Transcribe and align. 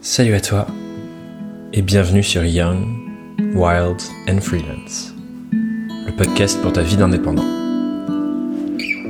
Salut 0.00 0.34
à 0.34 0.40
toi 0.40 0.68
et 1.72 1.82
bienvenue 1.82 2.22
sur 2.22 2.44
Young, 2.44 2.86
Wild 3.52 3.96
and 4.28 4.40
Freelance, 4.40 5.12
le 5.50 6.14
podcast 6.14 6.62
pour 6.62 6.72
ta 6.72 6.82
vie 6.82 6.96
d'indépendant. 6.96 7.44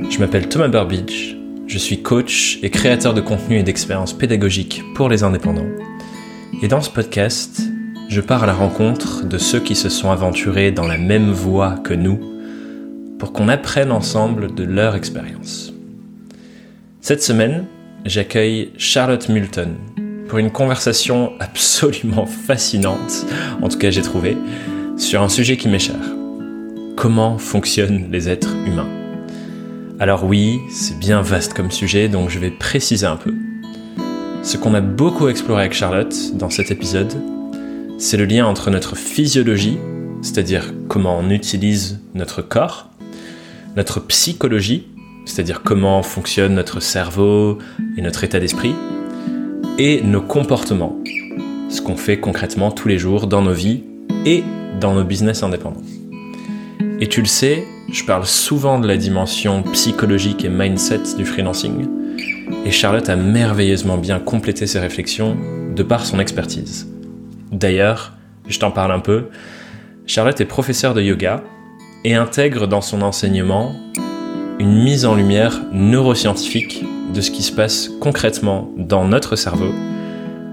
Je 0.09 0.17
m'appelle 0.17 0.49
Thomas 0.49 0.67
Burbidge, 0.67 1.35
je 1.67 1.77
suis 1.77 2.01
coach 2.01 2.57
et 2.63 2.71
créateur 2.71 3.13
de 3.13 3.21
contenu 3.21 3.59
et 3.59 3.63
d'expériences 3.63 4.17
pédagogiques 4.17 4.81
pour 4.95 5.09
les 5.09 5.21
indépendants. 5.21 5.69
Et 6.63 6.67
dans 6.67 6.81
ce 6.81 6.89
podcast, 6.89 7.61
je 8.09 8.19
pars 8.19 8.41
à 8.41 8.47
la 8.47 8.55
rencontre 8.55 9.27
de 9.27 9.37
ceux 9.37 9.59
qui 9.59 9.75
se 9.75 9.89
sont 9.89 10.09
aventurés 10.09 10.71
dans 10.71 10.87
la 10.87 10.97
même 10.97 11.29
voie 11.29 11.77
que 11.83 11.93
nous 11.93 12.19
pour 13.19 13.31
qu'on 13.31 13.47
apprenne 13.47 13.91
ensemble 13.91 14.55
de 14.55 14.63
leur 14.63 14.95
expérience. 14.95 15.71
Cette 16.99 17.21
semaine, 17.21 17.65
j'accueille 18.05 18.71
Charlotte 18.75 19.29
Multon 19.29 19.75
pour 20.29 20.37
une 20.37 20.51
conversation 20.51 21.33
absolument 21.39 22.27
fascinante, 22.27 23.25
en 23.63 23.67
tout 23.67 23.79
cas 23.79 23.89
j'ai 23.89 24.03
trouvé, 24.03 24.37
sur 24.95 25.23
un 25.23 25.27
sujet 25.27 25.57
qui 25.57 25.67
m'est 25.67 25.79
cher. 25.79 25.99
Comment 26.95 27.39
fonctionnent 27.39 28.09
les 28.11 28.29
êtres 28.29 28.55
humains? 28.67 28.87
Alors 29.99 30.23
oui, 30.23 30.59
c'est 30.69 30.97
bien 30.99 31.21
vaste 31.21 31.55
comme 31.55 31.71
sujet, 31.71 32.09
donc 32.09 32.29
je 32.29 32.37
vais 32.37 32.51
préciser 32.51 33.07
un 33.07 33.15
peu. 33.15 33.33
Ce 34.43 34.55
qu'on 34.57 34.75
a 34.75 34.81
beaucoup 34.81 35.27
exploré 35.29 35.61
avec 35.61 35.73
Charlotte 35.73 36.15
dans 36.35 36.51
cet 36.51 36.69
épisode, 36.69 37.13
c'est 37.97 38.15
le 38.15 38.25
lien 38.25 38.45
entre 38.45 38.69
notre 38.69 38.95
physiologie, 38.95 39.79
c'est-à-dire 40.21 40.73
comment 40.87 41.17
on 41.17 41.31
utilise 41.31 41.99
notre 42.13 42.43
corps, 42.43 42.91
notre 43.75 43.99
psychologie, 44.01 44.87
c'est-à-dire 45.25 45.63
comment 45.63 46.03
fonctionne 46.03 46.53
notre 46.53 46.81
cerveau 46.81 47.57
et 47.97 48.01
notre 48.01 48.23
état 48.23 48.39
d'esprit, 48.39 48.75
et 49.79 50.01
nos 50.01 50.21
comportements, 50.21 50.99
ce 51.69 51.81
qu'on 51.81 51.95
fait 51.95 52.19
concrètement 52.19 52.69
tous 52.69 52.89
les 52.89 52.97
jours 52.97 53.27
dans 53.27 53.41
nos 53.41 53.53
vies 53.53 53.85
et 54.25 54.43
dans 54.81 54.93
nos 54.93 55.05
business 55.05 55.41
indépendants. 55.41 55.81
Et 56.99 57.07
tu 57.07 57.21
le 57.21 57.27
sais, 57.27 57.63
je 57.89 58.03
parle 58.03 58.25
souvent 58.25 58.77
de 58.79 58.87
la 58.87 58.97
dimension 58.97 59.63
psychologique 59.71 60.43
et 60.43 60.49
mindset 60.49 61.15
du 61.17 61.23
freelancing, 61.23 61.87
et 62.65 62.71
Charlotte 62.71 63.07
a 63.07 63.15
merveilleusement 63.15 63.97
bien 63.97 64.19
complété 64.19 64.67
ses 64.67 64.79
réflexions 64.79 65.37
de 65.73 65.81
par 65.81 66.05
son 66.05 66.19
expertise. 66.19 66.89
D'ailleurs, 67.53 68.17
je 68.49 68.59
t'en 68.59 68.71
parle 68.71 68.91
un 68.91 68.99
peu, 68.99 69.27
Charlotte 70.05 70.41
est 70.41 70.45
professeure 70.45 70.93
de 70.93 71.01
yoga 71.01 71.41
et 72.03 72.15
intègre 72.15 72.67
dans 72.67 72.81
son 72.81 73.01
enseignement 73.01 73.73
une 74.59 74.83
mise 74.83 75.05
en 75.05 75.15
lumière 75.15 75.61
neuroscientifique 75.71 76.83
de 77.13 77.21
ce 77.21 77.31
qui 77.31 77.43
se 77.43 77.51
passe 77.51 77.89
concrètement 77.99 78.71
dans 78.77 79.05
notre 79.05 79.35
cerveau 79.35 79.73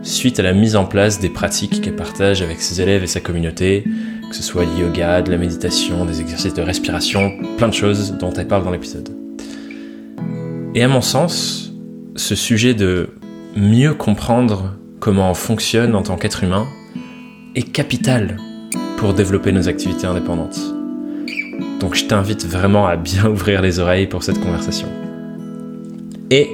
suite 0.02 0.38
à 0.38 0.42
la 0.42 0.52
mise 0.52 0.76
en 0.76 0.84
place 0.84 1.18
des 1.18 1.28
pratiques 1.28 1.80
qu'elle 1.80 1.96
partage 1.96 2.42
avec 2.42 2.60
ses 2.60 2.80
élèves 2.80 3.02
et 3.02 3.08
sa 3.08 3.20
communauté, 3.20 3.84
que 4.28 4.36
ce 4.36 4.42
soit 4.42 4.64
le 4.64 4.80
yoga, 4.80 5.22
de 5.22 5.30
la 5.30 5.36
méditation, 5.36 6.04
des 6.04 6.20
exercices 6.20 6.54
de 6.54 6.62
respiration, 6.62 7.32
plein 7.56 7.68
de 7.68 7.74
choses 7.74 8.12
dont 8.12 8.32
elle 8.32 8.46
parle 8.46 8.64
dans 8.64 8.70
l'épisode. 8.70 9.08
Et 10.74 10.82
à 10.82 10.88
mon 10.88 11.00
sens, 11.00 11.72
ce 12.14 12.34
sujet 12.34 12.74
de 12.74 13.10
mieux 13.56 13.94
comprendre 13.94 14.74
comment 15.00 15.30
on 15.30 15.34
fonctionne 15.34 15.94
en 15.94 16.02
tant 16.02 16.16
qu'être 16.16 16.44
humain 16.44 16.66
est 17.54 17.72
capital 17.72 18.36
pour 18.98 19.14
développer 19.14 19.52
nos 19.52 19.68
activités 19.68 20.06
indépendantes. 20.06 20.60
Donc 21.80 21.94
je 21.94 22.04
t'invite 22.04 22.46
vraiment 22.46 22.86
à 22.86 22.96
bien 22.96 23.26
ouvrir 23.30 23.62
les 23.62 23.78
oreilles 23.78 24.06
pour 24.06 24.22
cette 24.22 24.40
conversation. 24.40 24.88
Et 26.30 26.48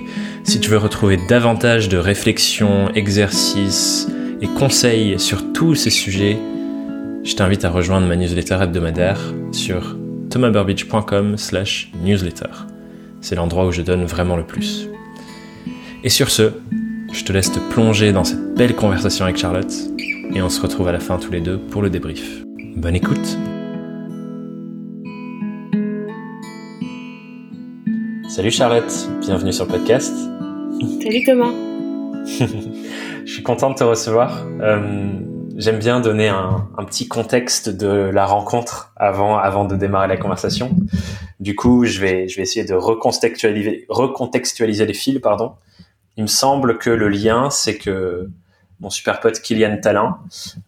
si 0.45 0.61
tu 0.61 0.70
veux 0.70 0.78
retrouver 0.78 1.19
davantage 1.28 1.89
de 1.89 1.97
réflexions, 1.97 2.91
exercices 2.95 4.09
et 4.41 4.47
conseils 4.47 5.19
sur 5.19 5.53
tous 5.53 5.75
ces 5.75 5.91
sujets, 5.91 6.37
je 7.25 7.34
t'invite 7.34 7.64
à 7.64 7.70
rejoindre 7.70 8.06
ma 8.06 8.17
newsletter 8.17 8.59
hebdomadaire 8.61 9.19
sur 9.53 9.97
thomasburbidge.com 10.30 11.36
slash 11.36 11.91
newsletter. 12.02 12.48
C'est 13.20 13.36
l'endroit 13.36 13.67
où 13.67 13.73
je 13.73 13.83
donne 13.83 14.05
vraiment 14.05 14.36
le 14.36 14.45
plus. 14.45 14.89
Et 16.02 16.08
sur 16.08 16.30
ce, 16.30 16.51
je 17.13 17.24
te 17.24 17.33
laisse 17.33 17.52
te 17.52 17.61
plonger 17.73 18.13
dans 18.13 18.24
cette 18.24 18.55
belle 18.55 18.74
conversation 18.74 19.24
avec 19.24 19.36
Charlotte 19.36 19.73
et 20.35 20.42
on 20.42 20.48
se 20.48 20.61
retrouve 20.61 20.89
à 20.89 20.92
la 20.92 21.01
fin 21.01 21.18
tous 21.18 21.30
les 21.30 21.41
deux 21.41 21.58
pour 21.58 21.83
le 21.83 21.91
débrief. 21.91 22.42
Bonne 22.77 22.97
écoute 22.97 23.39
Salut 28.35 28.51
Charlotte, 28.51 28.91
bienvenue 29.20 29.53
sur 29.53 29.67
le 29.67 29.73
podcast. 29.73 30.17
Salut 31.03 31.23
Thomas. 31.23 31.53
Je 32.25 33.31
suis 33.31 33.43
content 33.43 33.69
de 33.69 33.75
te 33.75 33.85
recevoir. 33.85 34.47
Euh, 34.63 35.11
J'aime 35.59 35.79
bien 35.79 36.01
donner 36.01 36.29
un, 36.29 36.67
un, 36.79 36.85
petit 36.85 37.09
contexte 37.09 37.69
de 37.69 37.89
la 37.89 38.25
rencontre 38.25 38.91
avant, 38.97 39.37
avant 39.37 39.67
de 39.67 39.77
démarrer 39.77 40.09
la 40.09 40.17
conversation. 40.17 40.75
Du 41.41 41.55
coup, 41.55 41.85
je 41.85 42.01
vais, 42.01 42.27
je 42.27 42.37
vais 42.37 42.42
essayer 42.45 42.65
de 42.65 42.73
recontextualiser, 42.73 43.85
recontextualiser 43.91 44.87
les 44.87 44.95
fils. 44.95 45.21
Pardon. 45.21 45.53
Il 46.17 46.23
me 46.23 46.29
semble 46.29 46.79
que 46.79 46.89
le 46.89 47.11
lien, 47.11 47.51
c'est 47.51 47.77
que 47.77 48.31
mon 48.81 48.89
super 48.89 49.21
pote 49.21 49.42
Kylian 49.42 49.77
Talin, 49.83 50.17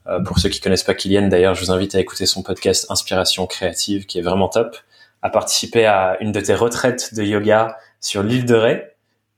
euh, 0.06 0.20
pour 0.20 0.38
ceux 0.38 0.50
qui 0.50 0.60
connaissent 0.60 0.84
pas 0.84 0.92
Kylian 0.92 1.28
d'ailleurs, 1.28 1.54
je 1.54 1.64
vous 1.64 1.70
invite 1.70 1.94
à 1.94 2.00
écouter 2.00 2.26
son 2.26 2.42
podcast 2.42 2.84
Inspiration 2.90 3.46
créative 3.46 4.04
qui 4.04 4.18
est 4.18 4.22
vraiment 4.22 4.48
top 4.50 4.76
a 5.24 5.30
participé 5.30 5.86
à 5.86 6.18
une 6.20 6.30
de 6.32 6.40
tes 6.40 6.54
retraites 6.54 7.14
de 7.14 7.22
yoga 7.24 7.78
sur 7.98 8.22
l'île 8.22 8.44
de 8.44 8.54
Ré. 8.54 8.84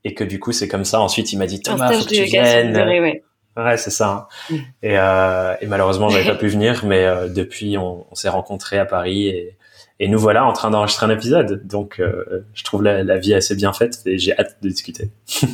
Et 0.05 0.15
que 0.15 0.25
du 0.25 0.39
coup 0.39 0.53
c'est 0.53 0.69
comme 0.69 0.85
ça. 0.85 1.01
Ensuite 1.01 1.33
il 1.33 1.39
m'a 1.39 1.47
dit 1.47 1.63
Thomas 1.63 1.91
faut 1.93 2.05
que 2.05 2.13
tu 2.13 2.25
viennes. 2.25 2.77
ouais, 2.77 3.23
ouais 3.57 3.77
c'est 3.77 3.91
ça 3.91 4.09
hein. 4.11 4.27
mm. 4.51 4.57
et, 4.83 4.99
euh, 4.99 5.55
et, 5.61 5.67
malheureusement 5.67 6.09
j'avais 6.09 6.27
pas 6.27 6.35
pu 6.39 6.49
venir 6.49 6.85
mais 6.85 7.05
euh, 7.07 7.29
depuis 7.29 7.79
on, 7.79 8.07
on 8.11 8.15
s'est 8.15 8.29
rencontrés 8.29 8.79
à 8.79 8.85
Paris 8.85 9.29
et, 9.29 9.57
et, 9.99 10.09
nous 10.09 10.19
voilà 10.19 10.45
en 10.45 10.53
train 10.53 10.71
d'enregistrer 10.71 11.07
un 11.07 11.11
épisode. 11.11 11.67
Donc 11.67 12.01
euh, 12.01 12.45
je 12.53 12.65
trouve 12.65 12.83
la, 12.83 13.03
la, 13.05 13.17
vie 13.19 13.35
assez 13.35 13.55
bien 13.55 13.73
faite 13.73 14.01
et 14.07 14.19
j'ai 14.19 14.37
hâte 14.37 14.59
de 14.63 14.69
discuter. 14.69 15.11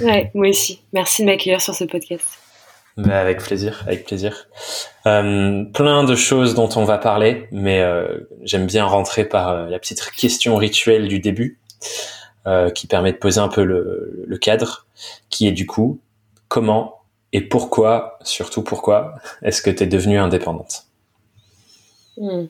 Ouais 0.00 0.32
moi 0.34 0.48
aussi. 0.48 0.82
Merci 0.92 1.22
de 1.22 1.26
m'accueillir 1.28 1.60
sur 1.60 1.72
ce 1.72 1.84
podcast 1.84 2.43
bah, 2.96 3.20
avec 3.20 3.42
plaisir, 3.42 3.82
avec 3.86 4.04
plaisir. 4.04 4.48
Euh, 5.06 5.64
plein 5.64 6.04
de 6.04 6.14
choses 6.14 6.54
dont 6.54 6.68
on 6.76 6.84
va 6.84 6.98
parler, 6.98 7.48
mais 7.50 7.80
euh, 7.80 8.20
j'aime 8.42 8.66
bien 8.66 8.84
rentrer 8.84 9.24
par 9.24 9.50
euh, 9.50 9.68
la 9.68 9.78
petite 9.78 10.00
question 10.12 10.56
rituelle 10.56 11.08
du 11.08 11.18
début, 11.18 11.58
euh, 12.46 12.70
qui 12.70 12.86
permet 12.86 13.12
de 13.12 13.18
poser 13.18 13.40
un 13.40 13.48
peu 13.48 13.64
le, 13.64 14.24
le, 14.26 14.38
cadre, 14.38 14.86
qui 15.28 15.48
est 15.48 15.52
du 15.52 15.66
coup 15.66 16.00
comment 16.48 17.00
et 17.32 17.40
pourquoi, 17.40 18.18
surtout 18.22 18.62
pourquoi, 18.62 19.16
est-ce 19.42 19.60
que 19.60 19.70
tu 19.70 19.82
es 19.82 19.86
devenue 19.88 20.18
indépendante? 20.18 20.86
Hmm. 22.16 22.44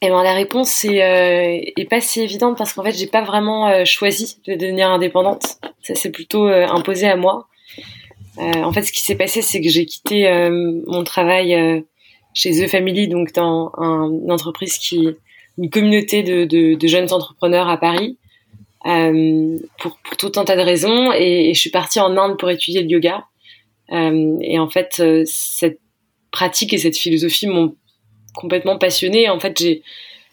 Eh 0.00 0.08
ben 0.08 0.22
la 0.22 0.32
réponse 0.32 0.84
est, 0.84 1.02
euh, 1.02 1.60
est 1.76 1.88
pas 1.90 2.00
si 2.00 2.20
évidente 2.20 2.56
parce 2.56 2.72
qu'en 2.72 2.84
fait 2.84 2.92
j'ai 2.92 3.08
pas 3.08 3.22
vraiment 3.22 3.68
euh, 3.68 3.84
choisi 3.84 4.38
de 4.46 4.54
devenir 4.54 4.90
indépendante. 4.90 5.58
Ça 5.82 5.94
s'est 5.94 6.10
plutôt 6.10 6.46
euh, 6.46 6.66
imposé 6.68 7.06
à 7.06 7.16
moi. 7.16 7.48
Euh, 8.38 8.62
en 8.62 8.72
fait, 8.72 8.82
ce 8.82 8.92
qui 8.92 9.02
s'est 9.02 9.16
passé, 9.16 9.42
c'est 9.42 9.60
que 9.60 9.68
j'ai 9.68 9.86
quitté 9.86 10.28
euh, 10.28 10.82
mon 10.86 11.02
travail 11.02 11.82
chez 12.34 12.52
The 12.52 12.68
Family, 12.68 13.08
donc 13.08 13.32
dans 13.32 13.72
un, 13.78 14.10
une 14.10 14.30
entreprise 14.30 14.78
qui 14.78 15.08
une 15.56 15.70
communauté 15.70 16.22
de, 16.22 16.44
de, 16.44 16.74
de 16.74 16.86
jeunes 16.86 17.12
entrepreneurs 17.12 17.68
à 17.68 17.78
Paris, 17.78 18.16
pour, 18.84 19.98
pour, 20.04 20.16
tout 20.18 20.30
un 20.36 20.44
tas 20.44 20.56
de 20.56 20.62
raisons. 20.62 21.12
Et, 21.14 21.50
et, 21.50 21.54
je 21.54 21.58
suis 21.58 21.70
partie 21.70 21.98
en 21.98 22.16
Inde 22.16 22.38
pour 22.38 22.48
étudier 22.48 22.82
le 22.82 22.88
yoga. 22.88 23.24
et 23.90 24.58
en 24.60 24.68
fait, 24.68 25.02
cette 25.24 25.80
pratique 26.30 26.72
et 26.74 26.78
cette 26.78 26.96
philosophie 26.96 27.48
m'ont 27.48 27.74
complètement 28.34 28.78
passionnée. 28.78 29.28
En 29.28 29.40
fait, 29.40 29.58
j'ai 29.58 29.82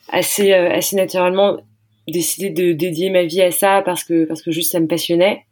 assez 0.10 0.54
euh, 0.54 0.72
assez 0.72 0.96
naturellement 0.96 1.58
décidé 2.08 2.50
de 2.50 2.74
dédier 2.74 3.10
ma 3.10 3.24
vie 3.24 3.42
à 3.42 3.52
ça 3.52 3.82
parce 3.84 4.04
que 4.04 4.26
parce 4.26 4.42
que 4.42 4.52
juste 4.52 4.72
ça 4.72 4.80
me 4.80 4.88
passionnait. 4.88 5.46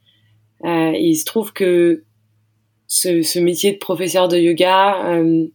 Euh, 0.63 0.92
et 0.94 1.04
il 1.04 1.16
se 1.16 1.25
trouve 1.25 1.51
que 1.51 2.04
ce, 2.88 3.22
ce 3.22 3.40
métier 3.40 3.74
de 3.74 3.78
professeur 3.78 4.28
de 4.28 4.38
yoga, 4.38 5.06
euh, 5.07 5.45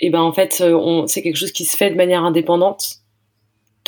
et 0.00 0.06
eh 0.06 0.10
ben 0.10 0.20
en 0.20 0.32
fait, 0.32 0.62
c'est 1.06 1.22
quelque 1.22 1.36
chose 1.36 1.50
qui 1.50 1.64
se 1.64 1.76
fait 1.76 1.90
de 1.90 1.96
manière 1.96 2.22
indépendante. 2.22 3.00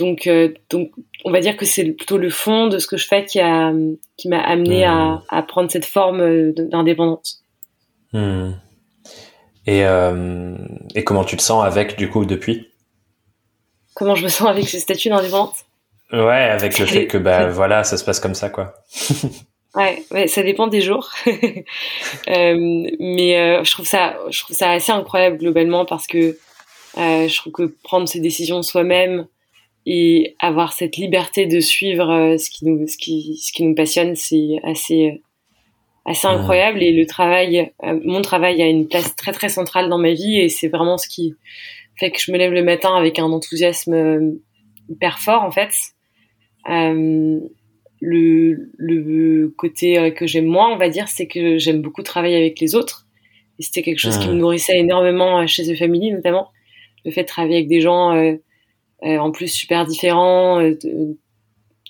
Donc 0.01 0.27
euh, 0.27 0.55
donc 0.71 0.91
on 1.25 1.31
va 1.31 1.41
dire 1.41 1.57
que 1.57 1.67
c'est 1.67 1.85
plutôt 1.85 2.17
le 2.17 2.31
fond 2.31 2.69
de 2.69 2.79
ce 2.79 2.87
que 2.87 2.97
je 2.97 3.07
fais 3.07 3.27
qui 3.27 3.39
a 3.39 3.73
qui 4.17 4.29
m'a 4.29 4.41
amené 4.41 4.85
à, 4.85 5.23
à 5.29 5.43
prendre 5.43 5.71
cette 5.71 5.85
forme 5.85 6.21
euh, 6.21 6.53
d'indépendance. 6.57 7.45
Hmm. 8.13 8.53
Et, 9.71 9.85
euh, 9.85 10.57
et 10.97 11.05
comment 11.05 11.23
tu 11.23 11.37
te 11.37 11.43
sens 11.43 11.65
avec, 11.65 11.97
du 11.97 12.11
coup, 12.11 12.25
depuis? 12.25 12.67
Comment 13.95 14.17
je 14.17 14.25
me 14.25 14.29
sens 14.29 14.49
avec 14.49 14.69
ce 14.69 14.81
statut 14.81 15.11
d'indépendante 15.11 15.55
Ouais, 16.13 16.43
avec 16.51 16.77
le 16.81 16.87
fait 16.87 17.07
que, 17.07 17.17
bah, 17.17 17.47
voilà, 17.51 17.85
ça 17.85 17.97
se 17.97 18.05
passe 18.05 18.19
comme 18.19 18.35
ça, 18.35 18.51
quoi. 18.51 18.75
ouais, 19.77 20.03
ouais, 20.11 20.27
ça 20.27 20.43
dépend 20.43 20.67
des 20.67 20.81
jours. 20.81 21.13
euh, 21.27 22.91
mais 22.99 23.39
euh, 23.39 23.63
je 23.63 23.71
trouve 23.71 23.87
ça, 23.87 24.19
je 24.29 24.41
trouve 24.43 24.57
ça 24.57 24.73
assez 24.73 24.91
incroyable 24.91 25.39
globalement 25.39 25.85
parce 25.85 26.09
que 26.09 26.37
euh, 26.99 27.29
je 27.29 27.37
trouve 27.37 27.53
que 27.53 27.73
prendre 27.85 28.09
ses 28.09 28.19
décisions 28.19 28.65
soi-même, 28.65 29.29
et 29.87 30.35
avoir 30.41 30.73
cette 30.73 30.97
liberté 30.97 31.47
de 31.47 31.61
suivre 31.61 32.37
ce 32.39 32.51
qui 32.51 32.67
nous 32.67 32.87
ce 32.87 32.99
qui 32.99 33.41
ce 33.43 33.51
qui 33.51 33.63
nous 33.65 33.75
passionne 33.75 34.15
c'est 34.15 34.61
assez 34.63 35.23
assez 36.07 36.27
incroyable 36.27 36.83
et 36.83 36.93
le 36.93 37.07
travail 37.07 37.73
mon 37.83 38.23
travail 38.23 38.63
a 38.63 38.67
une 38.67 38.89
place 38.89 39.15
très 39.17 39.33
très 39.33 39.49
centrale 39.49 39.89
dans 39.89 39.99
ma 39.99 40.13
vie 40.13 40.39
et 40.39 40.49
c'est 40.49 40.69
vraiment 40.69 40.99
ce 40.99 41.09
qui 41.09 41.35
fait 41.99 42.11
que 42.11 42.19
je 42.21 42.33
me 42.33 42.39
lève 42.39 42.53
le 42.53 42.63
matin 42.63 42.95
avec 42.95 43.19
un 43.19 43.25
enthousiasme 43.25 44.39
hyper 44.89 45.19
fort 45.19 45.43
en 45.43 45.51
fait 45.51 45.73
euh, 46.69 47.41
le, 48.01 48.71
le 48.79 49.49
côté 49.49 50.13
que 50.15 50.27
j'aime 50.27 50.47
moins, 50.47 50.73
on 50.73 50.79
va 50.79 50.89
dire, 50.89 51.07
c'est 51.09 51.27
que 51.27 51.59
j'aime 51.59 51.83
beaucoup 51.83 52.03
travailler 52.03 52.37
avec 52.37 52.59
les 52.59 52.75
autres. 52.75 53.07
Et 53.61 53.63
c'était 53.63 53.83
quelque 53.83 53.99
chose 53.99 54.19
qui 54.19 54.29
me 54.29 54.35
nourrissait 54.35 54.79
énormément 54.79 55.47
chez 55.47 55.65
The 55.65 55.79
Family, 55.79 56.13
notamment. 56.13 56.49
Le 57.05 57.11
fait 57.11 57.23
de 57.23 57.27
travailler 57.27 57.57
avec 57.57 57.69
des 57.69 57.83
gens 57.83 58.17
euh, 58.17 58.37
euh, 59.05 59.19
en 59.19 59.31
plus 59.31 59.49
super 59.49 59.85
différents, 59.85 60.61
euh, 60.63 60.79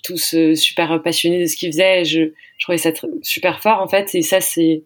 tous 0.03 0.35
super 0.55 1.01
passionnés 1.01 1.41
de 1.41 1.45
ce 1.45 1.55
qu'ils 1.55 1.71
faisaient. 1.71 2.05
Je, 2.05 2.31
je 2.57 2.63
trouvais 2.63 2.77
ça 2.77 2.91
super 3.21 3.61
fort, 3.61 3.81
en 3.81 3.87
fait. 3.87 4.13
Et 4.15 4.21
ça, 4.21 4.41
c'est 4.41 4.83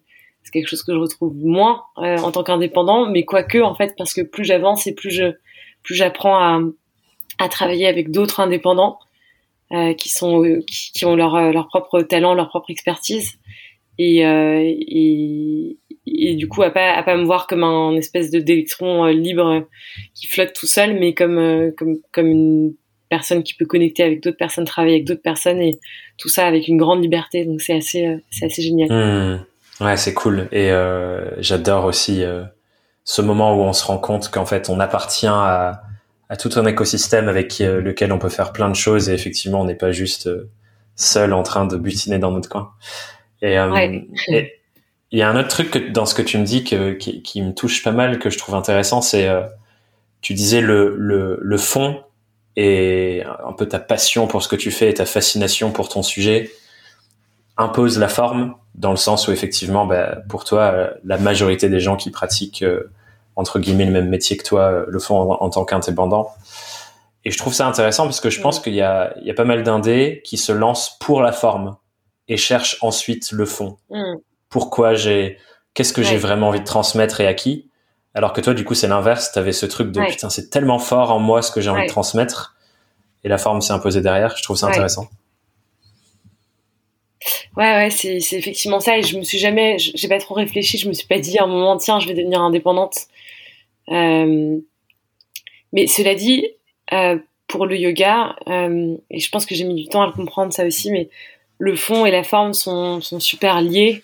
quelque 0.52 0.68
chose 0.68 0.82
que 0.82 0.92
je 0.92 0.98
retrouve 0.98 1.34
moins 1.36 1.82
en 1.96 2.30
tant 2.32 2.44
qu'indépendant. 2.44 3.10
Mais 3.10 3.24
quoique, 3.24 3.58
en 3.58 3.74
fait, 3.74 3.94
parce 3.96 4.14
que 4.14 4.22
plus 4.22 4.44
j'avance 4.44 4.86
et 4.86 4.94
plus 4.94 5.10
je 5.10 5.32
plus 5.82 5.94
j'apprends 5.94 6.36
à, 6.36 6.60
à 7.38 7.48
travailler 7.48 7.86
avec 7.86 8.10
d'autres 8.10 8.40
indépendants, 8.40 8.98
euh, 9.72 9.94
qui 9.94 10.10
sont 10.10 10.44
euh, 10.44 10.60
qui, 10.68 11.04
ont 11.06 11.16
leur 11.16 11.34
euh, 11.34 11.50
leur 11.50 11.66
propre 11.66 12.00
talent, 12.02 12.34
leur 12.34 12.50
propre 12.50 12.70
expertise 12.70 13.32
et 13.98 14.18
et, 14.20 15.76
et 16.06 16.34
du 16.36 16.46
coup 16.46 16.62
à 16.62 16.70
pas 16.70 16.92
à 16.92 17.02
pas 17.02 17.16
me 17.16 17.24
voir 17.24 17.48
comme 17.48 17.64
un 17.64 17.96
espèce 17.96 18.30
de 18.30 18.38
d'électron 18.38 19.06
libre 19.06 19.66
qui 20.14 20.28
flotte 20.28 20.52
tout 20.52 20.66
seul, 20.68 21.00
mais 21.00 21.14
comme 21.14 21.72
comme 21.76 21.96
comme 22.12 22.28
une 22.28 22.74
personne 23.08 23.42
qui 23.42 23.54
peut 23.54 23.66
connecter 23.66 24.02
avec 24.02 24.22
d'autres 24.22 24.36
personnes, 24.36 24.64
travailler 24.64 24.96
avec 24.96 25.06
d'autres 25.06 25.22
personnes 25.22 25.60
et 25.60 25.78
tout 26.18 26.28
ça 26.28 26.46
avec 26.46 26.68
une 26.68 26.76
grande 26.76 27.02
liberté. 27.02 27.44
Donc 27.44 27.60
c'est 27.60 27.74
assez 27.74 28.18
c'est 28.30 28.46
assez 28.46 28.62
génial. 28.62 28.88
Mmh. 28.90 29.84
Ouais, 29.84 29.96
c'est 29.96 30.14
cool 30.14 30.48
et 30.52 30.70
euh, 30.70 31.30
j'adore 31.40 31.84
aussi 31.84 32.24
euh, 32.24 32.44
ce 33.04 33.20
moment 33.20 33.54
où 33.54 33.60
on 33.60 33.74
se 33.74 33.84
rend 33.84 33.98
compte 33.98 34.30
qu'en 34.30 34.46
fait 34.46 34.70
on 34.70 34.80
appartient 34.80 35.26
à 35.26 35.82
à 36.28 36.36
tout 36.36 36.50
un 36.56 36.66
écosystème 36.66 37.28
avec 37.28 37.60
euh, 37.60 37.80
lequel 37.80 38.12
on 38.12 38.18
peut 38.18 38.28
faire 38.28 38.52
plein 38.52 38.68
de 38.68 38.74
choses 38.74 39.08
et 39.08 39.14
effectivement 39.14 39.60
on 39.60 39.64
n'est 39.64 39.76
pas 39.76 39.92
juste 39.92 40.26
euh, 40.26 40.50
seul 40.96 41.32
en 41.32 41.42
train 41.42 41.66
de 41.66 41.76
butiner 41.76 42.18
dans 42.18 42.32
notre 42.32 42.48
coin. 42.48 42.72
Et 43.42 43.58
euh, 43.58 44.00
il 45.12 45.18
y 45.18 45.22
a 45.22 45.30
un 45.30 45.38
autre 45.38 45.48
truc 45.48 45.70
que, 45.70 45.78
dans 45.78 46.06
ce 46.06 46.14
que 46.14 46.22
tu 46.22 46.38
me 46.38 46.44
dis 46.44 46.64
que, 46.64 46.92
qui, 46.92 47.22
qui, 47.22 47.42
me 47.42 47.52
touche 47.52 47.84
pas 47.84 47.92
mal, 47.92 48.18
que 48.18 48.30
je 48.30 48.38
trouve 48.38 48.54
intéressant, 48.54 49.02
c'est 49.02 49.28
tu 50.20 50.34
disais 50.34 50.60
le, 50.60 50.96
le, 50.96 51.38
le 51.40 51.58
fond 51.58 52.02
et 52.56 53.22
un 53.44 53.52
peu 53.52 53.66
ta 53.68 53.78
passion 53.78 54.26
pour 54.26 54.42
ce 54.42 54.48
que 54.48 54.56
tu 54.56 54.70
fais 54.70 54.90
et 54.90 54.94
ta 54.94 55.06
fascination 55.06 55.72
pour 55.72 55.88
ton 55.88 56.02
sujet 56.02 56.50
impose 57.58 57.98
la 57.98 58.08
forme 58.08 58.54
dans 58.74 58.90
le 58.90 58.96
sens 58.96 59.28
où 59.28 59.32
effectivement 59.32 59.86
bah, 59.86 60.18
pour 60.28 60.44
toi 60.44 60.90
la 61.04 61.18
majorité 61.18 61.68
des 61.68 61.80
gens 61.80 61.96
qui 61.96 62.10
pratiquent 62.10 62.64
entre 63.36 63.58
guillemets 63.58 63.84
le 63.84 63.92
même 63.92 64.08
métier 64.08 64.36
que 64.36 64.42
toi 64.42 64.62
euh, 64.62 64.84
le 64.88 64.98
font 64.98 65.32
en, 65.32 65.50
tant 65.50 65.64
qu'indépendant. 65.64 66.30
Et 67.24 67.30
je 67.30 67.38
trouve 67.38 67.52
ça 67.52 67.66
intéressant 67.66 68.04
parce 68.04 68.20
que 68.20 68.30
je 68.30 68.40
pense 68.40 68.60
qu'il 68.60 68.74
y 68.74 68.82
a, 68.82 69.14
il 69.20 69.26
y 69.26 69.30
a 69.30 69.34
pas 69.34 69.44
mal 69.44 69.62
d'indés 69.62 70.22
qui 70.24 70.38
se 70.38 70.52
lancent 70.52 70.96
pour 70.98 71.20
la 71.20 71.32
forme 71.32 71.76
et 72.28 72.36
cherchent 72.36 72.78
ensuite 72.80 73.30
le 73.32 73.44
fond. 73.44 73.76
Mm. 73.90 74.16
Pourquoi 74.48 74.94
j'ai, 74.94 75.38
qu'est-ce 75.74 75.92
que 75.92 76.02
j'ai 76.02 76.16
vraiment 76.16 76.48
envie 76.48 76.60
de 76.60 76.64
transmettre 76.64 77.20
et 77.20 77.26
à 77.26 77.34
qui? 77.34 77.68
Alors 78.16 78.32
que 78.32 78.40
toi, 78.40 78.54
du 78.54 78.64
coup, 78.64 78.72
c'est 78.72 78.88
l'inverse. 78.88 79.30
Tu 79.30 79.38
avais 79.38 79.52
ce 79.52 79.66
truc 79.66 79.92
de 79.92 80.00
putain, 80.00 80.30
c'est 80.30 80.48
tellement 80.48 80.78
fort 80.78 81.12
en 81.12 81.18
moi 81.18 81.42
ce 81.42 81.52
que 81.52 81.60
j'ai 81.60 81.68
envie 81.68 81.82
de 81.82 81.88
transmettre 81.88 82.56
et 83.24 83.28
la 83.28 83.36
forme 83.36 83.60
s'est 83.60 83.74
imposée 83.74 84.00
derrière. 84.00 84.34
Je 84.38 84.42
trouve 84.42 84.56
ça 84.56 84.68
intéressant. 84.68 85.06
Ouais, 87.58 87.72
ouais, 87.74 87.90
c'est, 87.90 88.20
c'est 88.20 88.36
effectivement 88.36 88.80
ça. 88.80 88.96
Et 88.96 89.02
je 89.02 89.18
me 89.18 89.22
suis 89.22 89.36
jamais, 89.36 89.76
j'ai 89.78 90.08
pas 90.08 90.18
trop 90.18 90.32
réfléchi. 90.32 90.78
Je 90.78 90.88
me 90.88 90.94
suis 90.94 91.06
pas 91.06 91.18
dit 91.18 91.38
à 91.38 91.44
un 91.44 91.46
moment, 91.46 91.76
tiens, 91.76 92.00
je 92.00 92.08
vais 92.08 92.14
devenir 92.14 92.40
indépendante. 92.40 93.00
Euh, 93.90 94.56
mais 95.74 95.86
cela 95.86 96.14
dit, 96.14 96.48
euh, 96.94 97.18
pour 97.48 97.66
le 97.66 97.76
yoga, 97.76 98.34
euh, 98.48 98.96
et 99.10 99.20
je 99.20 99.28
pense 99.28 99.44
que 99.44 99.54
j'ai 99.54 99.64
mis 99.64 99.74
du 99.74 99.88
temps 99.88 100.00
à 100.00 100.06
le 100.06 100.12
comprendre 100.12 100.54
ça 100.54 100.64
aussi, 100.64 100.90
mais 100.90 101.10
le 101.58 101.76
fond 101.76 102.06
et 102.06 102.10
la 102.10 102.22
forme 102.22 102.54
sont, 102.54 103.02
sont 103.02 103.20
super 103.20 103.60
liés. 103.60 104.02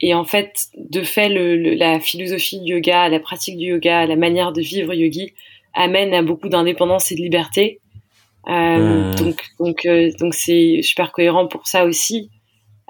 Et 0.00 0.14
en 0.14 0.24
fait, 0.24 0.68
de 0.76 1.02
fait, 1.02 1.28
le, 1.28 1.74
la 1.74 2.00
philosophie 2.00 2.60
du 2.60 2.74
yoga, 2.74 3.08
la 3.08 3.20
pratique 3.20 3.58
du 3.58 3.66
yoga, 3.66 4.06
la 4.06 4.16
manière 4.16 4.52
de 4.52 4.60
vivre 4.60 4.94
yogi 4.94 5.32
amène 5.74 6.14
à 6.14 6.22
beaucoup 6.22 6.48
d'indépendance 6.48 7.12
et 7.12 7.14
de 7.14 7.20
liberté. 7.20 7.80
Euh, 8.48 9.12
mmh. 9.12 9.14
Donc, 9.16 9.44
donc, 9.58 9.88
donc 10.18 10.34
c'est 10.34 10.80
super 10.82 11.12
cohérent 11.12 11.46
pour 11.46 11.66
ça 11.66 11.84
aussi. 11.84 12.30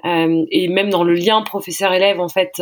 Euh, 0.05 0.45
et 0.49 0.67
même 0.67 0.89
dans 0.89 1.03
le 1.03 1.13
lien 1.13 1.41
professeur-élève, 1.41 2.19
en 2.19 2.29
fait, 2.29 2.61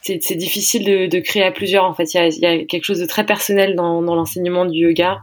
c'est 0.00 0.36
difficile 0.36 0.84
de, 0.84 1.06
de, 1.06 1.18
créer 1.18 1.42
à 1.42 1.50
plusieurs. 1.50 1.84
En 1.84 1.94
fait, 1.94 2.14
il 2.14 2.16
y 2.16 2.20
a, 2.20 2.28
y 2.28 2.46
a, 2.46 2.64
quelque 2.64 2.84
chose 2.84 3.00
de 3.00 3.06
très 3.06 3.26
personnel 3.26 3.74
dans, 3.74 4.02
dans 4.02 4.14
l'enseignement 4.14 4.64
du 4.64 4.78
yoga, 4.78 5.18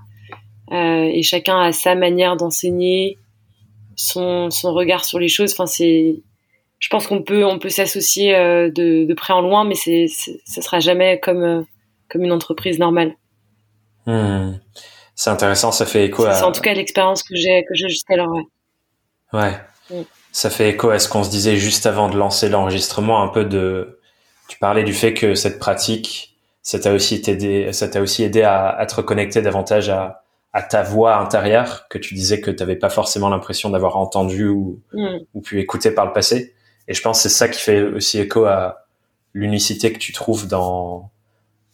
euh, 0.72 1.10
et 1.12 1.24
chacun 1.24 1.60
a 1.60 1.72
sa 1.72 1.96
manière 1.96 2.36
d'enseigner, 2.36 3.18
son, 3.96 4.50
son 4.50 4.74
regard 4.74 5.06
sur 5.06 5.20
les 5.20 5.28
choses. 5.28 5.54
Enfin, 5.54 5.66
c'est, 5.66 6.22
je 6.84 6.90
pense 6.90 7.08
qu'on 7.08 7.24
peut 7.24 7.46
on 7.46 7.60
peut 7.60 7.70
s'associer 7.70 8.36
euh, 8.36 8.70
de, 8.70 9.06
de, 9.06 9.14
près 9.14 9.32
en 9.32 9.40
loin, 9.40 9.64
mais 9.64 9.74
c'est, 9.74 10.08
ça 10.44 10.62
sera 10.62 10.82
jamais 10.82 11.18
comme 11.18 11.42
euh, 11.42 11.62
comme 12.10 12.26
une 12.26 12.34
entreprise 12.34 12.78
normale. 12.78 13.14
Hmm. 14.06 14.56
C'est 15.16 15.30
intéressant, 15.30 15.72
ça 15.72 15.86
fait 15.86 16.04
écho 16.04 16.26
à. 16.26 16.34
C'est 16.34 16.44
en 16.44 16.52
tout 16.52 16.60
cas 16.60 16.74
l'expérience 16.74 17.24
que 17.24 17.38
j'ai 17.38 17.64
que 17.64 17.74
j'ai 17.74 17.88
jusqu'alors. 17.88 18.34
Ouais. 18.34 18.44
ouais. 19.40 19.54
Hmm. 19.90 20.04
Ça 20.34 20.50
fait 20.50 20.72
écho 20.72 20.90
à 20.90 21.00
ce 21.00 21.08
qu'on 21.08 21.24
se 21.24 21.30
disait 21.30 21.56
juste 21.56 21.86
avant 21.86 22.10
de 22.10 22.18
lancer 22.18 22.50
l'enregistrement, 22.50 23.24
un 23.24 23.30
peu 23.30 23.46
de 23.46 24.02
tu 24.50 24.60
parlais 24.60 24.84
du 24.84 24.94
fait 24.94 25.14
que 25.14 25.36
cette 25.36 25.60
pratique, 25.60 26.38
ça 26.64 26.80
t'a 26.80 26.92
aussi 26.92 27.24
aidé, 27.26 27.72
ça 27.72 27.88
t'a 27.88 28.02
aussi 28.02 28.24
aidé 28.24 28.42
à, 28.42 28.68
à, 28.68 28.86
te 28.88 28.96
reconnecter 28.96 29.42
davantage 29.42 29.88
à, 29.88 30.24
à, 30.52 30.62
ta 30.62 30.84
voix 30.84 31.16
intérieure 31.16 31.88
que 31.88 31.98
tu 31.98 32.14
disais 32.14 32.42
que 32.42 32.52
tu 32.52 32.58
n'avais 32.60 32.76
pas 32.76 32.90
forcément 32.90 33.30
l'impression 33.30 33.70
d'avoir 33.70 33.96
entendu 33.96 34.50
ou, 34.50 34.82
mm. 34.92 35.20
ou 35.34 35.40
pu 35.40 35.62
écouter 35.62 35.90
par 35.92 36.06
le 36.06 36.12
passé. 36.12 36.54
Et 36.88 36.94
je 36.94 37.02
pense 37.02 37.20
que 37.20 37.30
c'est 37.30 37.36
ça 37.36 37.48
qui 37.48 37.60
fait 37.60 37.82
aussi 37.82 38.20
écho 38.20 38.46
à 38.46 38.86
l'unicité 39.34 39.92
que 39.94 40.00
tu 40.00 40.14
trouves 40.14 40.48
dans 40.48 41.12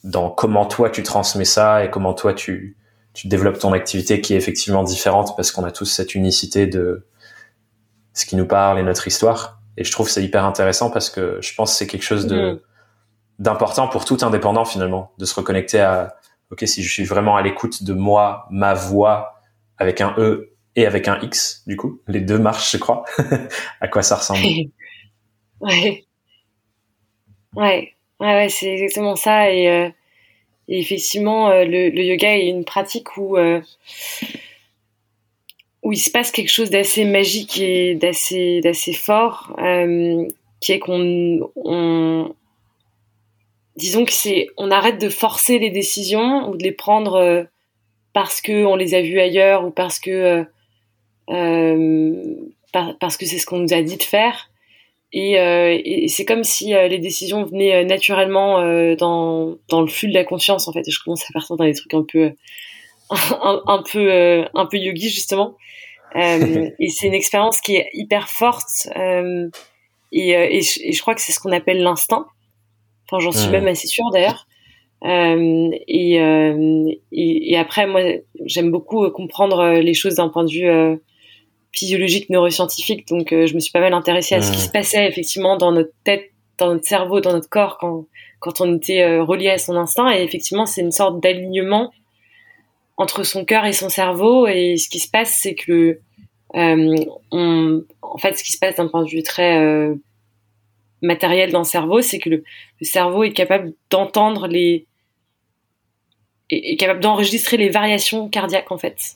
dans 0.04 0.30
comment 0.30 0.66
toi 0.66 0.90
tu 0.90 1.04
transmets 1.04 1.46
ça 1.46 1.84
et 1.84 1.90
comment 1.90 2.14
toi 2.14 2.34
tu 2.34 2.78
tu 3.14 3.28
développes 3.28 3.60
ton 3.60 3.74
activité 3.74 4.22
qui 4.22 4.34
est 4.34 4.38
effectivement 4.38 4.84
différente 4.84 5.36
parce 5.36 5.52
qu'on 5.52 5.64
a 5.64 5.72
tous 5.72 5.86
cette 5.86 6.16
unicité 6.16 6.68
de 6.68 7.06
ce 8.14 8.26
qui 8.26 8.36
nous 8.36 8.46
parle 8.46 8.80
et 8.80 8.84
notre 8.84 9.08
histoire. 9.08 9.60
Et 9.78 9.84
je 9.84 9.92
trouve 9.92 10.10
c'est 10.10 10.24
hyper 10.24 10.46
intéressant 10.46 10.90
parce 10.90 11.10
que 11.10 11.40
je 11.42 11.54
pense 11.54 11.72
que 11.72 11.78
c'est 11.78 11.88
quelque 11.88 12.04
chose 12.04 12.28
de 12.28 12.54
mm. 12.54 12.60
d'important 13.40 13.88
pour 13.88 14.06
tout 14.06 14.18
indépendant 14.22 14.66
finalement, 14.66 15.12
de 15.18 15.26
se 15.26 15.36
reconnecter 15.36 15.80
à 15.82 16.16
ok 16.52 16.64
si 16.66 16.84
je 16.84 16.90
suis 16.90 17.06
vraiment 17.06 17.36
à 17.36 17.42
l'écoute 17.42 17.84
de 17.84 17.94
moi, 17.94 18.48
ma 18.52 18.74
voix 18.74 19.42
avec 19.78 20.02
un 20.02 20.14
e 20.18 20.54
et 20.76 20.86
avec 20.86 21.08
un 21.08 21.20
x 21.22 21.64
du 21.66 21.76
coup, 21.76 22.02
les 22.08 22.22
deux 22.22 22.40
marchent 22.40 22.72
je 22.72 22.78
crois. 22.78 23.04
à 23.82 23.88
quoi 23.88 24.02
ça 24.02 24.16
ressemble? 24.16 24.40
Ouais. 25.62 26.06
Ouais, 27.56 27.94
ouais, 28.20 28.34
ouais 28.36 28.50
c'est 28.50 28.74
exactement 28.74 29.16
ça 29.16 29.52
et, 29.52 29.68
euh, 29.70 29.90
et 30.68 30.80
effectivement 30.80 31.50
euh, 31.50 31.66
le, 31.66 31.90
le, 31.90 32.04
yoga 32.04 32.38
est 32.38 32.48
une 32.48 32.64
pratique 32.64 33.18
où 33.18 33.38
euh, 33.38 33.60
où 35.82 35.92
il 35.92 35.98
se 35.98 36.12
passe 36.12 36.32
quelque 36.32 36.52
chose 36.52 36.70
d'assez 36.70 37.06
magique 37.06 37.60
et 37.60 37.96
d'assez 37.96 38.62
d'assez 38.62 38.94
fort, 38.94 39.56
euh, 39.60 40.26
qui 40.62 40.74
est 40.74 40.80
qu'on 40.80 41.52
on, 41.56 42.36
disons 43.76 44.06
que 44.06 44.14
c'est 44.14 44.48
on 44.58 44.70
arrête 44.70 45.02
de 45.02 45.10
forcer 45.10 45.58
les 45.58 45.72
décisions 45.72 46.50
ou 46.50 46.56
de 46.56 46.64
les 46.64 46.72
prendre 46.72 47.16
euh, 47.16 47.44
parce 48.14 48.42
que 48.42 48.66
on 48.66 48.76
les 48.76 48.94
a 48.94 49.02
vues 49.02 49.20
ailleurs 49.20 49.66
ou 49.66 49.72
parce 49.72 50.00
que 50.00 50.46
parce 53.00 53.18
que 53.18 53.26
c'est 53.26 53.38
ce 53.40 53.46
qu'on 53.46 53.60
nous 53.60 53.74
a 53.74 53.82
dit 53.82 53.98
de 53.98 54.04
faire 54.04 54.49
et, 55.12 55.40
euh, 55.40 55.80
et 55.84 56.08
c'est 56.08 56.26
comme 56.26 56.44
si 56.44 56.68
les 56.68 57.00
décisions 57.00 57.44
venaient 57.44 57.84
naturellement 57.86 58.60
dans 58.96 59.56
dans 59.68 59.82
le 59.82 59.88
flux 59.88 60.10
de 60.10 60.14
la 60.14 60.24
conscience 60.24 60.68
en 60.68 60.74
fait 60.74 60.88
et 60.88 60.92
je 60.92 61.00
commence 61.04 61.24
à 61.24 61.34
partir 61.34 61.56
dans 61.58 61.66
des 61.66 61.74
trucs 61.74 61.94
un 61.94 62.04
peu 62.04 62.32
un, 63.10 63.62
un 63.66 63.84
peu 63.84 64.46
un 64.54 64.66
peu 64.66 64.78
yogi 64.78 65.10
justement 65.10 65.56
euh, 66.16 66.70
et 66.80 66.90
c'est 66.90 67.08
une 67.08 67.14
expérience 67.14 67.62
qui 67.62 67.76
est 67.76 67.90
hyper 67.94 68.30
forte. 68.30 68.88
Euh, 68.96 69.50
et, 70.12 70.36
euh, 70.36 70.48
et, 70.50 70.62
je, 70.62 70.80
et, 70.84 70.92
je, 70.92 71.02
crois 71.02 71.16
que 71.16 71.22
c'est 71.22 71.32
ce 71.32 71.40
qu'on 71.40 71.52
appelle 71.52 71.82
l'instinct. 71.82 72.26
Enfin, 73.06 73.20
j'en 73.20 73.32
suis 73.32 73.50
même 73.50 73.68
assez 73.68 73.88
sûre 73.88 74.10
d'ailleurs. 74.12 74.48
Euh, 75.04 75.70
et, 75.88 76.22
euh, 76.22 76.92
et, 77.12 77.54
et, 77.54 77.58
après, 77.58 77.88
moi, 77.88 78.02
j'aime 78.46 78.72
beaucoup 78.72 79.10
comprendre 79.12 79.80
les 79.80 79.94
choses 79.94 80.16
d'un 80.16 80.30
point 80.30 80.44
de 80.44 80.52
vue 80.52 81.00
physiologique, 81.72 82.30
neuroscientifique. 82.30 83.08
Donc, 83.08 83.28
je 83.32 83.54
me 83.54 83.60
suis 83.60 83.72
pas 83.72 83.80
mal 83.80 83.94
intéressée 83.94 84.36
à 84.36 84.42
ce 84.42 84.52
qui 84.52 84.60
se 84.60 84.70
passait 84.70 85.08
effectivement 85.08 85.58
dans 85.58 85.72
notre 85.72 85.92
tête, 86.04 86.32
dans 86.58 86.74
notre 86.74 86.86
cerveau, 86.86 87.22
dans 87.22 87.32
notre 87.32 87.50
corps 87.50 87.78
quand, 87.78 88.06
quand 88.40 88.62
on 88.62 88.76
était 88.76 89.20
relié 89.20 89.50
à 89.50 89.58
son 89.58 89.76
instinct. 89.76 90.10
Et 90.12 90.24
effectivement, 90.24 90.66
c'est 90.66 90.82
une 90.82 90.92
sorte 90.92 91.22
d'alignement 91.22 91.92
entre 92.98 93.24
son 93.24 93.46
cœur 93.46 93.66
et 93.66 93.74
son 93.74 93.90
cerveau. 93.90 94.46
Et 94.48 94.78
ce 94.78 94.90
qui 94.90 95.00
se 95.00 95.10
passe, 95.10 95.38
c'est 95.42 95.56
que 95.56 96.00
euh, 96.56 96.96
on, 97.32 97.84
en 98.02 98.18
fait, 98.18 98.38
ce 98.38 98.44
qui 98.44 98.52
se 98.52 98.60
passe 98.60 98.76
d'un 98.76 98.88
point 98.88 99.04
de 99.04 99.10
vue 99.10 99.24
très 99.24 99.58
euh, 99.58 99.96
matériel 101.02 101.52
dans 101.52 101.60
le 101.60 101.66
cerveau, 101.66 102.02
c'est 102.02 102.20
que 102.20 102.30
le, 102.30 102.44
cerveau 102.82 103.24
est 103.24 103.34
capable 103.34 103.74
d'entendre 103.90 104.48
les 104.48 104.86
est, 106.50 106.78
capable 106.78 107.00
d'enregistrer 107.02 107.58
les 107.58 107.70
variations 107.70 108.28
cardiaques 108.30 108.72
en 108.72 108.78
fait. 108.78 109.16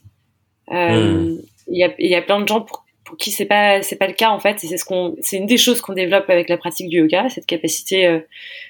Euh, 0.71 1.35
hmm. 1.35 1.41
Il 1.67 1.77
y, 1.77 1.83
a, 1.83 1.93
y 1.97 2.15
a 2.15 2.21
plein 2.21 2.41
de 2.41 2.47
gens 2.47 2.61
pour, 2.61 2.85
pour 3.03 3.17
qui 3.17 3.31
c'est 3.31 3.45
pas 3.45 3.81
c'est 3.81 3.95
pas 3.95 4.07
le 4.07 4.13
cas 4.13 4.29
en 4.29 4.39
fait. 4.39 4.63
Et 4.63 4.67
c'est 4.67 4.77
ce 4.77 4.85
qu'on 4.85 5.15
c'est 5.21 5.37
une 5.37 5.45
des 5.45 5.57
choses 5.57 5.81
qu'on 5.81 5.93
développe 5.93 6.29
avec 6.29 6.49
la 6.49 6.57
pratique 6.57 6.89
du 6.89 6.97
yoga, 6.97 7.29
cette 7.29 7.45
capacité. 7.45 8.05
Euh, 8.05 8.19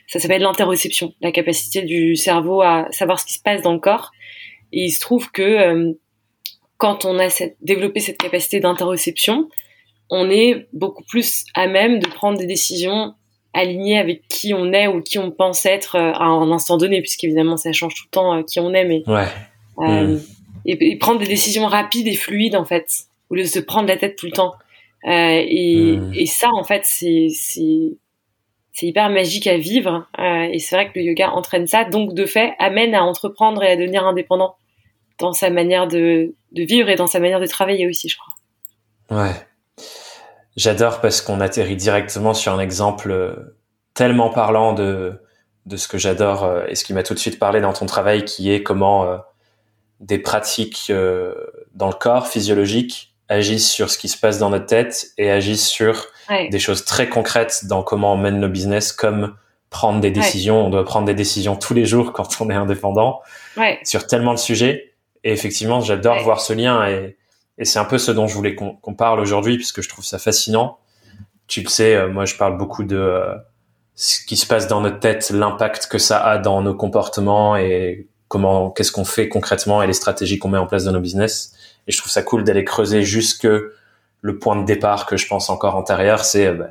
ça 0.08 0.20
s'appelle 0.20 0.42
l'interoception, 0.42 1.14
la 1.22 1.32
capacité 1.32 1.82
du 1.82 2.16
cerveau 2.16 2.62
à 2.62 2.88
savoir 2.92 3.20
ce 3.20 3.26
qui 3.26 3.34
se 3.34 3.42
passe 3.42 3.62
dans 3.62 3.74
le 3.74 3.80
corps. 3.80 4.12
Et 4.72 4.86
il 4.86 4.92
se 4.92 5.00
trouve 5.00 5.32
que 5.32 5.42
euh, 5.42 5.94
quand 6.78 7.06
on 7.06 7.20
a 7.20 7.30
cette, 7.30 7.58
développé 7.62 8.00
cette 8.00 8.18
capacité 8.18 8.60
d'interoception, 8.60 9.50
on 10.10 10.30
est 10.30 10.68
beaucoup 10.74 11.04
plus 11.04 11.46
à 11.54 11.68
même 11.68 12.00
de 12.00 12.08
prendre 12.08 12.38
des 12.38 12.48
décisions 12.48 13.14
alignées 13.54 14.00
avec 14.00 14.28
qui 14.28 14.54
on 14.54 14.74
est 14.74 14.88
ou 14.88 15.02
qui 15.02 15.20
on 15.20 15.32
pense 15.32 15.66
être 15.66 15.96
euh, 15.96 16.12
à 16.14 16.26
un 16.26 16.52
instant 16.52 16.78
donné, 16.78 17.02
puisqu'évidemment 17.02 17.56
ça 17.56 17.72
change 17.72 17.94
tout 17.94 18.04
le 18.06 18.10
temps 18.10 18.44
qui 18.44 18.60
on 18.60 18.74
est, 18.74 18.86
mais 18.86 19.04
ouais. 19.08 19.28
euh, 19.80 20.18
mm. 20.18 20.22
Et, 20.66 20.98
prendre 20.98 21.20
des 21.20 21.28
décisions 21.28 21.66
rapides 21.66 22.08
et 22.08 22.16
fluides 22.16 22.56
en 22.56 22.66
fait, 22.66 22.88
au 23.30 23.36
lieu 23.36 23.44
de 23.44 23.48
se 23.48 23.60
prendre 23.60 23.88
la 23.88 23.98
tête 23.98 24.16
tout 24.16 24.26
le 24.26 24.32
temps. 24.32 24.54
Euh, 25.06 25.44
et, 25.46 25.98
mm. 25.98 26.14
et, 26.16 26.26
ça 26.26 26.48
en 26.54 26.64
fait 26.64 26.84
c'est 26.86 27.28
c'est 28.72 28.88
hyper 28.88 29.10
magique 29.10 29.48
à 29.48 29.58
vivre 29.58 30.08
euh, 30.18 30.48
et 30.50 30.60
c'est 30.60 30.76
vrai 30.76 30.90
que 30.90 30.98
le 30.98 31.06
yoga 31.06 31.30
entraîne 31.32 31.68
ça, 31.68 31.84
donc 31.84 32.14
de 32.14 32.26
fait 32.26 32.54
amène 32.58 32.96
à 32.96 33.04
entreprendre 33.04 33.64
et 33.64 33.72
à 33.72 33.76
devenir 33.76 34.06
indépendant 34.08 34.56
dans 35.20 35.34
sa 35.34 35.50
manière 35.50 35.88
de, 35.88 36.34
de 36.54 36.64
vivre 36.64 36.90
et 36.90 36.96
dans 36.96 37.08
sa 37.08 37.20
manière 37.20 37.40
de 37.40 37.46
travailler 37.46 37.88
aussi, 37.88 38.10
je 38.10 38.18
crois. 38.18 39.24
Ouais. 39.24 39.34
J'adore 40.56 41.02
parce 41.02 41.22
qu'on 41.22 41.40
atterrit 41.42 41.76
directement 41.76 42.34
sur 42.34 42.54
un 42.54 42.60
exemple 42.60 43.12
euh, 43.12 43.58
tellement 43.94 44.30
parlant 44.30 44.74
de, 44.74 45.22
de 45.66 45.78
ce 45.78 45.88
que 45.88 45.98
j'adore 45.98 46.64
et 46.68 46.76
ce 46.76 46.84
qui 46.84 46.94
m'a 46.94 47.04
tout 47.04 47.14
de 47.14 47.20
suite 47.20 47.38
parlé 47.38 47.62
dans 47.62 47.74
ton 47.74 47.86
travail, 47.86 48.26
qui 48.26 48.52
est 48.52 48.64
comment 48.64 49.20
des 50.04 50.20
pratiques 50.20 50.92
dans 51.74 51.88
le 51.88 51.94
corps 51.94 52.28
physiologique 52.28 53.14
agissent 53.30 53.70
sur 53.70 53.90
ce 53.90 53.98
qui 53.98 54.10
se 54.10 54.18
passe 54.18 54.38
dans 54.38 54.50
notre 54.50 54.66
tête 54.66 55.08
et 55.18 55.32
agissent 55.32 55.68
sur 55.68 56.06
des 56.30 56.60
choses 56.60 56.86
très 56.86 57.10
concrètes 57.10 57.66
dans 57.66 57.84
comment 57.84 58.14
on 58.14 58.18
mène 58.18 58.40
nos 58.40 58.50
business, 58.50 58.92
comme 58.92 59.36
prendre 59.70 60.00
des 60.00 60.12
décisions. 60.12 60.66
On 60.66 60.70
doit 60.70 60.86
prendre 60.86 61.08
des 61.08 61.16
décisions 61.16 61.56
tous 61.56 61.74
les 61.74 61.86
jours 61.86 62.14
quand 62.14 62.42
on 62.42 62.50
est 62.50 62.56
indépendant 62.56 63.22
ouais. 63.58 63.80
sur 63.84 64.06
tellement 64.08 64.34
de 64.34 64.40
sujets. 64.40 64.94
Et 65.24 65.32
effectivement, 65.32 65.82
j'adore 65.82 66.22
voir 66.24 66.42
ce 66.42 66.54
lien 66.54 66.88
et 66.88 67.18
et 67.58 67.66
c'est 67.66 67.80
un 67.80 67.86
peu 67.86 67.98
ce 67.98 68.12
dont 68.12 68.28
je 68.28 68.36
voulais 68.36 68.56
qu'on 68.56 68.94
parle 68.96 69.20
aujourd'hui, 69.20 69.58
puisque 69.58 69.82
je 69.82 69.90
trouve 69.90 70.04
ça 70.04 70.18
fascinant. 70.18 70.80
Tu 71.48 71.62
le 71.62 71.70
sais, 71.70 71.96
euh, 71.96 72.10
moi 72.10 72.26
je 72.26 72.36
parle 72.36 72.58
beaucoup 72.58 72.84
de 72.84 72.98
euh, 72.98 73.36
ce 73.96 74.26
qui 74.26 74.38
se 74.38 74.48
passe 74.48 74.68
dans 74.68 74.82
notre 74.82 75.00
tête, 75.00 75.30
l'impact 75.30 75.88
que 75.88 75.98
ça 75.98 76.24
a 76.24 76.38
dans 76.40 76.62
nos 76.62 76.74
comportements 76.74 77.56
et 77.56 78.08
comment, 78.34 78.72
qu'est-ce 78.72 78.92
qu'on 78.92 79.06
fait 79.06 79.30
concrètement 79.30 79.84
et 79.84 79.88
les 79.88 79.94
stratégies 79.94 80.40
qu'on 80.40 80.50
met 80.50 80.58
en 80.58 80.66
place 80.66 80.86
dans 80.86 80.92
nos 80.92 81.00
business. 81.00 81.54
Et 81.86 81.92
je 81.92 82.00
trouve 82.00 82.12
ça 82.12 82.24
cool 82.24 82.44
d'aller 82.44 82.64
creuser 82.64 83.04
jusque 83.04 83.48
le 84.22 84.40
point 84.40 84.56
de 84.56 84.66
départ 84.66 85.06
que 85.06 85.18
je 85.18 85.28
pense 85.28 85.52
encore 85.52 85.76
antérieur, 85.76 86.26
c'est 86.26 86.48
euh, 86.48 86.54
bah, 86.54 86.70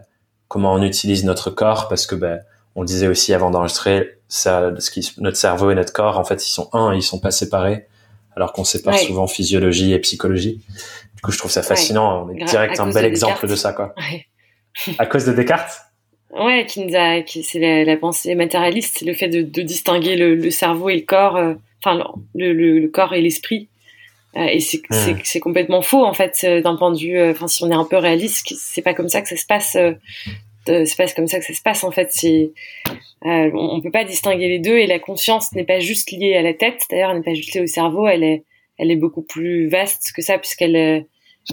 comment 0.48 0.74
on 0.74 0.82
utilise 0.82 1.24
notre 1.24 1.50
corps, 1.50 1.86
parce 1.86 2.08
que 2.08 2.16
bah, 2.16 2.38
on 2.74 2.82
disait 2.82 3.06
aussi 3.06 3.32
avant 3.32 3.52
d'enregistrer, 3.52 4.18
ça, 4.26 4.72
ce 4.76 4.90
qui, 4.90 5.08
notre 5.18 5.36
cerveau 5.36 5.70
et 5.70 5.76
notre 5.76 5.92
corps, 5.92 6.18
en 6.18 6.24
fait, 6.24 6.44
ils 6.44 6.50
sont 6.50 6.68
un, 6.72 6.94
ils 6.94 7.02
sont 7.02 7.20
pas 7.20 7.30
séparés 7.30 7.86
alors 8.34 8.52
qu'on 8.52 8.64
sépare 8.64 8.98
souvent 8.98 9.28
physiologie 9.28 9.92
et 9.92 10.00
psychologie. 10.00 10.64
Du 11.14 11.22
coup, 11.22 11.30
je 11.30 11.38
trouve 11.38 11.52
ça 11.52 11.62
fascinant. 11.62 12.26
On 12.26 12.30
est 12.30 12.42
direct 12.44 12.80
un 12.80 12.90
bel 12.90 13.04
exemple 13.04 13.46
de 13.46 13.54
ça, 13.54 13.72
quoi. 13.72 13.94
à 14.98 15.06
cause 15.06 15.26
de 15.26 15.32
Descartes? 15.32 15.82
Ouais, 16.32 16.64
qui 16.66 16.80
nous 16.80 16.96
a, 16.96 17.20
qui, 17.20 17.42
c'est 17.42 17.84
la, 17.84 17.96
pensée 17.96 18.34
matérialiste, 18.34 19.02
le 19.02 19.12
fait 19.12 19.28
de, 19.28 19.42
de 19.42 19.62
distinguer 19.62 20.16
le, 20.16 20.34
le, 20.34 20.50
cerveau 20.50 20.88
et 20.88 20.96
le 20.96 21.02
corps, 21.02 21.36
euh, 21.36 21.54
enfin 21.84 22.02
le, 22.34 22.52
le, 22.54 22.78
le, 22.78 22.88
corps 22.88 23.12
et 23.12 23.20
l'esprit. 23.20 23.68
Euh, 24.36 24.46
et 24.46 24.60
c'est, 24.60 24.78
hmm. 24.88 25.18
c'est, 25.24 25.40
complètement 25.40 25.82
faux 25.82 26.02
en 26.02 26.14
fait 26.14 26.40
euh, 26.44 26.62
d'un 26.62 26.76
point 26.76 26.90
de 26.90 26.98
vue. 26.98 27.22
Enfin, 27.30 27.48
si 27.48 27.62
on 27.64 27.70
est 27.70 27.74
un 27.74 27.84
peu 27.84 27.98
réaliste, 27.98 28.50
c'est 28.56 28.80
pas 28.80 28.94
comme 28.94 29.10
ça 29.10 29.20
que 29.20 29.28
ça 29.28 29.36
se 29.36 29.44
passe. 29.44 29.76
c'est 30.66 30.96
pas 30.96 31.06
comme 31.08 31.26
ça 31.26 31.38
que 31.38 31.44
ça 31.44 31.52
se 31.52 31.60
passe 31.60 31.84
en 31.84 31.90
fait. 31.90 32.08
C'est 32.12 32.52
euh, 33.26 33.50
on, 33.52 33.82
peut 33.82 33.90
pas 33.90 34.04
distinguer 34.04 34.48
les 34.48 34.58
deux 34.58 34.78
et 34.78 34.86
la 34.86 34.98
conscience 34.98 35.52
n'est 35.52 35.64
pas 35.64 35.80
juste 35.80 36.10
liée 36.12 36.34
à 36.34 36.42
la 36.42 36.54
tête. 36.54 36.80
D'ailleurs, 36.90 37.10
elle 37.10 37.18
n'est 37.18 37.24
pas 37.24 37.34
juste 37.34 37.54
liée 37.54 37.60
au 37.60 37.66
cerveau. 37.66 38.08
Elle 38.08 38.24
est, 38.24 38.44
elle 38.78 38.90
est 38.90 38.96
beaucoup 38.96 39.22
plus 39.22 39.68
vaste 39.68 40.12
que 40.16 40.22
ça 40.22 40.38
puisqu'elle, 40.38 40.76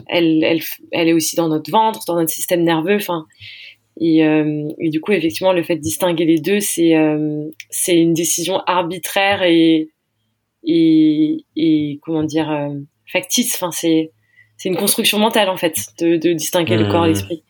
elle, 0.07 0.43
elle, 0.43 0.61
elle 0.91 1.09
est 1.09 1.13
aussi 1.13 1.35
dans 1.35 1.49
notre 1.49 1.69
ventre, 1.69 1.99
dans 2.07 2.15
notre 2.15 2.31
système 2.31 2.63
nerveux. 2.63 2.95
Enfin, 2.95 3.25
et, 3.99 4.25
euh, 4.25 4.69
et, 4.79 4.89
du 4.89 5.01
coup, 5.01 5.11
effectivement, 5.11 5.51
le 5.51 5.61
fait 5.61 5.75
de 5.75 5.81
distinguer 5.81 6.25
les 6.25 6.39
deux, 6.39 6.61
c'est, 6.61 6.95
euh, 6.95 7.49
c'est 7.69 7.99
une 7.99 8.13
décision 8.13 8.61
arbitraire 8.65 9.43
et, 9.43 9.89
et, 10.63 11.45
et 11.57 11.99
comment 12.01 12.23
dire, 12.23 12.49
euh, 12.49 12.69
factice. 13.11 13.53
Enfin, 13.55 13.71
c'est, 13.71 14.11
c'est 14.55 14.69
une 14.69 14.77
construction 14.77 15.19
mentale 15.19 15.49
en 15.49 15.57
fait 15.57 15.87
de, 15.99 16.15
de 16.15 16.31
distinguer 16.31 16.77
le 16.77 16.89
corps 16.89 17.05
et 17.05 17.09
mmh. 17.09 17.11
l'esprit. 17.11 17.43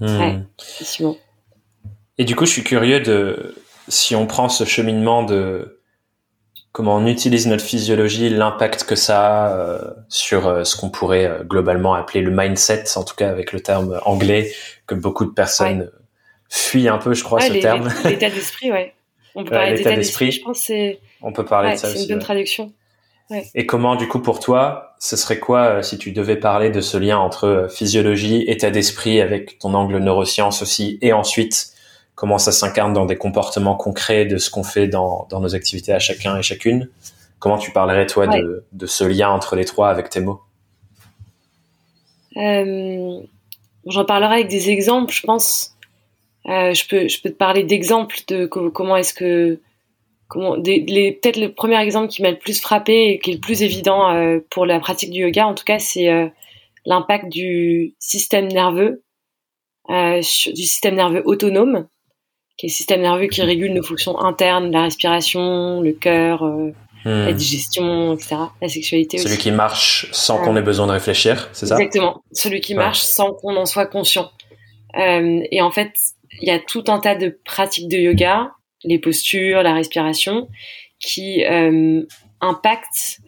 Mmh. 0.00 0.20
Ouais, 0.20 0.38
effectivement. 0.60 1.16
Et 2.18 2.24
du 2.24 2.36
coup, 2.36 2.46
je 2.46 2.52
suis 2.52 2.64
curieux 2.64 3.00
de 3.00 3.56
si 3.88 4.14
on 4.14 4.26
prend 4.26 4.48
ce 4.48 4.64
cheminement 4.64 5.24
de 5.24 5.80
comment 6.74 6.96
on 6.96 7.06
utilise 7.06 7.46
notre 7.46 7.62
physiologie, 7.62 8.28
l'impact 8.28 8.82
que 8.82 8.96
ça 8.96 9.46
a 9.46 9.56
euh, 9.56 9.78
sur 10.08 10.48
euh, 10.48 10.64
ce 10.64 10.76
qu'on 10.76 10.90
pourrait 10.90 11.24
euh, 11.24 11.44
globalement 11.44 11.94
appeler 11.94 12.20
le 12.20 12.32
mindset, 12.32 12.84
en 12.96 13.04
tout 13.04 13.14
cas 13.14 13.30
avec 13.30 13.52
le 13.52 13.60
terme 13.60 14.00
anglais 14.04 14.52
que 14.88 14.96
beaucoup 14.96 15.24
de 15.24 15.30
personnes 15.30 15.92
fuient 16.50 16.88
un 16.88 16.98
peu, 16.98 17.14
je 17.14 17.22
crois, 17.22 17.40
ce 17.40 17.52
terme. 17.52 17.88
L'état 18.04 18.28
d'esprit, 18.28 18.72
ouais. 18.72 18.92
On 19.36 19.44
peut 19.44 19.50
parler 19.50 19.74
d'état 19.74 19.94
d'esprit. 19.94 20.32
Je 20.32 20.42
pense 20.42 20.58
c'est. 20.58 20.98
On 21.22 21.32
peut 21.32 21.44
parler 21.44 21.72
de 21.72 21.76
ça 21.76 21.88
aussi. 21.88 21.98
C'est 21.98 22.02
une 22.04 22.08
bonne 22.10 22.18
traduction. 22.18 22.72
Et 23.54 23.66
comment, 23.66 23.96
du 23.96 24.06
coup, 24.06 24.20
pour 24.20 24.38
toi, 24.38 24.94
ce 24.98 25.16
serait 25.16 25.38
quoi 25.38 25.82
si 25.82 25.96
tu 25.96 26.12
devais 26.12 26.36
parler 26.36 26.70
de 26.70 26.80
ce 26.80 26.96
lien 26.96 27.18
entre 27.18 27.68
physiologie, 27.70 28.44
état 28.48 28.70
d'esprit, 28.70 29.20
avec 29.20 29.58
ton 29.58 29.74
angle 29.74 29.98
neurosciences 29.98 30.60
aussi, 30.60 30.98
et 31.02 31.12
ensuite 31.12 31.73
comment 32.14 32.38
ça 32.38 32.52
s'incarne 32.52 32.92
dans 32.92 33.06
des 33.06 33.16
comportements 33.16 33.76
concrets 33.76 34.24
de 34.24 34.38
ce 34.38 34.50
qu'on 34.50 34.62
fait 34.62 34.86
dans, 34.86 35.26
dans, 35.30 35.40
nos 35.40 35.54
activités 35.54 35.92
à 35.92 35.98
chacun 35.98 36.36
et 36.38 36.42
chacune. 36.42 36.88
Comment 37.38 37.58
tu 37.58 37.72
parlerais, 37.72 38.06
toi, 38.06 38.26
de, 38.26 38.64
de, 38.72 38.86
ce 38.86 39.04
lien 39.04 39.30
entre 39.30 39.56
les 39.56 39.64
trois 39.64 39.90
avec 39.90 40.08
tes 40.08 40.20
mots? 40.20 40.40
Euh, 42.36 43.20
J'en 43.86 44.04
parlerai 44.04 44.34
avec 44.34 44.48
des 44.48 44.70
exemples, 44.70 45.12
je 45.12 45.22
pense. 45.22 45.76
Euh, 46.46 46.72
je, 46.72 46.86
peux, 46.86 47.08
je 47.08 47.20
peux 47.20 47.30
te 47.30 47.36
parler 47.36 47.64
d'exemples 47.64 48.16
de 48.28 48.46
comment 48.46 48.96
est-ce 48.96 49.14
que... 49.14 49.60
Comment, 50.26 50.54
peut-être 50.54 51.36
le 51.36 51.52
premier 51.52 51.78
exemple 51.82 52.08
qui 52.08 52.22
m'a 52.22 52.30
le 52.30 52.38
plus 52.38 52.60
frappé 52.60 53.10
et 53.10 53.18
qui 53.18 53.30
est 53.30 53.34
le 53.34 53.40
plus 53.40 53.62
évident 53.62 54.10
euh, 54.10 54.40
pour 54.50 54.64
la 54.64 54.80
pratique 54.80 55.10
du 55.10 55.20
yoga, 55.20 55.46
en 55.46 55.54
tout 55.54 55.64
cas, 55.64 55.78
c'est 55.78 56.32
l'impact 56.86 57.28
du 57.28 57.94
système 57.98 58.48
nerveux, 58.48 59.02
du 59.90 60.22
système 60.22 60.94
nerveux 60.94 61.22
autonome 61.26 61.86
qui 62.56 62.66
est 62.66 62.68
le 62.68 62.74
système 62.74 63.00
nerveux 63.00 63.26
qui 63.26 63.42
régule 63.42 63.72
nos 63.72 63.82
fonctions 63.82 64.18
internes, 64.20 64.70
la 64.70 64.82
respiration, 64.82 65.80
le 65.80 65.92
cœur, 65.92 66.44
euh, 66.44 66.72
la 67.04 67.32
hmm. 67.32 67.36
digestion, 67.36 68.14
etc. 68.14 68.36
La 68.62 68.68
sexualité 68.68 69.18
Celui 69.18 69.38
qui 69.38 69.50
marche 69.50 70.06
sans 70.12 70.38
qu'on 70.38 70.56
ait 70.56 70.62
besoin 70.62 70.86
de 70.86 70.92
réfléchir, 70.92 71.48
c'est 71.52 71.66
ça? 71.66 71.76
Exactement. 71.76 72.22
Celui 72.32 72.60
qui 72.60 72.74
marche 72.74 73.00
sans 73.00 73.32
qu'on 73.32 73.56
en 73.56 73.66
soit 73.66 73.86
conscient. 73.86 74.30
Euh, 74.96 75.40
et 75.50 75.60
en 75.60 75.70
fait, 75.70 75.92
il 76.40 76.48
y 76.48 76.50
a 76.50 76.58
tout 76.58 76.84
un 76.88 76.98
tas 76.98 77.14
de 77.14 77.38
pratiques 77.44 77.88
de 77.88 77.96
yoga, 77.96 78.52
les 78.84 78.98
postures, 78.98 79.62
la 79.62 79.74
respiration, 79.74 80.48
qui 80.98 81.44
euh, 81.44 82.02
impactent 82.40 83.20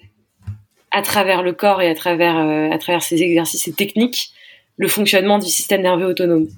à 0.91 1.03
travers 1.03 1.43
le 1.43 1.53
corps 1.53 1.83
et 1.83 1.91
à 1.91 1.95
travers, 1.95 2.39
euh, 2.39 2.71
à 2.71 2.79
travers 2.79 3.03
ces 3.03 3.23
exercices 3.23 3.69
et 3.69 3.73
techniques 3.73 4.31
le 4.77 4.89
fonctionnement 4.89 5.39
du 5.39 5.49
système 5.49 5.83
nerveux 5.83 6.07
autonome. 6.07 6.49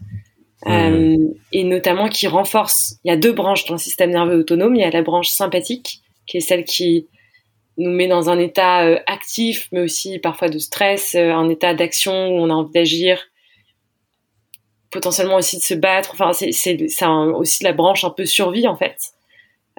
Mmh. 0.66 0.70
Euh, 0.70 1.16
et 1.52 1.64
notamment 1.64 2.08
qui 2.08 2.26
renforce. 2.26 2.96
Il 3.04 3.08
y 3.08 3.12
a 3.12 3.16
deux 3.16 3.32
branches 3.32 3.64
dans 3.66 3.74
le 3.74 3.78
système 3.78 4.10
nerveux 4.10 4.38
autonome. 4.38 4.74
Il 4.74 4.80
y 4.80 4.84
a 4.84 4.90
la 4.90 5.02
branche 5.02 5.28
sympathique, 5.28 6.02
qui 6.26 6.38
est 6.38 6.40
celle 6.40 6.64
qui 6.64 7.06
nous 7.76 7.90
met 7.90 8.08
dans 8.08 8.28
un 8.28 8.38
état 8.38 8.84
euh, 8.84 8.98
actif, 9.06 9.68
mais 9.70 9.80
aussi 9.80 10.18
parfois 10.18 10.48
de 10.48 10.58
stress, 10.58 11.14
euh, 11.14 11.30
un 11.30 11.48
état 11.48 11.74
d'action 11.74 12.12
où 12.12 12.40
on 12.40 12.50
a 12.50 12.54
envie 12.54 12.72
d'agir, 12.72 13.22
potentiellement 14.90 15.36
aussi 15.36 15.58
de 15.58 15.62
se 15.62 15.74
battre. 15.74 16.10
Enfin, 16.12 16.32
c'est 16.32 16.50
c'est 16.50 16.76
aussi 17.06 17.62
la 17.62 17.72
branche 17.72 18.02
un 18.02 18.10
peu 18.10 18.24
survie 18.24 18.66
en 18.66 18.76
fait. 18.76 18.96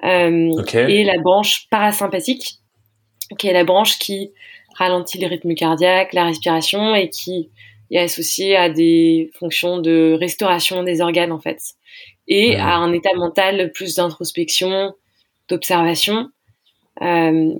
Et 0.02 1.04
la 1.04 1.18
branche 1.18 1.66
parasympathique, 1.68 2.54
qui 3.38 3.48
est 3.48 3.52
la 3.52 3.64
branche 3.64 3.98
qui 3.98 4.32
ralentit 4.76 5.18
les 5.18 5.26
rythmes 5.26 5.54
cardiaques, 5.54 6.14
la 6.14 6.24
respiration 6.24 6.94
et 6.94 7.10
qui 7.10 7.50
est 7.90 7.98
associé 7.98 8.56
à 8.56 8.68
des 8.68 9.30
fonctions 9.38 9.78
de 9.78 10.16
restauration 10.18 10.82
des 10.82 11.00
organes 11.00 11.32
en 11.32 11.40
fait 11.40 11.60
et 12.28 12.56
à 12.56 12.76
un 12.76 12.92
état 12.92 13.12
mental 13.14 13.72
plus 13.72 13.96
d'introspection, 13.96 14.94
d'observation. 15.48 16.30
Euh, 17.02 17.54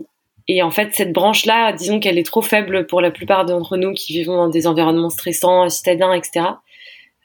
et 0.46 0.62
en 0.62 0.70
fait, 0.70 0.90
cette 0.94 1.12
branche-là, 1.12 1.72
disons 1.72 2.00
qu'elle 2.00 2.18
est 2.18 2.26
trop 2.26 2.42
faible 2.42 2.86
pour 2.86 3.00
la 3.00 3.10
plupart 3.10 3.44
d'entre 3.44 3.76
nous 3.76 3.92
qui 3.92 4.12
vivons 4.12 4.36
dans 4.36 4.48
des 4.48 4.66
environnements 4.66 5.10
stressants, 5.10 5.68
citadins, 5.68 6.12
etc. 6.12 6.46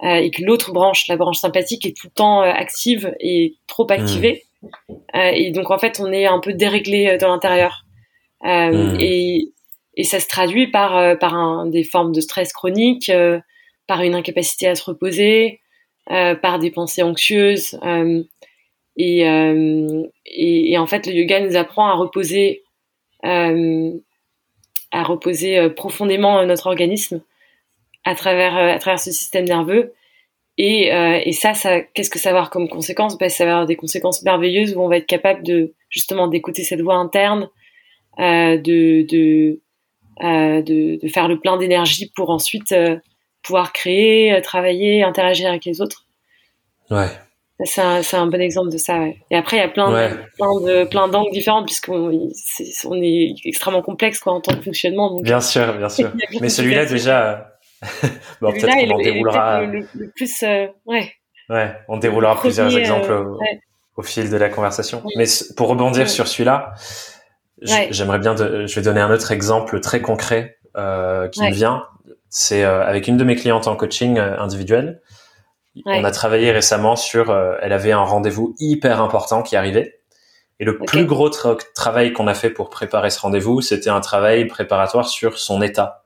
Euh, 0.03 0.15
et 0.15 0.29
que 0.29 0.43
l'autre 0.43 0.73
branche, 0.73 1.07
la 1.07 1.15
branche 1.15 1.37
sympathique, 1.37 1.85
est 1.85 1.95
tout 1.95 2.07
le 2.07 2.13
temps 2.13 2.41
euh, 2.41 2.51
active 2.51 3.15
et 3.19 3.55
trop 3.67 3.89
activée. 3.89 4.43
Mmh. 4.61 4.93
Euh, 5.15 5.31
et 5.33 5.51
donc, 5.51 5.71
en 5.71 5.77
fait, 5.77 5.99
on 5.99 6.11
est 6.11 6.25
un 6.25 6.39
peu 6.39 6.53
déréglé 6.53 7.17
dans 7.17 7.29
l'intérieur. 7.29 7.85
Mmh. 8.43 8.97
Et, 8.99 9.51
et 9.97 10.03
ça 10.03 10.19
se 10.19 10.27
traduit 10.27 10.67
par, 10.67 11.17
par 11.19 11.35
un, 11.35 11.67
des 11.67 11.83
formes 11.83 12.11
de 12.11 12.21
stress 12.21 12.51
chronique, 12.53 13.11
par 13.87 14.01
une 14.01 14.15
incapacité 14.15 14.67
à 14.67 14.75
se 14.75 14.83
reposer, 14.83 15.61
par 16.07 16.59
des 16.59 16.71
pensées 16.71 17.03
anxieuses. 17.03 17.79
Et, 18.97 19.21
et, 20.25 20.77
en 20.77 20.85
fait, 20.85 21.07
le 21.07 21.13
yoga 21.13 21.39
nous 21.39 21.55
apprend 21.55 21.87
à 21.87 21.93
reposer 21.93 22.63
euh, 23.25 23.91
à 24.91 25.03
reposer 25.03 25.57
euh, 25.57 25.69
profondément 25.69 26.39
euh, 26.39 26.45
notre 26.45 26.67
organisme 26.67 27.23
à 28.03 28.13
travers 28.13 28.55
à 28.55 28.77
travers 28.77 28.99
ce 28.99 29.11
système 29.11 29.45
nerveux 29.45 29.93
et, 30.57 30.89
et 31.25 31.31
ça, 31.33 31.53
ça 31.53 31.81
qu'est-ce 31.81 32.09
que 32.09 32.19
ça 32.19 32.29
va 32.29 32.37
avoir 32.37 32.49
comme 32.49 32.69
conséquence? 32.69 33.17
Ben, 33.17 33.29
Ça 33.29 33.45
va 33.45 33.51
avoir 33.51 33.65
des 33.65 33.75
conséquences 33.75 34.23
merveilleuses 34.23 34.75
où 34.75 34.79
on 34.79 34.87
va 34.87 34.97
être 34.97 35.07
capable 35.07 35.43
de 35.43 35.73
justement 35.89 36.27
d'écouter 36.27 36.63
cette 36.63 36.79
voix 36.81 36.95
interne, 36.95 37.49
euh, 38.19 38.55
de, 38.57 39.05
de, 39.09 39.51
euh, 39.51 39.61
de, 40.21 40.99
de, 41.01 41.07
faire 41.07 41.27
le 41.27 41.39
plein 41.39 41.57
d'énergie 41.57 42.11
pour 42.15 42.29
ensuite 42.29 42.71
euh, 42.71 42.97
pouvoir 43.43 43.73
créer, 43.73 44.39
travailler, 44.41 45.03
interagir 45.03 45.49
avec 45.49 45.65
les 45.65 45.81
autres. 45.81 46.05
Ouais. 46.89 47.09
C'est 47.63 47.81
un, 47.81 48.01
un, 48.13 48.27
bon 48.27 48.41
exemple 48.41 48.69
de 48.69 48.77
ça. 48.77 48.99
Ouais. 48.99 49.17
Et 49.31 49.37
après, 49.37 49.57
il 49.57 49.59
y 49.61 49.63
a 49.63 49.69
plein, 49.69 49.89
de, 49.89 50.15
plein 50.35 50.59
de 50.59 50.83
plein 50.83 51.07
d'angles 51.07 51.31
différents 51.31 51.63
puisqu'on 51.63 52.11
est, 52.11 52.85
on 52.85 53.01
est 53.01 53.33
extrêmement 53.45 53.81
complexe 53.81 54.19
quoi 54.19 54.33
en 54.33 54.41
tant 54.41 54.53
que 54.55 54.61
fonctionnement. 54.61 55.09
Donc... 55.09 55.23
Bien 55.23 55.39
sûr, 55.39 55.77
bien 55.77 55.87
sûr. 55.87 56.11
Mais 56.41 56.49
celui-là 56.49 56.85
déjà, 56.85 57.55
bon, 58.41 58.51
peut-être 58.51 58.87
qu'on 58.87 58.95
en 58.95 58.97
déroulera. 58.97 59.61
Le, 59.61 59.87
le, 59.93 60.11
plus, 60.11 60.43
euh, 60.43 60.67
ouais. 60.85 61.13
Ouais, 61.49 61.71
on 61.87 61.97
déroulera 61.97 62.37
plusieurs 62.39 62.75
exemples 62.75 63.11
euh, 63.11 63.23
au, 63.23 63.37
ouais. 63.37 63.59
au, 63.95 64.01
fil 64.01 64.29
de 64.29 64.37
la 64.37 64.49
conversation. 64.49 65.01
Oui. 65.05 65.13
Mais 65.17 65.25
pour 65.55 65.69
rebondir 65.69 66.09
sur 66.09 66.27
celui-là, 66.27 66.73
j'aimerais 67.65 68.19
bien, 68.19 68.35
de, 68.35 68.65
je 68.67 68.75
vais 68.75 68.81
donner 68.81 69.01
un 69.01 69.11
autre 69.11 69.31
exemple 69.31 69.79
très 69.79 70.01
concret 70.01 70.57
euh, 70.77 71.27
qui 71.27 71.41
me 71.41 71.51
vient. 71.51 71.83
C'est 72.29 72.63
euh, 72.63 72.85
avec 72.85 73.07
une 73.07 73.17
de 73.17 73.23
mes 73.23 73.35
clientes 73.35 73.67
en 73.67 73.75
coaching 73.75 74.17
euh, 74.17 74.37
individuel. 74.39 75.01
Ouais. 75.85 75.99
On 75.99 76.03
a 76.03 76.11
travaillé 76.11 76.51
récemment 76.51 76.95
sur, 76.95 77.29
euh, 77.29 77.55
elle 77.61 77.73
avait 77.73 77.91
un 77.91 78.03
rendez-vous 78.03 78.55
hyper 78.59 79.01
important 79.01 79.41
qui 79.41 79.55
arrivait. 79.55 79.99
Et 80.59 80.65
le 80.65 80.71
okay. 80.71 80.85
plus 80.85 81.05
gros 81.05 81.29
tra 81.29 81.55
travail 81.73 82.13
qu'on 82.13 82.27
a 82.27 82.33
fait 82.33 82.49
pour 82.49 82.69
préparer 82.69 83.09
ce 83.09 83.19
rendez-vous, 83.19 83.61
c'était 83.61 83.89
un 83.89 84.01
travail 84.01 84.45
préparatoire 84.47 85.07
sur 85.07 85.37
son 85.37 85.61
état. 85.61 86.03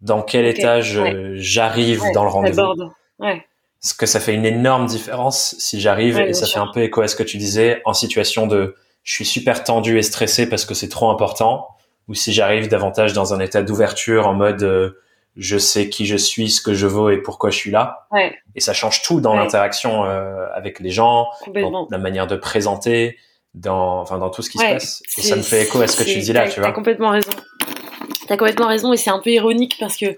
Dans 0.00 0.22
quel 0.22 0.46
okay. 0.46 0.60
état 0.60 0.80
j'arrive 0.80 2.02
dans 2.14 2.24
le 2.24 2.30
rendez-vous. 2.30 2.90
Parce 3.18 3.94
que 3.96 4.06
ça 4.06 4.18
fait 4.18 4.34
une 4.34 4.46
énorme 4.46 4.86
différence 4.86 5.54
si 5.58 5.80
j'arrive, 5.80 6.18
et 6.18 6.32
ça 6.32 6.46
sûr. 6.46 6.54
fait 6.54 6.68
un 6.68 6.72
peu 6.72 6.82
écho 6.82 7.02
à 7.02 7.08
ce 7.08 7.14
que 7.14 7.22
tu 7.22 7.36
disais, 7.36 7.80
en 7.84 7.92
situation 7.92 8.46
de 8.46 8.74
je 9.06 9.14
suis 9.14 9.24
super 9.24 9.64
tendu 9.64 9.98
et 9.98 10.02
stressé 10.02 10.48
parce 10.48 10.66
que 10.66 10.74
c'est 10.74 10.88
trop 10.88 11.10
important, 11.10 11.68
ou 12.08 12.14
si 12.14 12.32
j'arrive 12.32 12.68
davantage 12.68 13.12
dans 13.12 13.32
un 13.32 13.40
état 13.40 13.62
d'ouverture 13.62 14.26
en 14.26 14.34
mode 14.34 14.62
euh, 14.64 15.00
je 15.36 15.58
sais 15.58 15.88
qui 15.88 16.06
je 16.06 16.16
suis, 16.16 16.50
ce 16.50 16.60
que 16.60 16.74
je 16.74 16.88
vaux 16.88 17.10
et 17.10 17.18
pourquoi 17.18 17.50
je 17.50 17.56
suis 17.56 17.70
là. 17.70 18.08
Ouais. 18.10 18.36
Et 18.56 18.60
ça 18.60 18.72
change 18.72 19.02
tout 19.02 19.20
dans 19.20 19.32
ouais. 19.32 19.38
l'interaction 19.38 20.04
euh, 20.04 20.48
avec 20.54 20.80
les 20.80 20.90
gens, 20.90 21.28
dans 21.54 21.86
la 21.88 21.98
manière 21.98 22.26
de 22.26 22.34
présenter, 22.34 23.16
dans, 23.54 24.00
enfin, 24.00 24.18
dans 24.18 24.28
tout 24.28 24.42
ce 24.42 24.50
qui 24.50 24.58
ouais. 24.58 24.66
se 24.66 24.72
passe. 24.72 25.02
Et 25.18 25.22
ça 25.22 25.36
me 25.36 25.42
fait 25.42 25.62
écho 25.62 25.80
à 25.80 25.86
ce 25.86 26.02
que 26.02 26.08
tu 26.08 26.18
dis 26.18 26.32
là, 26.32 26.48
tu 26.48 26.58
vois. 26.58 26.70
T'as 26.70 26.74
complètement 26.74 27.10
raison. 27.10 27.30
T'as 28.26 28.36
complètement 28.36 28.66
raison 28.66 28.92
et 28.92 28.96
c'est 28.96 29.10
un 29.10 29.20
peu 29.20 29.30
ironique 29.30 29.76
parce 29.78 29.96
que 29.96 30.06
euh, 30.06 30.16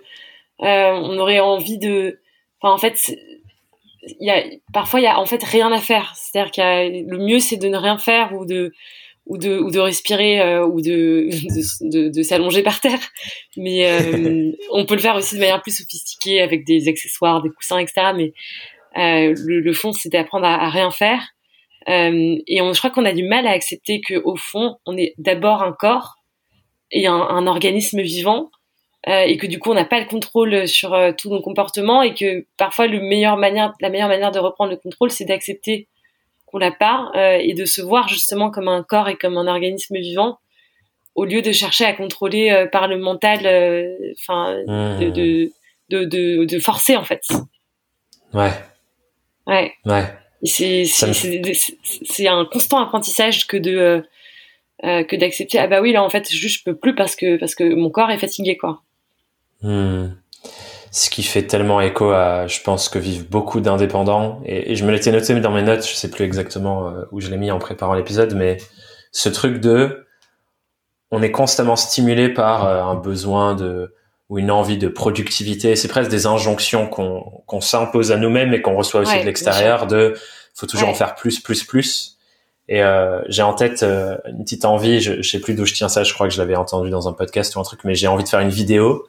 on 0.60 1.18
aurait 1.18 1.40
envie 1.40 1.76
de, 1.76 2.20
enfin, 2.62 2.72
en 2.72 2.78
fait, 2.78 2.96
y 4.20 4.30
a, 4.30 4.42
parfois 4.72 5.00
il 5.00 5.04
y 5.04 5.06
a 5.06 5.18
en 5.18 5.26
fait 5.26 5.42
rien 5.42 5.72
à 5.72 5.80
faire. 5.80 6.14
C'est-à-dire 6.16 6.64
a, 6.64 6.88
le 6.88 7.18
mieux 7.18 7.40
c'est 7.40 7.56
de 7.56 7.68
ne 7.68 7.76
rien 7.76 7.98
faire 7.98 8.32
ou 8.34 8.44
de, 8.44 8.72
ou 9.26 9.38
de 9.38 9.58
ou 9.58 9.70
de 9.70 9.78
respirer 9.78 10.40
euh, 10.40 10.66
ou 10.66 10.80
de 10.82 11.28
de, 11.80 12.08
de, 12.08 12.22
s'allonger 12.22 12.62
par 12.62 12.80
terre. 12.80 13.00
Mais 13.56 13.90
euh, 13.90 14.52
on 14.72 14.86
peut 14.86 14.94
le 14.94 15.00
faire 15.00 15.16
aussi 15.16 15.34
de 15.34 15.40
manière 15.40 15.62
plus 15.62 15.76
sophistiquée 15.76 16.40
avec 16.40 16.64
des 16.64 16.88
accessoires 16.88 17.42
des 17.42 17.50
coussins 17.50 17.78
etc 17.78 18.12
mais 18.14 18.32
euh, 18.96 19.34
le, 19.36 19.60
le, 19.60 19.72
fond 19.72 19.92
c'est 19.92 20.08
d'apprendre 20.08 20.46
à, 20.46 20.68
rien 20.70 20.90
faire. 20.90 21.22
Euh, 21.88 22.36
et 22.46 22.60
on, 22.60 22.72
je 22.72 22.78
crois 22.78 22.90
qu'on 22.90 23.04
a 23.04 23.12
du 23.12 23.22
mal 23.22 23.46
à 23.46 23.50
accepter 23.50 24.00
que 24.00 24.14
au 24.24 24.36
fond 24.36 24.76
on 24.86 24.96
est 24.96 25.14
d'abord 25.18 25.62
un 25.62 25.72
corps 25.72 26.16
et 26.90 27.06
un, 27.06 27.14
un 27.14 27.46
organisme 27.46 28.00
vivant 28.00 28.50
et 29.08 29.36
que 29.36 29.46
du 29.46 29.58
coup 29.58 29.70
on 29.70 29.74
n'a 29.74 29.84
pas 29.84 30.00
le 30.00 30.06
contrôle 30.06 30.68
sur 30.68 30.94
euh, 30.94 31.12
tous 31.16 31.30
nos 31.30 31.40
comportements 31.40 32.02
et 32.02 32.14
que 32.14 32.44
parfois 32.56 32.86
le 32.86 33.00
meilleur 33.00 33.36
manière 33.36 33.72
la 33.80 33.88
meilleure 33.88 34.08
manière 34.08 34.32
de 34.32 34.38
reprendre 34.38 34.70
le 34.70 34.76
contrôle 34.76 35.10
c'est 35.10 35.24
d'accepter 35.24 35.88
qu'on 36.46 36.58
l'a 36.58 36.72
pas 36.72 37.10
euh, 37.14 37.38
et 37.40 37.54
de 37.54 37.64
se 37.64 37.80
voir 37.80 38.08
justement 38.08 38.50
comme 38.50 38.68
un 38.68 38.82
corps 38.82 39.08
et 39.08 39.16
comme 39.16 39.36
un 39.36 39.46
organisme 39.46 39.96
vivant 39.96 40.38
au 41.14 41.24
lieu 41.24 41.42
de 41.42 41.52
chercher 41.52 41.84
à 41.84 41.92
contrôler 41.92 42.50
euh, 42.50 42.66
par 42.66 42.88
le 42.88 42.98
mental 42.98 43.40
enfin 44.20 44.56
mmh. 44.66 45.00
de, 45.00 45.10
de, 45.10 45.52
de, 45.90 46.04
de, 46.04 46.44
de 46.44 46.58
forcer 46.58 46.96
en 46.96 47.04
fait. 47.04 47.22
Ouais. 48.34 48.52
Ouais. 49.46 49.72
Ouais. 49.86 50.04
C'est 50.44 50.84
c'est 50.84 52.28
un 52.28 52.44
constant 52.44 52.78
apprentissage 52.78 53.46
que 53.46 53.56
de 53.56 54.04
euh, 54.84 55.02
que 55.02 55.16
d'accepter 55.16 55.58
ah 55.58 55.66
bah 55.66 55.80
oui 55.80 55.90
là 55.92 56.04
en 56.04 56.10
fait 56.10 56.30
juste 56.30 56.60
je 56.60 56.64
peux 56.64 56.76
plus 56.76 56.94
parce 56.94 57.16
que 57.16 57.36
parce 57.36 57.56
que 57.56 57.74
mon 57.74 57.90
corps 57.90 58.12
est 58.12 58.18
fatigué 58.18 58.56
quoi 58.56 58.82
mmh 59.62 60.06
ce 60.90 61.10
qui 61.10 61.22
fait 61.22 61.42
tellement 61.42 61.80
écho 61.80 62.10
à, 62.10 62.46
je 62.46 62.60
pense, 62.62 62.88
que 62.88 62.98
vivent 62.98 63.28
beaucoup 63.28 63.60
d'indépendants. 63.60 64.40
Et, 64.44 64.72
et, 64.72 64.74
je 64.74 64.84
me 64.84 64.90
l'étais 64.90 65.12
noté 65.12 65.38
dans 65.40 65.50
mes 65.50 65.62
notes, 65.62 65.86
je 65.86 65.94
sais 65.94 66.10
plus 66.10 66.24
exactement 66.24 66.88
euh, 66.88 67.04
où 67.12 67.20
je 67.20 67.28
l'ai 67.28 67.36
mis 67.36 67.50
en 67.50 67.58
préparant 67.58 67.94
l'épisode, 67.94 68.34
mais 68.34 68.56
ce 69.12 69.28
truc 69.28 69.60
de, 69.60 70.06
on 71.10 71.22
est 71.22 71.30
constamment 71.30 71.76
stimulé 71.76 72.28
par 72.28 72.66
euh, 72.66 72.82
un 72.82 72.94
besoin 72.94 73.54
de 73.54 73.94
ou 74.28 74.38
une 74.38 74.50
envie 74.50 74.76
de 74.76 74.88
productivité. 74.88 75.74
C'est 75.74 75.88
presque 75.88 76.10
des 76.10 76.26
injonctions 76.26 76.86
qu'on 76.86 77.42
qu'on 77.46 77.62
s'impose 77.62 78.12
à 78.12 78.18
nous-mêmes 78.18 78.52
et 78.52 78.60
qu'on 78.60 78.76
reçoit 78.76 79.00
aussi 79.00 79.14
ouais, 79.14 79.20
de 79.20 79.26
l'extérieur. 79.26 79.86
De, 79.86 80.14
faut 80.54 80.66
toujours 80.66 80.88
ouais. 80.88 80.94
en 80.94 80.96
faire 80.96 81.14
plus, 81.14 81.40
plus, 81.40 81.64
plus. 81.64 82.18
Et 82.68 82.82
euh, 82.82 83.22
j'ai 83.28 83.40
en 83.40 83.54
tête 83.54 83.82
euh, 83.82 84.18
une 84.26 84.44
petite 84.44 84.66
envie. 84.66 85.00
Je, 85.00 85.22
je 85.22 85.30
sais 85.30 85.40
plus 85.40 85.54
d'où 85.54 85.64
je 85.64 85.72
tiens 85.72 85.88
ça. 85.88 86.04
Je 86.04 86.12
crois 86.12 86.28
que 86.28 86.34
je 86.34 86.38
l'avais 86.38 86.56
entendu 86.56 86.90
dans 86.90 87.08
un 87.08 87.14
podcast 87.14 87.56
ou 87.56 87.60
un 87.60 87.62
truc, 87.62 87.80
mais 87.84 87.94
j'ai 87.94 88.06
envie 88.06 88.24
de 88.24 88.28
faire 88.28 88.40
une 88.40 88.50
vidéo 88.50 89.06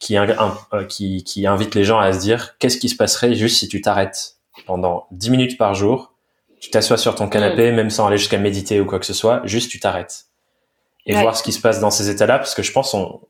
qui, 0.00 0.16
un, 0.16 0.26
un, 0.72 0.84
qui, 0.84 1.22
qui, 1.22 1.46
invite 1.46 1.76
les 1.76 1.84
gens 1.84 2.00
à 2.00 2.12
se 2.12 2.18
dire 2.18 2.58
qu'est-ce 2.58 2.78
qui 2.78 2.88
se 2.88 2.96
passerait 2.96 3.34
juste 3.34 3.58
si 3.58 3.68
tu 3.68 3.80
t'arrêtes 3.80 4.36
pendant 4.66 5.06
10 5.12 5.30
minutes 5.30 5.58
par 5.58 5.74
jour, 5.74 6.12
tu 6.58 6.70
t'assois 6.70 6.96
sur 6.96 7.14
ton 7.14 7.28
canapé, 7.28 7.70
mmh. 7.70 7.76
même 7.76 7.90
sans 7.90 8.06
aller 8.06 8.18
jusqu'à 8.18 8.38
méditer 8.38 8.80
ou 8.80 8.86
quoi 8.86 8.98
que 8.98 9.06
ce 9.06 9.14
soit, 9.14 9.42
juste 9.44 9.70
tu 9.70 9.78
t'arrêtes. 9.78 10.26
Et 11.06 11.14
ouais. 11.14 11.22
voir 11.22 11.36
ce 11.36 11.42
qui 11.42 11.52
se 11.52 11.60
passe 11.60 11.80
dans 11.80 11.90
ces 11.90 12.10
états-là, 12.10 12.38
parce 12.38 12.54
que 12.54 12.62
je 12.62 12.72
pense 12.72 12.92
on 12.94 13.20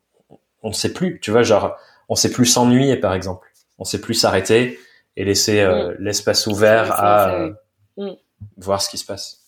on 0.63 0.69
ne 0.69 0.75
sait 0.75 0.93
plus, 0.93 1.21
tu 1.21 1.31
vois, 1.31 1.43
genre 1.43 1.77
on 2.09 2.15
sait 2.15 2.31
plus 2.31 2.47
s'ennuyer 2.47 2.97
par 2.97 3.15
exemple, 3.15 3.49
on 3.79 3.85
sait 3.85 4.01
plus 4.01 4.15
s'arrêter 4.15 4.79
et 5.17 5.25
laisser 5.25 5.61
euh, 5.61 5.91
mmh. 5.91 5.97
l'espace 6.01 6.47
ouvert 6.47 6.93
à 6.93 7.33
euh, 7.33 7.53
mmh. 7.97 8.11
voir 8.59 8.83
ce 8.83 8.89
qui 8.89 8.99
se 8.99 9.05
passe. 9.05 9.41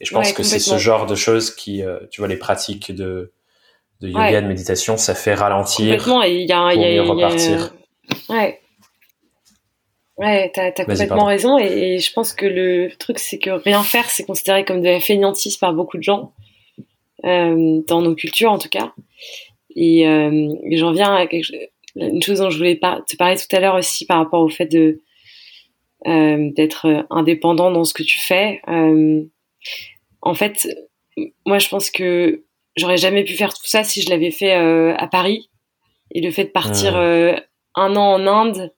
Et 0.00 0.04
je 0.04 0.12
pense 0.12 0.28
ouais, 0.28 0.34
que 0.34 0.42
c'est 0.42 0.58
ce 0.58 0.76
genre 0.76 1.06
de 1.06 1.14
choses 1.14 1.54
qui, 1.54 1.82
euh, 1.82 2.00
tu 2.10 2.20
vois, 2.20 2.28
les 2.28 2.36
pratiques 2.36 2.94
de 2.94 3.32
de 4.00 4.08
yoga, 4.08 4.30
ouais. 4.30 4.42
de 4.42 4.46
méditation, 4.46 4.96
ça 4.96 5.14
fait 5.14 5.34
ralentir 5.34 5.96
complètement, 5.96 6.22
et 6.22 6.44
y 6.44 6.52
a, 6.52 6.70
pour 6.72 6.82
y 6.82 6.84
a, 6.84 7.02
mieux 7.02 7.10
repartir. 7.10 7.72
Y 8.28 8.32
a... 8.32 8.34
Ouais. 8.34 8.60
Ouais, 10.18 10.50
t'as, 10.54 10.68
as 10.68 10.84
complètement 10.84 11.26
raison. 11.26 11.58
Et, 11.58 11.66
et, 11.66 11.98
je 11.98 12.12
pense 12.12 12.32
que 12.32 12.46
le 12.46 12.90
truc, 12.98 13.18
c'est 13.18 13.38
que 13.38 13.50
rien 13.50 13.82
faire, 13.82 14.08
c'est 14.08 14.24
considéré 14.24 14.64
comme 14.64 14.80
de 14.80 14.88
la 14.88 15.00
fainéantise 15.00 15.58
par 15.58 15.74
beaucoup 15.74 15.98
de 15.98 16.02
gens, 16.02 16.32
euh, 17.24 17.82
dans 17.86 18.00
nos 18.00 18.14
cultures 18.14 18.50
en 18.50 18.58
tout 18.58 18.70
cas. 18.70 18.92
Et, 19.74 20.08
euh, 20.08 20.54
et 20.64 20.78
j'en 20.78 20.92
viens 20.92 21.14
à 21.14 21.26
quelque, 21.26 21.52
une 21.96 22.22
chose 22.22 22.38
dont 22.38 22.50
je 22.50 22.56
voulais 22.56 22.76
par, 22.76 23.04
te 23.04 23.16
parler 23.16 23.36
tout 23.36 23.54
à 23.54 23.60
l'heure 23.60 23.74
aussi 23.74 24.06
par 24.06 24.18
rapport 24.18 24.40
au 24.40 24.48
fait 24.48 24.66
de 24.66 25.00
euh, 26.06 26.50
d'être 26.54 27.06
indépendant 27.10 27.70
dans 27.70 27.84
ce 27.84 27.92
que 27.92 28.02
tu 28.02 28.18
fais. 28.18 28.60
Euh, 28.68 29.22
en 30.22 30.34
fait, 30.34 30.68
moi, 31.44 31.58
je 31.58 31.68
pense 31.68 31.90
que 31.90 32.44
j'aurais 32.76 32.96
jamais 32.96 33.24
pu 33.24 33.34
faire 33.34 33.52
tout 33.52 33.66
ça 33.66 33.84
si 33.84 34.02
je 34.02 34.10
l'avais 34.10 34.30
fait 34.30 34.54
euh, 34.54 34.94
à 34.96 35.06
Paris. 35.06 35.48
Et 36.12 36.20
le 36.20 36.30
fait 36.30 36.44
de 36.44 36.50
partir 36.50 36.92
mmh. 36.92 37.00
euh, 37.00 37.36
un 37.74 37.96
an 37.96 38.14
en 38.14 38.26
Inde, 38.26 38.72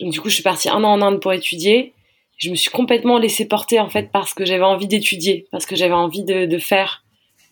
du 0.00 0.20
coup, 0.20 0.28
je 0.28 0.34
suis 0.34 0.42
partie 0.42 0.68
un 0.68 0.84
an 0.84 0.92
en 0.92 1.02
Inde 1.02 1.20
pour 1.20 1.32
étudier. 1.32 1.92
Je 2.36 2.50
me 2.50 2.54
suis 2.54 2.70
complètement 2.70 3.18
laissée 3.18 3.48
porter 3.48 3.80
en 3.80 3.88
fait 3.88 4.10
parce 4.12 4.32
que 4.32 4.44
j'avais 4.44 4.64
envie 4.64 4.86
d'étudier, 4.86 5.46
parce 5.50 5.66
que 5.66 5.74
j'avais 5.74 5.94
envie 5.94 6.22
de, 6.22 6.46
de 6.46 6.58
faire 6.58 7.04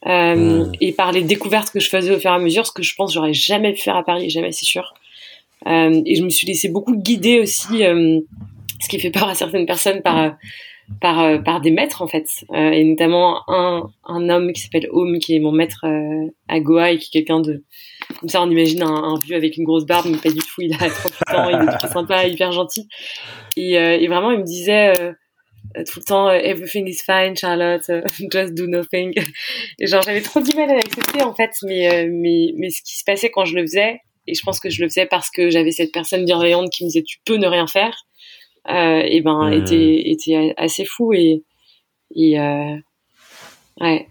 euh, 0.07 0.37
mmh. 0.67 0.73
et 0.81 0.93
par 0.93 1.11
les 1.11 1.23
découvertes 1.23 1.73
que 1.73 1.81
je 1.81 1.89
faisais 1.89 2.15
au 2.15 2.21
fur 2.21 2.31
et 2.31 2.35
à 2.35 2.39
mesure, 2.39 2.67
ce 2.67 2.73
que 2.73 2.85
je 2.85 2.95
pense 2.95 3.13
j'aurais 3.13 3.35
jamais 3.35 3.73
pu 3.73 3.81
faire 3.81 3.97
à 3.97 4.05
Paris, 4.05 4.31
jamais 4.31 4.53
c'est 4.53 4.65
sûr. 4.65 4.95
Et 5.67 6.15
je 6.15 6.23
me 6.23 6.29
suis 6.29 6.47
laissée 6.47 6.69
beaucoup 6.69 6.95
guider 6.95 7.41
aussi, 7.41 7.79
ce 7.79 8.89
qui 8.89 9.01
fait 9.01 9.11
peur 9.11 9.29
à 9.29 9.35
certaines 9.35 9.67
personnes 9.67 10.01
par 10.01 10.37
par 11.01 11.21
euh, 11.21 11.39
par 11.39 11.61
des 11.61 11.71
maîtres 11.71 12.03
en 12.03 12.07
fait, 12.07 12.27
euh, 12.53 12.71
et 12.71 12.85
notamment 12.85 13.43
un 13.49 13.91
un 14.05 14.29
homme 14.29 14.53
qui 14.53 14.63
s'appelle 14.63 14.89
Home, 14.91 15.19
qui 15.19 15.35
est 15.35 15.41
mon 15.41 15.53
maître 15.53 15.85
euh, 15.85 16.31
à 16.49 16.61
Goa 16.61 16.93
et 16.93 16.99
qui 16.99 17.09
est 17.09 17.21
quelqu'un 17.21 17.41
de 17.41 17.65
comme 18.21 18.29
ça 18.29 18.43
on 18.43 18.51
imagine 18.51 18.83
un, 18.83 18.95
un, 18.95 19.19
vieux 19.19 19.37
avec 19.37 19.57
une 19.57 19.65
grosse 19.65 19.85
barbe, 19.85 20.07
mais 20.09 20.19
pas 20.19 20.31
du 20.31 20.39
tout. 20.39 20.61
Il 20.61 20.73
a 20.75 20.79
38 20.89 21.35
ans, 21.35 21.49
il 21.49 21.69
est 21.69 21.79
très 21.79 21.89
sympa, 21.89 22.27
hyper 22.27 22.53
gentil. 22.53 22.89
Et, 23.57 23.73
et 23.73 24.07
vraiment 24.07 24.31
il 24.31 24.39
me 24.39 24.45
disait 24.45 24.93
tout 25.75 25.99
le 25.99 26.05
temps 26.05 26.31
everything 26.31 26.87
is 26.87 27.01
fine 27.05 27.37
Charlotte 27.37 27.91
just 28.33 28.55
do 28.55 28.67
nothing 28.67 29.13
et 29.79 29.87
genre 29.87 30.03
j'avais 30.03 30.21
trop 30.21 30.41
du 30.41 30.55
mal 30.55 30.71
à 30.71 30.75
l'accepter 30.75 31.23
en 31.23 31.35
fait 31.35 31.51
mais 31.65 32.07
mais 32.11 32.53
mais 32.57 32.71
ce 32.71 32.83
qui 32.83 32.97
se 32.97 33.05
passait 33.05 33.31
quand 33.31 33.45
je 33.45 33.57
le 33.57 33.63
faisais 33.63 34.01
et 34.27 34.35
je 34.35 34.43
pense 34.43 34.61
que 34.61 34.71
je 34.71 34.83
le 34.83 34.89
faisais 34.89 35.07
parce 35.07 35.31
que 35.31 35.51
j'avais 35.51 35.73
cette 35.73 35.93
personne 35.93 36.25
bienveillante 36.25 36.71
qui 36.71 36.85
me 36.85 36.89
disait 36.89 37.03
tu 37.03 37.19
peux 37.25 37.37
ne 37.37 37.47
rien 37.47 37.67
faire 37.67 38.07
et 38.69 39.21
ben 39.23 39.51
hmm. 39.51 39.53
était 39.53 40.11
était 40.11 40.55
assez 40.57 40.85
fou 40.85 41.13
et 41.13 41.45
et 42.15 42.39
euh, 42.39 42.77
ouais 43.81 44.09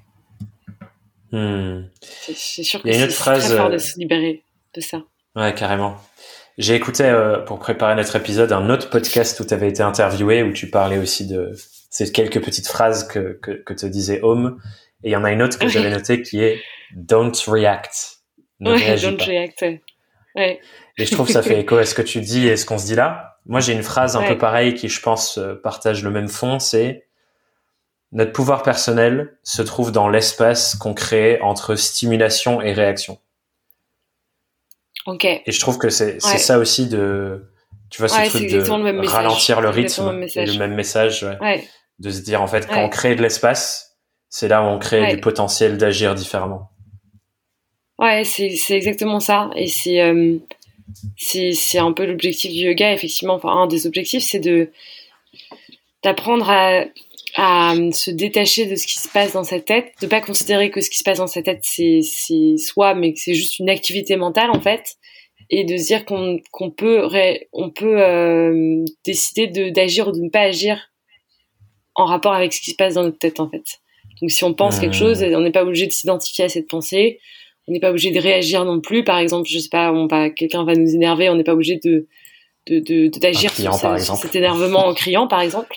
hmm. 1.32 1.84
c'est 2.02 2.64
sûr 2.64 2.82
que 2.82 2.92
c'est 2.92 3.08
très 3.08 3.40
fort 3.40 3.70
de 3.70 3.76
euh, 3.76 3.80
se 3.80 4.00
libérer 4.00 4.44
de 4.74 4.82
ça 4.82 5.04
ouais 5.36 5.54
carrément 5.54 5.96
j'ai 6.58 6.76
écouté 6.76 7.04
euh, 7.04 7.40
pour 7.40 7.60
préparer 7.60 7.96
notre 7.96 8.16
épisode 8.16 8.52
un 8.52 8.70
autre 8.70 8.90
podcast 8.90 9.40
où 9.40 9.46
tu 9.46 9.54
avais 9.54 9.70
été 9.70 9.84
interviewé 9.84 10.44
où 10.44 10.54
tu 10.54 10.70
parlais 10.70 10.98
aussi 10.98 11.28
de 11.28 11.52
ces 11.90 12.12
quelques 12.12 12.44
petites 12.44 12.68
phrases 12.68 13.08
que, 13.08 13.40
que, 13.42 13.52
que 13.52 13.74
te 13.74 13.86
disait 13.86 14.22
Home 14.22 14.60
et 15.04 15.10
il 15.10 15.12
y 15.12 15.16
en 15.16 15.24
a 15.24 15.32
une 15.32 15.42
autre 15.42 15.60
que 15.60 15.68
j'avais 15.68 15.92
notée 15.92 16.22
qui 16.22 16.42
est 16.42 16.60
Don't 16.96 17.34
react. 17.48 18.22
Ne 18.60 18.72
ouais, 18.72 18.96
don't 18.98 19.22
react. 19.22 19.66
Ouais. 20.36 20.60
Et 20.98 21.06
je 21.06 21.12
trouve 21.12 21.28
que 21.28 21.34
ça 21.34 21.44
fait 21.44 21.60
écho 21.62 21.78
à 21.78 21.86
ce 21.86 21.94
que 21.94 22.02
tu 22.02 22.22
dis 22.22 22.48
et 22.48 22.58
ce 22.58 22.66
qu'on 22.66 22.78
se 22.78 22.86
dit 22.86 22.96
là. 22.96 23.35
Moi, 23.46 23.60
j'ai 23.60 23.74
une 23.74 23.84
phrase 23.84 24.16
un 24.16 24.24
peu 24.24 24.38
pareille 24.38 24.74
qui, 24.74 24.90
je 24.90 25.02
pense, 25.02 25.38
euh, 25.38 25.54
partage 25.54 26.04
le 26.04 26.10
même 26.10 26.30
fond. 26.30 26.60
C'est 26.60 27.08
notre 28.12 28.32
pouvoir 28.32 28.64
personnel 28.64 29.38
se 29.44 29.62
trouve 29.62 29.92
dans 29.92 30.10
l'espace 30.10 30.76
qu'on 30.76 30.94
crée 30.94 31.40
entre 31.42 31.76
stimulation 31.76 32.62
et 32.62 32.74
réaction. 32.74 33.20
Ok. 35.06 35.26
Et 35.26 35.52
je 35.52 35.60
trouve 35.60 35.78
que 35.78 35.90
c'est 35.90 36.20
ça 36.20 36.58
aussi 36.58 36.88
de, 36.88 37.52
tu 37.90 38.02
vois, 38.02 38.10
ce 38.10 38.30
truc 38.30 38.50
de 38.50 39.08
ralentir 39.08 39.62
le 39.62 39.70
rythme 39.70 40.12
le 40.12 40.58
même 40.58 40.74
message, 40.74 41.26
de 42.00 42.10
se 42.10 42.22
dire 42.22 42.42
en 42.42 42.48
fait 42.48 42.68
quand 42.68 42.84
on 42.84 42.90
crée 42.90 43.16
de 43.16 43.22
l'espace, 43.22 43.98
c'est 44.30 44.48
là 44.48 44.64
où 44.64 44.66
on 44.66 44.80
crée 44.80 45.14
du 45.14 45.22
potentiel 45.22 45.78
d'agir 45.78 46.16
différemment. 46.16 46.72
Ouais, 47.98 48.24
c'est 48.26 48.58
exactement 48.72 49.20
ça. 49.20 49.50
Et 49.56 49.68
c'est 49.68 50.02
euh, 50.02 50.38
c'est 51.18 51.78
un 51.78 51.92
peu 51.92 52.06
l'objectif 52.06 52.52
du 52.52 52.60
yoga, 52.60 52.94
effectivement. 52.94 53.36
Enfin, 53.36 53.50
un 53.50 53.68
des 53.68 53.88
objectifs, 53.88 54.24
c'est 54.24 54.40
de 54.40 54.70
d'apprendre 56.04 56.50
à, 56.50 56.86
à 57.36 57.74
se 57.92 58.12
détacher 58.12 58.66
de 58.66 58.76
ce 58.76 58.88
qui 58.88 58.98
se 58.98 59.10
passe 59.10 59.34
dans 59.34 59.44
sa 59.44 59.60
tête, 59.60 59.94
de 60.02 60.08
pas 60.08 60.22
considérer 60.22 60.70
que 60.70 60.82
ce 60.82 60.90
qui 60.90 60.98
se 60.98 61.04
passe 61.04 61.18
dans 61.18 61.28
sa 61.28 61.42
tête 61.42 61.60
c'est 61.64 62.02
soi, 62.58 62.94
mais 62.94 63.14
que 63.14 63.20
c'est 63.20 63.34
juste 63.34 63.60
une 63.60 63.70
activité 63.70 64.16
mentale 64.16 64.52
en 64.52 64.62
fait, 64.62 64.96
et 65.50 65.66
de 65.66 65.76
se 65.78 65.88
dire 65.88 66.06
qu'on 66.06 66.40
peut 66.72 67.10
on 67.52 67.70
peut 67.72 68.02
euh, 68.02 68.86
décider 69.04 69.48
de 69.48 69.70
d'agir 69.70 70.08
ou 70.08 70.12
de 70.12 70.22
ne 70.22 70.30
pas 70.30 70.42
agir 70.42 70.92
en 71.96 72.06
rapport 72.06 72.34
avec 72.34 72.54
ce 72.54 72.62
qui 72.62 72.72
se 72.72 72.76
passe 72.76 72.94
dans 72.94 73.04
notre 73.04 73.20
tête 73.20 73.40
en 73.40 73.50
fait. 73.50 73.80
Donc 74.22 74.32
si 74.32 74.44
on 74.44 74.54
pense 74.54 74.80
quelque 74.80 74.96
mmh. 74.96 75.00
chose, 75.00 75.24
on 75.24 75.42
n'est 75.42 75.52
pas 75.52 75.64
obligé 75.64 75.88
de 75.88 75.92
s'identifier 75.92 76.46
à 76.46 76.50
cette 76.50 76.68
pensée 76.68 77.20
on 77.68 77.72
n'est 77.72 77.80
pas 77.80 77.90
obligé 77.90 78.12
de 78.12 78.20
réagir 78.20 78.66
non 78.66 78.80
plus. 78.80 79.04
Par 79.04 79.18
exemple, 79.18 79.50
je 79.50 79.60
sais 79.60 79.70
pas, 79.70 79.92
on 79.92 80.08
va, 80.08 80.30
quelqu'un 80.30 80.64
va 80.64 80.76
nous 80.76 80.94
énerver, 80.94 81.30
on 81.30 81.36
n'est 81.36 81.44
pas 81.44 81.54
obligé 81.54 81.78
de 81.78 82.08
d'agir 82.68 83.52
de, 83.52 84.00
sur, 84.00 84.16
cet 84.16 84.36
énervement 84.36 84.88
en 84.88 84.94
criant, 84.94 85.28
par 85.28 85.42
exemple. 85.42 85.76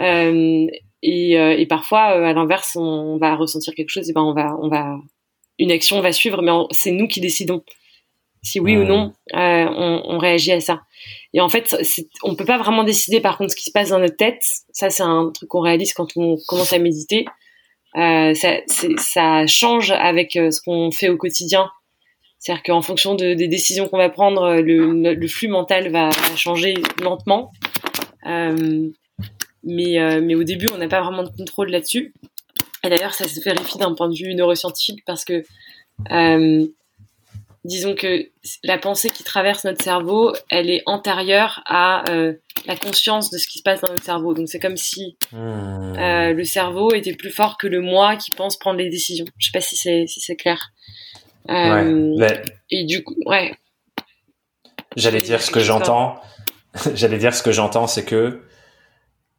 Euh, 0.00 0.66
et, 1.02 1.38
euh, 1.38 1.56
et, 1.56 1.66
parfois, 1.66 2.16
euh, 2.16 2.24
à 2.24 2.32
l'inverse, 2.32 2.76
on, 2.76 3.18
va 3.18 3.36
ressentir 3.36 3.74
quelque 3.74 3.90
chose, 3.90 4.10
et 4.10 4.12
ben 4.12 4.22
on 4.22 4.34
va, 4.34 4.56
on 4.60 4.68
va, 4.68 4.96
une 5.58 5.70
action 5.70 6.00
va 6.00 6.12
suivre, 6.12 6.42
mais 6.42 6.50
c'est 6.72 6.90
nous 6.90 7.06
qui 7.06 7.20
décidons 7.20 7.62
si 8.42 8.60
oui 8.60 8.76
ou 8.76 8.84
non 8.84 9.12
on, 9.32 10.02
on, 10.04 10.18
réagit 10.18 10.52
à 10.52 10.60
ça. 10.60 10.82
Et 11.34 11.40
en 11.40 11.48
fait, 11.48 11.76
on 12.22 12.36
peut 12.36 12.44
pas 12.44 12.58
vraiment 12.58 12.84
décider 12.84 13.20
par 13.20 13.36
contre 13.36 13.50
ce 13.50 13.56
qui 13.56 13.64
se 13.64 13.72
passe 13.72 13.90
dans 13.90 13.98
notre 13.98 14.16
tête. 14.16 14.40
Ça, 14.72 14.90
c'est 14.90 15.02
un 15.02 15.30
truc 15.34 15.48
qu'on 15.48 15.60
réalise 15.60 15.92
quand 15.92 16.16
on 16.16 16.36
commence 16.46 16.72
à 16.72 16.78
méditer. 16.78 17.26
Euh, 17.96 18.34
ça, 18.34 18.58
ça, 18.98 19.46
change 19.46 19.90
avec 19.90 20.36
euh, 20.36 20.50
ce 20.50 20.60
qu'on 20.60 20.90
fait 20.90 21.08
au 21.08 21.16
quotidien. 21.16 21.70
C'est-à-dire 22.38 22.62
qu'en 22.62 22.82
fonction 22.82 23.14
de, 23.14 23.34
des 23.34 23.48
décisions 23.48 23.88
qu'on 23.88 23.98
va 23.98 24.10
prendre, 24.10 24.42
euh, 24.42 24.62
le, 24.62 25.14
le, 25.14 25.28
flux 25.28 25.48
mental 25.48 25.90
va, 25.90 26.10
changer 26.36 26.74
lentement. 27.02 27.50
Euh, 28.26 28.88
mais, 29.64 29.98
euh, 29.98 30.20
mais 30.22 30.34
au 30.34 30.44
début, 30.44 30.66
on 30.72 30.78
n'a 30.78 30.88
pas 30.88 31.02
vraiment 31.02 31.24
de 31.24 31.30
contrôle 31.30 31.70
là-dessus. 31.70 32.14
Et 32.84 32.88
d'ailleurs, 32.88 33.14
ça 33.14 33.26
se 33.26 33.40
vérifie 33.40 33.78
d'un 33.78 33.94
point 33.94 34.08
de 34.08 34.14
vue 34.14 34.34
neuroscientifique 34.34 35.02
parce 35.04 35.24
que 35.24 35.42
euh, 36.12 36.66
disons 37.68 37.94
que 37.94 38.28
la 38.64 38.78
pensée 38.78 39.10
qui 39.10 39.22
traverse 39.22 39.64
notre 39.64 39.82
cerveau, 39.82 40.32
elle 40.50 40.70
est 40.70 40.82
antérieure 40.86 41.62
à 41.66 42.10
euh, 42.10 42.32
la 42.66 42.76
conscience 42.76 43.30
de 43.30 43.38
ce 43.38 43.46
qui 43.46 43.58
se 43.58 43.62
passe 43.62 43.82
dans 43.82 43.88
notre 43.88 44.02
cerveau. 44.02 44.34
Donc 44.34 44.48
c'est 44.48 44.58
comme 44.58 44.76
si 44.76 45.16
hmm. 45.32 45.36
euh, 45.36 46.32
le 46.32 46.44
cerveau 46.44 46.92
était 46.92 47.14
plus 47.14 47.30
fort 47.30 47.58
que 47.58 47.66
le 47.66 47.80
moi 47.80 48.16
qui 48.16 48.30
pense 48.32 48.58
prendre 48.58 48.78
les 48.78 48.88
décisions. 48.88 49.26
Je 49.38 49.46
sais 49.46 49.52
pas 49.52 49.60
si 49.60 49.76
c'est 49.76 50.06
si 50.08 50.20
c'est 50.20 50.36
clair. 50.36 50.72
Euh, 51.50 52.16
ouais, 52.16 52.42
Et 52.70 52.84
du 52.84 53.04
coup, 53.04 53.16
ouais. 53.26 53.54
J'allais 54.96 55.22
dire 55.22 55.40
ce 55.40 55.50
que 55.50 55.60
j'entends. 55.60 56.20
J'allais 56.94 57.18
dire 57.18 57.34
ce 57.34 57.42
que 57.42 57.52
j'entends, 57.52 57.86
c'est 57.86 58.04
que 58.04 58.42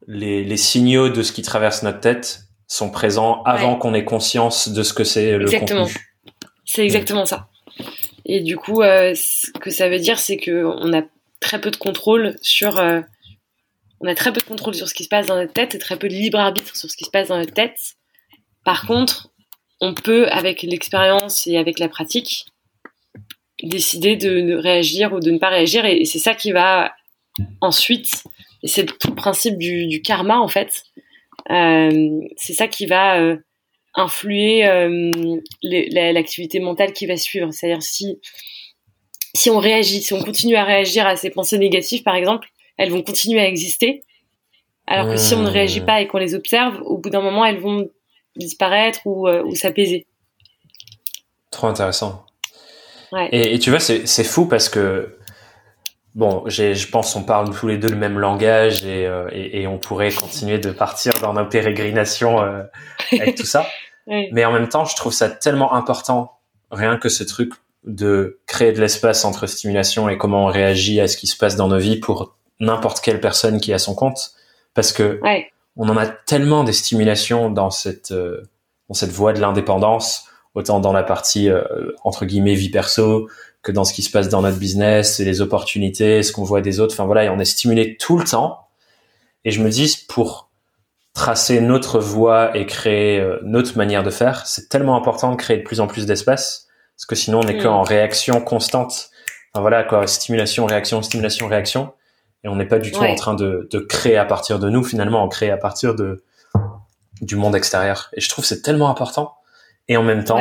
les, 0.06 0.42
les 0.44 0.56
signaux 0.56 1.08
de 1.08 1.22
ce 1.22 1.32
qui 1.32 1.42
traverse 1.42 1.82
notre 1.82 2.00
tête 2.00 2.44
sont 2.66 2.90
présents 2.90 3.42
avant 3.42 3.76
qu'on 3.76 3.94
ait 3.94 4.04
conscience 4.04 4.68
de 4.68 4.82
ce 4.82 4.94
que 4.94 5.04
c'est 5.04 5.36
le 5.36 5.42
exactement. 5.42 5.86
C'est 6.64 6.84
exactement 6.84 7.26
ça. 7.26 7.49
Et 8.32 8.38
du 8.38 8.56
coup, 8.56 8.80
euh, 8.80 9.12
ce 9.16 9.50
que 9.50 9.70
ça 9.70 9.88
veut 9.88 9.98
dire, 9.98 10.20
c'est 10.20 10.36
que 10.36 10.64
on 10.64 10.92
a 10.96 11.02
très 11.40 11.60
peu 11.60 11.72
de 11.72 11.76
contrôle 11.76 12.36
sur, 12.42 12.78
euh, 12.78 13.00
on 14.00 14.06
a 14.06 14.14
très 14.14 14.32
peu 14.32 14.38
de 14.38 14.44
contrôle 14.44 14.76
sur 14.76 14.88
ce 14.88 14.94
qui 14.94 15.02
se 15.02 15.08
passe 15.08 15.26
dans 15.26 15.34
notre 15.34 15.52
tête 15.52 15.74
et 15.74 15.80
très 15.80 15.98
peu 15.98 16.06
de 16.06 16.14
libre 16.14 16.38
arbitre 16.38 16.76
sur 16.76 16.88
ce 16.88 16.96
qui 16.96 17.04
se 17.04 17.10
passe 17.10 17.26
dans 17.26 17.38
notre 17.38 17.52
tête. 17.52 17.96
Par 18.64 18.86
contre, 18.86 19.32
on 19.80 19.94
peut, 19.94 20.28
avec 20.28 20.62
l'expérience 20.62 21.48
et 21.48 21.56
avec 21.56 21.80
la 21.80 21.88
pratique, 21.88 22.44
décider 23.64 24.14
de, 24.14 24.54
réagir 24.54 25.12
ou 25.12 25.18
de 25.18 25.32
ne 25.32 25.38
pas 25.38 25.48
réagir. 25.48 25.84
Et, 25.84 26.04
c'est 26.04 26.20
ça 26.20 26.36
qui 26.36 26.52
va 26.52 26.94
ensuite, 27.60 28.22
et 28.62 28.68
c'est 28.68 28.86
tout 28.86 29.08
le 29.08 29.16
principe 29.16 29.58
du, 29.58 30.02
karma 30.02 30.38
en 30.38 30.48
fait. 30.48 30.84
Euh, 31.50 32.20
c'est 32.36 32.52
ça 32.52 32.68
qui 32.68 32.86
va 32.86 33.36
influer 33.94 34.66
euh, 34.66 35.10
l'activité 35.62 36.60
mentale 36.60 36.92
qui 36.92 37.06
va 37.06 37.16
suivre. 37.16 37.50
C'est-à-dire 37.52 37.82
si 37.82 38.18
si 39.34 39.50
on 39.50 39.58
réagit, 39.58 40.02
si 40.02 40.12
on 40.12 40.22
continue 40.22 40.56
à 40.56 40.64
réagir 40.64 41.06
à 41.06 41.16
ces 41.16 41.30
pensées 41.30 41.58
négatives, 41.58 42.02
par 42.02 42.14
exemple, 42.14 42.48
elles 42.76 42.90
vont 42.90 43.02
continuer 43.02 43.40
à 43.40 43.46
exister. 43.46 44.04
Alors 44.86 45.08
que 45.08 45.16
si 45.16 45.34
on 45.34 45.42
ne 45.42 45.50
réagit 45.50 45.82
pas 45.82 46.00
et 46.00 46.08
qu'on 46.08 46.18
les 46.18 46.34
observe, 46.34 46.80
au 46.84 46.98
bout 46.98 47.10
d'un 47.10 47.20
moment, 47.20 47.44
elles 47.44 47.60
vont 47.60 47.88
disparaître 48.34 49.00
ou, 49.04 49.28
euh, 49.28 49.42
ou 49.44 49.54
s'apaiser. 49.54 50.06
Trop 51.52 51.68
intéressant. 51.68 52.26
Ouais. 53.12 53.28
Et, 53.30 53.58
tu 53.60 53.70
vois, 53.70 53.78
c'est 53.78 54.24
fou 54.24 54.46
parce 54.46 54.68
que 54.68 55.16
bon, 56.14 56.44
je 56.46 56.90
pense 56.90 57.14
on 57.16 57.22
parle 57.22 57.54
tous 57.54 57.68
les 57.68 57.78
deux 57.78 57.88
le 57.88 57.96
même 57.96 58.18
langage 58.18 58.84
et, 58.84 59.06
euh, 59.06 59.28
et, 59.32 59.62
et, 59.62 59.66
on 59.66 59.78
pourrait 59.78 60.12
continuer 60.12 60.58
de 60.58 60.70
partir 60.70 61.12
dans 61.20 61.32
nos 61.32 61.46
pérégrinations 61.46 62.42
euh, 62.42 62.62
avec 63.12 63.36
tout 63.36 63.46
ça. 63.46 63.66
Mais 64.06 64.44
en 64.44 64.52
même 64.52 64.68
temps, 64.68 64.84
je 64.84 64.96
trouve 64.96 65.12
ça 65.12 65.30
tellement 65.30 65.74
important, 65.74 66.38
rien 66.70 66.96
que 66.96 67.08
ce 67.08 67.22
truc 67.22 67.52
de 67.84 68.40
créer 68.46 68.72
de 68.72 68.80
l'espace 68.80 69.24
entre 69.24 69.46
stimulation 69.46 70.08
et 70.08 70.18
comment 70.18 70.46
on 70.46 70.48
réagit 70.48 71.00
à 71.00 71.08
ce 71.08 71.16
qui 71.16 71.26
se 71.26 71.36
passe 71.36 71.56
dans 71.56 71.68
nos 71.68 71.78
vies 71.78 71.98
pour 71.98 72.36
n'importe 72.58 73.00
quelle 73.00 73.20
personne 73.20 73.60
qui 73.60 73.72
a 73.72 73.78
son 73.78 73.94
compte, 73.94 74.32
parce 74.74 74.92
que 74.92 75.20
on 75.76 75.88
en 75.88 75.96
a 75.96 76.06
tellement 76.06 76.64
des 76.64 76.72
stimulations 76.72 77.50
dans 77.50 77.70
cette 77.70 78.10
euh, 78.10 78.42
dans 78.88 78.94
cette 78.94 79.12
voie 79.12 79.32
de 79.32 79.40
l'indépendance, 79.40 80.26
autant 80.54 80.80
dans 80.80 80.92
la 80.92 81.04
partie 81.04 81.48
euh, 81.48 81.62
entre 82.04 82.24
guillemets 82.24 82.54
vie 82.54 82.70
perso 82.70 83.28
que 83.62 83.72
dans 83.72 83.84
ce 83.84 83.92
qui 83.92 84.02
se 84.02 84.10
passe 84.10 84.28
dans 84.28 84.42
notre 84.42 84.58
business 84.58 85.20
et 85.20 85.24
les 85.24 85.40
opportunités, 85.40 86.22
ce 86.22 86.32
qu'on 86.32 86.44
voit 86.44 86.60
des 86.60 86.80
autres. 86.80 86.94
Enfin 86.94 87.04
voilà, 87.04 87.24
et 87.24 87.28
on 87.28 87.38
est 87.38 87.44
stimulé 87.44 87.96
tout 87.96 88.18
le 88.18 88.24
temps. 88.24 88.68
Et 89.44 89.50
je 89.50 89.62
me 89.62 89.70
dis 89.70 90.04
pour 90.08 90.50
tracer 91.12 91.60
notre 91.60 91.98
voie 91.98 92.56
et 92.56 92.66
créer 92.66 93.18
euh, 93.18 93.38
notre 93.42 93.76
manière 93.76 94.02
de 94.02 94.10
faire, 94.10 94.46
c'est 94.46 94.68
tellement 94.68 94.96
important 94.96 95.32
de 95.32 95.36
créer 95.36 95.58
de 95.58 95.62
plus 95.62 95.80
en 95.80 95.86
plus 95.86 96.06
d'espace 96.06 96.68
parce 97.00 97.06
que 97.06 97.14
sinon 97.14 97.40
on 97.40 97.44
n'est 97.44 97.56
qu'en 97.56 97.82
réaction 97.82 98.40
constante. 98.42 99.10
Enfin 99.52 99.62
voilà 99.62 99.84
quoi, 99.84 100.06
stimulation, 100.06 100.66
réaction, 100.66 101.02
stimulation, 101.02 101.48
réaction, 101.48 101.94
et 102.44 102.48
on 102.48 102.56
n'est 102.56 102.66
pas 102.66 102.78
du 102.78 102.92
tout 102.92 103.02
en 103.02 103.14
train 103.14 103.34
de, 103.34 103.68
de, 103.70 103.78
créer 103.78 104.16
à 104.18 104.26
partir 104.26 104.58
de 104.58 104.68
nous. 104.68 104.84
Finalement, 104.84 105.24
on 105.24 105.28
crée 105.28 105.50
à 105.50 105.56
partir 105.56 105.94
de 105.94 106.22
du 107.22 107.36
monde 107.36 107.56
extérieur. 107.56 108.10
Et 108.14 108.20
je 108.20 108.28
trouve 108.28 108.44
c'est 108.44 108.60
tellement 108.62 108.90
important. 108.90 109.34
Et 109.88 109.96
en 109.96 110.02
même 110.02 110.24
temps, 110.24 110.40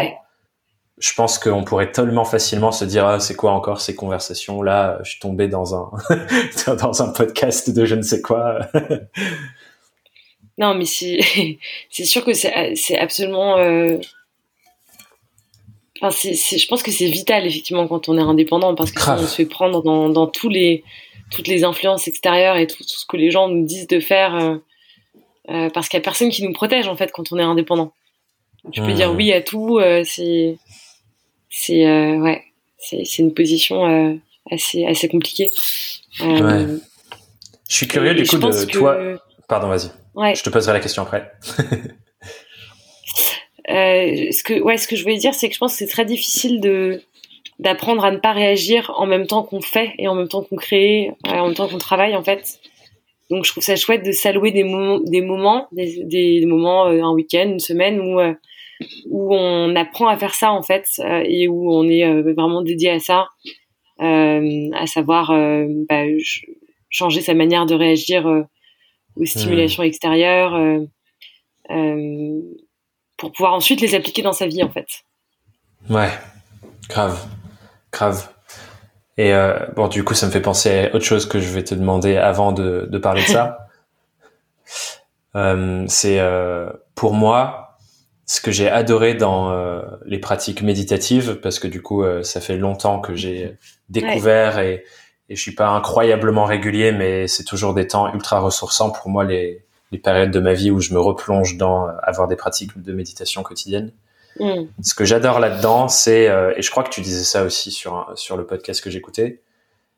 je 0.99 1.13
pense 1.13 1.39
qu'on 1.39 1.63
pourrait 1.63 1.91
tellement 1.91 2.25
facilement 2.25 2.71
se 2.71 2.85
dire 2.85 3.05
ah, 3.05 3.19
c'est 3.19 3.35
quoi 3.35 3.51
encore 3.51 3.81
ces 3.81 3.95
conversations? 3.95 4.61
Là 4.61 4.99
Je 5.03 5.11
suis 5.11 5.19
tombé 5.19 5.47
dans 5.47 5.75
un 5.75 5.91
dans 6.75 7.01
un 7.01 7.09
podcast 7.09 7.69
de 7.69 7.85
je 7.85 7.95
ne 7.95 8.01
sais 8.01 8.21
quoi. 8.21 8.59
Non, 10.59 10.75
mais 10.75 10.85
c'est 10.85 11.19
c'est 11.89 12.03
sûr 12.03 12.23
que 12.23 12.33
c'est 12.33 12.75
c'est 12.75 12.99
absolument. 12.99 13.57
Euh... 13.57 13.97
Enfin, 16.01 16.11
c'est 16.11 16.57
je 16.57 16.67
pense 16.67 16.83
que 16.83 16.91
c'est 16.91 17.07
vital 17.07 17.45
effectivement 17.45 17.87
quand 17.87 18.07
on 18.09 18.17
est 18.17 18.21
indépendant 18.21 18.75
parce 18.75 18.91
que 18.91 19.09
on 19.09 19.25
se 19.25 19.35
fait 19.35 19.45
prendre 19.45 19.81
dans, 19.83 20.09
dans 20.09 20.27
tous 20.27 20.49
les 20.49 20.83
toutes 21.31 21.47
les 21.47 21.63
influences 21.63 22.07
extérieures 22.07 22.57
et 22.57 22.67
tout, 22.67 22.83
tout 22.83 22.89
ce 22.89 23.05
que 23.05 23.17
les 23.17 23.31
gens 23.31 23.47
nous 23.47 23.65
disent 23.65 23.87
de 23.87 23.99
faire 23.99 24.35
euh, 24.35 24.55
euh, 25.49 25.69
parce 25.69 25.89
qu'il 25.89 25.97
y 25.97 26.01
a 26.01 26.03
personne 26.03 26.29
qui 26.29 26.43
nous 26.43 26.53
protège 26.53 26.87
en 26.87 26.95
fait 26.95 27.11
quand 27.11 27.31
on 27.31 27.37
est 27.37 27.43
indépendant. 27.43 27.93
Tu 28.71 28.81
peux 28.81 28.93
dire 28.93 29.13
mmh. 29.13 29.15
oui 29.15 29.31
à 29.31 29.41
tout, 29.41 29.77
euh, 29.77 30.03
c'est 30.05 30.57
c'est 31.49 31.85
ouais, 32.17 32.43
c'est 32.77 33.03
c'est 33.05 33.21
une 33.23 33.33
position 33.33 34.19
assez 34.51 34.85
assez 34.85 35.07
compliquée. 35.09 35.49
Ouais. 36.21 36.65
Je 37.69 37.75
suis 37.75 37.87
curieux 37.87 38.15
du 38.15 38.25
coup 38.25 38.37
de 38.37 38.65
toi. 38.65 38.97
Pardon, 39.47 39.67
vas-y. 39.67 39.89
Ouais. 40.15 40.35
Je 40.35 40.43
te 40.43 40.49
poserai 40.49 40.73
la 40.73 40.79
question 40.79 41.03
après. 41.03 41.31
euh, 43.69 44.31
ce 44.31 44.43
que, 44.43 44.59
ouais, 44.59 44.77
ce 44.77 44.87
que 44.87 44.95
je 44.95 45.03
voulais 45.03 45.17
dire, 45.17 45.33
c'est 45.33 45.47
que 45.47 45.53
je 45.55 45.59
pense 45.59 45.73
que 45.73 45.79
c'est 45.79 45.87
très 45.87 46.05
difficile 46.05 46.59
de 46.61 47.01
d'apprendre 47.59 48.05
à 48.05 48.11
ne 48.11 48.17
pas 48.17 48.31
réagir 48.31 48.93
en 48.95 49.05
même 49.05 49.27
temps 49.27 49.43
qu'on 49.43 49.59
fait 49.59 49.93
et 49.97 50.07
en 50.07 50.15
même 50.15 50.29
temps 50.29 50.43
qu'on 50.43 50.55
crée, 50.55 51.11
en 51.25 51.47
même 51.47 51.55
temps 51.55 51.67
qu'on 51.67 51.77
travaille 51.77 52.15
en 52.15 52.23
fait. 52.23 52.59
Donc 53.29 53.43
je 53.43 53.51
trouve 53.51 53.63
ça 53.63 53.75
chouette 53.75 54.03
de 54.05 54.11
s'allouer 54.11 54.51
des 54.51 54.63
moments, 54.63 54.99
des 54.99 55.21
moments, 55.21 55.67
des, 55.71 56.03
des 56.05 56.45
moments, 56.45 56.87
euh, 56.87 57.03
un 57.03 57.11
week-end, 57.11 57.49
une 57.49 57.59
semaine 57.59 57.99
où 57.99 58.19
euh, 58.19 58.33
où 59.09 59.35
on 59.35 59.75
apprend 59.75 60.07
à 60.07 60.17
faire 60.17 60.35
ça 60.35 60.51
en 60.51 60.63
fait 60.63 60.87
euh, 60.99 61.23
et 61.25 61.47
où 61.47 61.71
on 61.73 61.83
est 61.87 62.21
vraiment 62.33 62.61
dédié 62.61 62.91
à 62.91 62.99
ça, 62.99 63.27
à 63.99 64.87
savoir 64.87 65.33
bah, 65.89 66.03
changer 66.89 67.21
sa 67.21 67.33
manière 67.33 67.65
de 67.65 67.75
réagir 67.75 68.25
aux 69.19 69.25
stimulations 69.25 69.83
extérieures 69.83 70.55
euh, 70.55 70.79
euh, 71.71 72.39
pour 73.17 73.31
pouvoir 73.31 73.53
ensuite 73.53 73.81
les 73.81 73.95
appliquer 73.95 74.21
dans 74.21 74.33
sa 74.33 74.47
vie 74.47 74.63
en 74.63 74.69
fait. 74.69 74.87
Ouais, 75.89 76.11
grave, 76.89 77.25
grave. 77.91 78.29
Et 79.17 79.33
euh, 79.33 79.59
bon, 79.75 79.87
du 79.87 80.03
coup, 80.03 80.13
ça 80.13 80.27
me 80.27 80.31
fait 80.31 80.41
penser 80.41 80.87
à 80.87 80.95
autre 80.95 81.03
chose 81.03 81.27
que 81.27 81.39
je 81.39 81.49
vais 81.49 81.63
te 81.63 81.75
demander 81.75 82.15
avant 82.15 82.53
de, 82.53 82.87
de 82.89 82.97
parler 82.97 83.21
de 83.21 83.27
ça. 83.27 83.67
euh, 85.35 85.83
c'est 85.87 86.19
euh, 86.19 86.69
pour 86.95 87.13
moi 87.13 87.68
ce 88.31 88.41
que 88.41 88.51
j'ai 88.51 88.69
adoré 88.69 89.15
dans 89.15 89.51
euh, 89.51 89.81
les 90.05 90.19
pratiques 90.19 90.61
méditatives, 90.61 91.39
parce 91.41 91.57
que 91.57 91.67
du 91.67 91.81
coup, 91.81 92.03
ça 92.21 92.41
fait 92.41 92.57
longtemps 92.57 92.99
que 92.99 93.15
j'ai 93.15 93.57
découvert 93.89 94.59
et, 94.59 94.83
et 95.29 95.35
je 95.35 95.41
suis 95.41 95.53
pas 95.53 95.69
incroyablement 95.69 96.45
régulier, 96.45 96.91
mais 96.91 97.27
c'est 97.27 97.43
toujours 97.43 97.73
des 97.73 97.87
temps 97.87 98.13
ultra 98.13 98.39
ressourçants 98.39 98.91
pour 98.91 99.09
moi 99.09 99.23
les, 99.23 99.63
les 99.91 99.97
périodes 99.97 100.31
de 100.31 100.39
ma 100.39 100.53
vie 100.53 100.71
où 100.71 100.79
je 100.79 100.93
me 100.93 100.99
replonge 100.99 101.57
dans 101.57 101.87
euh, 101.87 101.91
avoir 102.03 102.27
des 102.27 102.35
pratiques 102.35 102.77
de 102.79 102.93
méditation 102.93 103.43
quotidienne. 103.43 103.91
Mm. 104.39 104.65
Ce 104.81 104.93
que 104.93 105.05
j'adore 105.05 105.39
là-dedans, 105.39 105.87
c'est 105.87 106.27
euh, 106.27 106.53
et 106.55 106.61
je 106.61 106.71
crois 106.71 106.83
que 106.83 106.89
tu 106.89 107.01
disais 107.01 107.23
ça 107.23 107.43
aussi 107.43 107.71
sur 107.71 108.11
sur 108.15 108.37
le 108.37 108.45
podcast 108.45 108.83
que 108.83 108.89
j'écoutais, 108.89 109.41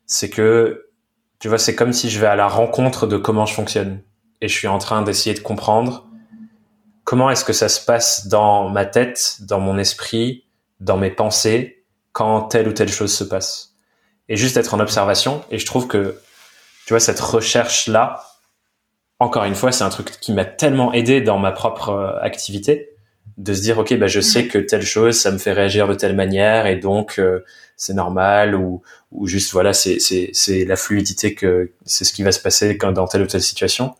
c'est 0.06 0.30
que 0.30 0.88
tu 1.38 1.48
vois, 1.48 1.58
c'est 1.58 1.74
comme 1.74 1.92
si 1.92 2.08
je 2.08 2.20
vais 2.20 2.26
à 2.26 2.36
la 2.36 2.48
rencontre 2.48 3.06
de 3.06 3.16
comment 3.16 3.46
je 3.46 3.54
fonctionne 3.54 4.00
et 4.40 4.48
je 4.48 4.54
suis 4.54 4.68
en 4.68 4.78
train 4.78 5.02
d'essayer 5.02 5.34
de 5.34 5.40
comprendre 5.40 6.06
comment 7.12 7.28
est-ce 7.28 7.44
que 7.44 7.52
ça 7.52 7.68
se 7.68 7.84
passe 7.84 8.28
dans 8.28 8.70
ma 8.70 8.86
tête, 8.86 9.36
dans 9.40 9.60
mon 9.60 9.76
esprit, 9.76 10.46
dans 10.80 10.96
mes 10.96 11.10
pensées 11.10 11.84
quand 12.12 12.40
telle 12.44 12.66
ou 12.66 12.72
telle 12.72 12.88
chose 12.88 13.12
se 13.12 13.22
passe? 13.22 13.74
Et 14.30 14.36
juste 14.36 14.56
être 14.56 14.72
en 14.72 14.80
observation. 14.80 15.44
Et 15.50 15.58
je 15.58 15.66
trouve 15.66 15.88
que, 15.88 16.18
tu 16.86 16.94
vois, 16.94 17.00
cette 17.00 17.20
recherche-là, 17.20 18.24
encore 19.18 19.44
une 19.44 19.54
fois, 19.54 19.72
c'est 19.72 19.84
un 19.84 19.90
truc 19.90 20.10
qui 20.22 20.32
m'a 20.32 20.46
tellement 20.46 20.94
aidé 20.94 21.20
dans 21.20 21.36
ma 21.36 21.52
propre 21.52 21.90
euh, 21.90 22.18
activité, 22.22 22.88
de 23.36 23.52
se 23.52 23.60
dire, 23.60 23.76
OK, 23.76 23.92
bah, 23.98 24.06
je 24.06 24.20
sais 24.20 24.48
que 24.48 24.56
telle 24.56 24.80
chose, 24.80 25.20
ça 25.20 25.30
me 25.32 25.36
fait 25.36 25.52
réagir 25.52 25.88
de 25.88 25.94
telle 25.94 26.16
manière, 26.16 26.64
et 26.64 26.76
donc, 26.76 27.18
euh, 27.18 27.44
c'est 27.76 27.92
normal, 27.92 28.54
ou, 28.54 28.80
ou 29.10 29.26
juste, 29.26 29.52
voilà, 29.52 29.74
c'est, 29.74 29.98
c'est, 29.98 30.30
c'est 30.32 30.64
la 30.64 30.76
fluidité 30.76 31.34
que 31.34 31.72
c'est 31.84 32.06
ce 32.06 32.14
qui 32.14 32.22
va 32.22 32.32
se 32.32 32.40
passer 32.40 32.78
quand, 32.78 32.92
dans 32.92 33.06
telle 33.06 33.20
ou 33.20 33.26
telle 33.26 33.42
situation. 33.42 33.94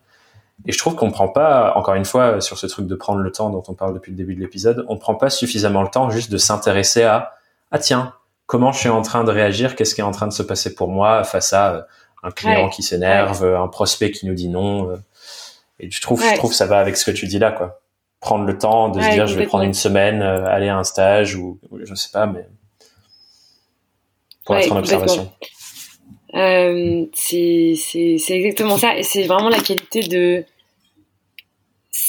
Et 0.67 0.73
je 0.73 0.79
trouve 0.79 0.95
qu'on 0.95 1.11
prend 1.11 1.29
pas, 1.29 1.73
encore 1.77 1.95
une 1.95 2.05
fois, 2.05 2.41
sur 2.41 2.59
ce 2.59 2.67
truc 2.67 2.87
de 2.87 2.95
prendre 2.95 3.21
le 3.21 3.33
temps 3.33 3.51
dont 3.51 3.65
on 3.69 3.75
parle 3.75 3.95
depuis 3.95 4.11
le 4.11 4.17
début 4.17 4.35
de 4.35 4.41
l'épisode, 4.41 4.85
on 4.89 4.97
prend 4.97 5.15
pas 5.15 5.31
suffisamment 5.31 5.83
le 5.83 5.89
temps 5.89 6.11
juste 6.11 6.31
de 6.31 6.39
s'intéresser 6.39 7.03
à, 7.03 7.33
ah 7.73 7.79
tiens, 7.79 8.15
comment 8.47 8.71
je 8.71 8.79
suis 8.79 8.89
en 8.89 9.03
train 9.03 9.25
de 9.25 9.31
réagir, 9.31 9.75
qu'est-ce 9.75 9.95
qui 9.95 10.03
est 10.03 10.05
en 10.05 10.13
train 10.13 10.29
de 10.29 10.33
se 10.33 10.43
passer 10.43 10.75
pour 10.75 10.89
moi 10.89 11.25
face 11.25 11.53
à 11.53 11.73
euh, 11.73 11.83
un 12.23 12.31
client 12.31 12.69
qui 12.69 12.83
s'énerve, 12.83 13.45
un 13.45 13.69
prospect 13.69 14.13
qui 14.13 14.27
nous 14.27 14.35
dit 14.35 14.49
non. 14.49 14.91
Euh. 14.91 14.97
Et 15.81 15.91
je 15.91 16.01
trouve, 16.01 16.23
je 16.23 16.37
trouve 16.37 16.51
que 16.51 16.57
ça 16.57 16.67
va 16.67 16.79
avec 16.79 16.97
ce 16.97 17.11
que 17.11 17.11
tu 17.11 17.27
dis 17.27 17.39
là, 17.39 17.51
quoi. 17.51 17.81
Prendre 18.21 18.45
le 18.45 18.57
temps 18.57 18.89
de 18.89 19.01
se 19.01 19.11
dire, 19.11 19.27
je 19.27 19.37
vais 19.37 19.47
prendre 19.47 19.65
une 19.65 19.75
semaine, 19.75 20.23
euh, 20.23 20.47
aller 20.47 20.69
à 20.69 20.77
un 20.77 20.85
stage 20.85 21.35
ou, 21.35 21.59
je 21.77 21.87
je 21.87 21.95
sais 21.95 22.11
pas, 22.13 22.27
mais 22.27 22.47
pour 24.45 24.57
être 24.57 24.71
en 24.71 24.77
observation. 24.77 25.33
Euh, 26.35 27.07
c'est 27.15 27.75
exactement 28.29 28.79
ça, 28.79 28.97
et 28.97 29.03
c'est 29.03 29.25
vraiment 29.25 29.49
la 29.49 29.59
qualité 29.59 30.03
de, 30.03 30.45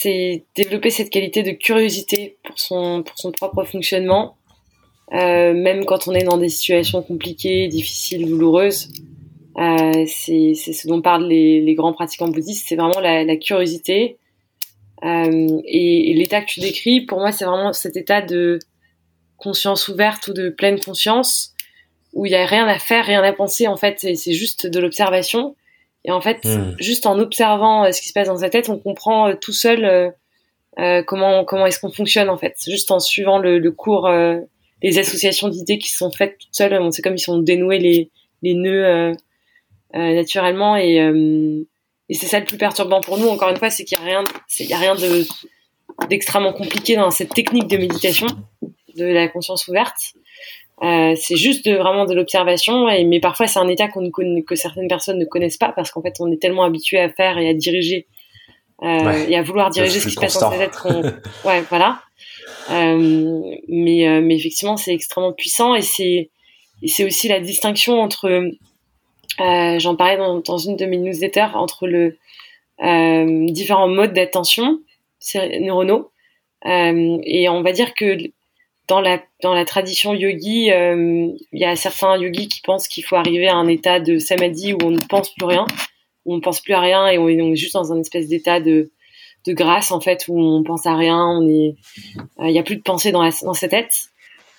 c'est 0.04 0.44
développer 0.56 0.90
cette 0.90 1.10
qualité 1.10 1.44
de 1.44 1.52
curiosité 1.52 2.38
pour 2.44 2.60
son 2.60 3.04
pour 3.04 3.18
son 3.18 3.32
propre 3.32 3.64
fonctionnement 3.64 4.38
euh, 5.14 5.54
même 5.54 5.86
quand 5.86 6.08
on 6.08 6.14
est 6.14 6.24
dans 6.24 6.38
des 6.38 6.50
situations 6.50 7.04
compliquées, 7.04 7.68
difficiles, 7.68 8.28
douloureuses. 8.28 8.90
Euh, 9.58 10.06
c'est 10.08 10.56
ce 10.56 10.88
dont 10.88 11.02
parlent 11.02 11.28
les, 11.28 11.62
les 11.62 11.76
grands 11.76 11.94
pratiquants 11.94 12.28
bouddhistes, 12.28 12.66
c'est 12.68 12.76
vraiment 12.76 13.00
la, 13.00 13.36
curiosité. 13.36 14.18
Euh, 15.04 15.62
et, 15.66 16.12
et 16.12 16.14
l'état 16.16 16.42
que 16.42 16.48
tu 16.48 16.62
décris, 16.62 17.02
pour 17.02 17.20
moi, 17.20 17.32
c'est 17.32 17.46
vraiment 17.46 17.74
cet 17.74 17.96
état 17.96 18.22
de 18.22 18.58
conscience 19.38 19.88
ouverte 19.90 20.28
ou 20.30 20.34
de 20.34 20.50
pleine 20.50 20.80
conscience 20.80 21.54
où 22.14 22.26
il 22.26 22.32
y 22.32 22.36
a 22.36 22.46
rien 22.46 22.68
à 22.68 22.80
faire, 22.80 23.06
rien 23.06 23.22
à 23.22 23.34
penser 23.34 23.68
en 23.68 23.76
fait, 23.76 24.00
c'est 24.00 24.34
juste 24.34 24.68
de 24.68 24.80
l'observation. 24.80 25.56
Et 26.06 26.12
en 26.12 26.22
fait, 26.22 26.44
hmm. 26.44 26.76
juste 26.80 27.06
en 27.06 27.18
observant 27.20 27.86
euh, 27.86 27.92
ce 27.92 28.02
qui 28.02 28.10
se 28.10 28.14
passe 28.14 28.28
dans 28.28 28.40
sa 28.40 28.50
tête, 28.50 28.70
on 28.70 28.78
comprend 28.78 29.30
euh, 29.30 29.36
tout 29.40 29.54
seul 29.54 29.86
euh, 30.80 31.04
comment 31.04 31.46
comment 31.46 31.66
est-ce 31.66 31.80
qu'on 31.80 31.92
fonctionne 31.92 32.30
en 32.30 32.38
fait. 32.38 32.56
Juste 32.66 32.92
en 32.92 33.00
suivant 33.00 33.38
le, 33.38 33.60
le 33.60 33.72
cours 33.72 34.10
les 34.84 35.00
associations 35.00 35.48
d'idées 35.48 35.80
qui 35.80 35.90
sont 35.90 36.12
faites 36.12 36.38
toutes 36.38 36.54
seules. 36.54 36.78
C'est 36.92 37.02
comme 37.02 37.16
ils 37.16 37.20
sont 37.20 37.40
dénoués 37.40 37.80
les, 37.80 38.12
les 38.44 38.54
nœuds 38.54 38.86
euh, 38.86 39.14
euh, 39.96 40.16
naturellement 40.16 40.76
et, 40.76 41.00
euh, 41.00 41.64
et 42.10 42.14
c'est 42.14 42.28
ça 42.28 42.40
le 42.40 42.46
plus 42.46 42.58
perturbant 42.58 43.02
pour 43.02 43.18
nous. 43.18 43.28
Encore 43.28 43.50
une 43.50 43.58
fois, 43.58 43.70
c'est 43.70 43.86
qu'il 43.86 43.98
n'y 43.98 44.04
a 44.04 44.08
rien, 44.08 44.24
il 44.60 44.68
y 44.68 44.74
a 44.74 44.78
rien 44.78 44.96
de 44.96 45.26
d'extrêmement 46.10 46.54
compliqué 46.54 46.96
dans 46.96 47.12
cette 47.12 47.30
technique 47.30 47.68
de 47.68 47.78
méditation 47.78 48.26
de 48.98 49.06
la 49.06 49.28
conscience 49.28 49.68
ouverte. 49.68 50.14
Euh, 50.84 51.14
c'est 51.16 51.38
juste 51.38 51.66
de, 51.66 51.76
vraiment 51.76 52.06
de 52.06 52.14
l'observation, 52.14 52.90
et, 52.90 53.06
mais 53.06 53.22
parfois 53.22 53.48
c'est 53.48 53.60
un 53.60 53.70
état 53.70 53.88
qu'on 53.88 54.12
que 54.12 54.56
certaines 54.56 54.90
personnes 54.90 55.18
ne 55.18 55.24
connaissent 55.24 55.58
pas 55.58 55.72
parce 55.72 55.92
qu'en 55.92 56.02
fait 56.02 56.16
on 56.20 56.30
est 56.30 56.42
tellement 56.42 56.64
habitué 56.64 57.00
à 57.00 57.10
faire 57.10 57.38
et 57.38 57.48
à 57.48 57.54
diriger 57.54 58.06
euh, 58.82 59.26
et 59.30 59.38
à 59.38 59.44
vouloir 59.44 59.70
diriger 59.70 60.00
ce 60.00 60.08
qui 60.08 60.14
se 60.14 60.20
passe 60.20 60.38
dans 60.40 60.52
sa 60.52 60.58
tête 60.58 60.78
ouais, 61.46 61.62
voilà. 61.70 62.02
Euh, 62.72 63.56
mais, 63.70 64.22
mais 64.22 64.36
effectivement, 64.36 64.76
c'est 64.76 64.94
extrêmement 64.94 65.32
puissant 65.32 65.74
et 65.74 65.82
c'est 65.82 66.30
c'est 66.86 67.06
aussi 67.06 67.30
la 67.30 67.40
distinction 67.40 68.02
entre, 68.02 68.52
j'en 69.40 69.96
parlais 69.96 70.18
dans, 70.18 70.40
dans, 70.40 70.58
une 70.58 70.76
de 70.76 70.86
mes 70.86 70.98
newsletters, 70.98 71.52
entre 71.54 71.88
le 71.88 72.18
différents 73.52 73.88
modes 73.88 74.12
d'attention 74.12 74.82
neuronaux. 75.34 76.12
et 76.66 77.48
on 77.48 77.62
va 77.62 77.72
dire 77.72 77.94
que 77.94 78.18
dans 78.94 79.02
la 79.02 79.20
dans 79.42 79.56
la 79.56 79.66
tradition 79.66 80.14
yogi, 80.14 80.68
il 80.68 81.38
y 81.52 81.66
a 81.66 81.76
certains 81.76 82.16
yogis 82.18 82.48
qui 82.48 82.62
pensent 82.62 82.88
qu'il 82.88 83.04
faut 83.04 83.16
arriver 83.16 83.48
à 83.48 83.56
un 83.56 83.68
état 83.68 84.00
de 84.00 84.20
samadhi 84.20 84.74
où 84.74 84.78
on 84.84 84.92
ne 84.92 85.00
pense 85.00 85.34
plus 85.34 85.46
rien, 85.46 85.66
où 86.26 86.34
on 86.34 86.38
ne 86.38 86.42
pense 86.42 86.62
plus 86.62 86.74
à 86.74 86.80
rien 86.80 87.08
et 87.08 87.18
on 87.18 87.28
est 87.28 87.56
juste 87.56 87.74
dans 87.74 87.92
un 87.92 88.00
espèce 88.00 88.28
d'état 88.28 88.60
de 88.60 88.92
de 89.46 89.54
grâce 89.54 89.92
en 89.92 90.00
fait 90.00 90.26
où 90.28 90.40
on 90.40 90.64
pense 90.64 90.86
à 90.86 90.96
rien, 90.96 91.18
on 91.18 91.48
est, 91.48 91.76
il 92.40 92.46
euh, 92.46 92.50
y 92.50 92.60
a 92.60 92.64
plus 92.64 92.78
de 92.78 92.82
pensée 92.82 93.12
dans, 93.12 93.22
la, 93.22 93.32
dans 93.42 93.54
sa 93.54 93.68
tête. 93.68 93.94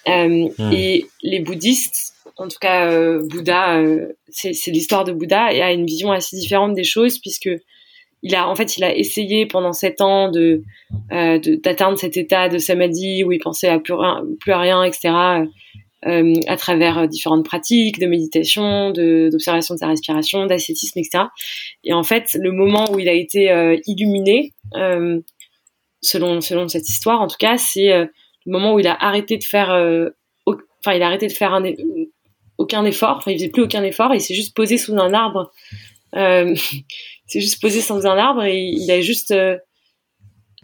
Euh, 0.08 0.48
hmm. 0.58 0.72
Et 0.72 1.06
les 1.22 1.40
bouddhistes, 1.40 2.12
en 2.36 2.48
tout 2.48 2.58
cas 2.60 2.90
euh, 2.90 3.26
Bouddha, 3.26 3.82
c'est 4.28 4.70
l'histoire 4.70 5.04
de 5.04 5.12
Bouddha 5.12 5.52
et 5.52 5.62
a 5.62 5.72
une 5.72 5.86
vision 5.86 6.12
assez 6.12 6.36
différente 6.36 6.74
des 6.74 6.84
choses 6.84 7.18
puisque 7.18 7.48
il 8.24 8.34
a 8.34 8.48
en 8.48 8.56
fait 8.56 8.76
il 8.76 8.84
a 8.84 8.92
essayé 8.96 9.46
pendant 9.46 9.72
sept 9.72 10.00
ans 10.00 10.30
de 10.30 10.62
d'atteindre 11.62 11.96
cet 11.96 12.16
état 12.16 12.48
de 12.48 12.58
samadhi 12.58 13.22
où 13.22 13.30
il 13.30 13.38
pensait 13.38 13.68
à 13.68 13.78
plus 13.78 13.94
rien, 13.94 14.24
plus 14.40 14.52
à 14.52 14.58
rien 14.58 14.82
etc. 14.82 15.46
Euh, 16.06 16.34
à 16.48 16.58
travers 16.58 16.98
euh, 16.98 17.06
différentes 17.06 17.46
pratiques 17.46 17.98
de 17.98 18.06
méditation, 18.06 18.90
d'observation 18.90 19.74
de, 19.74 19.78
sa 19.78 19.86
respiration, 19.86 20.44
d'ascétisme, 20.44 20.98
etc. 20.98 21.24
Et 21.82 21.94
en 21.94 22.02
fait, 22.02 22.36
le 22.38 22.52
moment 22.52 22.92
où 22.92 22.98
il 22.98 23.08
a 23.08 23.14
été 23.14 23.50
euh, 23.50 23.78
illuminé, 23.86 24.52
selon 26.02 26.42
selon 26.42 26.68
cette 26.68 26.90
histoire, 26.90 27.22
en 27.22 27.26
tout 27.26 27.38
cas, 27.38 27.56
c'est 27.56 27.88
le 27.88 28.10
moment 28.46 28.74
où 28.74 28.80
il 28.80 28.86
a 28.86 29.02
arrêté 29.02 29.38
de 29.38 29.44
faire, 29.44 29.70
enfin, 30.46 30.92
il 30.94 31.02
a 31.02 31.06
arrêté 31.06 31.26
de 31.26 31.32
faire 31.32 31.54
un, 31.54 31.64
aucun 32.58 32.84
effort, 32.84 33.16
enfin, 33.18 33.30
il 33.30 33.38
faisait 33.38 33.48
plus 33.48 33.62
aucun 33.62 33.82
effort, 33.82 34.14
il 34.14 34.20
s'est 34.20 34.34
juste 34.34 34.54
posé 34.54 34.76
sous 34.76 34.94
un 34.98 35.14
arbre. 35.14 35.52
Euh, 37.26 37.30
s'est 37.30 37.40
juste 37.40 37.60
posé 37.60 37.80
sous 37.80 38.06
un 38.06 38.18
arbre 38.18 38.44
et 38.44 38.60
il 38.60 38.90
a 38.90 39.00
juste 39.00 39.34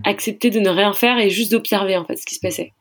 accepter 0.04 0.50
de 0.50 0.60
ne 0.60 0.68
rien 0.68 0.92
faire 0.92 1.18
et 1.18 1.30
juste 1.30 1.52
d'observer 1.52 1.96
en 1.96 2.04
fait 2.04 2.16
ce 2.16 2.26
qui 2.26 2.34
se 2.34 2.40
passait. 2.40 2.72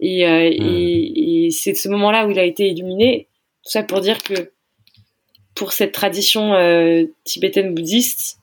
Et, 0.00 0.26
euh, 0.26 0.50
et, 0.50 1.46
et 1.46 1.50
c'est 1.50 1.74
ce 1.74 1.88
moment-là 1.88 2.26
où 2.26 2.30
il 2.30 2.38
a 2.38 2.44
été 2.44 2.68
illuminé. 2.68 3.28
Tout 3.64 3.70
ça 3.70 3.82
pour 3.82 4.00
dire 4.00 4.22
que 4.22 4.52
pour 5.54 5.72
cette 5.72 5.92
tradition 5.92 6.54
euh, 6.54 7.04
tibétaine 7.24 7.74
bouddhiste, 7.74 8.38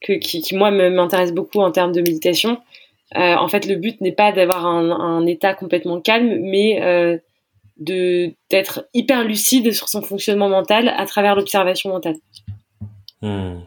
que, 0.00 0.14
qui, 0.14 0.40
qui 0.40 0.54
moi 0.54 0.70
m'intéresse 0.70 1.32
beaucoup 1.32 1.60
en 1.60 1.72
termes 1.72 1.92
de 1.92 2.00
méditation, 2.00 2.58
euh, 3.16 3.34
en 3.34 3.48
fait 3.48 3.66
le 3.66 3.76
but 3.76 4.00
n'est 4.00 4.12
pas 4.12 4.32
d'avoir 4.32 4.66
un, 4.66 4.90
un 4.90 5.26
état 5.26 5.54
complètement 5.54 6.00
calme, 6.00 6.38
mais 6.40 6.80
euh, 6.82 7.18
de 7.78 8.32
d'être 8.50 8.88
hyper 8.94 9.24
lucide 9.24 9.72
sur 9.72 9.88
son 9.88 10.00
fonctionnement 10.00 10.48
mental 10.48 10.88
à 10.96 11.06
travers 11.06 11.34
l'observation 11.34 11.90
mentale. 11.90 12.16
Hmm. 13.20 13.60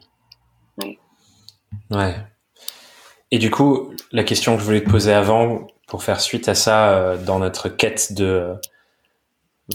Ouais. 1.92 2.16
Et 3.32 3.40
du 3.40 3.52
coup, 3.52 3.94
la 4.12 4.24
question 4.24 4.56
que 4.56 4.62
je 4.62 4.66
voulais 4.66 4.84
te 4.84 4.90
poser 4.90 5.14
avant, 5.14 5.68
pour 5.88 6.04
faire 6.04 6.20
suite 6.22 6.48
à 6.50 6.56
ça, 6.56 6.90
euh, 6.90 7.18
dans 7.18 7.40
notre 7.40 7.70
quête 7.70 8.14
de 8.14 8.26
euh, 8.26 8.54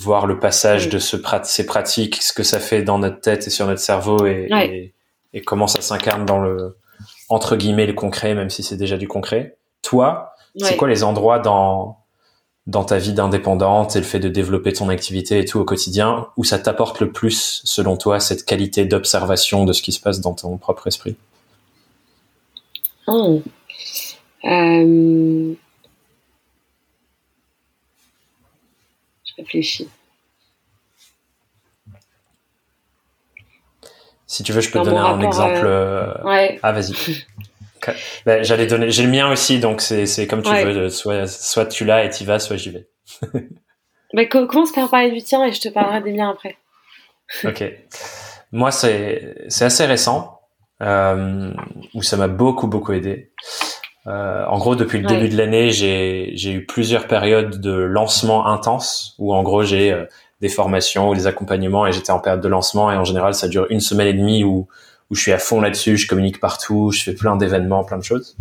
voir 0.01 0.27
le 0.27 0.39
passage 0.39 0.85
Oui. 0.87 0.91
de 0.93 0.99
ce 0.99 1.17
prat- 1.17 1.45
ces 1.45 1.67
pratiques, 1.67 2.23
ce 2.23 2.33
que 2.33 2.43
ça 2.43 2.61
fait 2.61 2.83
dans 2.83 2.99
notre 2.99 3.21
tête 3.21 3.47
et 3.47 3.51
sur 3.51 3.67
notre 3.67 3.81
cerveau, 3.81 4.27
et, 4.27 4.49
Ouais. 4.51 4.69
et, 4.69 4.95
et 5.35 5.43
comment 5.43 5.67
ça 5.67 5.81
s'incarne 5.83 6.25
dans 6.25 6.39
le 6.39 6.77
entre 7.29 7.57
guillemets 7.57 7.87
le 7.87 7.95
concret, 7.95 8.35
même 8.35 8.51
si 8.51 8.63
c'est 8.63 8.77
déjà 8.77 8.97
du 8.99 9.09
concret. 9.09 9.57
Toi, 9.81 10.35
c'est 10.59 10.77
quoi 10.77 10.89
les 10.89 11.03
endroits 11.03 11.39
dans 11.39 11.99
dans 12.69 12.85
ta 12.85 12.99
vie 12.99 13.13
d'indépendante 13.13 13.97
et 13.97 13.99
le 13.99 14.05
fait 14.05 14.21
de 14.21 14.29
développer 14.29 14.73
ton 14.73 14.89
activité 14.89 15.39
et 15.41 15.45
tout 15.45 15.59
au 15.59 15.65
quotidien 15.65 16.29
où 16.37 16.45
ça 16.45 16.59
t'apporte 16.61 17.01
le 17.01 17.11
plus, 17.11 17.61
selon 17.65 17.97
toi, 17.97 18.21
cette 18.21 18.45
qualité 18.45 18.85
d'observation 18.85 19.65
de 19.65 19.73
ce 19.73 19.83
qui 19.83 19.91
se 19.93 19.99
passe 20.01 20.21
dans 20.21 20.33
ton 20.35 20.57
propre 20.59 20.87
esprit? 20.87 21.17
Oh. 23.07 23.43
Euh... 24.45 25.55
Je 29.25 29.33
réfléchis. 29.39 29.89
Si 34.27 34.43
tu 34.43 34.53
veux, 34.53 34.61
je 34.61 34.71
peux 34.71 34.79
Dans 34.79 34.85
te 34.87 34.91
donner 34.91 35.01
un 35.01 35.21
exemple. 35.21 35.63
euh, 35.65 36.15
Ouais. 36.25 36.59
Ah, 36.63 36.73
vas-y. 36.73 36.93
Ok. 37.85 37.93
Ben, 38.25 38.45
J'allais 38.45 38.69
donner. 38.69 38.93
J'ai 38.93 39.03
le 39.03 39.09
mien 39.11 39.29
aussi, 39.33 39.59
donc 39.59 39.81
c'est 39.81 40.07
c'est 40.07 40.29
comme 40.29 40.43
tu 40.43 40.51
Ouais. 40.53 40.65
veux. 40.65 40.89
Soit 40.89 41.27
soit 41.27 41.67
tu 41.67 41.85
l'as 41.85 42.05
et 42.05 42.11
tu 42.11 42.25
vas, 42.25 42.39
soit 42.39 42.57
j'y 42.57 42.71
vais. 42.71 42.87
Co- 44.31 44.47
commence 44.47 44.71
par 44.71 44.89
parler 44.89 45.11
du 45.11 45.21
tien 45.21 45.45
et 45.45 45.51
je 45.53 45.61
te 45.61 45.69
parlerai 45.69 46.01
des 46.01 46.13
miens 46.13 46.31
après. 46.31 46.57
Ok. 47.45 47.65
Moi, 48.53 48.71
c'est 48.71 49.35
c'est 49.49 49.65
assez 49.65 49.85
récent 49.85 50.32
euh, 50.83 51.53
où 51.95 52.03
ça 52.03 52.17
m'a 52.17 52.29
beaucoup 52.29 52.67
beaucoup 52.67 52.93
aidé. 52.93 53.31
Euh, 54.09 54.45
en 54.47 54.59
gros, 54.59 54.75
depuis 54.75 54.99
le 55.01 55.07
Ouais. 55.07 55.15
début 55.15 55.29
de 55.29 55.37
l'année, 55.39 55.71
j'ai 55.71 56.33
j'ai 56.35 56.53
eu 56.53 56.67
plusieurs 56.67 57.07
périodes 57.07 57.61
de 57.61 57.73
lancement 57.73 58.47
intense 58.47 59.15
où 59.19 59.33
en 59.35 59.43
gros 59.43 59.63
j'ai 59.63 59.93
euh, 59.93 60.05
des 60.41 60.49
formations 60.49 61.09
ou 61.11 61.15
des 61.15 61.29
accompagnements 61.29 61.87
et 61.87 61.93
j'étais 61.93 62.11
en 62.11 62.19
période 62.19 62.41
de 62.41 62.49
lancement 62.49 62.91
et 62.91 62.97
en 62.97 63.05
général 63.05 63.33
ça 63.35 63.47
dure 63.47 63.67
une 63.71 63.79
semaine 63.81 64.09
et 64.09 64.15
demie 64.15 64.43
où 64.45 64.67
où 65.11 65.15
je 65.15 65.21
suis 65.21 65.33
à 65.33 65.39
fond 65.39 65.61
là-dessus, 65.61 65.99
je 65.99 66.09
communique 66.09 66.41
partout, 66.41 66.91
je 66.91 67.03
fais 67.03 67.13
plein 67.13 67.37
d'événements, 67.37 67.85
plein 67.85 67.99
de 67.99 68.03
choses. 68.03 68.35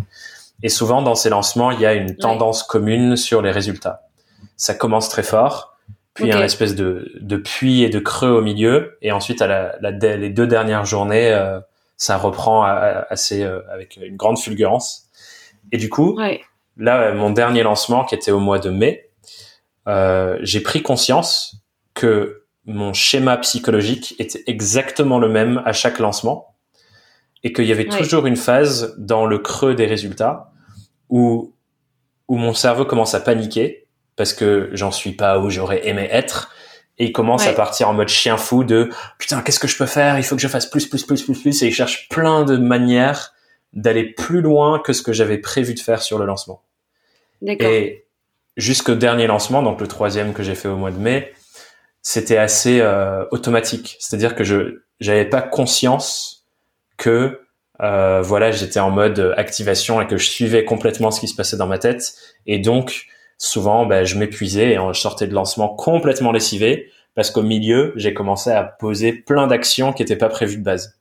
Et 0.63 0.69
souvent 0.69 1.01
dans 1.01 1.15
ces 1.15 1.29
lancements, 1.29 1.69
il 1.69 1.81
y 1.81 1.85
a 1.85 1.93
une 1.93 2.15
tendance 2.15 2.63
commune 2.63 3.17
sur 3.17 3.41
les 3.41 3.51
résultats. 3.51 4.03
Ça 4.55 4.73
commence 4.73 5.09
très 5.09 5.23
fort, 5.23 5.75
puis 6.13 6.23
il 6.25 6.29
y 6.29 6.31
a 6.33 6.37
une 6.37 6.43
espèce 6.43 6.73
de, 6.75 7.11
de 7.19 7.35
puits 7.35 7.83
et 7.83 7.89
de 7.89 7.99
creux 7.99 8.29
au 8.29 8.41
milieu, 8.41 8.97
et 9.01 9.11
ensuite 9.11 9.41
à 9.41 9.47
la, 9.47 9.75
la- 9.81 9.91
les 10.15 10.29
deux 10.29 10.47
dernières 10.47 10.85
journées, 10.85 11.33
euh, 11.33 11.59
ça 12.01 12.17
reprend 12.17 12.63
assez 12.63 13.43
euh, 13.43 13.61
avec 13.71 13.95
une 13.95 14.15
grande 14.17 14.39
fulgurance. 14.39 15.07
Et 15.71 15.77
du 15.77 15.87
coup, 15.87 16.15
Ouais. 16.17 16.41
là, 16.75 17.13
mon 17.13 17.29
dernier 17.29 17.61
lancement 17.61 18.05
qui 18.05 18.15
était 18.15 18.31
au 18.31 18.39
mois 18.39 18.57
de 18.57 18.71
mai, 18.71 19.11
euh, 19.87 20.39
j'ai 20.41 20.61
pris 20.61 20.81
conscience 20.81 21.57
que 21.93 22.45
mon 22.65 22.91
schéma 22.93 23.37
psychologique 23.37 24.15
était 24.17 24.43
exactement 24.47 25.19
le 25.19 25.29
même 25.29 25.61
à 25.63 25.73
chaque 25.73 25.99
lancement 25.99 26.55
et 27.43 27.53
qu'il 27.53 27.65
y 27.65 27.71
avait 27.71 27.87
Ouais. 27.91 27.97
toujours 27.99 28.25
une 28.25 28.35
phase 28.35 28.95
dans 28.97 29.27
le 29.27 29.37
creux 29.37 29.75
des 29.75 29.85
résultats 29.85 30.51
où 31.09 31.53
où 32.27 32.37
mon 32.37 32.53
cerveau 32.55 32.85
commence 32.85 33.13
à 33.13 33.19
paniquer 33.19 33.85
parce 34.15 34.33
que 34.33 34.69
j'en 34.73 34.89
suis 34.91 35.11
pas 35.11 35.37
où 35.37 35.51
j'aurais 35.51 35.87
aimé 35.87 36.07
être 36.11 36.49
et 37.01 37.05
il 37.05 37.11
commence 37.11 37.43
à 37.45 37.49
Ouais. 37.49 37.55
partir 37.55 37.89
en 37.89 37.93
mode 37.93 38.09
chien 38.09 38.37
fou 38.37 38.63
de 38.63 38.89
putain 39.17 39.41
qu'est-ce 39.41 39.59
que 39.59 39.67
je 39.67 39.77
peux 39.77 39.85
faire? 39.87 40.17
Il 40.19 40.23
faut 40.23 40.35
que 40.35 40.41
je 40.41 40.47
fasse 40.47 40.67
plus 40.67 40.87
plus 40.87 41.03
plus 41.03 41.23
plus 41.23 41.39
plus 41.41 41.63
et 41.63 41.67
il 41.67 41.73
cherche 41.73 42.07
plein 42.09 42.43
de 42.43 42.57
manières 42.57 43.33
d'aller 43.73 44.03
plus 44.03 44.41
loin 44.41 44.79
que 44.79 44.93
ce 44.93 45.01
que 45.01 45.13
j'avais 45.13 45.37
prévu 45.37 45.73
de 45.73 45.79
faire 45.79 46.01
sur 46.01 46.19
le 46.19 46.25
lancement 46.25 46.61
et 47.41 48.05
jusqu'au 48.57 48.95
dernier 48.95 49.27
lancement, 49.27 49.63
donc 49.63 49.81
le 49.81 49.87
troisième 49.87 50.33
que 50.33 50.43
j'ai 50.43 50.55
fait 50.55 50.67
au 50.67 50.75
mois 50.75 50.91
de 50.91 50.97
mai, 50.99 51.33
c'était 52.01 52.37
assez 52.37 52.79
euh, 52.81 53.25
automatique. 53.31 53.97
C'est-à-dire 53.99 54.35
que 54.35 54.43
je 54.43 54.81
j'avais 54.99 55.25
pas 55.25 55.41
conscience 55.41 56.45
que 56.97 57.41
euh, 57.81 58.21
voilà 58.21 58.51
j'étais 58.51 58.79
en 58.79 58.91
mode 58.91 59.33
activation 59.37 59.99
et 60.01 60.07
que 60.07 60.17
je 60.17 60.29
suivais 60.29 60.65
complètement 60.65 61.09
ce 61.09 61.19
qui 61.19 61.27
se 61.27 61.35
passait 61.35 61.57
dans 61.57 61.67
ma 61.67 61.79
tête. 61.79 62.13
Et 62.45 62.59
donc 62.59 63.07
souvent 63.41 63.87
ben, 63.87 64.05
je 64.05 64.19
m'épuisais 64.19 64.73
et 64.73 64.77
je 64.93 64.99
sortais 64.99 65.25
de 65.25 65.33
lancement 65.33 65.67
complètement 65.67 66.31
lessivé 66.31 66.91
parce 67.15 67.31
qu'au 67.31 67.41
milieu 67.41 67.91
j'ai 67.95 68.13
commencé 68.13 68.51
à 68.51 68.63
poser 68.63 69.13
plein 69.13 69.47
d'actions 69.47 69.93
qui 69.93 70.03
n'étaient 70.03 70.15
pas 70.15 70.29
prévues 70.29 70.57
de 70.57 70.63
base. 70.63 70.99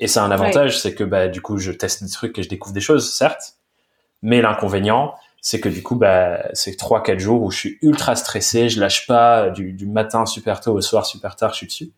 Et 0.00 0.06
ça 0.06 0.22
a 0.22 0.26
un 0.26 0.30
avantage, 0.30 0.80
c'est 0.80 0.94
que 0.94 1.04
bah, 1.04 1.28
du 1.28 1.42
coup 1.42 1.58
je 1.58 1.70
teste 1.72 2.02
des 2.02 2.10
trucs 2.10 2.38
et 2.38 2.42
je 2.42 2.48
découvre 2.48 2.74
des 2.74 2.80
choses, 2.80 3.12
certes. 3.12 3.56
Mais 4.22 4.40
l'inconvénient, 4.40 5.14
c'est 5.42 5.60
que 5.60 5.68
du 5.68 5.82
coup, 5.82 5.96
bah, 5.96 6.38
c'est 6.54 6.74
trois, 6.76 7.02
quatre 7.02 7.18
jours 7.18 7.42
où 7.42 7.50
je 7.50 7.58
suis 7.58 7.78
ultra 7.82 8.16
stressé, 8.16 8.70
je 8.70 8.80
lâche 8.80 9.06
pas 9.06 9.50
du, 9.50 9.74
du 9.74 9.86
matin 9.86 10.24
super 10.24 10.60
tôt 10.60 10.72
au 10.72 10.80
soir 10.80 11.04
super 11.04 11.36
tard, 11.36 11.50
je 11.50 11.58
suis 11.58 11.66
dessus. 11.66 11.92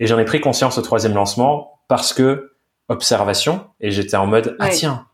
Et 0.00 0.06
j'en 0.06 0.18
ai 0.18 0.24
pris 0.24 0.40
conscience 0.40 0.78
au 0.78 0.82
troisième 0.82 1.12
lancement 1.12 1.78
parce 1.88 2.14
que 2.14 2.54
observation 2.88 3.66
et 3.80 3.90
j'étais 3.90 4.16
en 4.16 4.26
mode 4.26 4.56
ah 4.60 4.70
tiens, 4.70 5.06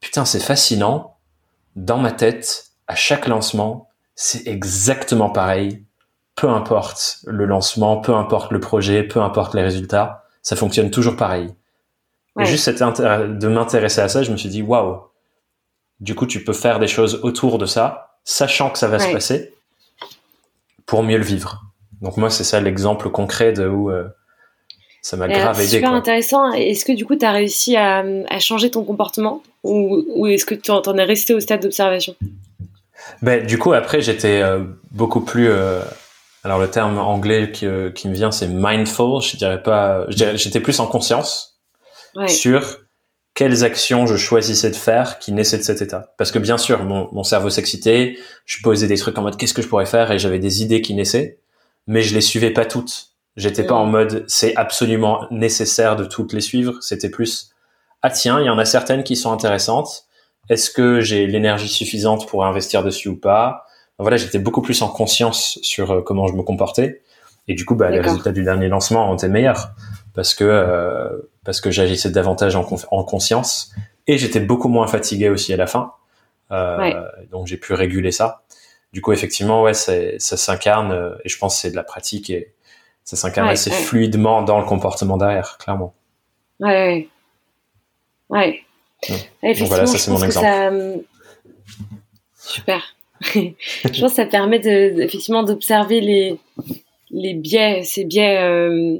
putain 0.00 0.26
c'est 0.26 0.40
fascinant. 0.42 1.16
Dans 1.74 1.98
ma 1.98 2.12
tête, 2.12 2.73
à 2.86 2.94
chaque 2.94 3.26
lancement, 3.26 3.88
c'est 4.14 4.46
exactement 4.46 5.30
pareil. 5.30 5.82
Peu 6.36 6.48
importe 6.48 7.20
le 7.26 7.44
lancement, 7.46 7.98
peu 7.98 8.14
importe 8.14 8.50
le 8.52 8.60
projet, 8.60 9.02
peu 9.02 9.20
importe 9.20 9.54
les 9.54 9.62
résultats, 9.62 10.24
ça 10.42 10.56
fonctionne 10.56 10.90
toujours 10.90 11.16
pareil. 11.16 11.54
Ouais. 12.36 12.42
Et 12.42 12.46
juste 12.46 12.64
cet 12.64 12.78
de 12.78 13.48
m'intéresser 13.48 14.00
à 14.00 14.08
ça, 14.08 14.22
je 14.22 14.32
me 14.32 14.36
suis 14.36 14.48
dit 14.48 14.62
waouh. 14.62 15.00
Du 16.00 16.14
coup, 16.14 16.26
tu 16.26 16.42
peux 16.42 16.52
faire 16.52 16.80
des 16.80 16.88
choses 16.88 17.20
autour 17.22 17.58
de 17.58 17.66
ça, 17.66 18.16
sachant 18.24 18.70
que 18.70 18.78
ça 18.78 18.88
va 18.88 18.98
se 18.98 19.10
passer, 19.12 19.54
pour 20.86 21.02
mieux 21.04 21.18
le 21.18 21.24
vivre. 21.24 21.62
Donc 22.02 22.16
moi, 22.16 22.30
c'est 22.30 22.44
ça 22.44 22.60
l'exemple 22.60 23.10
concret 23.10 23.52
de 23.52 23.66
où 23.68 23.90
euh, 23.90 24.08
ça 25.00 25.16
m'a 25.16 25.26
alors, 25.26 25.38
grave 25.38 25.56
c'est 25.56 25.62
aidé. 25.62 25.70
super 25.76 25.90
Quoi. 25.90 25.98
intéressant. 25.98 26.52
Est-ce 26.52 26.84
que 26.84 26.92
du 26.92 27.06
coup, 27.06 27.14
tu 27.14 27.24
as 27.24 27.30
réussi 27.30 27.76
à, 27.76 28.04
à 28.28 28.38
changer 28.40 28.70
ton 28.70 28.82
comportement 28.84 29.42
ou, 29.62 30.04
ou 30.16 30.26
est-ce 30.26 30.44
que 30.44 30.54
tu 30.56 30.70
en 30.72 30.82
t'en 30.82 30.96
es 30.98 31.04
resté 31.04 31.32
au 31.32 31.40
stade 31.40 31.62
d'observation? 31.62 32.16
Ben, 33.22 33.44
du 33.46 33.58
coup, 33.58 33.72
après, 33.72 34.00
j'étais 34.00 34.40
euh, 34.42 34.64
beaucoup 34.90 35.20
plus. 35.20 35.48
euh, 35.48 35.80
alors, 36.42 36.58
le 36.58 36.68
terme 36.70 36.98
anglais 36.98 37.52
qui, 37.52 37.66
euh, 37.66 37.90
qui 37.90 38.08
me 38.08 38.14
vient, 38.14 38.30
c'est 38.30 38.48
mindful. 38.48 39.20
Je 39.22 39.36
dirais 39.36 39.62
pas. 39.62 40.04
dirais- 40.10 40.36
J'étais 40.36 40.60
plus 40.60 40.78
en 40.80 40.86
conscience 40.86 41.58
Ouais. 42.16 42.28
sur 42.28 42.78
quelles 43.34 43.64
actions 43.64 44.06
je 44.06 44.16
choisissais 44.16 44.70
de 44.70 44.76
faire 44.76 45.18
qui 45.18 45.32
naissaient 45.32 45.58
de 45.58 45.62
cet 45.64 45.82
état. 45.82 46.12
Parce 46.18 46.30
que 46.30 46.38
bien 46.38 46.56
sûr, 46.58 46.84
mon, 46.84 47.08
mon 47.12 47.24
cerveau 47.24 47.50
s'excitait, 47.50 48.16
je 48.46 48.62
posais 48.62 48.86
des 48.86 48.96
trucs 48.96 49.18
en 49.18 49.22
mode 49.22 49.36
qu'est-ce 49.36 49.54
que 49.54 49.62
je 49.62 49.66
pourrais 49.68 49.86
faire 49.86 50.12
et 50.12 50.18
j'avais 50.20 50.38
des 50.38 50.62
idées 50.62 50.80
qui 50.82 50.94
naissaient, 50.94 51.40
mais 51.88 52.02
je 52.02 52.14
les 52.14 52.20
suivais 52.20 52.50
pas 52.50 52.64
toutes. 52.64 53.08
J'étais 53.36 53.64
pas 53.64 53.74
Mm. 53.74 53.78
en 53.78 53.86
mode 53.86 54.24
c'est 54.28 54.54
absolument 54.54 55.26
nécessaire 55.32 55.96
de 55.96 56.04
toutes 56.04 56.32
les 56.32 56.40
suivre. 56.40 56.74
C'était 56.80 57.08
plus 57.10 57.50
ah 58.02 58.10
tiens, 58.10 58.38
il 58.38 58.46
y 58.46 58.50
en 58.50 58.58
a 58.58 58.64
certaines 58.64 59.02
qui 59.02 59.16
sont 59.16 59.32
intéressantes. 59.32 60.04
Est-ce 60.48 60.70
que 60.70 61.00
j'ai 61.00 61.26
l'énergie 61.26 61.68
suffisante 61.68 62.28
pour 62.28 62.44
investir 62.44 62.82
dessus 62.82 63.08
ou 63.08 63.16
pas? 63.16 63.66
Voilà, 63.98 64.16
j'étais 64.16 64.38
beaucoup 64.38 64.62
plus 64.62 64.82
en 64.82 64.88
conscience 64.88 65.58
sur 65.62 65.90
euh, 65.90 66.02
comment 66.02 66.26
je 66.26 66.34
me 66.34 66.42
comportais. 66.42 67.02
Et 67.46 67.54
du 67.54 67.64
coup, 67.64 67.74
bah, 67.74 67.90
les 67.90 68.00
résultats 68.00 68.32
du 68.32 68.42
dernier 68.42 68.68
lancement 68.68 69.10
ont 69.10 69.14
été 69.14 69.28
meilleurs 69.28 69.72
parce 70.14 70.34
que 70.34 70.44
euh, 70.44 71.30
parce 71.44 71.60
que 71.60 71.70
j'agissais 71.70 72.10
davantage 72.10 72.56
en, 72.56 72.64
conscience 72.64 73.72
et 74.06 74.16
j'étais 74.16 74.40
beaucoup 74.40 74.68
moins 74.68 74.86
fatigué 74.86 75.28
aussi 75.28 75.52
à 75.52 75.56
la 75.56 75.66
fin. 75.66 75.92
Euh, 76.50 76.78
Ouais. 76.78 76.96
Donc 77.30 77.46
j'ai 77.46 77.56
pu 77.56 77.74
réguler 77.74 78.12
ça. 78.12 78.44
Du 78.92 79.02
coup, 79.02 79.12
effectivement, 79.12 79.62
ouais, 79.62 79.74
ça 79.74 80.18
s'incarne 80.18 80.92
euh, 80.92 81.16
et 81.24 81.28
je 81.28 81.36
pense 81.36 81.56
que 81.56 81.60
c'est 81.62 81.70
de 81.70 81.76
la 81.76 81.82
pratique 81.82 82.30
et 82.30 82.54
ça 83.02 83.16
s'incarne 83.16 83.48
Ouais, 83.48 83.54
assez 83.54 83.70
ouais. 83.70 83.76
fluidement 83.76 84.42
dans 84.42 84.58
le 84.58 84.64
comportement 84.64 85.18
derrière, 85.18 85.58
clairement. 85.58 85.94
Ouais, 86.60 87.08
ouais. 88.30 88.63
Effectivement, 89.42 89.68
voilà, 89.68 89.86
ça, 89.86 89.96
je 89.96 90.02
c'est 90.02 90.10
mon 90.10 90.16
pense 90.16 90.22
que 90.22 90.26
exemple. 90.26 90.46
ça, 90.46 90.68
hum, 90.68 91.02
Super. 92.36 92.96
je 93.20 94.00
pense 94.00 94.10
que 94.10 94.16
ça 94.16 94.26
permet 94.26 94.58
de, 94.58 95.00
effectivement 95.02 95.42
d'observer 95.42 96.00
les, 96.00 96.36
les 97.10 97.34
biais, 97.34 97.82
ces 97.82 98.04
biais 98.04 98.38
euh, 98.42 98.98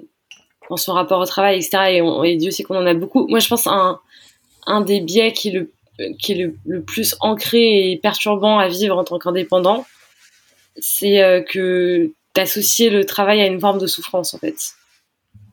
dans 0.71 0.77
son 0.77 0.93
rapport 0.93 1.21
au 1.21 1.27
travail, 1.27 1.57
etc. 1.57 1.79
Et, 1.91 2.03
on, 2.03 2.25
et 2.25 2.37
Dieu 2.37 2.51
sait 2.51 2.63
qu'on 2.63 2.77
en 2.77 2.87
a 2.87 2.95
beaucoup. 2.95 3.27
Moi, 3.29 3.39
je 3.39 3.49
pense 3.49 3.67
un, 3.67 4.01
un 4.67 4.81
des 4.81 5.01
biais 5.01 5.33
qui 5.33 5.49
est 5.49 5.53
le 5.53 5.71
qui 6.19 6.33
est 6.33 6.53
le, 6.67 6.83
plus 6.83 7.15
ancré 7.21 7.93
et 7.93 7.99
perturbant 7.99 8.59
à 8.59 8.67
vivre 8.67 8.99
en 8.99 9.05
tant 9.05 9.21
qu'indépendant, 9.21 9.87
c'est 10.77 11.45
que 11.49 12.11
d'associer 12.35 12.91
le 12.91 13.05
travail 13.05 13.41
à 13.41 13.47
une 13.47 13.61
forme 13.61 13.79
de 13.79 13.87
souffrance 13.87 14.35
en 14.35 14.39
fait. 14.39 14.57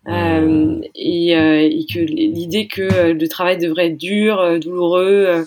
Euh, 0.08 0.82
et, 0.96 1.36
euh, 1.38 1.60
et, 1.62 1.86
que 1.86 2.00
l'idée 2.00 2.68
que 2.68 2.82
euh, 2.82 3.14
le 3.14 3.28
travail 3.28 3.60
devrait 3.60 3.88
être 3.88 3.98
dur, 3.98 4.60
douloureux, 4.60 5.46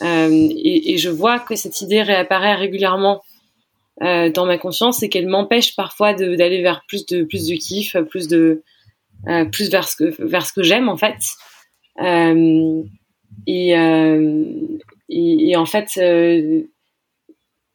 et, 0.00 0.92
et, 0.92 0.98
je 0.98 1.10
vois 1.10 1.38
que 1.38 1.56
cette 1.56 1.80
idée 1.80 2.02
réapparaît 2.02 2.54
régulièrement 2.54 3.22
dans 4.00 4.46
ma 4.46 4.58
conscience 4.58 5.02
et 5.04 5.08
qu'elle 5.08 5.28
m'empêche 5.28 5.76
parfois 5.76 6.12
d'aller 6.12 6.60
vers 6.60 6.82
plus 6.88 7.06
de 7.06 7.22
plus 7.22 7.46
de 7.46 7.54
kiff, 7.54 7.96
plus 8.10 8.26
de 8.26 8.62
plus 9.52 9.70
vers 9.70 9.88
ce 9.88 9.94
que 9.94 10.22
vers 10.24 10.44
ce 10.44 10.52
que 10.52 10.64
j'aime 10.64 10.88
en 10.88 10.96
fait. 10.96 11.18
et, 13.46 13.74
et, 15.08 15.56
en 15.56 15.66
fait, 15.66 16.00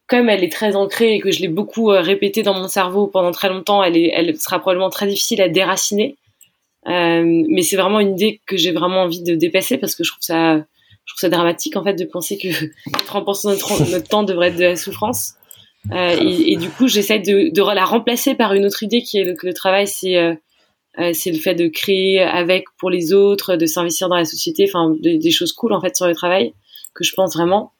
comme 0.08 0.28
elle 0.30 0.42
est 0.42 0.52
très 0.52 0.74
ancrée 0.74 1.14
et 1.14 1.20
que 1.20 1.30
je 1.30 1.40
l'ai 1.40 1.48
beaucoup 1.48 1.90
euh, 1.90 2.00
répétée 2.00 2.42
dans 2.42 2.54
mon 2.54 2.68
cerveau 2.68 3.06
pendant 3.06 3.30
très 3.30 3.48
longtemps, 3.48 3.82
elle, 3.82 3.96
est, 3.96 4.10
elle 4.14 4.36
sera 4.36 4.58
probablement 4.58 4.90
très 4.90 5.06
difficile 5.06 5.40
à 5.42 5.48
déraciner. 5.48 6.16
Euh, 6.86 7.44
mais 7.48 7.62
c'est 7.62 7.76
vraiment 7.76 8.00
une 8.00 8.14
idée 8.14 8.40
que 8.46 8.56
j'ai 8.56 8.72
vraiment 8.72 9.02
envie 9.02 9.22
de 9.22 9.34
dépasser 9.34 9.76
parce 9.76 9.94
que 9.94 10.04
je 10.04 10.10
trouve 10.10 10.22
ça, 10.22 10.56
je 10.56 11.12
trouve 11.12 11.20
ça 11.20 11.28
dramatique 11.28 11.76
en 11.76 11.84
fait 11.84 11.94
de 11.94 12.04
penser 12.04 12.38
que 12.38 12.48
30% 13.06 13.50
de 13.50 13.90
notre, 13.90 14.08
temps 14.08 14.22
devrait 14.22 14.48
être 14.48 14.56
de 14.56 14.64
la 14.64 14.76
souffrance. 14.76 15.34
Euh, 15.92 16.16
et, 16.20 16.56
du 16.56 16.70
coup, 16.70 16.88
j'essaie 16.88 17.18
de, 17.18 17.52
de, 17.52 17.74
la 17.74 17.84
remplacer 17.84 18.34
par 18.34 18.52
une 18.54 18.66
autre 18.66 18.82
idée 18.82 19.02
qui 19.02 19.18
est 19.18 19.34
que 19.34 19.46
le 19.46 19.54
travail, 19.54 19.86
c'est 19.86 20.16
euh, 20.16 20.34
euh, 20.98 21.12
c'est 21.14 21.30
le 21.30 21.38
fait 21.38 21.54
de 21.54 21.68
créer 21.68 22.20
avec 22.20 22.64
pour 22.78 22.90
les 22.90 23.12
autres, 23.12 23.56
de 23.56 23.66
s'investir 23.66 24.08
dans 24.08 24.16
la 24.16 24.24
société, 24.24 24.64
enfin 24.68 24.94
des 25.00 25.30
choses 25.30 25.52
cool 25.52 25.72
en 25.72 25.80
fait 25.80 25.94
sur 25.94 26.06
le 26.06 26.14
travail 26.14 26.52
que 26.94 27.04
je 27.04 27.14
pense 27.14 27.36
vraiment. 27.36 27.72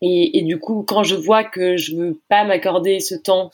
Et, 0.00 0.42
du 0.42 0.58
coup, 0.58 0.84
quand 0.86 1.02
je 1.02 1.16
vois 1.16 1.42
que 1.42 1.76
je 1.76 1.96
veux 1.96 2.20
pas 2.28 2.44
m'accorder 2.44 3.00
ce 3.00 3.16
temps, 3.16 3.50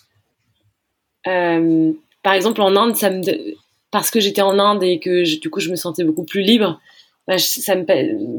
euh, 1.26 1.92
par 2.22 2.34
exemple 2.34 2.60
en 2.60 2.76
Inde, 2.76 2.94
parce 3.90 4.10
que 4.10 4.20
j'étais 4.20 4.42
en 4.42 4.58
Inde 4.58 4.82
et 4.82 4.98
que 4.98 5.40
du 5.40 5.48
coup 5.48 5.60
je 5.60 5.70
me 5.70 5.76
sentais 5.76 6.04
beaucoup 6.04 6.24
plus 6.24 6.42
libre, 6.42 6.80
bah, 7.26 7.38
je, 7.38 7.44
ça 7.44 7.74
me, 7.76 7.84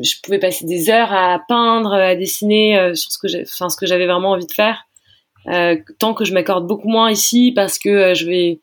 je 0.04 0.22
pouvais 0.22 0.38
passer 0.38 0.66
des 0.66 0.92
heures 0.92 1.12
à 1.12 1.42
peindre, 1.48 1.94
à 1.94 2.16
dessiner 2.16 2.78
euh, 2.78 2.94
sur 2.94 3.12
ce 3.12 3.18
que, 3.18 3.42
enfin 3.42 3.70
ce 3.70 3.78
que 3.78 3.88
j'avais 3.88 4.06
vraiment 4.06 4.32
envie 4.32 4.46
de 4.46 4.52
faire. 4.52 4.86
Euh, 5.48 5.78
tant 5.98 6.14
que 6.14 6.26
je 6.26 6.34
m'accorde 6.34 6.68
beaucoup 6.68 6.88
moins 6.88 7.10
ici 7.10 7.52
parce 7.56 7.80
que 7.80 8.14
je 8.14 8.26
vais 8.28 8.60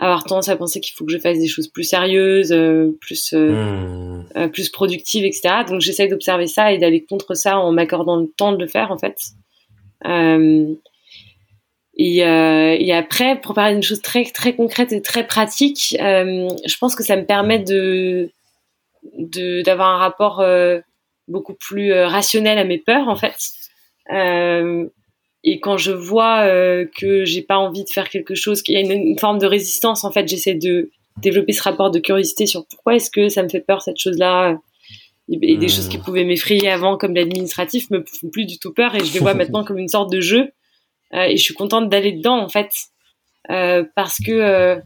avoir 0.00 0.24
tendance 0.24 0.48
à 0.48 0.56
penser 0.56 0.80
qu'il 0.80 0.94
faut 0.94 1.04
que 1.04 1.12
je 1.12 1.18
fasse 1.18 1.38
des 1.38 1.46
choses 1.46 1.68
plus 1.68 1.84
sérieuses, 1.84 2.52
euh, 2.52 2.96
plus 3.00 3.34
euh, 3.34 3.50
hmm. 3.50 4.24
euh, 4.36 4.48
plus 4.48 4.70
productives, 4.70 5.26
etc. 5.26 5.62
Donc 5.68 5.82
j'essaye 5.82 6.08
d'observer 6.08 6.46
ça 6.46 6.72
et 6.72 6.78
d'aller 6.78 7.04
contre 7.04 7.34
ça 7.34 7.58
en 7.58 7.70
m'accordant 7.70 8.16
le 8.16 8.26
temps 8.26 8.52
de 8.52 8.58
le 8.58 8.66
faire 8.66 8.90
en 8.90 8.98
fait. 8.98 9.18
Et, 12.02 12.20
et, 12.20 12.94
après, 12.94 13.38
pour 13.42 13.54
parler 13.54 13.74
d'une 13.74 13.82
chose 13.82 14.00
très 14.00 14.24
très 14.24 14.54
concrète 14.56 14.90
et 14.92 15.02
très 15.02 15.26
pratique, 15.26 15.94
je 15.98 16.78
pense 16.78 16.94
que 16.94 17.04
ça 17.04 17.16
me 17.16 17.26
permet 17.26 17.58
de 17.58 18.30
d'avoir 19.12 19.88
un 19.88 19.98
rapport 19.98 20.42
beaucoup 21.28 21.54
plus 21.54 21.92
rationnel 21.92 22.56
à 22.56 22.64
mes 22.64 22.78
peurs 22.78 23.08
en 23.08 23.16
fait. 23.16 23.36
Et 25.42 25.60
quand 25.60 25.76
je 25.76 25.92
vois 25.92 26.40
euh, 26.40 26.86
que 26.96 27.24
j'ai 27.24 27.42
pas 27.42 27.56
envie 27.56 27.84
de 27.84 27.88
faire 27.88 28.08
quelque 28.08 28.34
chose, 28.34 28.62
qu'il 28.62 28.74
y 28.74 28.76
a 28.76 28.80
une, 28.80 29.18
forme 29.18 29.38
de 29.38 29.46
résistance, 29.46 30.04
en 30.04 30.12
fait, 30.12 30.28
j'essaie 30.28 30.54
de 30.54 30.90
développer 31.16 31.52
ce 31.52 31.62
rapport 31.62 31.90
de 31.90 31.98
curiosité 31.98 32.46
sur 32.46 32.66
pourquoi 32.66 32.94
est-ce 32.96 33.10
que 33.10 33.28
ça 33.28 33.42
me 33.42 33.48
fait 33.48 33.60
peur 33.60 33.82
cette 33.82 33.98
chose-là. 33.98 34.58
Et, 35.28 35.56
des 35.56 35.68
choses 35.68 35.88
qui 35.88 35.98
hmm. 35.98 36.02
pouvaient 36.02 36.24
m'effrayer 36.24 36.68
avant, 36.68 36.98
comme 36.98 37.14
l'administratif, 37.14 37.88
me 37.90 38.04
font 38.04 38.28
plus 38.30 38.46
du 38.46 38.58
tout 38.58 38.72
peur 38.72 38.94
et 38.94 39.04
je 39.04 39.12
les 39.14 39.20
vois 39.20 39.34
maintenant 39.40 39.64
comme 39.64 39.78
une 39.78 39.88
sorte 39.88 40.12
de 40.12 40.20
jeu. 40.20 40.50
Euh, 41.14 41.22
et 41.22 41.36
je 41.36 41.42
suis 41.42 41.54
contente 41.54 41.88
d'aller 41.88 42.12
dedans, 42.12 42.38
en 42.38 42.48
fait, 42.48 42.70
euh, 43.50 43.84
parce 43.96 44.18
que 44.18 44.32
euh, 44.32 44.76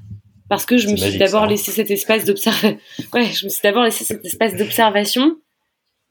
parce 0.48 0.66
que 0.66 0.76
je 0.76 0.88
me 0.88 0.96
suis 0.96 1.18
d'abord 1.18 1.46
laissé 1.46 1.70
cet 1.70 1.90
espace 1.90 2.24
d'observation. 2.24 2.78
ouais, 3.14 3.24
je 3.24 3.46
me 3.46 3.50
suis 3.50 3.62
d'abord 3.62 3.82
laissé 3.82 4.04
cet 4.04 4.24
espace 4.24 4.54
d'observation 4.54 5.36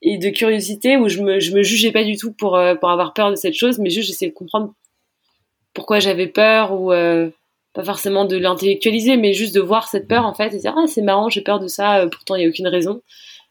et 0.04 0.18
de 0.18 0.30
curiosité 0.30 0.98
où 0.98 1.08
je 1.08 1.22
me, 1.22 1.40
je 1.40 1.54
me 1.56 1.64
jugeais 1.64 1.92
pas 1.92 2.04
du 2.04 2.18
tout 2.18 2.34
pour, 2.34 2.56
euh, 2.58 2.76
pour 2.76 2.90
avoir 2.90 3.14
peur 3.14 3.32
de 3.32 3.36
cette 3.36 3.56
chose, 3.56 3.80
mais 3.80 3.90
juste 3.90 4.10
j'essayais 4.10 4.32
de 4.32 4.36
comprendre 4.36 4.74
pourquoi 5.74 6.00
j'avais 6.00 6.28
peur 6.28 6.74
ou 6.74 6.92
euh, 6.92 7.30
pas 7.74 7.84
forcément 7.84 8.26
de 8.26 8.38
l'intellectualiser, 8.38 9.16
mais 9.16 9.34
juste 9.34 9.56
de 9.56 9.62
voir 9.62 9.88
cette 9.88 10.08
peur 10.08 10.26
en 10.26 10.34
fait 10.34 10.54
et 10.54 10.60
dire 10.60 10.76
ah 10.78 10.86
c'est 10.88 11.02
marrant 11.02 11.30
j'ai 11.30 11.42
peur 11.42 11.60
de 11.60 11.68
ça, 11.68 12.02
euh, 12.02 12.08
pourtant 12.08 12.36
il 12.36 12.44
y 12.44 12.46
a 12.46 12.50
aucune 12.50 12.68
raison. 12.68 13.02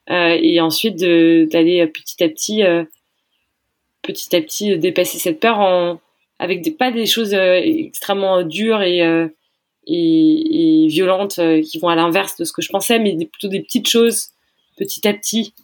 et 0.08 0.60
ensuite 0.60 0.96
d'aller 0.96 1.86
petit 1.86 2.22
à 2.22 2.28
petit, 2.28 2.62
petit 4.02 4.36
à 4.36 4.40
petit 4.42 4.78
dépasser 4.78 5.18
cette 5.18 5.40
peur 5.40 5.58
en 5.58 6.00
avec 6.38 6.76
pas 6.76 6.90
des 6.90 7.06
choses 7.06 7.34
extrêmement 7.34 8.42
dures 8.42 8.82
et, 8.82 8.98
et 9.86 10.86
violentes 10.88 11.40
qui 11.64 11.78
vont 11.78 11.88
à 11.88 11.94
l'inverse 11.94 12.36
de 12.36 12.44
ce 12.44 12.52
que 12.52 12.62
je 12.62 12.68
pensais, 12.68 12.98
mais 12.98 13.16
plutôt 13.26 13.48
des 13.48 13.62
petites 13.62 13.88
choses 13.88 14.30
petit 14.76 15.06
à 15.06 15.14
petit 15.14 15.54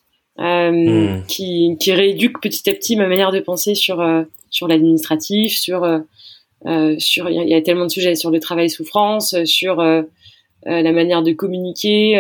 euh, 0.40 0.70
hmm. 0.70 1.24
qui, 1.26 1.76
qui 1.80 1.92
rééduque 1.92 2.40
petit 2.40 2.70
à 2.70 2.74
petit 2.74 2.94
ma 2.94 3.08
manière 3.08 3.32
de 3.32 3.40
penser 3.40 3.74
sur 3.74 4.00
euh, 4.00 4.22
sur 4.50 4.68
l'administratif, 4.68 5.56
sur 5.56 5.82
euh, 5.82 6.94
sur 6.98 7.28
il 7.28 7.48
y, 7.48 7.54
a 7.54 7.60
tellement 7.60 7.86
de 7.86 7.90
sujets 7.90 8.14
sur 8.14 8.30
le 8.30 8.38
travail 8.38 8.70
souffrance, 8.70 9.34
sur 9.44 9.76
la 9.76 10.92
manière 10.92 11.22
de 11.22 11.32
communiquer. 11.32 12.16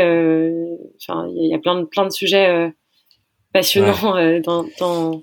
Enfin, 1.00 1.28
il 1.34 1.48
y, 1.48 1.54
a 1.54 1.58
plein 1.58 1.80
de 1.80 1.84
plein 1.84 2.06
de 2.06 2.12
sujets 2.12 2.72
passionnants 3.52 4.40
dans, 4.40 4.64
dans, 4.78 5.20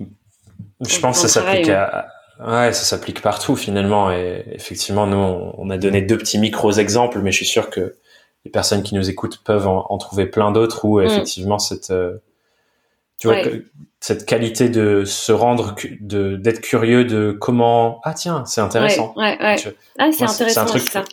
Je 0.86 1.00
pense 1.00 1.22
que 1.22 1.28
ça 1.28 1.42
s'applique 1.42 1.70
à 1.70 2.08
Ouais, 2.40 2.74
ça 2.74 2.84
s'applique 2.84 3.22
partout 3.22 3.56
finalement. 3.56 4.12
Et 4.12 4.44
effectivement, 4.52 5.08
nous, 5.08 5.18
on 5.18 5.70
a 5.70 5.78
donné 5.78 6.02
deux 6.02 6.18
petits 6.18 6.38
micros 6.38 6.74
exemples, 6.74 7.20
mais 7.20 7.32
je 7.32 7.38
suis 7.38 7.46
sûr 7.46 7.70
que 7.70 7.96
les 8.44 8.52
personnes 8.52 8.84
qui 8.84 8.96
nous 8.96 9.10
écoutent 9.10 9.42
peuvent 9.46 9.68
en, 9.68 9.98
trouver 9.98 10.26
plein 10.26 10.52
d'autres 10.52 10.84
où 10.84 11.00
mm. 11.00 11.06
effectivement 11.06 11.60
cette 11.60 11.94
tu 13.20 13.28
vois, 13.28 13.38
cette 14.00 14.26
qualité 14.26 14.70
de 14.70 15.04
se 15.06 15.32
rendre, 15.32 15.76
de 16.00 16.36
d'être 16.36 16.62
curieux 16.62 17.06
de 17.06 17.32
comment. 17.32 18.02
Ah 18.04 18.14
tiens, 18.14 18.44
c'est 18.46 18.62
intéressant. 18.62 19.14
Ouais, 19.16 19.38
ouais, 19.42 19.56
ah, 19.98 20.10
c'est 20.12 20.24
intéressant. 20.24 20.62
un 20.62 20.66
truc... 20.66 20.82
ça. 20.82 21.04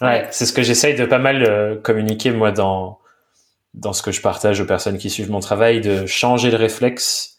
Ouais, 0.00 0.26
c'est 0.30 0.46
ce 0.46 0.52
que 0.52 0.62
j'essaye 0.62 0.94
de 0.94 1.06
pas 1.06 1.18
mal 1.18 1.44
euh, 1.44 1.76
communiquer 1.76 2.30
moi 2.30 2.52
dans 2.52 2.98
dans 3.72 3.92
ce 3.92 4.02
que 4.02 4.12
je 4.12 4.20
partage 4.20 4.60
aux 4.60 4.66
personnes 4.66 4.98
qui 4.98 5.10
suivent 5.10 5.30
mon 5.30 5.40
travail, 5.40 5.80
de 5.80 6.06
changer 6.06 6.50
le 6.50 6.56
réflexe 6.56 7.38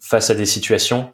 face 0.00 0.30
à 0.30 0.34
des 0.34 0.46
situations 0.46 1.10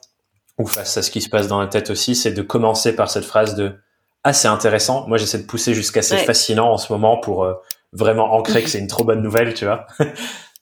ou 0.59 0.67
face 0.67 0.97
à 0.97 1.03
ce 1.03 1.11
qui 1.11 1.21
se 1.21 1.29
passe 1.29 1.49
dans 1.49 1.61
la 1.61 1.67
tête 1.67 1.91
aussi, 1.91 2.15
c'est 2.15 2.33
de 2.33 2.43
commencer 2.43 2.95
par 2.95 3.11
cette 3.11 3.25
phrase 3.25 3.55
de 3.55 3.75
ah 4.23 4.33
c'est 4.33 4.49
intéressant. 4.49 5.07
Moi 5.09 5.19
j'essaie 5.19 5.39
de 5.39 5.47
pousser 5.47 5.75
jusqu'à 5.75 6.01
c'est 6.01 6.19
fascinant 6.19 6.71
en 6.71 6.79
ce 6.79 6.93
moment 6.93 7.19
pour 7.19 7.45
euh, 7.45 7.55
vraiment 7.93 8.33
ancrer 8.33 8.63
que 8.63 8.71
c'est 8.71 8.79
une 8.79 8.87
trop 8.87 9.05
bonne 9.05 9.23
nouvelle, 9.23 9.53
tu 9.55 9.67
vois. 9.67 9.87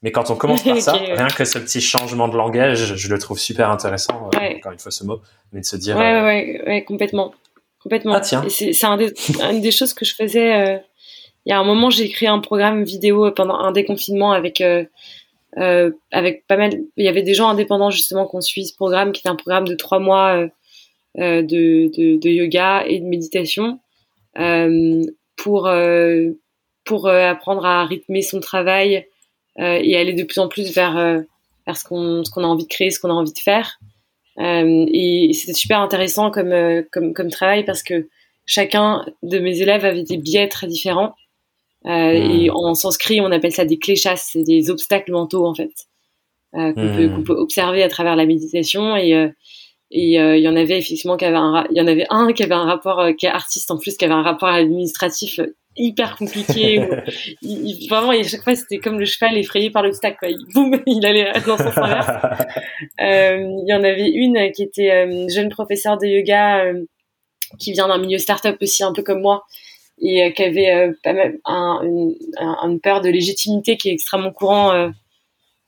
Mais 0.02 0.10
quand 0.10 0.30
on 0.30 0.36
commence 0.36 0.62
par 0.62 0.76
ça, 0.80 0.92
rien 0.92 1.28
que 1.28 1.44
ce 1.44 1.58
petit 1.58 1.80
changement 1.80 2.28
de 2.28 2.36
langage, 2.36 2.96
je 2.96 3.08
le 3.08 3.18
trouve 3.18 3.38
super 3.38 3.70
intéressant. 3.70 4.30
Euh, 4.34 4.56
encore 4.56 4.72
une 4.72 4.78
fois, 4.78 4.90
ce 4.90 5.04
mot, 5.04 5.20
mais 5.52 5.60
de 5.60 5.64
se 5.64 5.76
dire. 5.76 5.96
Ouais, 5.96 6.14
euh, 6.14 6.24
ouais, 6.24 6.62
ouais, 6.66 6.84
complètement, 6.84 7.32
complètement. 7.82 8.14
Ah 8.14 8.20
tiens. 8.20 8.44
C'est 8.48 8.84
un 8.84 8.96
des, 8.96 9.12
une 9.50 9.60
des 9.60 9.70
choses 9.70 9.94
que 9.94 10.04
je 10.04 10.14
faisais. 10.14 10.54
Euh, 10.54 10.78
il 11.46 11.50
y 11.50 11.52
a 11.52 11.58
un 11.58 11.64
moment, 11.64 11.90
j'ai 11.90 12.08
créé 12.08 12.28
un 12.28 12.40
programme 12.40 12.84
vidéo 12.84 13.30
pendant 13.32 13.54
un 13.54 13.72
déconfinement 13.72 14.32
avec 14.32 14.60
euh, 14.60 14.84
avec 16.10 16.46
pas 16.46 16.56
mal. 16.56 16.72
Il 16.96 17.04
y 17.04 17.08
avait 17.08 17.22
des 17.22 17.34
gens 17.34 17.48
indépendants 17.48 17.90
justement 17.90 18.26
qu'on 18.26 18.40
suit 18.40 18.66
ce 18.66 18.74
programme, 18.74 19.12
qui 19.12 19.26
est 19.26 19.30
un 19.30 19.36
programme 19.36 19.66
de 19.66 19.74
trois 19.74 19.98
mois 19.98 20.48
de, 21.16 21.42
de, 21.42 22.16
de, 22.18 22.28
yoga 22.28 22.84
et 22.86 23.00
de 23.00 23.04
méditation 23.04 23.80
pour 25.36 25.70
pour 26.84 27.08
apprendre 27.08 27.66
à 27.66 27.84
rythmer 27.84 28.22
son 28.22 28.40
travail 28.40 28.96
euh, 28.96 29.11
et 29.58 29.96
aller 29.96 30.14
de 30.14 30.24
plus 30.24 30.40
en 30.40 30.48
plus 30.48 30.72
vers, 30.72 30.96
euh, 30.96 31.20
vers 31.66 31.76
ce 31.76 31.84
qu'on 31.84 32.22
qu'on 32.32 32.44
a 32.44 32.46
envie 32.46 32.64
de 32.64 32.68
créer, 32.68 32.90
ce 32.90 32.98
qu'on 32.98 33.10
a 33.10 33.14
envie 33.14 33.32
de 33.32 33.38
faire. 33.38 33.78
Euh, 34.38 34.86
et, 34.88 35.30
c'était 35.34 35.52
super 35.52 35.80
intéressant 35.80 36.30
comme, 36.30 36.54
comme, 36.90 37.12
comme 37.12 37.30
travail 37.30 37.64
parce 37.64 37.82
que 37.82 38.08
chacun 38.46 39.04
de 39.22 39.38
mes 39.38 39.60
élèves 39.60 39.84
avait 39.84 40.04
des 40.04 40.16
biais 40.16 40.48
très 40.48 40.66
différents. 40.66 41.14
Euh, 41.86 42.12
Et 42.12 42.48
hmm. 42.48 42.54
en 42.54 42.74
sanskrit, 42.74 43.20
on 43.20 43.32
appelle 43.32 43.52
ça 43.52 43.64
des 43.64 43.78
cléchas, 43.78 44.16
c'est 44.16 44.42
des 44.42 44.70
obstacles 44.70 45.12
mentaux 45.12 45.46
en 45.46 45.54
fait, 45.54 45.72
euh, 46.54 46.72
qu'on 46.72 46.96
peut, 46.96 47.08
hmm. 47.08 47.24
peut, 47.24 47.34
observer 47.34 47.82
à 47.82 47.88
travers 47.88 48.16
la 48.16 48.24
méditation. 48.24 48.96
Et 48.96 49.14
euh, 49.14 49.28
et 49.94 50.14
il 50.14 50.40
y 50.40 50.48
en 50.48 50.56
avait 50.56 50.78
effectivement 50.78 51.16
qui 51.16 51.26
avait 51.26 51.36
un, 51.36 51.66
il 51.70 51.76
y 51.76 51.80
en 51.80 51.86
avait 51.86 52.06
un 52.08 52.32
qui 52.32 52.42
avait 52.42 52.54
un 52.54 52.64
rapport, 52.64 53.04
qui 53.18 53.26
est 53.26 53.30
artiste 53.30 53.70
en 53.70 53.78
plus, 53.78 53.96
qui 53.96 54.04
avait 54.04 54.14
un 54.14 54.22
rapport 54.22 54.48
administratif 54.48 55.38
hyper 55.76 56.16
compliqué. 56.16 56.86
il, 57.42 57.86
vraiment, 57.88 58.10
à 58.10 58.22
chaque 58.22 58.42
fois, 58.42 58.54
c'était 58.54 58.78
comme 58.78 58.98
le 58.98 59.04
cheval 59.04 59.36
effrayé 59.38 59.70
par 59.70 59.82
l'obstacle. 59.82 60.16
Quoi. 60.18 60.28
Il, 60.28 60.44
boum, 60.52 60.80
il 60.86 61.04
allait 61.06 61.32
dans 61.46 61.56
son 61.56 61.70
sens 61.70 61.74
euh, 63.00 63.36
Il 63.38 63.64
y 63.66 63.74
en 63.74 63.84
avait 63.84 64.08
une 64.08 64.50
qui 64.52 64.62
était 64.62 64.90
euh, 64.90 65.28
jeune 65.28 65.48
professeur 65.48 65.98
de 65.98 66.06
yoga 66.06 66.64
euh, 66.64 66.84
qui 67.58 67.72
vient 67.72 67.88
d'un 67.88 67.98
milieu 67.98 68.18
start-up 68.18 68.56
aussi, 68.60 68.82
un 68.82 68.92
peu 68.92 69.02
comme 69.02 69.20
moi, 69.20 69.44
et 70.00 70.32
qui 70.32 70.42
avait 70.42 70.90
pas 71.04 71.12
mal, 71.12 71.38
un, 71.44 71.80
une, 71.82 72.80
peur 72.80 73.02
de 73.02 73.10
légitimité 73.10 73.76
qui 73.76 73.90
est 73.90 73.92
extrêmement 73.92 74.32
courant 74.32 74.90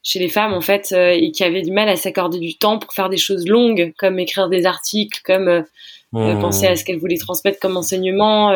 chez 0.07 0.21
les 0.21 0.29
femmes 0.29 0.53
en 0.53 0.61
fait 0.61 0.93
et 0.93 1.33
qui 1.33 1.43
avaient 1.43 1.63
du 1.63 1.73
mal 1.73 1.89
à 1.89 1.97
s'accorder 1.97 2.39
du 2.39 2.57
temps 2.57 2.79
pour 2.79 2.93
faire 2.93 3.09
des 3.09 3.17
choses 3.17 3.49
longues 3.49 3.93
comme 3.99 4.19
écrire 4.19 4.49
des 4.49 4.67
articles, 4.67 5.21
comme 5.25 5.65
mmh. 6.13 6.41
penser 6.41 6.67
à 6.67 6.77
ce 6.77 6.85
qu'elles 6.85 6.99
voulaient 6.99 7.17
transmettre 7.17 7.59
comme 7.59 7.77
enseignement. 7.77 8.53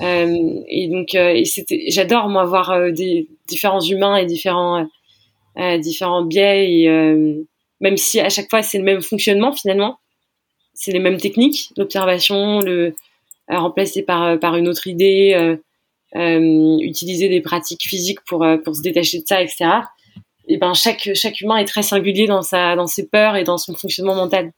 et 0.00 0.88
donc, 0.88 1.08
c'était, 1.44 1.84
j'adore 1.88 2.28
moi 2.28 2.44
voir 2.44 2.92
des 2.92 3.28
différents 3.48 3.80
humains 3.80 4.16
et 4.16 4.26
différents 4.26 4.86
différents 5.80 6.24
biais 6.24 6.70
et 6.70 6.88
même 7.80 7.96
si 7.96 8.20
à 8.20 8.28
chaque 8.28 8.48
fois 8.48 8.62
c'est 8.62 8.78
le 8.78 8.84
même 8.84 9.02
fonctionnement 9.02 9.52
finalement, 9.52 9.98
c'est 10.74 10.92
les 10.92 11.00
mêmes 11.00 11.18
techniques, 11.18 11.70
l'observation, 11.76 12.60
le 12.60 12.94
euh, 13.50 13.58
remplacé 13.58 14.02
par 14.02 14.22
euh, 14.24 14.36
par 14.36 14.56
une 14.56 14.68
autre 14.68 14.86
idée, 14.86 15.56
euh, 16.14 16.78
utiliser 16.80 17.28
des 17.28 17.40
pratiques 17.40 17.82
physiques 17.82 18.20
pour 18.26 18.46
pour 18.64 18.76
se 18.76 18.82
détacher 18.82 19.20
de 19.20 19.26
ça, 19.26 19.42
etc. 19.42 19.70
Et 20.52 20.58
ben 20.58 20.74
chaque 20.74 21.08
chaque 21.14 21.40
humain 21.40 21.56
est 21.56 21.64
très 21.64 21.82
singulier 21.82 22.26
dans 22.26 22.42
sa 22.42 22.74
dans 22.74 22.86
ses 22.86 23.06
peurs 23.06 23.36
et 23.36 23.44
dans 23.44 23.56
son 23.56 23.74
fonctionnement 23.74 24.14
mental. 24.14 24.50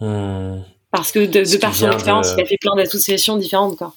Hmm. 0.00 0.60
Parce 0.90 1.12
que 1.12 1.20
de, 1.20 1.44
de 1.44 1.56
par 1.58 1.74
son 1.74 1.90
expérience, 1.92 2.32
il 2.36 2.42
a 2.42 2.46
fait 2.46 2.56
plein 2.58 2.74
d'associations 2.74 3.36
différentes, 3.36 3.76
quoi. 3.76 3.92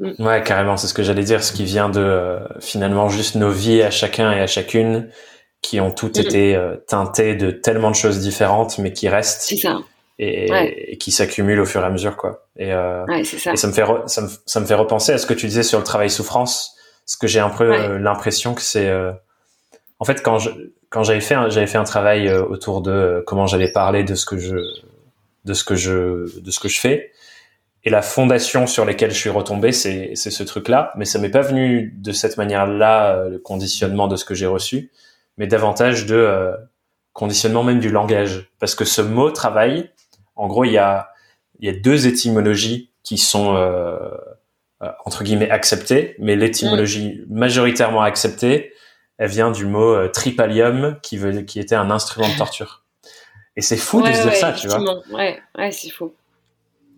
Hmm. 0.00 0.12
Ouais, 0.18 0.42
carrément, 0.42 0.76
c'est 0.76 0.88
ce 0.88 0.94
que 0.94 1.02
j'allais 1.02 1.22
dire, 1.22 1.44
ce 1.44 1.52
qui 1.52 1.64
vient 1.64 1.88
de 1.88 2.38
finalement 2.60 3.08
juste 3.08 3.36
nos 3.36 3.50
vies 3.50 3.82
à 3.82 3.90
chacun 3.90 4.32
et 4.32 4.40
à 4.40 4.46
chacune, 4.46 5.08
qui 5.62 5.80
ont 5.80 5.90
toutes 5.90 6.18
mm. 6.18 6.22
été 6.22 6.56
euh, 6.56 6.76
teintées 6.88 7.34
de 7.34 7.50
tellement 7.50 7.90
de 7.90 7.96
choses 7.96 8.20
différentes, 8.20 8.78
mais 8.78 8.92
qui 8.92 9.08
restent. 9.08 9.54
Ça. 9.60 9.78
Et, 10.22 10.98
qui 10.98 11.12
s'accumulent 11.12 11.60
au 11.60 11.64
fur 11.64 11.80
et 11.80 11.86
à 11.86 11.88
mesure, 11.88 12.14
quoi. 12.14 12.46
Et, 12.58 12.74
euh, 12.74 13.06
ouais, 13.06 13.24
ça. 13.24 13.54
et 13.54 13.56
ça 13.56 13.68
me 13.68 13.72
fait 13.72 13.84
ça, 14.04 14.20
me, 14.20 14.28
ça 14.44 14.60
me 14.60 14.66
fait 14.66 14.74
repenser 14.74 15.12
à 15.12 15.18
ce 15.18 15.24
que 15.24 15.32
tu 15.32 15.46
disais 15.46 15.62
sur 15.62 15.78
le 15.78 15.84
travail 15.84 16.10
souffrance, 16.10 16.76
ce 17.06 17.16
que 17.16 17.26
j'ai 17.26 17.40
un 17.40 17.48
peu 17.48 17.72
euh, 17.72 17.98
l'impression 17.98 18.52
que 18.52 18.60
c'est. 18.60 18.90
Euh, 20.00 20.02
en 20.02 20.04
fait, 20.04 20.22
quand 20.22 20.38
je 20.38 20.50
quand 20.88 21.04
j'avais 21.04 21.20
fait 21.20 21.36
j'avais 21.50 21.66
fait 21.66 21.78
un 21.78 21.84
travail 21.84 22.32
autour 22.32 22.80
de 22.80 23.22
comment 23.26 23.46
j'allais 23.46 23.72
parler 23.72 24.02
de 24.02 24.14
ce 24.14 24.26
que 24.26 24.38
je 24.38 24.56
de 25.44 25.54
ce 25.54 25.64
que 25.64 25.76
je 25.76 26.40
de 26.40 26.50
ce 26.50 26.58
que 26.58 26.68
je 26.68 26.80
fais. 26.80 27.12
Et 27.84 27.90
la 27.90 28.02
fondation 28.02 28.66
sur 28.66 28.84
laquelle 28.84 29.10
je 29.10 29.16
suis 29.16 29.30
retombé, 29.30 29.72
c'est 29.72 30.12
c'est 30.14 30.30
ce 30.30 30.42
truc-là, 30.42 30.92
mais 30.96 31.04
ça 31.04 31.18
m'est 31.18 31.30
pas 31.30 31.40
venu 31.40 31.94
de 31.96 32.12
cette 32.12 32.36
manière-là, 32.36 33.28
le 33.28 33.38
conditionnement 33.38 34.06
de 34.08 34.16
ce 34.16 34.24
que 34.24 34.34
j'ai 34.34 34.46
reçu 34.46 34.90
mais 35.40 35.46
davantage 35.46 36.04
de 36.04 36.14
euh, 36.14 36.54
conditionnement 37.14 37.64
même 37.64 37.80
du 37.80 37.88
langage. 37.88 38.50
Parce 38.60 38.74
que 38.74 38.84
ce 38.84 39.00
mot 39.00 39.30
travail, 39.30 39.90
en 40.36 40.46
gros, 40.46 40.64
il 40.64 40.72
y 40.72 40.78
a, 40.78 41.08
il 41.58 41.66
y 41.66 41.74
a 41.74 41.78
deux 41.78 42.06
étymologies 42.06 42.90
qui 43.02 43.16
sont 43.16 43.56
euh, 43.56 43.96
euh, 44.82 44.88
entre 45.06 45.24
guillemets 45.24 45.50
acceptées, 45.50 46.14
mais 46.18 46.36
l'étymologie 46.36 47.22
majoritairement 47.30 48.02
acceptée, 48.02 48.74
elle 49.20 49.28
vient 49.28 49.52
du 49.52 49.66
mot 49.66 50.08
tripalium 50.08 50.96
qui 51.02 51.18
veut, 51.18 51.42
qui 51.42 51.60
était 51.60 51.76
un 51.76 51.90
instrument 51.90 52.28
de 52.28 52.36
torture. 52.36 52.82
Et 53.54 53.60
c'est 53.60 53.76
fou 53.76 54.00
de 54.00 54.12
se 54.12 54.22
dire 54.22 54.34
ça, 54.34 54.52
tu 54.52 54.66
vois. 54.66 54.80
Ouais, 55.12 55.38
ouais, 55.58 55.70
c'est 55.70 55.90
fou. 55.90 56.14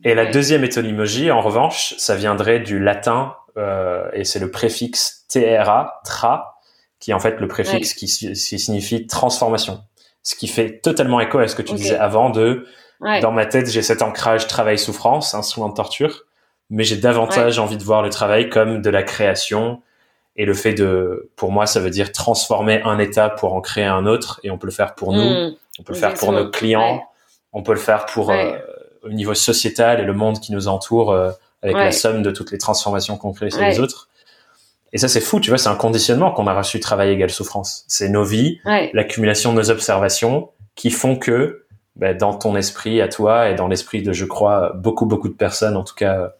Et 0.05 0.15
la 0.15 0.27
deuxième 0.27 0.63
étymologie, 0.63 1.31
en 1.31 1.41
revanche, 1.41 1.95
ça 1.99 2.15
viendrait 2.15 2.61
du 2.61 2.79
latin 2.79 3.35
euh, 3.57 4.09
et 4.13 4.25
c'est 4.25 4.39
le 4.39 4.51
préfixe 4.51 5.27
tra, 5.29 6.01
tra, 6.05 6.59
qui 7.01 7.11
est 7.11 7.15
en 7.15 7.21
fait 7.21 7.41
le 7.41 7.49
préfixe 7.49 7.95
qui, 7.95 8.07
signifie 8.07 9.07
transformation. 9.07 9.83
Ce 10.23 10.37
qui 10.37 10.47
fait 10.47 10.79
totalement 10.79 11.21
écho 11.21 11.39
à 11.39 11.49
ce 11.49 11.57
que 11.57 11.63
tu 11.63 11.75
disais 11.75 11.97
avant 11.97 12.31
de, 12.31 12.67
dans 13.21 13.33
ma 13.33 13.47
tête, 13.47 13.69
j'ai 13.69 13.83
cet 13.83 14.03
ancrage 14.03 14.47
travail-souffrance, 14.47 15.35
instrument 15.35 15.69
de 15.69 15.75
torture, 15.75 16.25
mais 16.71 16.85
j'ai 16.85 16.97
davantage 16.97 17.59
envie 17.59 17.77
de 17.77 17.83
voir 17.83 18.03
le 18.03 18.11
travail 18.11 18.49
comme 18.49 18.81
de 18.81 18.91
la 18.91 19.03
création 19.03 19.83
et 20.37 20.45
le 20.47 20.55
fait 20.55 20.75
de, 20.75 21.31
pour 21.37 21.53
moi, 21.53 21.67
ça 21.67 21.81
veut 21.81 21.91
dire 21.91 22.13
transformer 22.13 22.81
un 22.85 22.99
état 22.99 23.29
pour 23.29 23.55
en 23.55 23.61
créer 23.61 23.85
un 23.85 24.07
autre 24.07 24.41
et 24.43 24.51
on 24.51 24.59
peut 24.59 24.67
le 24.67 24.73
faire 24.73 24.95
pour 24.95 25.13
nous, 25.13 25.21
hmm. 25.21 25.55
on 25.79 25.83
peut 25.83 25.93
le 25.93 25.99
faire 25.99 26.15
pour 26.15 26.33
nos 26.33 26.51
clients, 26.51 27.05
on 27.53 27.63
peut 27.63 27.73
le 27.73 27.79
faire 27.79 28.07
pour 28.07 28.31
euh, 28.31 28.53
au 29.03 29.11
niveau 29.11 29.35
sociétal 29.35 30.01
et 30.01 30.05
le 30.05 30.15
monde 30.15 30.41
qui 30.41 30.53
nous 30.53 30.69
entoure 30.69 31.13
euh, 31.13 31.31
avec 31.63 31.77
la 31.77 31.93
somme 31.93 32.23
de 32.23 32.31
toutes 32.31 32.51
les 32.51 32.59
transformations 32.59 33.17
qu'on 33.17 33.33
crée 33.33 33.51
chez 33.51 33.65
les 33.65 33.81
autres. 33.81 34.09
Et 34.95 34.99
ça, 34.99 35.09
c'est 35.09 35.21
fou, 35.21 35.41
tu 35.41 35.49
vois, 35.49 35.59
c'est 35.59 35.71
un 35.71 35.77
conditionnement 35.77 36.33
qu'on 36.33 36.47
a 36.47 36.55
reçu 36.55 36.79
travail 36.79 37.11
égale 37.11 37.31
souffrance. 37.31 37.85
C'est 37.89 38.11
nos 38.11 38.25
vies, 38.25 38.61
l'accumulation 38.93 39.53
de 39.53 39.59
nos 39.59 39.71
observations 39.71 40.51
qui 40.75 40.91
font 40.91 41.17
que, 41.17 41.65
bah, 41.97 42.13
dans 42.15 42.35
ton 42.35 42.57
esprit 42.57 43.01
à 43.01 43.09
toi 43.09 43.49
et 43.49 43.55
dans 43.55 43.69
l'esprit 43.69 44.03
de, 44.03 44.13
je 44.13 44.25
crois, 44.25 44.73
beaucoup, 44.75 45.07
beaucoup 45.07 45.29
de 45.29 45.35
personnes, 45.35 45.77
en 45.77 45.85
tout 45.85 45.95
cas 45.95 46.33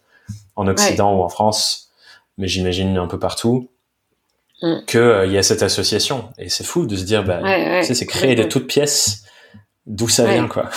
en 0.55 0.67
Occident 0.67 1.15
ou 1.15 1.23
en 1.23 1.29
France, 1.29 1.91
mais 2.37 2.47
j'imagine 2.47 2.97
un 2.97 3.07
peu 3.07 3.17
partout, 3.17 3.69
mm. 4.63 4.85
que 4.87 4.91
qu'il 4.91 4.99
euh, 4.99 5.25
y 5.27 5.37
a 5.37 5.43
cette 5.43 5.61
association. 5.61 6.29
Et 6.39 6.49
c'est 6.49 6.63
fou 6.63 6.87
de 6.87 6.95
se 6.95 7.03
dire, 7.03 7.23
bah, 7.23 7.41
tu 7.81 7.87
sais, 7.87 7.93
c'est 7.93 8.07
créé 8.07 8.33
de 8.33 8.43
toutes 8.43 8.65
pièces, 8.65 9.23
d'où 9.85 10.09
ça 10.09 10.25
vient, 10.25 10.47
quoi. 10.47 10.71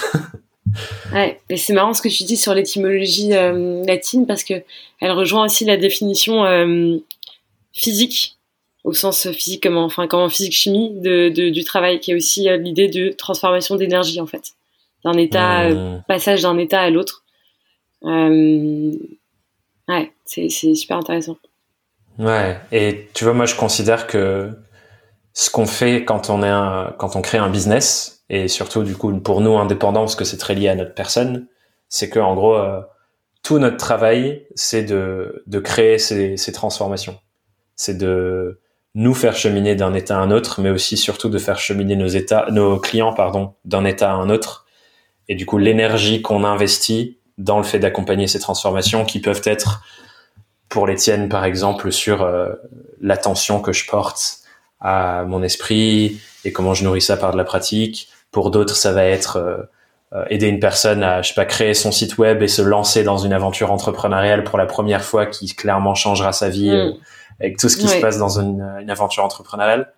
ouais, 1.13 1.41
et 1.49 1.57
c'est 1.57 1.73
marrant 1.73 1.95
ce 1.95 2.03
que 2.03 2.09
tu 2.09 2.25
dis 2.25 2.37
sur 2.37 2.55
l'étymologie 2.55 3.35
euh, 3.35 3.85
latine 3.85 4.27
parce 4.27 4.45
que 4.45 4.55
elle 5.01 5.13
rejoint 5.13 5.45
aussi 5.45 5.65
la 5.65 5.77
définition 5.77 6.45
euh, 6.45 6.99
physique 7.73 8.37
au 8.85 8.93
sens 8.93 9.31
physique 9.31 9.63
comme 9.63 9.77
en, 9.77 9.85
enfin 9.85 10.07
comme 10.07 10.21
en 10.21 10.29
physique 10.29 10.53
chimie 10.53 10.93
de, 11.01 11.29
du 11.29 11.65
travail 11.65 12.01
qui 12.01 12.13
est 12.13 12.15
aussi 12.15 12.49
l'idée 12.59 12.89
de 12.89 13.11
transformation 13.11 13.77
d'énergie 13.77 14.21
en 14.21 14.27
fait 14.27 14.53
d'un 15.05 15.15
état 15.15 15.65
euh, 15.65 15.99
passage 16.09 16.43
d'un 16.43 16.59
état 16.59 16.81
à 16.81 16.91
l'autre 16.91 17.25
ouais 18.03 18.93
c'est 20.25 20.49
super 20.49 20.99
intéressant 20.99 21.37
ouais 22.19 22.59
et 22.73 23.09
tu 23.15 23.25
vois 23.25 23.33
moi 23.35 23.47
je 23.47 23.55
considère 23.55 24.07
que 24.07 24.51
ce 25.33 25.51
qu'on 25.51 25.67
fait 25.67 26.05
quand 26.05 26.31
on 26.31 26.43
est 26.43 26.49
un, 26.49 26.95
quand 26.99 27.17
on 27.17 27.23
crée 27.23 27.39
un 27.39 27.51
business 27.51 28.25
et 28.31 28.49
surtout 28.49 28.83
du 28.83 28.97
coup 28.97 29.13
pour 29.21 29.41
nous 29.41 29.57
indépendants 29.57 30.01
parce 30.01 30.17
que 30.17 30.25
c'est 30.25 30.39
très 30.39 30.55
lié 30.55 30.69
à 30.69 30.75
notre 30.75 30.95
personne 30.95 31.47
c'est 31.89 32.09
que 32.09 32.19
en 32.19 32.35
gros 32.35 32.59
tout 33.43 33.59
notre 33.59 33.77
travail 33.77 34.47
c'est 34.55 34.83
de, 34.83 35.43
de 35.47 35.59
créer 35.59 35.99
ces, 35.99 36.37
ces 36.37 36.53
transformations 36.53 37.19
c'est 37.77 37.97
de 37.99 38.61
nous 38.97 39.13
faire 39.13 39.37
cheminer 39.37 39.75
d'un 39.75 39.93
état 39.93 40.19
à 40.19 40.21
un 40.21 40.31
autre, 40.31 40.63
mais 40.63 40.71
aussi 40.71 40.97
surtout 40.97 41.29
de 41.29 41.37
faire 41.37 41.59
cheminer 41.59 41.97
nos 41.97 42.07
états, 42.07 42.47
nos 42.51 42.81
clients, 42.81 43.13
pardon, 43.13 43.53
d'un 43.67 43.85
état 43.85 44.11
à 44.11 44.15
un 44.15 44.31
autre. 44.31 44.65
Et 45.29 45.35
du 45.35 45.45
coup, 45.45 45.59
l'énergie 45.59 46.23
qu'on 46.23 46.45
investit 46.45 47.19
dans 47.37 47.59
le 47.59 47.63
fait 47.63 47.79
d'accompagner 47.79 48.27
ces 48.27 48.41
transformations 48.41 49.05
qui 49.05 49.21
peuvent 49.21 49.43
être 49.45 49.83
pour 50.69 50.87
les 50.87 50.97
tiennes, 50.97 51.29
par 51.29 51.45
exemple, 51.45 51.93
sur 51.93 52.23
euh, 52.23 52.49
l'attention 53.01 53.61
que 53.61 53.73
je 53.73 53.87
porte 53.87 54.39
à 54.81 55.25
mon 55.25 55.43
esprit 55.43 56.21
et 56.45 56.53
comment 56.53 56.75
je 56.75 56.85
nourris 56.85 57.03
ça 57.03 57.17
par 57.17 57.33
de 57.33 57.37
la 57.37 57.45
pratique. 57.45 58.09
Pour 58.31 58.51
d'autres, 58.51 58.77
ça 58.77 58.93
va 58.93 59.05
être 59.05 59.37
euh, 59.37 59.59
euh, 60.13 60.25
aider 60.29 60.47
une 60.49 60.61
personne 60.61 61.03
à, 61.03 61.23
je 61.23 61.29
sais 61.29 61.35
pas, 61.35 61.47
créer 61.47 61.75
son 61.75 61.93
site 61.93 62.19
web 62.19 62.43
et 62.43 62.49
se 62.49 62.63
lancer 62.63 63.05
dans 63.05 63.19
une 63.19 63.33
aventure 63.33 63.73
entrepreneuriale 63.73 64.45
pour 64.45 64.59
la 64.59 64.67
première 64.67 65.05
fois 65.05 65.27
qui 65.27 65.55
clairement 65.55 65.95
changera 65.95 66.33
sa 66.33 66.49
vie. 66.49 66.71
Mm 66.71 66.97
avec 67.41 67.59
tout 67.59 67.69
ce 67.69 67.77
qui 67.77 67.89
se 67.89 68.01
passe 68.01 68.19
dans 68.19 68.41
une, 68.41 68.63
une, 68.81 68.91
aventure 68.91 69.25
entrepreneuriale. 69.25 69.93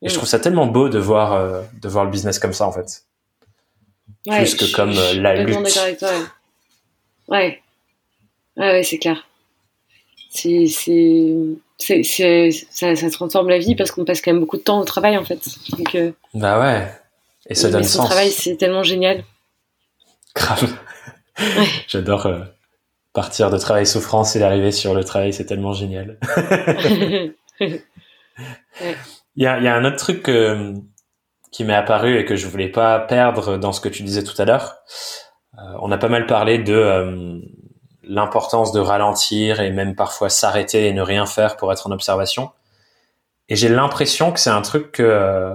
Et 0.00 0.08
je 0.08 0.14
mm. 0.14 0.16
trouve 0.16 0.28
ça 0.28 0.38
tellement 0.38 0.66
beau 0.66 0.88
de 0.88 0.98
voir, 0.98 1.32
euh, 1.32 1.62
de 1.80 1.88
voir 1.88 2.04
le 2.04 2.10
business 2.10 2.38
comme 2.38 2.52
ça, 2.52 2.66
en 2.66 2.72
fait. 2.72 3.04
Plus 4.26 4.54
que 4.54 4.74
comme 4.74 4.96
euh, 4.96 5.14
la 5.14 5.42
lutte. 5.42 5.76
Avec 5.76 5.98
toi, 5.98 6.08
ouais. 7.28 7.60
Ouais, 8.56 8.70
ouais, 8.70 8.82
c'est 8.82 8.98
clair. 8.98 9.26
C'est, 10.34 10.66
ça, 11.78 12.96
ça, 12.96 13.10
transforme 13.10 13.48
la 13.48 13.58
vie 13.58 13.74
parce 13.74 13.90
qu'on 13.90 14.04
passe 14.04 14.22
quand 14.22 14.32
même 14.32 14.40
beaucoup 14.40 14.56
de 14.56 14.62
temps 14.62 14.80
au 14.80 14.84
travail, 14.84 15.18
en 15.18 15.24
fait. 15.24 15.46
Donc, 15.76 15.94
euh, 15.94 16.12
bah 16.32 16.58
ouais. 16.58 16.90
Et 17.48 17.54
ça 17.54 17.68
donne 17.70 17.84
sens. 17.84 18.04
Le 18.04 18.06
travail, 18.06 18.30
c'est 18.30 18.56
tellement 18.56 18.82
génial. 18.82 19.24
Grave. 20.34 20.74
J'adore 21.88 22.28
partir 23.12 23.50
de 23.50 23.58
travail 23.58 23.86
souffrance 23.86 24.34
et 24.36 24.38
d'arriver 24.38 24.72
sur 24.72 24.94
le 24.94 25.04
travail, 25.04 25.34
c'est 25.34 25.44
tellement 25.44 25.74
génial. 25.74 26.18
Il 29.34 29.42
y, 29.42 29.46
a, 29.46 29.60
y, 29.60 29.68
a, 29.68 29.74
un 29.74 29.84
autre 29.84 29.96
truc 29.96 30.30
qui 31.50 31.64
m'est 31.64 31.74
apparu 31.74 32.18
et 32.18 32.24
que 32.24 32.36
je 32.36 32.46
voulais 32.46 32.68
pas 32.68 32.98
perdre 32.98 33.58
dans 33.58 33.72
ce 33.72 33.80
que 33.80 33.88
tu 33.90 34.02
disais 34.02 34.24
tout 34.24 34.40
à 34.40 34.46
l'heure. 34.46 34.76
Euh, 35.58 35.76
on 35.82 35.92
a 35.92 35.98
pas 35.98 36.08
mal 36.08 36.26
parlé 36.26 36.58
de 36.58 36.72
euh, 36.72 37.38
l'importance 38.02 38.72
de 38.72 38.80
ralentir 38.80 39.60
et 39.60 39.70
même 39.70 39.94
parfois 39.94 40.28
s'arrêter 40.28 40.88
et 40.88 40.92
ne 40.92 41.02
rien 41.02 41.26
faire 41.26 41.56
pour 41.56 41.72
être 41.72 41.86
en 41.86 41.90
observation. 41.90 42.50
Et 43.48 43.56
j'ai 43.56 43.68
l'impression 43.68 44.32
que 44.32 44.40
c'est 44.40 44.50
un 44.50 44.62
truc 44.62 44.92
que 44.92 45.02
euh, 45.02 45.54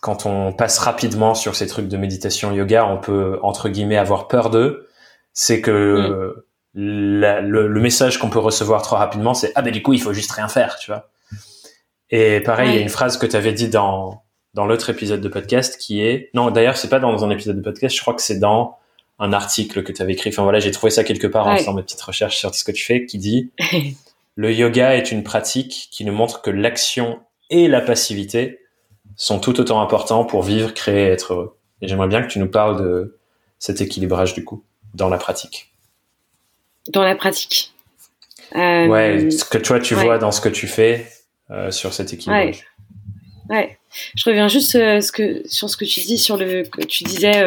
quand 0.00 0.26
on 0.26 0.52
passe 0.52 0.78
rapidement 0.78 1.34
sur 1.34 1.56
ces 1.56 1.66
trucs 1.66 1.88
de 1.88 1.96
méditation 1.96 2.52
yoga, 2.52 2.86
on 2.86 2.98
peut 2.98 3.38
entre 3.42 3.68
guillemets 3.68 3.96
avoir 3.96 4.28
peur 4.28 4.50
d'eux 4.50 4.88
c'est 5.40 5.60
que 5.60 6.34
mm. 6.74 6.80
le, 6.80 7.80
message 7.80 8.18
qu'on 8.18 8.28
peut 8.28 8.40
recevoir 8.40 8.82
trop 8.82 8.96
rapidement, 8.96 9.34
c'est 9.34 9.52
ah 9.54 9.62
ben 9.62 9.72
du 9.72 9.84
coup 9.84 9.92
il 9.92 10.02
faut 10.02 10.12
juste 10.12 10.32
rien 10.32 10.48
faire, 10.48 10.76
tu 10.80 10.90
vois. 10.90 11.10
Et 12.10 12.40
pareil, 12.40 12.70
il 12.70 12.74
y 12.74 12.78
a 12.78 12.80
une 12.80 12.88
phrase 12.88 13.18
que 13.18 13.26
tu 13.26 13.36
avais 13.36 13.52
dit 13.52 13.68
dans 13.68 14.24
dans 14.54 14.66
l'autre 14.66 14.90
épisode 14.90 15.20
de 15.20 15.28
podcast 15.28 15.78
qui 15.78 16.02
est 16.02 16.30
non 16.34 16.50
d'ailleurs 16.50 16.76
c'est 16.76 16.88
pas 16.88 16.98
dans 16.98 17.24
un 17.24 17.30
épisode 17.30 17.56
de 17.56 17.62
podcast, 17.62 17.94
je 17.94 18.00
crois 18.00 18.14
que 18.14 18.22
c'est 18.22 18.40
dans 18.40 18.78
un 19.18 19.32
article 19.32 19.82
que 19.82 19.92
tu 19.92 20.02
avais 20.02 20.12
écrit. 20.12 20.30
Enfin 20.30 20.42
voilà, 20.42 20.60
j'ai 20.60 20.70
trouvé 20.70 20.90
ça 20.90 21.04
quelque 21.04 21.26
part 21.26 21.46
en 21.46 21.56
faisant 21.56 21.74
mes 21.74 21.82
petites 21.82 22.00
recherches 22.00 22.38
sur 22.38 22.54
ce 22.54 22.64
que 22.64 22.72
tu 22.72 22.84
fais, 22.84 23.04
qui 23.04 23.18
dit 23.18 23.50
le 24.36 24.52
yoga 24.52 24.96
est 24.96 25.10
une 25.10 25.22
pratique 25.22 25.88
qui 25.90 26.04
ne 26.04 26.12
montre 26.12 26.42
que 26.42 26.50
l'action 26.50 27.20
et 27.50 27.68
la 27.68 27.80
passivité 27.80 28.60
sont 29.16 29.40
tout 29.40 29.58
autant 29.58 29.80
importants 29.80 30.24
pour 30.24 30.42
vivre, 30.42 30.72
créer, 30.74 31.06
être 31.06 31.32
heureux. 31.32 31.58
Et 31.82 31.88
j'aimerais 31.88 32.08
bien 32.08 32.22
que 32.22 32.28
tu 32.28 32.38
nous 32.38 32.48
parles 32.48 32.80
de 32.80 33.18
cet 33.58 33.80
équilibrage 33.80 34.34
du 34.34 34.44
coup 34.44 34.64
dans 34.94 35.08
la 35.08 35.18
pratique. 35.18 35.72
Dans 36.88 37.02
la 37.02 37.16
pratique. 37.16 37.72
Euh, 38.54 38.86
ouais, 38.86 39.30
ce 39.30 39.44
que 39.44 39.58
toi 39.58 39.78
tu 39.78 39.94
vois 39.94 40.18
dans 40.18 40.32
ce 40.32 40.40
que 40.40 40.48
tu 40.48 40.66
fais 40.66 41.06
euh, 41.50 41.70
sur 41.70 41.92
cet 41.92 42.12
équilibrage. 42.12 42.64
Ouais. 43.50 43.78
Je 44.14 44.28
reviens 44.28 44.48
juste 44.48 44.74
euh, 44.74 45.00
ce 45.00 45.10
que, 45.12 45.42
sur 45.48 45.68
ce 45.68 45.76
que 45.76 45.84
tu 45.84 46.00
dis 46.00 46.18
sur 46.18 46.36
le 46.36 46.62
que 46.62 46.84
tu 46.84 47.04
disais 47.04 47.42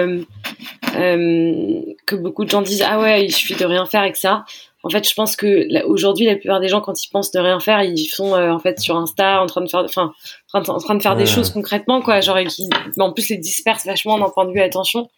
que 0.91 2.15
beaucoup 2.15 2.45
de 2.45 2.49
gens 2.49 2.61
disent 2.61 2.83
ah 2.87 2.99
ouais 2.99 3.25
il 3.25 3.31
suffit 3.31 3.55
de 3.55 3.65
rien 3.65 3.85
faire 3.85 4.03
et 4.03 4.11
que 4.11 4.17
ça. 4.17 4.45
En 4.83 4.89
fait, 4.89 5.07
je 5.07 5.13
pense 5.13 5.35
que 5.35 5.85
aujourd'hui 5.85 6.25
la 6.25 6.35
plupart 6.35 6.59
des 6.59 6.67
gens 6.67 6.81
quand 6.81 7.03
ils 7.03 7.09
pensent 7.09 7.31
de 7.31 7.39
rien 7.39 7.59
faire, 7.59 7.83
ils 7.83 8.07
sont 8.07 8.33
en 8.33 8.59
fait 8.59 8.79
sur 8.79 8.97
Insta 8.97 9.41
en 9.41 9.45
train 9.45 9.61
de 9.61 9.69
faire, 9.69 9.85
enfin 9.85 10.13
en 10.53 10.61
train 10.79 10.95
de 10.95 11.01
faire 11.01 11.15
des 11.15 11.25
choses 11.25 11.51
concrètement 11.51 12.01
quoi. 12.01 12.19
Genre 12.19 12.39
qui, 12.47 12.69
en 12.99 13.11
plus 13.11 13.29
les 13.29 13.37
dispersent 13.37 13.85
vachement 13.85 14.17
d'un 14.17 14.29
point 14.29 14.45
de 14.45 14.51
vue 14.51 14.61
attention. 14.61 15.09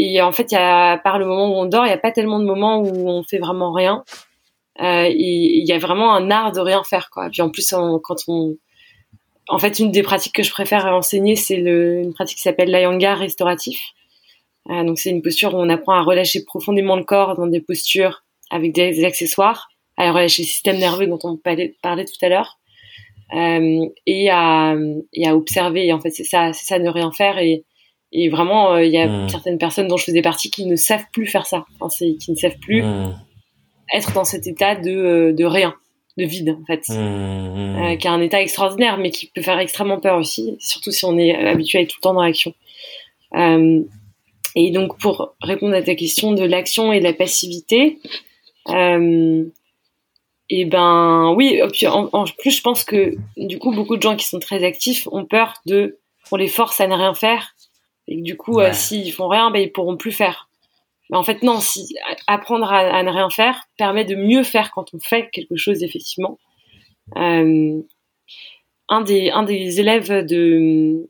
Et 0.00 0.22
en 0.22 0.30
fait, 0.30 0.52
il 0.52 0.54
y 0.54 0.58
a, 0.58 0.92
à 0.92 0.98
part 0.98 1.18
le 1.18 1.26
moment 1.26 1.48
où 1.48 1.60
on 1.60 1.66
dort, 1.66 1.84
il 1.84 1.88
n'y 1.88 1.94
a 1.94 1.98
pas 1.98 2.12
tellement 2.12 2.38
de 2.38 2.44
moments 2.44 2.78
où 2.78 3.08
on 3.08 3.24
fait 3.24 3.38
vraiment 3.38 3.72
rien. 3.72 4.04
Euh, 4.80 5.08
il 5.08 5.66
y 5.66 5.72
a 5.72 5.78
vraiment 5.78 6.14
un 6.14 6.30
art 6.30 6.52
de 6.52 6.60
rien 6.60 6.84
faire, 6.84 7.10
quoi. 7.10 7.26
Et 7.26 7.30
puis 7.30 7.42
en 7.42 7.50
plus, 7.50 7.74
quand 8.04 8.16
on, 8.28 8.56
en 9.48 9.58
fait, 9.58 9.80
une 9.80 9.90
des 9.90 10.04
pratiques 10.04 10.34
que 10.34 10.44
je 10.44 10.52
préfère 10.52 10.86
enseigner, 10.86 11.34
c'est 11.34 11.56
une 11.56 12.14
pratique 12.14 12.36
qui 12.36 12.42
s'appelle 12.42 12.70
l'ayanga 12.70 13.14
restauratif. 13.14 13.80
Donc, 14.68 14.98
c'est 14.98 15.10
une 15.10 15.22
posture 15.22 15.54
où 15.54 15.58
on 15.58 15.68
apprend 15.70 15.94
à 15.94 16.02
relâcher 16.02 16.44
profondément 16.44 16.96
le 16.96 17.04
corps 17.04 17.36
dans 17.36 17.46
des 17.46 17.60
postures 17.60 18.22
avec 18.50 18.74
des, 18.74 19.04
accessoires, 19.04 19.68
à 19.96 20.12
relâcher 20.12 20.42
le 20.42 20.48
système 20.48 20.78
nerveux 20.78 21.06
dont 21.06 21.18
on 21.24 21.36
parlait, 21.36 21.74
tout 21.80 22.24
à 22.26 22.28
l'heure, 22.28 22.58
euh, 23.34 23.86
et, 24.06 24.30
à, 24.30 24.74
et 25.12 25.26
à 25.26 25.36
observer. 25.36 25.86
Et 25.86 25.92
en 25.92 26.00
fait, 26.00 26.10
c'est 26.10 26.24
ça, 26.24 26.52
c'est 26.52 26.64
ça, 26.64 26.78
ne 26.78 26.88
rien 26.88 27.10
faire. 27.12 27.38
Et, 27.38 27.64
et 28.12 28.28
vraiment, 28.28 28.74
euh, 28.74 28.84
il 28.84 28.92
y 28.92 28.98
a 28.98 29.06
mmh. 29.06 29.28
certaines 29.28 29.58
personnes 29.58 29.88
dont 29.88 29.96
je 29.96 30.04
faisais 30.04 30.22
partie 30.22 30.50
qui 30.50 30.66
ne 30.66 30.76
savent 30.76 31.04
plus 31.12 31.26
faire 31.26 31.46
ça, 31.46 31.66
qui 31.98 32.30
ne 32.30 32.36
savent 32.36 32.58
plus 32.60 32.82
mmh. 32.82 33.14
être 33.94 34.12
dans 34.12 34.24
cet 34.24 34.46
état 34.46 34.76
de, 34.76 34.90
euh, 34.90 35.32
de 35.32 35.44
rien 35.44 35.74
de 36.16 36.24
vide 36.24 36.56
en 36.60 36.64
fait, 36.64 36.88
mmh. 36.88 36.94
Euh, 36.94 37.96
qui 37.96 38.08
a 38.08 38.12
un 38.12 38.20
état 38.20 38.40
extraordinaire, 38.40 38.98
mais 38.98 39.10
qui 39.10 39.26
peut 39.26 39.42
faire 39.42 39.58
extrêmement 39.58 40.00
peur 40.00 40.18
aussi, 40.18 40.56
surtout 40.58 40.90
si 40.90 41.04
on 41.04 41.16
est 41.16 41.34
habitué 41.34 41.78
à 41.78 41.82
être 41.82 41.90
tout 41.90 41.98
le 42.00 42.02
temps 42.02 42.14
dans 42.14 42.22
l'action. 42.22 42.54
Euh, 43.34 43.82
et 44.60 44.72
donc 44.72 44.98
pour 44.98 45.36
répondre 45.40 45.74
à 45.74 45.82
ta 45.82 45.94
question 45.94 46.32
de 46.32 46.44
l'action 46.44 46.92
et 46.92 46.98
de 46.98 47.04
la 47.04 47.12
passivité, 47.12 48.00
euh, 48.70 49.44
et 50.50 50.64
ben 50.64 51.32
oui, 51.36 51.62
en, 51.86 52.24
plus 52.38 52.50
je 52.50 52.62
pense 52.62 52.82
que 52.82 53.14
du 53.36 53.60
coup 53.60 53.70
beaucoup 53.72 53.96
de 53.96 54.02
gens 54.02 54.16
qui 54.16 54.26
sont 54.26 54.40
très 54.40 54.64
actifs 54.64 55.06
ont 55.12 55.24
peur 55.24 55.54
de, 55.66 55.98
on 56.32 56.36
les 56.36 56.48
force 56.48 56.80
à 56.80 56.88
ne 56.88 56.94
rien 56.94 57.14
faire, 57.14 57.54
et 58.08 58.20
du 58.20 58.36
coup 58.36 58.58
s'ils 58.72 59.12
font 59.12 59.28
rien, 59.28 59.52
ben 59.52 59.60
ils 59.60 59.70
pourront 59.70 59.96
plus 59.96 60.12
faire. 60.12 60.48
Mais 61.10 61.16
en 61.16 61.22
fait, 61.22 61.42
non, 61.42 61.60
si 61.60 61.94
apprendre 62.26 62.70
à, 62.70 63.02
ne 63.02 63.10
rien 63.10 63.30
faire 63.30 63.62
permet 63.76 64.04
de 64.04 64.16
mieux 64.16 64.42
faire 64.42 64.72
quand 64.72 64.92
on 64.92 64.98
fait 64.98 65.30
quelque 65.30 65.56
chose 65.56 65.84
effectivement. 65.84 66.38
Euh, 67.16 67.80
un 68.88 69.00
des 69.02 69.30
un 69.30 69.44
des 69.44 69.80
élèves 69.80 70.26
de 70.26 71.08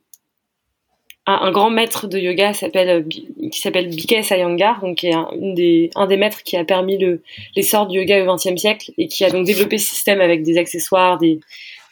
un, 1.31 1.51
grand 1.51 1.71
maître 1.71 2.07
de 2.07 2.19
yoga 2.19 2.55
s'appelle 2.55 3.07
qui 3.07 3.61
s'appelle 3.61 3.89
B.K. 3.89 4.31
Iyengar, 4.31 4.81
donc 4.81 4.99
qui 4.99 5.09
est 5.09 5.15
un, 5.15 5.29
des 5.33 5.91
un 5.95 6.07
des 6.07 6.17
maîtres 6.17 6.43
qui 6.43 6.57
a 6.57 6.65
permis 6.65 6.99
le 6.99 7.23
l'essor 7.55 7.87
du 7.87 7.99
yoga 7.99 8.25
au 8.25 8.35
XXe 8.35 8.61
siècle 8.61 8.93
et 8.99 9.09
qui 9.09 9.25
a 9.25 9.31
donc 9.31 9.45
développé 9.45 9.79
ce 9.79 9.91
système 9.91 10.21
avec 10.21 10.43
des 10.43 10.59
accessoires, 10.59 11.19
des 11.19 11.41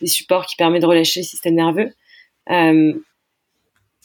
supports 0.04 0.46
qui 0.46 0.56
permettent 0.56 0.82
de 0.82 0.86
relâcher 0.86 1.20
le 1.20 1.24
système 1.24 1.54
nerveux. 1.54 1.90
Euh, 2.50 2.92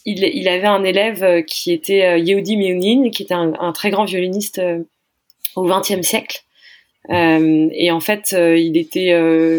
il, 0.04 0.48
avait 0.48 0.66
un 0.66 0.84
élève 0.84 1.22
euh, 1.22 1.42
qui 1.42 1.72
était 1.72 2.04
euh, 2.04 2.18
Yehudi 2.18 2.56
Menuhin, 2.56 3.10
qui 3.10 3.22
était 3.22 3.34
un, 3.34 3.72
très 3.72 3.90
grand 3.90 4.04
violoniste 4.04 4.58
euh, 4.58 4.80
au 5.54 5.64
XXe 5.64 6.02
siècle. 6.02 6.42
et 7.08 7.90
en 7.90 8.00
fait, 8.00 8.32
il 8.32 8.76
était 8.76 9.12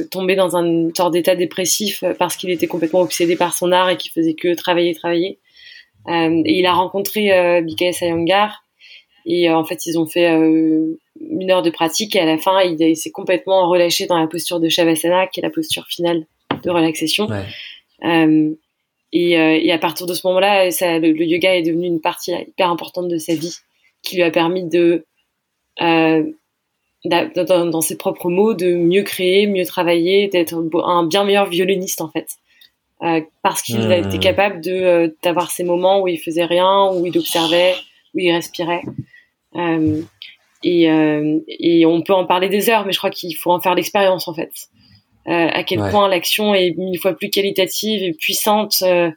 tombé 0.10 0.36
dans 0.36 0.56
un 0.56 0.90
sort 0.96 1.12
d'état 1.12 1.36
dépressif 1.36 2.04
parce 2.18 2.36
qu'il 2.36 2.50
était 2.50 2.68
complètement 2.68 3.02
obsédé 3.02 3.36
par 3.36 3.54
son 3.54 3.72
art 3.72 3.90
et 3.90 3.98
qu'il 3.98 4.12
faisait 4.12 4.34
que 4.34 4.56
travailler, 4.56 4.96
travailler. 4.96 5.40
Et 6.08 6.60
il 6.60 6.66
a 6.66 6.74
rencontré 6.74 7.32
euh, 7.32 7.62
Bikael 7.62 7.94
Sayangar 7.94 8.64
et 9.26 9.50
en 9.50 9.64
fait, 9.64 9.86
ils 9.86 9.98
ont 9.98 10.06
fait 10.06 10.28
une 10.28 11.50
heure 11.50 11.62
de 11.62 11.70
pratique 11.70 12.16
et 12.16 12.20
à 12.20 12.26
la 12.26 12.38
fin, 12.38 12.62
il, 12.62 12.98
s'est 12.98 13.12
complètement 13.12 13.70
relâché 13.70 14.06
dans 14.06 14.18
la 14.18 14.28
posture 14.28 14.60
de 14.60 14.68
Shavasana, 14.68 15.28
qui 15.28 15.40
est 15.40 15.44
la 15.44 15.50
posture 15.50 15.86
finale 15.88 16.26
de 16.64 16.70
relaxation. 16.70 17.28
Ouais. 17.28 17.46
Et, 19.14 19.38
euh, 19.38 19.60
et, 19.62 19.72
à 19.72 19.78
partir 19.78 20.08
de 20.08 20.14
ce 20.16 20.26
moment-là, 20.28 20.66
le, 20.66 21.24
yoga 21.24 21.56
est 21.56 21.62
devenu 21.62 21.86
une 21.86 22.02
partie 22.02 22.32
hyper 22.32 22.70
importante 22.70 23.08
de 23.08 23.18
sa 23.20 23.36
vie, 23.36 23.56
qui 24.02 24.16
lui 24.16 24.24
a 24.24 24.32
permis 24.32 24.68
de, 24.68 25.06
euh, 25.82 26.24
dans, 27.06 27.70
dans, 27.70 27.82
ses 27.82 27.96
propres 27.96 28.30
mots, 28.30 28.56
de 28.56 28.74
mieux 28.74 29.04
créer, 29.04 29.46
mieux 29.46 29.66
travailler, 29.66 30.30
d'être 30.30 30.56
un 30.84 31.06
bien 31.06 31.26
meilleur 31.26 31.46
violoniste 31.46 32.02
en 32.02 32.10
fait, 32.10 32.26
euh, 32.26 32.43
parce 33.42 33.62
qu'il 33.62 33.92
a 33.92 33.98
été 33.98 34.18
mmh. 34.18 34.22
capable 34.22 34.62
de 34.62 34.72
euh, 34.72 35.10
d'avoir 35.24 35.52
ces 35.52 35.64
moments 35.64 36.02
où 36.02 36.08
il 36.08 36.20
faisait 36.20 36.46
rien, 36.46 36.90
où 36.94 37.06
il 37.06 37.18
observait, 37.18 37.76
où 38.14 38.20
il 38.20 38.32
respirait. 38.32 38.84
Euh, 39.56 40.02
et, 40.64 40.90
euh, 40.90 41.40
et 41.48 41.86
on 41.86 42.02
peut 42.02 42.14
en 42.14 42.26
parler 42.26 42.50
des 42.50 42.70
heures, 42.70 42.86
mais 42.86 42.94
je 42.94 42.98
crois 42.98 43.10
qu'il 43.10 43.36
faut 43.36 43.52
en 43.52 43.60
faire 43.60 43.76
l'expérience 43.76 44.28
en 44.28 44.34
fait. 44.34 44.52
Euh, 45.28 45.48
à 45.52 45.64
quel 45.64 45.80
point 45.90 46.10
l'action 46.10 46.54
est 46.54 46.78
mille 46.78 47.00
fois 47.00 47.14
plus 47.14 47.30
qualitative 47.30 48.04
et 48.04 48.14
puissante 48.14 48.76
euh, 48.82 49.10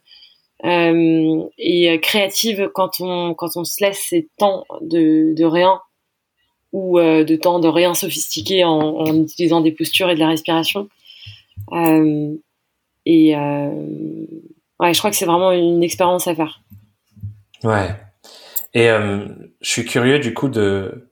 euh, 0.65 1.43
et 1.59 1.99
créative 2.01 2.71
quand 2.75 3.01
on 3.01 3.35
quand 3.35 3.57
on 3.57 3.65
se 3.65 3.83
laisse 3.83 4.07
ces 4.09 4.29
temps 4.39 4.65
de, 4.83 5.35
de 5.35 5.45
rien 5.45 5.81
ou 6.73 7.01
de 7.01 7.37
temps 7.37 7.59
de 7.59 7.69
rien 7.69 7.95
sophistiqué 7.95 8.63
en, 8.63 8.79
en, 8.79 9.23
utilisant 9.23 9.61
des 9.61 9.73
postures 9.73 10.11
et 10.11 10.15
de 10.15 10.21
la 10.21 10.29
respiration. 10.29 10.89
Et 13.07 13.35
ouais, 13.35 14.93
je 14.93 14.99
crois 14.99 15.11
que 15.11 15.17
c'est 15.17 15.27
vraiment 15.27 15.53
une 15.53 15.83
expérience 15.83 16.27
à 16.27 16.35
faire. 16.35 16.61
Ouais. 17.65 17.95
Et 18.75 18.89
je 18.89 19.71
suis 19.71 19.85
curieux 19.85 20.19
du 20.19 20.35
coup 20.35 20.49
de 20.49 21.09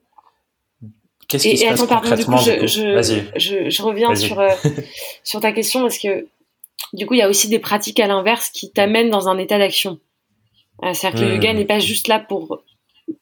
Qu'est-ce 1.27 1.47
qui 1.47 1.57
se 1.57 1.65
passe 1.65 1.85
concrètement 1.85 2.37
je, 2.37 2.67
je, 2.67 3.69
je, 3.69 3.81
reviens 3.81 4.13
sur, 4.15 4.39
euh, 4.39 4.49
sur 5.23 5.39
ta 5.39 5.51
question 5.51 5.81
parce 5.81 5.97
que 5.97 6.27
du 6.93 7.05
coup, 7.05 7.15
il 7.15 7.19
y 7.19 7.23
a 7.23 7.29
aussi 7.29 7.49
des 7.49 7.59
pratiques 7.59 7.99
à 7.99 8.07
l'inverse 8.07 8.49
qui 8.49 8.71
t'amènent 8.71 9.09
dans 9.09 9.27
un 9.27 9.37
état 9.37 9.57
d'action. 9.57 9.99
Euh, 10.83 10.93
c'est-à-dire 10.93 11.19
que 11.19 11.25
le 11.25 11.35
yoga 11.35 11.53
hmm. 11.53 11.57
n'est 11.57 11.65
pas 11.65 11.79
juste 11.79 12.07
là 12.07 12.19
pour 12.19 12.61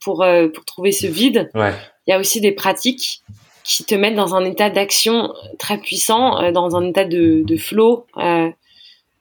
pour 0.01 0.21
euh, 0.21 0.49
pour 0.49 0.65
trouver 0.65 0.91
ce 0.91 1.07
vide. 1.07 1.49
Ouais. 1.55 1.73
Il 2.07 2.11
y 2.11 2.13
a 2.13 2.19
aussi 2.19 2.41
des 2.41 2.51
pratiques 2.51 3.21
qui 3.63 3.85
te 3.85 3.95
mettent 3.95 4.15
dans 4.15 4.35
un 4.35 4.43
état 4.43 4.69
d'action 4.69 5.33
très 5.57 5.77
puissant, 5.77 6.51
dans 6.51 6.75
un 6.75 6.85
état 6.89 7.05
de, 7.05 7.43
de 7.45 7.55
flow, 7.55 8.05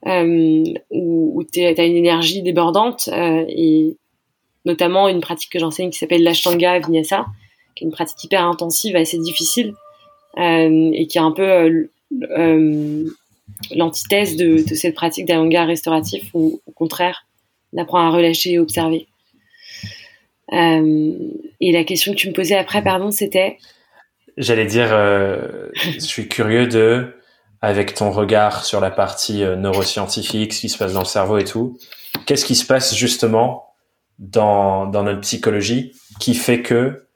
euh, 0.06 0.64
où, 0.90 1.44
tu 1.52 1.64
as 1.64 1.84
une 1.84 1.96
énergie 1.96 2.42
débordante 2.42 3.08
et 3.08 3.96
notamment 4.64 5.08
une 5.08 5.20
pratique 5.20 5.50
que 5.50 5.58
j'enseigne 5.58 5.90
qui 5.90 5.98
s'appelle 5.98 6.22
l'ashtanga 6.22 6.78
vinyasa 6.78 7.26
qui 7.74 7.84
est 7.84 7.86
une 7.86 7.92
pratique 7.92 8.22
hyper 8.24 8.44
intensive, 8.44 8.96
assez 8.96 9.18
difficile, 9.18 9.74
euh, 10.38 10.90
et 10.92 11.06
qui 11.06 11.18
est 11.18 11.22
un 11.22 11.32
peu 11.32 11.48
euh, 11.48 11.90
euh, 12.36 13.04
l'antithèse 13.74 14.36
de, 14.36 14.58
cette 14.74 14.94
pratique 14.94 15.26
d'un 15.26 15.66
restauratif, 15.66 16.30
où 16.34 16.60
au 16.66 16.72
contraire, 16.72 17.26
on 17.72 17.80
apprend 17.80 18.00
à 18.00 18.10
relâcher 18.10 18.52
et 18.52 18.58
observer. 18.58 19.06
et 20.52 21.72
la 21.72 21.84
question 21.84 22.12
que 22.12 22.18
tu 22.18 22.28
me 22.28 22.34
posais 22.34 22.56
après, 22.56 22.82
pardon, 22.82 23.10
c'était? 23.10 23.58
J'allais 24.36 24.66
dire, 24.66 24.88
je 24.88 25.98
suis 25.98 26.28
curieux 26.28 26.66
de, 26.66 27.14
avec 27.62 27.94
ton 27.94 28.10
regard 28.10 28.64
sur 28.64 28.80
la 28.80 28.90
partie 28.90 29.44
neuroscientifique, 29.56 30.52
ce 30.52 30.60
qui 30.60 30.68
se 30.68 30.76
passe 30.76 30.92
dans 30.92 31.00
le 31.00 31.06
cerveau 31.06 31.38
et 31.38 31.44
tout, 31.44 31.78
qu'est-ce 32.26 32.44
qui 32.44 32.56
se 32.56 32.66
passe 32.66 32.94
justement 32.94 33.72
dans, 34.18 34.86
dans 34.86 35.02
notre 35.02 35.20
psychologie 35.20 35.92
qui 36.20 36.34
fait 36.34 36.62
que 36.62 37.06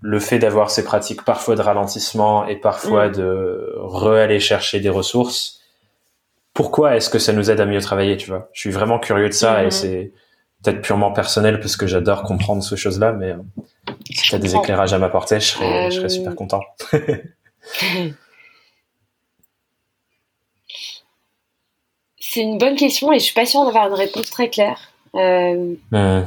le 0.00 0.20
fait 0.20 0.38
d'avoir 0.38 0.70
ces 0.70 0.84
pratiques 0.84 1.24
parfois 1.24 1.56
de 1.56 1.62
ralentissement 1.62 2.46
et 2.46 2.56
parfois 2.56 3.08
mm. 3.08 3.12
de 3.12 3.74
re-aller 3.78 4.38
chercher 4.38 4.80
des 4.80 4.90
ressources, 4.90 5.60
pourquoi 6.52 6.96
est-ce 6.96 7.08
que 7.08 7.18
ça 7.18 7.32
nous 7.32 7.50
aide 7.50 7.60
à 7.60 7.66
mieux 7.66 7.80
travailler, 7.80 8.16
tu 8.16 8.28
vois? 8.28 8.50
Je 8.52 8.60
suis 8.60 8.70
vraiment 8.70 8.98
curieux 8.98 9.28
de 9.28 9.34
ça 9.34 9.64
et 9.64 9.68
mm-hmm. 9.68 9.70
c'est 9.70 10.12
peut-être 10.62 10.82
purement 10.82 11.12
personnel 11.12 11.58
parce 11.58 11.76
que 11.76 11.86
j'adore 11.86 12.22
comprendre 12.22 12.62
ces 12.62 12.76
choses-là, 12.76 13.12
mais 13.12 13.30
euh, 13.30 13.92
si 14.10 14.22
tu 14.22 14.34
as 14.34 14.38
des 14.38 14.54
éclairages 14.54 14.92
à 14.92 14.98
m'apporter, 14.98 15.40
je 15.40 15.46
serais, 15.46 15.90
je 15.90 15.96
serais 15.96 16.08
super 16.10 16.32
euh, 16.32 16.36
content. 16.36 16.60
c'est 22.34 22.40
une 22.40 22.58
bonne 22.58 22.74
question 22.74 23.12
et 23.12 23.20
je 23.20 23.24
suis 23.24 23.34
pas 23.34 23.46
sûre 23.46 23.64
d'avoir 23.64 23.86
une 23.86 23.94
réponse 23.94 24.28
très 24.28 24.50
claire. 24.50 24.90
Euh... 25.14 25.74
Mm. 25.92 26.26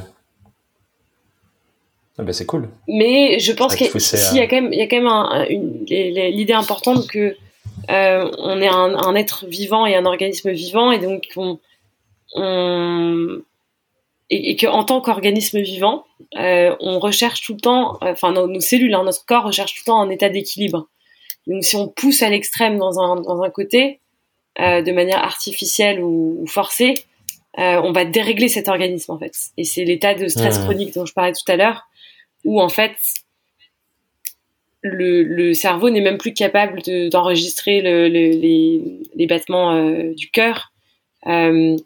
Ah 2.20 2.24
bah 2.24 2.32
c'est 2.32 2.46
cool. 2.46 2.68
Mais 2.88 3.38
je 3.38 3.52
pense 3.52 3.76
qu'il 3.76 3.86
y 3.86 4.40
a 4.40 4.46
quand 4.46 4.60
même, 4.60 4.72
il 4.72 4.78
y 4.78 4.82
a 4.82 4.88
quand 4.88 5.00
même 5.00 5.84
l'idée 6.34 6.54
importante 6.54 7.06
que 7.08 7.36
on 7.88 8.60
est 8.60 8.68
un, 8.68 9.14
être 9.14 9.46
vivant 9.46 9.86
et 9.86 9.94
un 9.94 10.04
organisme 10.04 10.50
vivant, 10.50 10.90
et 10.90 10.98
donc 10.98 11.28
on, 11.36 11.60
et, 14.30 14.56
que 14.56 14.66
en 14.66 14.82
tant 14.82 15.00
qu'organisme 15.00 15.60
vivant, 15.60 16.06
on 16.34 16.98
recherche 16.98 17.42
tout 17.42 17.54
le 17.54 17.60
temps, 17.60 17.98
enfin 18.00 18.32
nos, 18.32 18.60
cellules, 18.60 18.94
hein, 18.94 19.04
notre 19.04 19.24
corps 19.24 19.44
recherche 19.44 19.74
tout 19.74 19.82
le 19.86 19.92
temps 19.92 20.00
un 20.00 20.10
état 20.10 20.28
d'équilibre. 20.28 20.88
Donc 21.46 21.62
si 21.62 21.76
on 21.76 21.86
pousse 21.86 22.22
à 22.22 22.30
l'extrême 22.30 22.78
dans 22.78 22.98
un, 22.98 23.20
dans 23.20 23.42
un 23.42 23.50
côté, 23.50 24.00
de 24.58 24.92
manière 24.92 25.22
artificielle 25.22 26.00
ou, 26.02 26.44
forcée, 26.46 26.94
on 27.56 27.92
va 27.92 28.04
dérégler 28.04 28.48
cet 28.48 28.68
organisme 28.68 29.12
en 29.12 29.18
fait. 29.18 29.34
Et 29.56 29.64
c'est 29.64 29.84
l'état 29.84 30.14
de 30.14 30.28
stress 30.28 30.58
mmh. 30.58 30.62
chronique 30.64 30.94
dont 30.94 31.06
je 31.06 31.12
parlais 31.12 31.32
tout 31.32 31.50
à 31.50 31.56
l'heure, 31.56 31.88
où 32.44 32.60
en 32.60 32.68
fait 32.68 32.96
le, 34.82 35.52
cerveau 35.54 35.90
n'est 35.90 36.00
même 36.00 36.18
plus 36.18 36.32
capable 36.32 36.82
d'enregistrer 37.10 37.80
les, 37.80 39.26
battements 39.26 39.74
euh, 39.74 40.14
du 40.14 40.30
cœur. 40.30 40.72
Euh, 41.26 41.76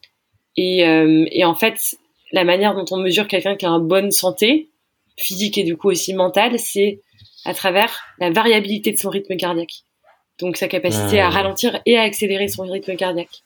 euh, 0.59 1.27
et, 1.31 1.45
en 1.45 1.55
fait, 1.55 1.97
la 2.33 2.45
manière 2.45 2.75
dont 2.75 2.85
on 2.91 2.99
mesure 2.99 3.29
quelqu'un 3.29 3.57
qui 3.57 3.67
a 3.67 3.71
une 3.71 3.87
bonne 3.87 4.11
santé, 4.11 4.69
physique 5.17 5.59
et 5.59 5.65
du 5.65 5.77
coup 5.77 5.91
aussi 5.91 6.15
mentale, 6.15 6.59
c'est 6.59 7.01
à 7.45 7.55
travers 7.55 8.03
la 8.19 8.31
variabilité 8.31 8.93
de 8.93 8.99
son 8.99 9.11
rythme 9.11 9.37
cardiaque. 9.37 9.85
Donc 10.43 10.57
sa 10.59 10.69
capacité 10.69 11.21
à 11.21 11.31
ralentir 11.31 11.81
et 11.87 11.97
à 11.97 12.03
accélérer 12.03 12.49
son 12.49 12.65
rythme 12.65 12.97
cardiaque. 12.97 13.43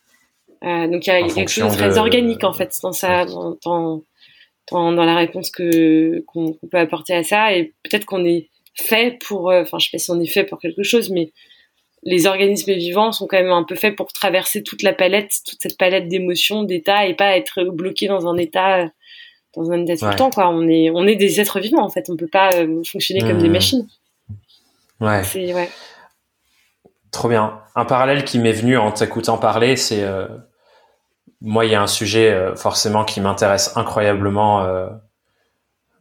donc 0.63 1.07
il 1.07 1.11
y 1.11 1.13
a 1.13 1.23
quelque 1.29 1.51
chose 1.51 1.73
de 1.73 1.77
très 1.77 1.99
organique 1.99 2.43
en 2.43 2.53
fait 2.53 2.75
dans 2.83 2.93
ça, 2.93 3.25
dans, 3.27 4.03
dans, 4.71 5.05
la 5.05 5.15
réponse 5.15 5.51
que 5.51 6.25
qu'on 6.27 6.59
peut 6.71 6.79
apporter 6.79 7.15
à 7.15 7.23
ça. 7.23 7.55
Et 7.55 7.75
peut-être 7.85 8.05
qu'on 8.05 8.25
est 8.25 8.49
fait 8.75 9.19
pour, 9.27 9.51
euh, 9.51 9.63
enfin, 9.63 9.79
je 9.79 9.87
sais 9.87 9.91
pas 9.93 9.99
si 9.99 10.11
on 10.11 10.21
est 10.21 10.27
fait 10.27 10.45
pour 10.45 10.59
quelque 10.59 10.83
chose, 10.83 11.11
mais 11.11 11.33
les 12.03 12.27
organismes 12.27 12.73
vivants 12.75 13.13
sont 13.13 13.27
quand 13.27 13.39
même 13.39 13.51
un 13.51 13.65
peu 13.65 13.75
faits 13.75 13.97
pour 13.97 14.13
traverser 14.13 14.63
toute 14.63 14.83
la 14.83 14.93
palette, 14.93 15.31
toute 15.47 15.59
cette 15.61 15.77
palette 15.77 16.09
d'émotions, 16.09 16.63
d'états, 16.63 17.07
et 17.07 17.15
pas 17.15 17.37
être 17.37 17.65
bloqué 17.65 18.07
dans 18.07 18.27
un 18.27 18.37
état, 18.37 18.83
euh, 18.83 18.89
dans 19.57 19.71
un 19.73 19.83
état 19.83 19.97
tout 19.97 20.07
le 20.07 20.17
temps, 20.17 20.31
quoi. 20.31 20.51
On 20.51 20.69
est, 20.69 20.91
on 20.91 21.07
est 21.07 21.17
des 21.17 21.41
êtres 21.41 21.59
vivants, 21.59 21.83
en 21.83 21.89
fait. 21.89 22.09
On 22.11 22.17
peut 22.17 22.29
pas 22.29 22.53
euh, 22.55 22.83
fonctionner 22.85 23.21
comme 23.21 23.39
des 23.39 23.49
mmh. 23.49 23.53
machines. 23.53 23.89
Ouais. 25.01 25.25
C'est, 25.25 25.53
ouais. 25.53 25.69
Trop 27.17 27.31
bien. 27.31 27.61
Un 27.75 27.87
parallèle 27.87 28.25
qui 28.25 28.39
m'est 28.39 28.53
venu 28.53 28.77
en 28.77 28.93
t'écoutant 28.93 29.39
parler, 29.39 29.77
c'est, 29.77 30.07
moi, 31.41 31.65
il 31.65 31.73
y 31.73 31.75
a 31.75 31.81
un 31.81 31.87
sujet 31.87 32.53
forcément 32.57 33.05
qui 33.05 33.23
m'intéresse 33.23 33.75
incroyablement 33.75 34.91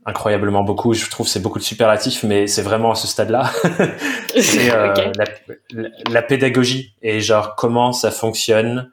incroyablement 0.06 0.64
beaucoup. 0.64 0.94
Je 0.94 1.10
trouve 1.10 1.28
c'est 1.28 1.42
beaucoup 1.42 1.60
de 1.60 1.64
superlatifs, 1.64 2.24
mais 2.24 2.48
c'est 2.48 2.62
vraiment 2.62 2.92
à 2.92 2.96
ce 2.96 3.08
stade-là. 3.08 3.50
c'est 4.40 4.72
euh, 4.72 4.94
la, 6.10 6.22
pédagogie 6.22 6.94
et 7.02 7.20
genre 7.20 7.56
comment 7.56 7.92
ça 7.92 8.12
fonctionne, 8.12 8.92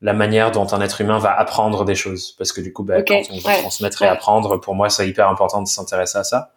la 0.00 0.12
manière 0.14 0.50
dont 0.50 0.72
un 0.72 0.80
être 0.80 1.00
humain 1.00 1.18
va 1.18 1.38
apprendre 1.38 1.84
des 1.84 1.94
choses. 1.94 2.32
Parce 2.38 2.52
que 2.52 2.60
du 2.60 2.72
coup, 2.72 2.84
bah, 2.84 3.02
quand 3.02 3.20
on 3.30 3.38
va 3.38 3.54
transmettre 3.58 4.02
et 4.02 4.08
apprendre, 4.08 4.56
pour 4.58 4.74
moi, 4.74 4.88
c'est 4.88 5.08
hyper 5.08 5.28
important 5.28 5.62
de 5.62 5.68
s'intéresser 5.68 6.18
à 6.18 6.24
ça. 6.24 6.52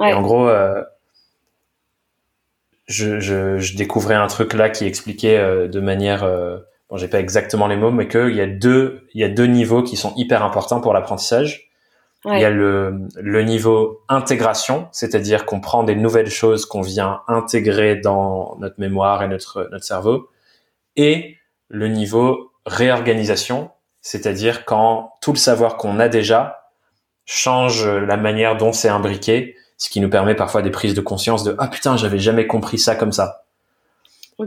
Et 0.00 0.12
en 0.12 0.22
gros, 0.22 0.50
euh, 2.90 3.20
je, 3.20 3.58
je, 3.58 3.76
découvrais 3.76 4.14
un 4.14 4.26
truc 4.26 4.54
là 4.54 4.70
qui 4.70 4.84
expliquait 4.86 5.38
euh, 5.38 5.68
de 5.68 5.80
manière, 5.80 6.26
bon, 6.90 6.96
j'ai 6.96 7.08
pas 7.08 7.20
exactement 7.20 7.66
les 7.66 7.76
mots, 7.76 7.90
mais 7.90 8.08
qu'il 8.08 8.34
y 8.34 8.40
a 8.40 8.46
deux, 8.46 9.06
il 9.14 9.20
y 9.20 9.24
a 9.24 9.28
deux 9.28 9.46
niveaux 9.46 9.82
qui 9.82 9.96
sont 9.96 10.12
hyper 10.16 10.42
importants 10.44 10.80
pour 10.80 10.92
l'apprentissage. 10.92 11.68
Il 12.24 12.38
y 12.38 12.44
a 12.44 12.50
le, 12.50 13.08
le 13.16 13.42
niveau 13.42 14.04
intégration, 14.08 14.86
c'est-à-dire 14.92 15.44
qu'on 15.44 15.60
prend 15.60 15.82
des 15.82 15.96
nouvelles 15.96 16.30
choses 16.30 16.66
qu'on 16.66 16.80
vient 16.80 17.22
intégrer 17.26 17.96
dans 17.96 18.56
notre 18.60 18.78
mémoire 18.78 19.24
et 19.24 19.28
notre, 19.28 19.68
notre 19.72 19.84
cerveau, 19.84 20.28
et 20.94 21.36
le 21.68 21.88
niveau 21.88 22.52
réorganisation, 22.64 23.70
c'est-à-dire 24.02 24.64
quand 24.64 25.14
tout 25.20 25.32
le 25.32 25.38
savoir 25.38 25.76
qu'on 25.76 25.98
a 25.98 26.08
déjà 26.08 26.70
change 27.24 27.88
la 27.88 28.16
manière 28.16 28.56
dont 28.56 28.72
c'est 28.72 28.88
imbriqué, 28.88 29.56
ce 29.82 29.90
qui 29.90 29.98
nous 29.98 30.08
permet 30.08 30.36
parfois 30.36 30.62
des 30.62 30.70
prises 30.70 30.94
de 30.94 31.00
conscience 31.00 31.42
de 31.42 31.56
ah 31.58 31.66
putain 31.66 31.96
j'avais 31.96 32.20
jamais 32.20 32.46
compris 32.46 32.78
ça 32.78 32.94
comme 32.94 33.10
ça. 33.10 33.46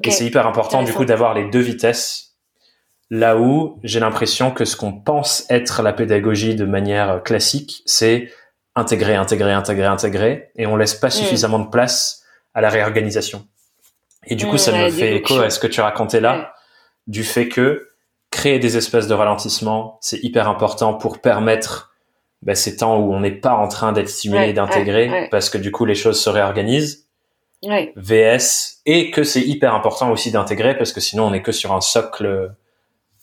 Et 0.01 0.09
c'est 0.09 0.25
hyper 0.25 0.47
important 0.47 0.81
du 0.81 0.93
coup 0.93 1.03
d'avoir 1.03 1.33
les 1.33 1.49
deux 1.49 1.59
vitesses 1.59 2.37
Là 3.11 3.37
où 3.37 3.77
j'ai 3.83 3.99
l'impression 3.99 4.51
que 4.51 4.63
ce 4.63 4.77
qu'on 4.77 4.93
pense 4.93 5.45
être 5.49 5.83
la 5.83 5.91
pédagogie 5.91 6.55
de 6.55 6.63
manière 6.63 7.21
classique, 7.21 7.83
c'est 7.85 8.31
intégrer, 8.75 9.15
intégrer, 9.15 9.51
intégrer, 9.51 9.85
intégrer, 9.85 10.51
et 10.55 10.65
on 10.67 10.77
laisse 10.77 10.95
pas 10.95 11.09
mm. 11.09 11.11
suffisamment 11.11 11.59
de 11.59 11.67
place 11.67 12.23
à 12.53 12.61
la 12.61 12.69
réorganisation. 12.69 13.45
Et 14.25 14.35
du 14.35 14.47
coup, 14.47 14.57
ça 14.57 14.71
me 14.71 14.89
fait 14.89 15.17
écho 15.17 15.37
à 15.39 15.49
ce 15.49 15.59
que 15.59 15.67
tu 15.67 15.81
racontais 15.81 16.21
là, 16.21 16.53
du 17.07 17.23
fait 17.23 17.49
que 17.49 17.89
créer 18.31 18.57
des 18.57 18.77
espaces 18.77 19.07
de 19.07 19.13
ralentissement, 19.13 19.99
c'est 20.01 20.23
hyper 20.23 20.47
important 20.49 20.93
pour 20.95 21.19
permettre 21.19 21.93
bah, 22.45 22.55
ces 22.55 22.77
temps 22.77 22.99
où 22.99 23.13
on 23.13 23.19
n'est 23.19 23.31
pas 23.31 23.53
en 23.53 23.67
train 23.67 23.91
d'être 23.91 24.09
stimulé 24.09 24.49
et 24.49 24.53
d'intégrer, 24.53 25.27
parce 25.31 25.49
que 25.49 25.57
du 25.57 25.71
coup, 25.71 25.85
les 25.85 25.95
choses 25.95 26.19
se 26.21 26.29
réorganisent. 26.29 27.07
VS, 27.95 28.81
et 28.85 29.09
que 29.09 29.23
c'est 29.23 29.41
hyper 29.41 29.73
important 29.73 30.11
aussi 30.11 30.31
d'intégrer, 30.31 30.77
parce 30.77 30.93
que 30.93 31.01
sinon, 31.01 31.25
on 31.25 31.33
est 31.33 31.41
que 31.41 31.51
sur 31.51 31.73
un 31.73 31.81
socle 31.81 32.53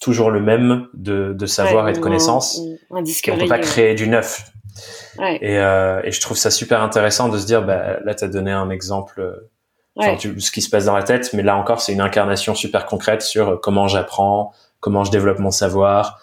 toujours 0.01 0.33
le 0.33 0.41
même 0.41 0.89
de, 0.95 1.33
de 1.33 1.47
savoir 1.47 1.89
et 1.89 1.93
de 1.93 1.99
connaissances. 1.99 2.61
On 2.91 3.01
ne 3.01 3.41
peut 3.41 3.47
pas 3.47 3.61
créer 3.61 3.95
du 3.95 4.09
neuf. 4.09 4.51
Ouais. 5.17 5.39
Et, 5.41 5.59
euh, 5.59 6.01
et, 6.03 6.11
je 6.11 6.21
trouve 6.21 6.37
ça 6.37 6.51
super 6.51 6.83
intéressant 6.83 7.29
de 7.29 7.39
se 7.39 7.47
dire, 7.47 7.63
bah, 7.63 7.99
là, 8.05 8.15
tu 8.15 8.25
as 8.25 8.29
donné 8.29 8.51
un 8.51 8.71
exemple, 8.71 9.21
euh, 9.21 10.17
ce 10.39 10.51
qui 10.51 10.61
se 10.61 10.71
passe 10.71 10.87
dans 10.87 10.97
la 10.97 11.05
tête, 11.05 11.33
mais 11.35 11.43
là 11.43 11.57
encore, 11.57 11.81
c'est 11.81 11.93
une 11.93 12.01
incarnation 12.01 12.55
super 12.55 12.87
concrète 12.87 13.23
sur 13.23 13.61
comment 13.61 13.87
j'apprends, 13.87 14.53
comment 14.81 15.05
je 15.05 15.13
développe 15.13 15.39
mon 15.39 15.53
savoir. 15.53 16.21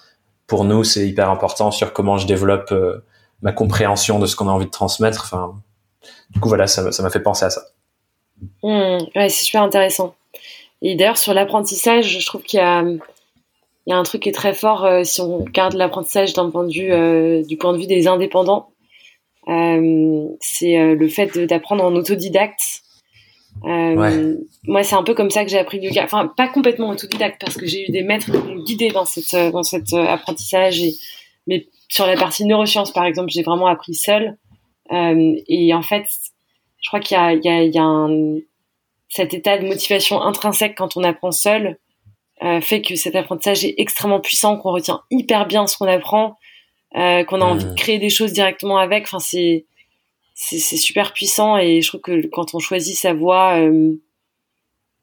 Pour 0.50 0.66
nous, 0.66 0.84
c'est 0.84 1.08
hyper 1.08 1.30
important 1.30 1.72
sur 1.72 1.94
comment 1.94 2.18
je 2.18 2.28
développe 2.28 2.72
euh, 2.72 3.06
ma 3.42 3.52
compréhension 3.52 4.20
de 4.20 4.26
ce 4.26 4.36
qu'on 4.36 4.48
a 4.48 4.52
envie 4.52 4.66
de 4.66 4.72
transmettre. 4.72 5.22
Enfin, 5.24 5.62
du 6.32 6.40
coup, 6.40 6.50
voilà, 6.50 6.68
ça 6.68 6.82
m'a 6.82 7.10
fait 7.10 7.22
penser 7.22 7.46
à 7.46 7.50
ça. 7.52 7.62
Mmh, 8.64 8.98
ouais, 9.16 9.30
c'est 9.30 9.46
super 9.46 9.62
intéressant. 9.62 10.16
Et 10.82 10.96
d'ailleurs, 10.96 11.18
sur 11.18 11.34
l'apprentissage, 11.34 12.20
je 12.20 12.26
trouve 12.26 12.42
qu'il 12.42 12.60
y 12.60 12.64
a 12.64 12.84
un 13.98 14.04
truc 14.04 14.24
qui 14.24 14.30
est 14.30 14.34
très 14.34 14.54
fort 14.54 14.86
euh, 14.86 15.04
si 15.04 15.22
on 15.22 15.40
regarde 15.40 15.76
l'apprentissage 15.76 16.34
d'un 16.34 16.50
point 16.50 16.66
de 16.66 16.74
vue 16.74 16.92
euh, 16.92 17.44
du 17.44 17.58
point 17.58 17.74
de 17.74 17.78
vue 17.78 17.88
des 17.88 18.08
indépendants 18.08 18.70
c'est 19.48 20.78
le 20.78 21.08
fait 21.08 21.40
d'apprendre 21.40 21.84
en 21.84 21.96
autodidacte 21.96 22.84
moi 23.64 24.84
c'est 24.84 24.96
un 24.96 25.04
peu 25.04 25.14
comme 25.14 25.30
ça 25.30 25.44
que 25.44 25.52
j'ai 25.52 25.58
appris 25.58 25.80
le 25.80 25.86
yoga 25.86 26.04
enfin 26.04 26.32
pas 26.36 26.48
complètement 26.48 26.90
autodidacte 26.90 27.42
parce 27.42 27.58
que 27.58 27.66
j'ai 27.66 27.88
eu 27.88 27.92
des 27.92 28.04
maîtres 28.04 28.32
qui 28.32 28.38
m'ont 28.38 28.64
guidé 28.64 28.90
dans 28.90 29.06
cette 29.06 29.36
dans 29.52 29.64
cet 29.64 29.94
apprentissage 29.94 30.82
mais 31.48 31.68
sur 31.88 32.06
la 32.06 32.16
partie 32.16 32.46
neurosciences 32.46 32.92
par 32.92 33.06
exemple 33.06 33.30
j'ai 33.30 33.44
vraiment 33.44 33.68
appris 33.68 33.96
seul 33.96 34.38
et 34.92 35.74
en 35.74 35.82
fait 35.82 36.06
je 36.82 36.90
crois 36.90 37.00
qu'il 37.00 37.18
y 37.18 37.20
a 37.20 37.34
il 37.34 37.44
y 37.44 37.50
a, 37.50 37.64
il 37.64 37.74
y 37.74 37.78
a 37.78 37.84
un, 37.84 38.38
cet 39.10 39.34
état 39.34 39.58
de 39.58 39.66
motivation 39.66 40.22
intrinsèque 40.22 40.76
quand 40.78 40.96
on 40.96 41.04
apprend 41.04 41.32
seul 41.32 41.78
euh, 42.42 42.62
fait 42.62 42.82
que 42.82 42.96
cet 42.96 43.16
apprentissage 43.16 43.66
est 43.66 43.76
extrêmement 43.78 44.22
puissant, 44.22 44.56
qu'on 44.58 44.72
retient 44.72 45.02
hyper 45.12 45.46
bien 45.46 45.68
ce 45.68 45.78
qu'on 45.78 45.88
apprend, 45.88 46.38
euh, 46.96 47.26
qu'on 47.26 47.42
a 47.42 47.46
envie 47.46 47.66
de 47.66 47.74
créer 47.74 48.00
des 48.00 48.10
choses 48.10 48.32
directement 48.32 48.78
avec. 48.78 49.04
Enfin, 49.04 49.20
c'est 49.20 49.66
c'est 50.42 50.78
super 50.78 51.12
puissant 51.12 51.58
et 51.58 51.82
je 51.82 51.88
trouve 51.90 52.00
que 52.00 52.26
quand 52.28 52.56
on 52.56 52.60
choisit 52.60 52.96
sa 52.96 53.14
voie 53.14 53.60
euh, 53.60 53.94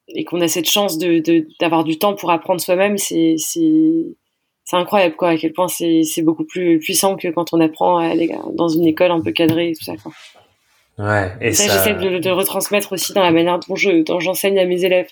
et 0.09 0.25
qu'on 0.25 0.41
a 0.41 0.49
cette 0.49 0.69
chance 0.69 0.97
de 0.97 1.47
d'avoir 1.61 1.85
du 1.85 1.99
temps 1.99 2.15
pour 2.15 2.31
apprendre 2.31 2.59
soi-même, 2.59 2.97
c'est 2.97 3.35
c'est 3.37 4.17
c'est 4.65 4.77
incroyable 4.77 5.15
quoi 5.15 5.29
à 5.31 5.37
quel 5.37 5.53
point 5.53 5.69
c'est 5.69 6.05
c'est 6.05 6.23
beaucoup 6.23 6.45
plus 6.45 6.79
puissant 6.79 7.17
que 7.17 7.29
quand 7.29 7.53
on 7.53 7.61
apprend 7.61 7.99
à 7.99 8.07
aller 8.07 8.31
dans 8.55 8.69
une 8.69 8.87
école 8.87 9.11
un 9.11 9.21
peu 9.21 9.31
cadrée 9.31 9.71
et 9.71 9.75
tout 9.75 9.85
ça 9.85 9.97
quoi. 9.97 10.13
Ouais. 10.99 11.31
Et 11.43 11.53
ça, 11.53 11.65
j'essaie 11.65 11.93
de, 11.93 12.19
de, 12.19 12.31
retransmettre 12.31 12.95
aussi 12.95 13.13
dans 13.13 13.23
la 13.23 13.31
manière 13.31 13.59
dont 13.59 13.77
je 13.77 14.03
dont 14.03 14.19
j'enseigne 14.19 14.59
à 14.59 14.65
mes 14.65 14.83
élèves 14.85 15.11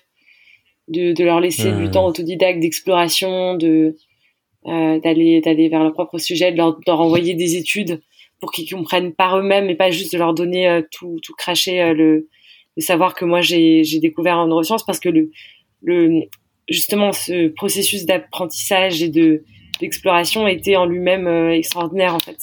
de, 0.88 1.12
de 1.12 1.24
leur 1.24 1.40
laisser 1.40 1.70
du 1.70 1.88
hmm. 1.88 1.90
temps 1.90 2.06
autodidacte 2.06 2.60
d'exploration, 2.60 3.56
de 3.56 3.94
euh, 4.66 4.98
d'aller 5.00 5.42
d'aller 5.42 5.68
vers 5.68 5.82
leur 5.82 5.92
propre 5.92 6.16
sujet, 6.16 6.50
de 6.50 6.56
leur, 6.56 6.78
de 6.78 6.82
leur 6.86 7.02
envoyer 7.02 7.34
des 7.34 7.56
études 7.56 8.00
pour 8.44 8.52
qu'ils 8.52 8.70
comprennent 8.70 9.14
par 9.14 9.38
eux-mêmes 9.38 9.70
et 9.70 9.74
pas 9.74 9.90
juste 9.90 10.12
de 10.12 10.18
leur 10.18 10.34
donner 10.34 10.68
euh, 10.68 10.82
tout 10.90 11.18
tout 11.22 11.32
cracher 11.32 11.80
euh, 11.80 11.94
le, 11.94 12.28
le 12.76 12.82
savoir 12.82 13.14
que 13.14 13.24
moi 13.24 13.40
j'ai 13.40 13.82
découvert 14.02 14.36
en 14.36 14.48
neurosciences 14.48 14.84
parce 14.84 15.00
que 15.00 15.08
le 15.08 15.30
le 15.82 16.24
justement 16.68 17.14
ce 17.14 17.48
processus 17.48 18.04
d'apprentissage 18.04 19.02
et 19.02 19.08
de 19.08 19.44
d'exploration 19.80 20.46
était 20.46 20.76
en 20.76 20.84
lui-même 20.84 21.26
euh, 21.26 21.54
extraordinaire 21.54 22.14
en 22.14 22.18
fait 22.18 22.36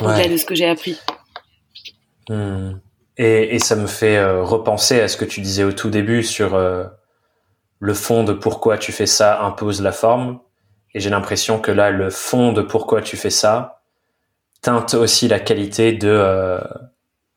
au-delà 0.00 0.28
de 0.28 0.36
ce 0.36 0.44
que 0.44 0.54
j'ai 0.54 0.66
appris. 0.66 0.96
Hmm. 2.28 2.74
Et, 3.16 3.56
et, 3.56 3.58
ça 3.58 3.74
me 3.74 3.88
fait 3.88 4.24
repenser 4.42 5.00
à 5.00 5.08
ce 5.08 5.16
que 5.16 5.24
tu 5.24 5.40
disais 5.40 5.64
au 5.64 5.72
tout 5.72 5.90
début 5.90 6.22
sur 6.22 6.56
le 6.56 7.94
fond 7.94 8.24
de 8.24 8.32
pourquoi 8.32 8.76
tu 8.76 8.90
fais 8.90 9.06
ça 9.06 9.42
impose 9.42 9.82
la 9.82 9.92
forme. 9.92 10.40
Et 10.94 11.00
j'ai 11.00 11.10
l'impression 11.10 11.60
que 11.60 11.70
là, 11.70 11.90
le 11.90 12.10
fond 12.10 12.52
de 12.52 12.62
pourquoi 12.62 13.02
tu 13.02 13.16
fais 13.16 13.30
ça 13.30 13.73
teinte 14.64 14.94
aussi 14.94 15.28
la 15.28 15.38
qualité 15.38 15.92
de, 15.92 16.08
euh, 16.08 16.58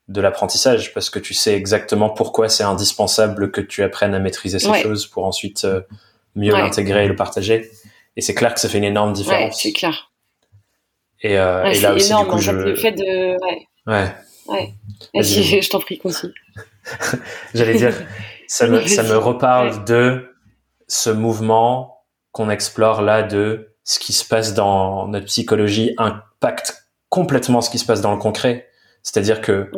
de 0.08 0.22
l'apprentissage 0.22 0.94
parce 0.94 1.10
que 1.10 1.20
tu 1.20 1.34
sais 1.34 1.54
exactement 1.54 2.10
pourquoi 2.10 2.48
c'est 2.48 2.64
indispensable 2.64 3.52
que 3.52 3.60
tu 3.60 3.84
apprennes 3.84 4.16
à 4.16 4.20
maîtriser 4.20 4.60
ces 4.60 4.74
choses 4.82 5.06
pour 5.06 5.26
ensuite 5.26 5.66
euh, 5.66 5.82
mieux 6.36 6.54
l'intégrer 6.54 7.06
et 7.06 7.08
le 7.08 7.16
partager. 7.16 7.70
Et 8.16 8.22
c'est 8.22 8.34
clair 8.34 8.54
que 8.54 8.60
ça 8.60 8.70
fait 8.70 8.78
une 8.78 8.86
énorme 8.86 9.14
différence. 9.14 9.56
Ouais, 9.56 9.60
c'est 9.62 9.74
clair. 9.74 10.12
Et, 11.22 11.38
euh, 11.38 11.66
et 11.66 11.80
là 11.82 11.94
aussi, 11.94 12.08
énorme, 12.08 12.26
du 12.26 12.32
coup, 12.32 12.40
je... 12.40 12.52
le 12.52 12.76
fait 12.76 12.94
de... 12.94 13.36
Ouais. 13.44 13.68
Ouais. 14.48 14.74
ouais. 15.14 15.24
je 15.24 15.70
t'en 15.70 15.80
prie, 15.80 15.98
continue. 15.98 16.34
J'allais 17.54 17.76
dire, 17.76 17.94
ça 18.48 18.68
me, 18.68 18.88
ça 18.88 19.04
me 19.04 19.18
reparle 19.18 19.84
de 19.84 20.34
ce 20.88 21.10
mouvement 21.10 22.06
qu'on 22.32 22.50
explore 22.50 23.02
là 23.02 23.24
de 23.24 23.76
ce 23.84 24.00
qui 24.00 24.14
se 24.14 24.24
passe 24.24 24.54
dans 24.54 25.08
notre 25.08 25.26
psychologie 25.26 25.94
impacte 25.98 26.77
complètement 27.10 27.62
ce 27.62 27.70
qui 27.70 27.78
se 27.80 27.86
passe 27.86 28.02
dans 28.02 28.12
le 28.12 28.18
concret. 28.20 28.68
C'est-à-dire 29.04 29.42
que 29.42 29.70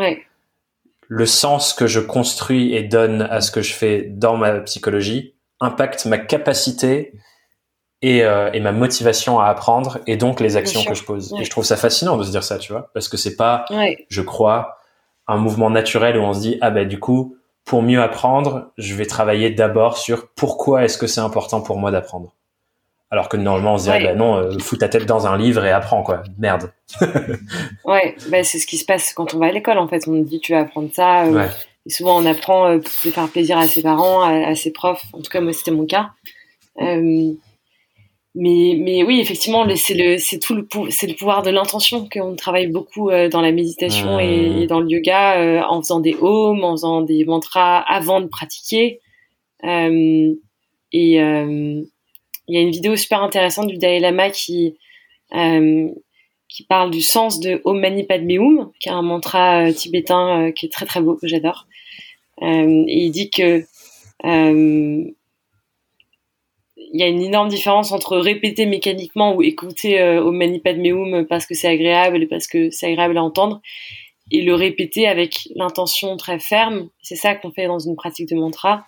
le 1.07 1.25
sens 1.25 1.73
que 1.73 1.88
je 1.88 1.99
construis 1.99 2.73
et 2.73 2.84
donne 2.84 3.23
à 3.23 3.41
ce 3.41 3.51
que 3.51 3.61
je 3.61 3.73
fais 3.73 4.03
dans 4.03 4.38
ma 4.38 4.59
psychologie 4.61 5.36
impacte 5.59 6.05
ma 6.05 6.17
capacité 6.17 7.13
et, 8.01 8.23
euh, 8.23 8.49
et 8.53 8.59
ma 8.61 8.71
motivation 8.71 9.39
à 9.39 9.47
apprendre 9.47 9.99
et 10.07 10.15
donc 10.15 10.39
les 10.39 10.55
actions 10.55 10.84
que 10.86 10.93
je 10.93 11.03
pose. 11.03 11.34
Et 11.39 11.43
je 11.43 11.49
trouve 11.49 11.65
ça 11.65 11.75
fascinant 11.75 12.15
de 12.17 12.23
se 12.23 12.32
dire 12.32 12.43
ça, 12.43 12.57
tu 12.57 12.71
vois, 12.71 12.89
parce 12.93 13.09
que 13.09 13.17
c'est 13.17 13.36
pas, 13.36 13.65
je 14.09 14.21
crois, 14.21 14.77
un 15.27 15.38
mouvement 15.38 15.69
naturel 15.69 16.17
où 16.17 16.21
on 16.21 16.34
se 16.34 16.39
dit 16.39 16.57
ah 16.61 16.71
ben 16.71 16.88
du 16.88 16.99
coup 16.99 17.36
pour 17.65 17.84
mieux 17.84 18.01
apprendre, 18.01 18.71
je 18.80 18.95
vais 18.95 19.05
travailler 19.05 19.51
d'abord 19.51 19.97
sur 19.97 20.30
pourquoi 20.30 20.86
est-ce 20.86 20.97
que 20.97 21.05
c'est 21.05 21.21
important 21.21 21.61
pour 21.61 21.77
moi 21.77 21.91
d'apprendre. 21.91 22.34
Alors 23.12 23.28
que 23.28 23.38
normalement, 23.38 23.74
on 23.74 23.78
se 23.80 23.86
dirait, 23.86 24.03
bah 24.03 24.14
non, 24.14 24.36
euh, 24.36 24.60
fous 24.60 24.78
ta 24.78 24.88
tête 24.88 25.05
dans 25.05 25.26
un 25.26 25.36
livre 25.36 25.66
et 25.66 25.72
apprends, 25.72 26.03
quoi. 26.03 26.22
Merde. 26.38 26.72
ouais, 27.86 28.16
bah, 28.30 28.43
c'est 28.43 28.60
ce 28.60 28.68
qui 28.68 28.78
se 28.78 28.86
passe 28.86 29.14
quand 29.14 29.34
on 29.34 29.39
va 29.39 29.47
à 29.47 29.51
l'école, 29.51 29.80
en 29.80 29.88
fait. 29.88 30.07
On 30.07 30.12
nous 30.12 30.24
dit, 30.24 30.39
tu 30.39 30.51
vas 30.51 30.60
apprendre 30.60 30.89
ça. 30.93 31.26
Euh, 31.26 31.47
et 31.88 31.89
souvent, 31.89 32.22
on 32.22 32.26
apprend 32.28 32.68
euh, 32.68 32.78
pour 32.78 32.91
faire 32.91 33.28
plaisir 33.30 33.57
à 33.57 33.66
ses 33.66 33.82
parents, 33.82 34.22
à, 34.22 34.53
ses 34.53 34.72
profs. 34.72 35.05
En 35.14 35.22
tout 35.22 35.32
cas, 35.32 35.41
moi, 35.41 35.53
c'était 35.53 35.72
mon 35.72 35.88
cas. 35.88 36.12
Euh, 36.82 37.34
mais, 38.36 38.78
mais 38.80 39.01
oui, 39.01 39.20
effectivement, 39.20 39.66
c'est 39.76 39.95
le, 39.95 40.20
c'est 40.20 40.38
tout 40.38 40.53
le, 40.53 40.68
c'est 40.91 41.07
le 41.07 41.16
pouvoir 41.16 41.41
de 41.41 41.49
l'intention 41.49 42.07
qu'on 42.07 42.36
travaille 42.36 42.68
beaucoup 42.68 43.10
dans 43.10 43.41
la 43.41 43.51
méditation 43.51 44.20
et, 44.20 44.68
dans 44.68 44.80
le 44.80 44.88
yoga, 44.88 45.66
en 45.68 45.82
faisant 45.82 45.99
des 45.99 46.16
ohms, 46.22 46.64
en 46.64 46.74
faisant 46.74 47.01
des 47.01 47.26
mantras 47.26 47.80
avant 47.80 48.22
de 48.22 48.28
pratiquer. 48.28 48.99
et 49.64 51.20
il 52.50 52.56
y 52.56 52.58
a 52.58 52.62
une 52.62 52.72
vidéo 52.72 52.95
super 52.95 53.22
intéressante 53.22 53.68
du 53.68 53.78
Dalai 53.78 54.00
Lama 54.00 54.32
qui 54.32 54.76
euh, 55.36 55.88
qui 56.47 56.64
parle 56.64 56.89
du 56.89 57.02
sens 57.02 57.39
de 57.39 57.62
Om 57.64 57.80
Mani 57.80 58.04
Padme 58.06 58.32
Hum, 58.39 58.72
qui 58.80 58.89
est 58.89 58.91
un 58.91 59.04
mantra 59.04 59.68
euh, 59.68 59.72
tibétain 59.72 60.47
euh, 60.47 60.52
qui 60.52 60.66
est 60.66 60.70
très 60.70 60.88
très 60.88 61.00
beau 61.00 61.16
que 61.16 61.28
j'adore. 61.28 61.68
et 62.41 63.06
il 63.06 63.12
dit 63.12 63.30
que 63.30 63.64
il 66.91 67.00
y 67.00 67.04
a 67.04 67.08
une 67.08 67.22
énorme 67.22 67.50
différence 67.50 67.91
entre 67.91 68.18
répéter 68.18 68.66
mécaniquement 68.66 69.36
ou 69.36 69.43
écouter 69.43 70.02
Om 70.02 70.36
Mani 70.36 70.60
Padme 70.60 70.88
Hum 70.88 71.28
parce 71.28 71.45
que 71.45 71.54
c'est 71.54 71.68
agréable 71.68 72.24
et 72.24 72.28
parce 72.28 72.47
que 72.47 72.72
c'est 72.72 72.88
agréable 72.88 73.18
à 73.20 73.24
entendre 73.24 73.62
et 74.32 74.41
le 74.41 74.56
répéter 74.56 75.08
avec 75.08 75.47
l'intention 75.56 76.18
très 76.18 76.39
ferme. 76.39 76.89
C'est 77.02 77.16
ça 77.16 77.36
qu'on 77.36 77.52
fait 77.52 77.68
dans 77.68 77.80
une 77.80 77.95
pratique 77.95 78.30
de 78.30 78.36
mantra 78.36 78.86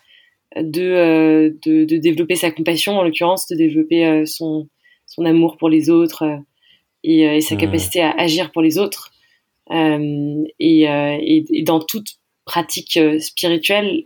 de, 0.56 0.82
euh, 0.82 1.50
de, 1.66 1.86
de, 1.86 1.98
développer 1.98 2.36
sa 2.36 2.52
compassion, 2.52 2.98
en 2.98 3.04
l'occurrence, 3.04 3.48
de 3.48 3.56
développer 3.56 4.06
euh, 4.06 4.26
son, 4.26 4.68
son 5.06 5.26
amour 5.26 5.58
pour 5.58 5.70
les 5.70 5.90
autres 5.90 6.24
euh, 6.24 6.38
et, 7.04 7.22
et, 7.22 7.42
sa 7.42 7.56
capacité 7.56 8.02
à 8.02 8.12
agir 8.12 8.52
pour 8.52 8.62
les 8.62 8.78
autres. 8.78 9.12
Et, 9.72 10.44
et, 10.60 11.46
et, 11.50 11.64
dans 11.64 11.80
toute 11.80 12.18
pratique 12.46 13.00
spirituelle, 13.20 14.04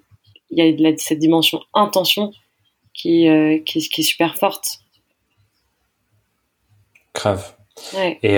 il 0.52 0.58
y 0.60 0.62
a 0.62 0.92
de 0.92 0.98
cette 0.98 1.18
dimension 1.18 1.60
intention 1.74 2.32
qui, 2.94 3.28
qui, 3.66 3.80
qui, 3.90 4.02
est 4.02 4.04
super 4.04 4.38
forte. 4.38 4.80
Grave. 7.16 7.56
Ouais. 7.96 8.20
Et 8.22 8.36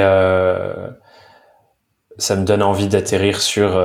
ça 2.17 2.35
me 2.35 2.45
donne 2.45 2.63
envie 2.63 2.87
d'atterrir 2.87 3.41
sur 3.41 3.77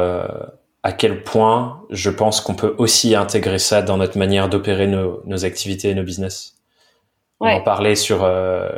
à 0.82 0.92
quel 0.92 1.22
point 1.22 1.84
je 1.90 2.10
pense 2.10 2.40
qu'on 2.40 2.54
peut 2.54 2.74
aussi 2.78 3.14
intégrer 3.14 3.58
ça 3.58 3.82
dans 3.82 3.96
notre 3.96 4.18
manière 4.18 4.48
d'opérer 4.48 4.86
nos, 4.86 5.22
nos, 5.26 5.44
activités 5.44 5.90
et 5.90 5.94
nos 5.94 6.02
business. 6.02 6.56
Ouais. 7.40 7.54
On 7.54 7.56
en 7.58 7.60
parlait 7.62 7.94
sur 7.94 8.24
euh, 8.24 8.68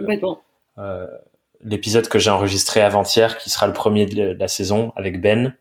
euh, 0.78 1.06
l'épisode 1.62 2.08
que 2.08 2.18
j'ai 2.18 2.30
enregistré 2.30 2.82
avant-hier, 2.82 3.38
qui 3.38 3.48
sera 3.48 3.66
le 3.66 3.72
premier 3.72 4.06
de 4.06 4.36
la 4.38 4.48
saison 4.48 4.92
avec 4.96 5.20
Ben. 5.20 5.54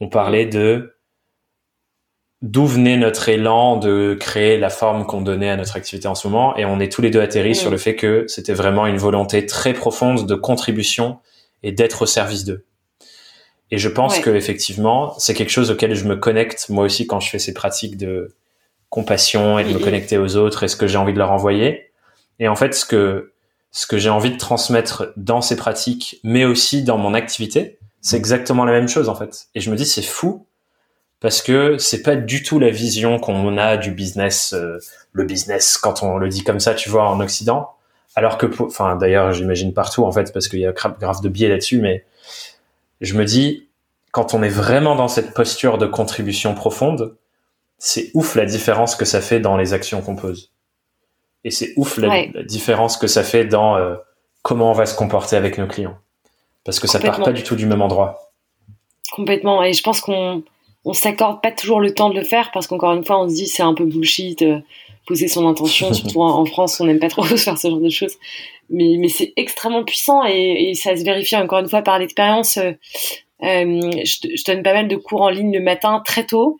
On 0.00 0.08
parlait 0.08 0.46
de 0.46 0.94
d'où 2.42 2.66
venait 2.66 2.98
notre 2.98 3.30
élan 3.30 3.78
de 3.78 4.14
créer 4.20 4.58
la 4.58 4.68
forme 4.68 5.06
qu'on 5.06 5.22
donnait 5.22 5.48
à 5.48 5.56
notre 5.56 5.76
activité 5.76 6.08
en 6.08 6.14
ce 6.14 6.28
moment, 6.28 6.54
et 6.58 6.66
on 6.66 6.78
est 6.78 6.92
tous 6.92 7.00
les 7.00 7.08
deux 7.08 7.22
atterris 7.22 7.54
sur 7.54 7.70
le 7.70 7.78
fait 7.78 7.96
que 7.96 8.26
c'était 8.28 8.52
vraiment 8.52 8.86
une 8.86 8.98
volonté 8.98 9.46
très 9.46 9.72
profonde 9.72 10.26
de 10.26 10.34
contribution 10.34 11.20
et 11.62 11.72
d'être 11.72 12.02
au 12.02 12.06
service 12.06 12.44
d'eux. 12.44 12.66
Et 13.70 13.78
je 13.78 13.88
pense 13.88 14.20
que 14.20 14.30
effectivement, 14.30 15.14
c'est 15.18 15.34
quelque 15.34 15.50
chose 15.50 15.70
auquel 15.70 15.94
je 15.94 16.04
me 16.04 16.16
connecte 16.16 16.68
moi 16.68 16.84
aussi 16.84 17.06
quand 17.06 17.20
je 17.20 17.30
fais 17.30 17.38
ces 17.38 17.54
pratiques 17.54 17.96
de 17.96 18.34
compassion 18.88 19.58
et 19.58 19.64
de 19.64 19.72
me 19.72 19.78
connecter 19.78 20.18
aux 20.18 20.36
autres 20.36 20.62
et 20.62 20.68
ce 20.68 20.76
que 20.76 20.86
j'ai 20.86 20.98
envie 20.98 21.12
de 21.12 21.18
leur 21.18 21.32
envoyer. 21.32 21.90
Et 22.38 22.48
en 22.48 22.56
fait, 22.56 22.74
ce 22.74 22.84
que 22.84 23.32
ce 23.72 23.88
que 23.88 23.98
j'ai 23.98 24.10
envie 24.10 24.30
de 24.30 24.36
transmettre 24.36 25.12
dans 25.16 25.40
ces 25.40 25.56
pratiques, 25.56 26.20
mais 26.22 26.44
aussi 26.44 26.84
dans 26.84 26.96
mon 26.96 27.12
activité, 27.12 27.78
c'est 28.00 28.16
exactement 28.16 28.64
la 28.64 28.70
même 28.70 28.86
chose 28.86 29.08
en 29.08 29.16
fait. 29.16 29.46
Et 29.56 29.60
je 29.60 29.70
me 29.70 29.76
dis 29.76 29.84
c'est 29.84 30.02
fou 30.02 30.46
parce 31.18 31.42
que 31.42 31.78
c'est 31.78 32.02
pas 32.02 32.14
du 32.14 32.42
tout 32.42 32.58
la 32.58 32.70
vision 32.70 33.18
qu'on 33.18 33.56
a 33.58 33.76
du 33.76 33.90
business, 33.90 34.52
euh, 34.52 34.78
le 35.12 35.24
business 35.24 35.78
quand 35.78 36.02
on 36.02 36.18
le 36.18 36.28
dit 36.28 36.44
comme 36.44 36.60
ça, 36.60 36.74
tu 36.74 36.90
vois, 36.90 37.08
en 37.08 37.18
Occident. 37.18 37.70
Alors 38.14 38.38
que, 38.38 38.46
enfin 38.62 38.94
d'ailleurs, 38.94 39.32
j'imagine 39.32 39.72
partout 39.72 40.04
en 40.04 40.12
fait 40.12 40.32
parce 40.32 40.46
qu'il 40.46 40.60
y 40.60 40.66
a 40.66 40.72
grave 40.72 41.20
de 41.22 41.28
biais 41.28 41.48
là-dessus, 41.48 41.80
mais 41.80 42.04
je 43.04 43.14
me 43.14 43.24
dis, 43.24 43.68
quand 44.12 44.34
on 44.34 44.42
est 44.42 44.48
vraiment 44.48 44.96
dans 44.96 45.08
cette 45.08 45.34
posture 45.34 45.78
de 45.78 45.86
contribution 45.86 46.54
profonde, 46.54 47.16
c'est 47.78 48.10
ouf 48.14 48.34
la 48.34 48.44
différence 48.44 48.96
que 48.96 49.04
ça 49.04 49.20
fait 49.20 49.40
dans 49.40 49.56
les 49.56 49.72
actions 49.72 50.00
qu'on 50.02 50.16
pose. 50.16 50.52
Et 51.44 51.50
c'est 51.50 51.74
ouf 51.76 51.98
la, 51.98 52.26
différence 52.44 52.96
que 52.96 53.06
ça 53.06 53.22
fait 53.22 53.44
dans 53.44 53.76
euh, 53.76 53.96
comment 54.42 54.70
on 54.70 54.74
va 54.74 54.86
se 54.86 54.96
comporter 54.96 55.36
avec 55.36 55.58
nos 55.58 55.66
clients. 55.66 55.98
Parce 56.64 56.80
que 56.80 56.86
ça 56.86 56.98
part 56.98 57.22
pas 57.22 57.32
du 57.32 57.42
tout 57.42 57.56
du 57.56 57.66
même 57.66 57.82
endroit. 57.82 58.32
Complètement. 59.12 59.62
Et 59.62 59.74
je 59.74 59.82
pense 59.82 60.00
qu'on 60.00 60.42
on 60.86 60.92
s'accorde 60.94 61.42
pas 61.42 61.52
toujours 61.52 61.80
le 61.80 61.92
temps 61.92 62.08
de 62.08 62.14
le 62.14 62.24
faire 62.24 62.50
parce 62.52 62.66
qu'encore 62.66 62.94
une 62.94 63.04
fois, 63.04 63.20
on 63.20 63.28
se 63.28 63.34
dit 63.34 63.46
c'est 63.46 63.62
un 63.62 63.74
peu 63.74 63.84
bullshit. 63.84 64.40
Euh, 64.42 64.60
poser 65.06 65.28
son 65.28 65.46
intention, 65.46 65.92
surtout 65.92 66.22
en, 66.22 66.44
France, 66.44 66.80
on 66.80 66.86
n'aime 66.86 66.98
pas 66.98 67.08
trop 67.08 67.22
faire 67.36 67.58
ce 67.58 67.68
genre 67.68 67.80
de 67.80 67.90
choses. 67.90 68.14
Mais, 68.70 69.08
c'est 69.08 69.32
extrêmement 69.36 69.84
puissant 69.84 70.24
et, 70.24 70.72
ça 70.74 70.96
se 70.96 71.04
vérifie 71.04 71.36
encore 71.36 71.60
une 71.60 71.68
fois 71.68 71.82
par 71.82 71.98
l'expérience. 71.98 72.56
Euh, 72.56 72.72
euh 73.42 73.90
je, 74.04 74.44
donne 74.44 74.62
pas 74.62 74.72
mal 74.72 74.88
de 74.88 74.96
cours 74.96 75.22
en 75.22 75.30
ligne 75.30 75.52
le 75.52 75.60
matin 75.60 76.02
très 76.04 76.24
tôt 76.24 76.58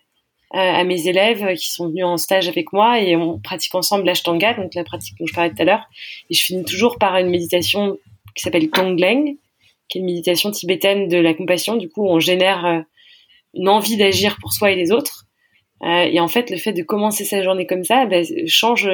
euh, 0.53 0.57
à 0.57 0.83
mes 0.83 1.07
élèves 1.07 1.55
qui 1.55 1.69
sont 1.69 1.87
venus 1.87 2.05
en 2.05 2.17
stage 2.17 2.47
avec 2.47 2.73
moi 2.73 2.99
et 2.99 3.15
on 3.15 3.39
pratique 3.39 3.73
ensemble 3.75 4.05
l'ashtanga, 4.05 4.53
donc 4.53 4.75
la 4.75 4.83
pratique 4.83 5.17
dont 5.19 5.25
je 5.25 5.33
parlais 5.33 5.49
tout 5.49 5.61
à 5.61 5.65
l'heure. 5.65 5.85
Et 6.29 6.35
je 6.35 6.43
finis 6.43 6.63
toujours 6.63 6.97
par 6.97 7.17
une 7.17 7.29
méditation 7.29 7.97
qui 8.35 8.43
s'appelle 8.43 8.69
Tonglen, 8.69 9.37
qui 9.87 9.97
est 9.97 10.01
une 10.01 10.07
méditation 10.07 10.51
tibétaine 10.51 11.07
de 11.07 11.17
la 11.17 11.33
compassion. 11.33 11.75
Du 11.75 11.89
coup, 11.89 12.05
on 12.05 12.19
génère 12.19 12.83
une 13.53 13.69
envie 13.69 13.97
d'agir 13.97 14.37
pour 14.41 14.51
soi 14.51 14.71
et 14.71 14.75
les 14.75 14.91
autres. 14.91 15.25
Et 15.83 16.19
en 16.19 16.27
fait, 16.27 16.49
le 16.49 16.57
fait 16.57 16.73
de 16.73 16.83
commencer 16.83 17.23
sa 17.23 17.41
journée 17.41 17.65
comme 17.65 17.83
ça 17.83 18.05
ben, 18.05 18.25
change 18.47 18.89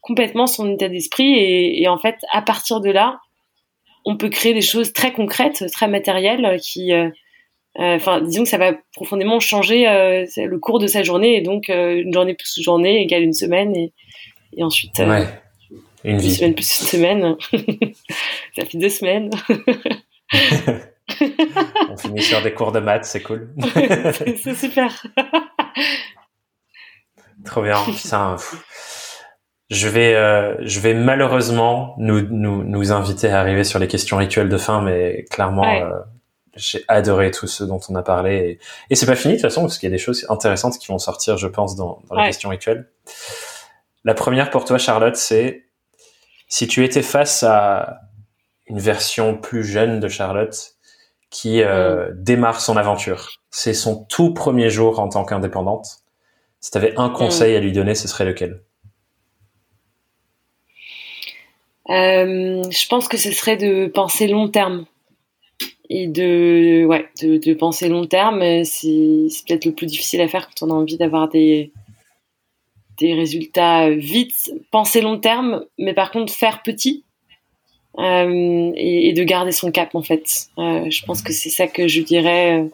complètement 0.00 0.46
son 0.46 0.72
état 0.72 0.88
d'esprit. 0.88 1.34
Et, 1.34 1.82
et, 1.82 1.88
en 1.88 1.98
fait, 1.98 2.16
à 2.32 2.42
partir 2.42 2.80
de 2.80 2.90
là, 2.90 3.20
on 4.04 4.16
peut 4.16 4.28
créer 4.28 4.54
des 4.54 4.62
choses 4.62 4.92
très 4.92 5.12
concrètes, 5.12 5.64
très 5.72 5.88
matérielles, 5.88 6.58
qui, 6.62 6.92
euh, 6.92 7.10
enfin, 7.76 8.20
disons 8.20 8.44
que 8.44 8.48
ça 8.48 8.58
va 8.58 8.72
profondément 8.94 9.40
changer 9.40 9.84
le 9.84 10.58
cours 10.58 10.78
de 10.78 10.86
sa 10.86 11.02
journée. 11.02 11.36
Et 11.36 11.42
donc, 11.42 11.68
une 11.68 12.12
journée 12.12 12.34
plus 12.34 12.56
une 12.56 12.62
journée 12.62 13.02
égale 13.02 13.22
une 13.22 13.34
semaine. 13.34 13.76
Et, 13.76 13.92
et 14.56 14.62
ensuite, 14.62 14.98
ouais. 14.98 15.26
une, 16.04 16.18
vie. 16.18 16.34
semaine 16.34 16.54
plus 16.54 16.80
une 16.80 16.86
semaine. 16.86 17.36
ça 18.56 18.64
fait 18.64 18.78
deux 18.78 18.88
semaines. 18.88 19.30
on 21.90 21.96
finit 21.96 22.22
sur 22.22 22.42
des 22.42 22.52
cours 22.52 22.72
de 22.72 22.80
maths, 22.80 23.04
c'est 23.04 23.22
cool. 23.22 23.54
c'est 24.42 24.54
super. 24.54 25.06
Trop 27.44 27.62
bien. 27.62 27.82
Putain, 27.84 28.36
je 29.70 29.88
vais, 29.88 30.14
euh, 30.14 30.56
je 30.60 30.80
vais 30.80 30.94
malheureusement 30.94 31.94
nous, 31.98 32.22
nous, 32.22 32.64
nous 32.64 32.92
inviter 32.92 33.30
à 33.30 33.40
arriver 33.40 33.64
sur 33.64 33.78
les 33.78 33.88
questions 33.88 34.16
rituelles 34.16 34.48
de 34.48 34.58
fin, 34.58 34.82
mais 34.82 35.24
clairement, 35.30 35.64
euh, 35.64 35.90
j'ai 36.56 36.84
adoré 36.88 37.30
tout 37.30 37.46
ce 37.46 37.62
dont 37.62 37.80
on 37.88 37.94
a 37.94 38.02
parlé. 38.02 38.36
Et, 38.36 38.58
et 38.90 38.94
c'est 38.96 39.06
pas 39.06 39.14
fini 39.14 39.34
de 39.34 39.38
toute 39.38 39.48
façon, 39.48 39.62
parce 39.62 39.78
qu'il 39.78 39.88
y 39.88 39.92
a 39.92 39.94
des 39.94 40.02
choses 40.02 40.26
intéressantes 40.28 40.76
qui 40.78 40.88
vont 40.88 40.98
sortir, 40.98 41.36
je 41.36 41.46
pense, 41.46 41.76
dans, 41.76 42.02
dans 42.08 42.16
les 42.16 42.26
questions 42.26 42.50
rituelles. 42.50 42.90
La 44.04 44.14
première 44.14 44.50
pour 44.50 44.64
toi, 44.64 44.76
Charlotte, 44.76 45.16
c'est 45.16 45.64
si 46.48 46.66
tu 46.66 46.84
étais 46.84 47.02
face 47.02 47.44
à 47.44 48.00
une 48.66 48.80
version 48.80 49.36
plus 49.36 49.62
jeune 49.62 50.00
de 50.00 50.08
Charlotte 50.08 50.72
qui 51.30 51.62
euh, 51.62 52.10
démarre 52.14 52.60
son 52.60 52.76
aventure. 52.76 53.30
C'est 53.50 53.74
son 53.74 54.04
tout 54.04 54.34
premier 54.34 54.68
jour 54.68 54.98
en 54.98 55.08
tant 55.08 55.24
qu'indépendante. 55.24 55.86
Si 56.60 56.72
tu 56.72 56.78
avais 56.78 56.92
un 56.96 57.08
conseil 57.08 57.54
à 57.54 57.60
lui 57.60 57.72
donner, 57.72 57.94
ce 57.94 58.08
serait 58.08 58.24
lequel? 58.24 58.62
Euh, 61.90 62.62
Je 62.70 62.86
pense 62.88 63.08
que 63.08 63.16
ce 63.16 63.32
serait 63.32 63.56
de 63.56 63.86
penser 63.86 64.26
long 64.28 64.48
terme. 64.48 64.86
Et 65.92 66.06
de, 66.06 66.84
ouais, 66.84 67.08
de, 67.20 67.36
de 67.36 67.54
penser 67.54 67.88
long 67.88 68.06
terme, 68.06 68.64
c'est 68.64 69.26
peut-être 69.46 69.64
le 69.64 69.72
plus 69.72 69.86
difficile 69.86 70.20
à 70.20 70.28
faire 70.28 70.48
quand 70.48 70.66
on 70.66 70.70
a 70.70 70.74
envie 70.74 70.96
d'avoir 70.96 71.28
des, 71.28 71.72
des 72.98 73.14
résultats 73.14 73.90
vite. 73.90 74.52
Penser 74.70 75.00
long 75.00 75.18
terme, 75.18 75.64
mais 75.78 75.92
par 75.92 76.12
contre 76.12 76.32
faire 76.32 76.62
petit 76.62 77.04
euh, 77.98 78.72
et, 78.76 79.12
de 79.12 79.24
garder 79.24 79.52
son 79.52 79.70
cap 79.72 79.94
en 79.94 80.02
fait. 80.02 80.48
Euh, 80.58 80.88
je 80.90 81.04
pense 81.04 81.22
que 81.22 81.32
c'est 81.32 81.50
ça 81.50 81.66
que 81.66 81.88
je 81.88 82.02
dirais. 82.02 82.68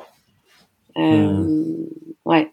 Euh, 0.97 1.33
hmm. 1.33 1.87
Ouais. 2.25 2.51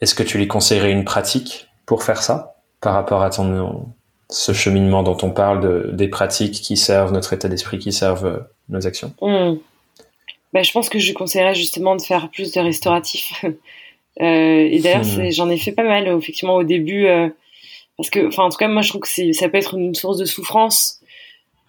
Est-ce 0.00 0.14
que 0.14 0.22
tu 0.22 0.38
lui 0.38 0.48
conseillerais 0.48 0.92
une 0.92 1.04
pratique 1.04 1.68
pour 1.84 2.02
faire 2.02 2.22
ça? 2.22 2.59
Par 2.80 2.94
rapport 2.94 3.22
à 3.22 3.30
ton 3.30 3.86
ce 4.28 4.52
cheminement 4.52 5.02
dont 5.02 5.16
on 5.22 5.30
parle 5.30 5.60
de, 5.60 5.90
des 5.92 6.06
pratiques 6.06 6.60
qui 6.60 6.76
servent 6.76 7.12
notre 7.12 7.32
état 7.32 7.48
d'esprit, 7.48 7.80
qui 7.80 7.92
servent 7.92 8.46
nos 8.68 8.86
actions 8.86 9.12
ben, 9.20 10.62
Je 10.62 10.70
pense 10.70 10.88
que 10.88 11.00
je 11.00 11.12
conseillerais 11.12 11.56
justement 11.56 11.96
de 11.96 12.02
faire 12.02 12.30
plus 12.30 12.52
de 12.52 12.60
restauratif. 12.60 13.44
et 14.16 14.80
d'ailleurs, 14.80 15.04
hmm. 15.04 15.30
j'en 15.30 15.50
ai 15.50 15.58
fait 15.58 15.72
pas 15.72 15.82
mal 15.82 16.06
effectivement 16.06 16.54
au 16.54 16.62
début 16.62 17.08
parce 18.00 18.08
que 18.08 18.28
enfin 18.28 18.44
en 18.44 18.48
tout 18.48 18.56
cas 18.56 18.68
moi 18.68 18.80
je 18.80 18.88
trouve 18.88 19.02
que 19.02 19.32
ça 19.32 19.48
peut 19.50 19.58
être 19.58 19.74
une 19.76 19.94
source 19.94 20.16
de 20.16 20.24
souffrance 20.24 21.00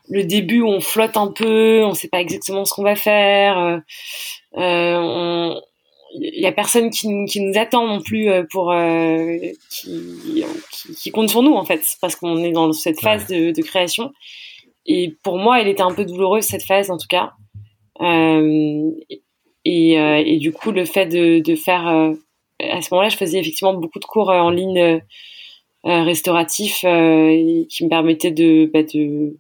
le 0.07 0.23
début 0.23 0.61
où 0.61 0.67
on 0.67 0.79
flotte 0.79 1.17
un 1.17 1.27
peu 1.27 1.83
on 1.83 1.93
sait 1.93 2.07
pas 2.07 2.21
exactement 2.21 2.63
ce 2.63 2.73
qu'on 2.73 2.83
va 2.83 2.95
faire 2.95 3.57
euh, 3.57 3.79
euh 4.57 5.53
il 6.13 6.41
y 6.41 6.45
a 6.45 6.51
personne 6.51 6.89
qui, 6.89 7.07
qui, 7.25 7.41
nous 7.41 7.57
attend 7.57 7.87
non 7.87 8.01
plus 8.01 8.29
euh, 8.29 8.43
pour 8.49 8.71
euh, 8.71 9.37
qui, 9.69 10.43
qui, 10.97 11.11
compte 11.11 11.29
sur 11.29 11.41
nous 11.41 11.53
en 11.53 11.65
fait 11.65 11.81
parce 12.01 12.15
qu'on 12.15 12.43
est 12.43 12.51
dans 12.51 12.71
cette 12.73 12.99
phase 12.99 13.27
de, 13.27 13.51
de, 13.51 13.61
création. 13.61 14.11
Et 14.85 15.15
pour 15.23 15.37
moi 15.37 15.61
elle 15.61 15.67
était 15.67 15.81
un 15.81 15.93
peu 15.93 16.05
douloureuse 16.05 16.43
cette 16.43 16.63
phase 16.63 16.91
en 16.91 16.97
tout 16.97 17.07
cas. 17.07 17.33
Euh, 18.01 18.91
et, 19.63 19.93
et, 19.93 20.37
du 20.39 20.51
coup 20.51 20.71
le 20.71 20.85
fait 20.85 21.05
de, 21.05 21.39
de 21.39 21.55
faire 21.55 21.87
à 21.87 22.81
ce 22.81 22.93
moment-là 22.93 23.09
je 23.09 23.17
faisais 23.17 23.39
effectivement 23.39 23.75
beaucoup 23.75 23.99
de 23.99 24.05
cours 24.05 24.29
en 24.29 24.49
ligne 24.49 25.01
restauratif 25.83 26.83
euh, 26.83 27.63
qui 27.69 27.83
me 27.83 27.89
permettait 27.89 28.31
de, 28.31 28.69
bah, 28.73 28.83
de, 28.83 29.37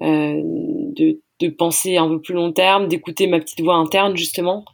de, 0.00 1.20
de 1.40 1.48
penser 1.48 1.96
un 1.96 2.08
peu 2.08 2.20
plus 2.20 2.34
long 2.34 2.52
terme, 2.52 2.88
d'écouter 2.88 3.26
ma 3.26 3.40
petite 3.40 3.60
voix 3.60 3.74
interne 3.74 4.16
justement. 4.16 4.64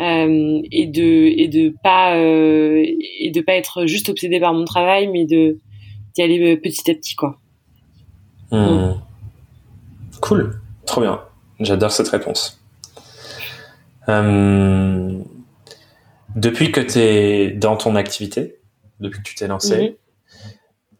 Euh, 0.00 0.60
et 0.70 0.86
de 0.86 1.02
et 1.02 1.48
de 1.48 1.74
pas 1.82 2.14
euh, 2.16 2.84
et 3.18 3.32
de 3.32 3.40
pas 3.40 3.54
être 3.54 3.86
juste 3.86 4.08
obsédé 4.08 4.38
par 4.38 4.54
mon 4.54 4.64
travail 4.64 5.08
mais 5.08 5.24
de 5.24 5.58
d'y 6.14 6.22
aller 6.22 6.56
petit 6.56 6.88
à 6.90 6.94
petit 6.94 7.16
quoi. 7.16 7.36
Hmm. 8.52 8.92
cool. 10.20 10.60
Trop 10.86 11.00
bien. 11.00 11.20
J'adore 11.58 11.90
cette 11.90 12.08
réponse. 12.08 12.62
Euh, 14.08 15.18
depuis 16.36 16.70
que 16.70 16.80
tu 16.80 16.98
es 17.00 17.50
dans 17.50 17.76
ton 17.76 17.96
activité 17.96 18.56
depuis 19.00 19.18
que 19.18 19.28
tu 19.28 19.34
t'es 19.34 19.48
lancé 19.48 19.76
mhm 19.76 19.94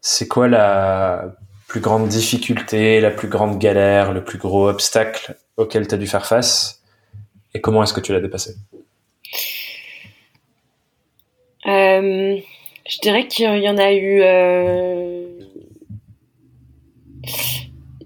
c'est 0.01 0.27
quoi 0.27 0.47
la 0.47 1.35
plus 1.67 1.81
grande 1.81 2.07
difficulté, 2.07 3.01
la 3.01 3.11
plus 3.11 3.27
grande 3.27 3.59
galère, 3.59 4.13
le 4.13 4.23
plus 4.23 4.37
gros 4.37 4.69
obstacle 4.69 5.35
auquel 5.57 5.87
tu 5.87 5.95
as 5.95 5.97
dû 5.97 6.07
faire 6.07 6.25
face? 6.25 6.81
Et 7.53 7.61
comment 7.61 7.83
est-ce 7.83 7.93
que 7.93 7.99
tu 7.99 8.13
l'as 8.13 8.21
dépassé? 8.21 8.55
euh, 8.73 8.88
Je 12.89 12.99
dirais 13.01 13.27
qu'il 13.27 13.45
y 13.45 13.69
en 13.69 13.77
a 13.77 13.93
eu. 13.93 14.21
Euh, 14.21 15.27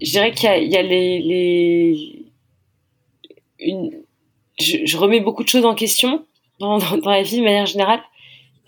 je 0.00 0.10
dirais 0.10 0.32
qu'il 0.32 0.48
y, 0.70 0.76
a 0.76 0.82
les. 0.82 2.26
Une... 3.58 4.02
Je, 4.60 4.96
remets 4.96 5.20
beaucoup 5.20 5.42
de 5.42 5.48
choses 5.48 5.64
en 5.64 5.74
question 5.74 6.26
dans, 6.60 6.78
la 6.78 7.22
vie 7.22 7.38
de 7.38 7.44
manière 7.44 7.66
générale 7.66 8.02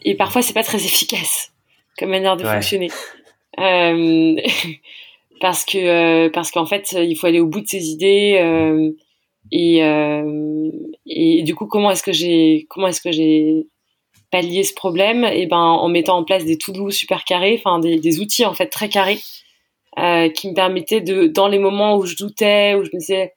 et 0.03 0.15
parfois 0.15 0.43
c'est 0.43 0.55
pas 0.55 0.65
très 0.65 0.79
efficace 0.79 1.53
comme 1.99 2.11
manière 2.11 2.37
de 2.37 2.45
fonctionner. 2.45 2.89
Euh, 3.59 4.37
parce 5.41 5.65
que 5.65 5.79
euh, 5.79 6.31
parce 6.31 6.51
qu'en 6.51 6.67
fait, 6.67 6.97
il 6.99 7.15
faut 7.17 7.27
aller 7.27 7.41
au 7.41 7.47
bout 7.47 7.61
de 7.61 7.69
ses 7.69 7.91
idées. 7.91 8.39
Euh, 8.41 8.91
et, 9.53 9.85
euh, 9.85 10.71
et 11.07 11.43
du 11.43 11.55
coup, 11.55 11.67
comment 11.67 11.91
est-ce 11.91 12.03
que 12.03 12.13
j'ai 12.13 12.67
comment 12.69 12.89
est-ce 12.89 13.03
que 13.03 13.13
j'ai 13.13 13.67
pallié 14.37 14.65
ce 14.65 14.75
problème 14.75 15.25
Et 15.25 15.47
ben 15.47 15.57
en 15.57 15.89
mettant 15.89 16.19
en 16.19 16.25
place 16.25 16.45
des 16.45 16.59
to 16.59 16.73
do 16.73 16.91
super 16.91 17.25
carrés, 17.25 17.57
enfin 17.59 17.79
des, 17.79 17.99
des, 17.99 18.21
outils 18.21 18.45
en 18.45 18.55
fait 18.55 18.67
très 18.67 18.89
carrés 18.89 19.19
euh, 19.99 20.29
qui 20.29 20.51
me 20.51 20.55
permettaient 20.55 21.01
de 21.01 21.27
dans 21.27 21.49
les 21.49 21.59
moments 21.59 21.97
où 21.97 22.05
je 22.05 22.17
doutais, 22.17 22.75
où 22.75 22.85
je 22.85 22.91
me 22.93 22.99
disais 22.99 23.33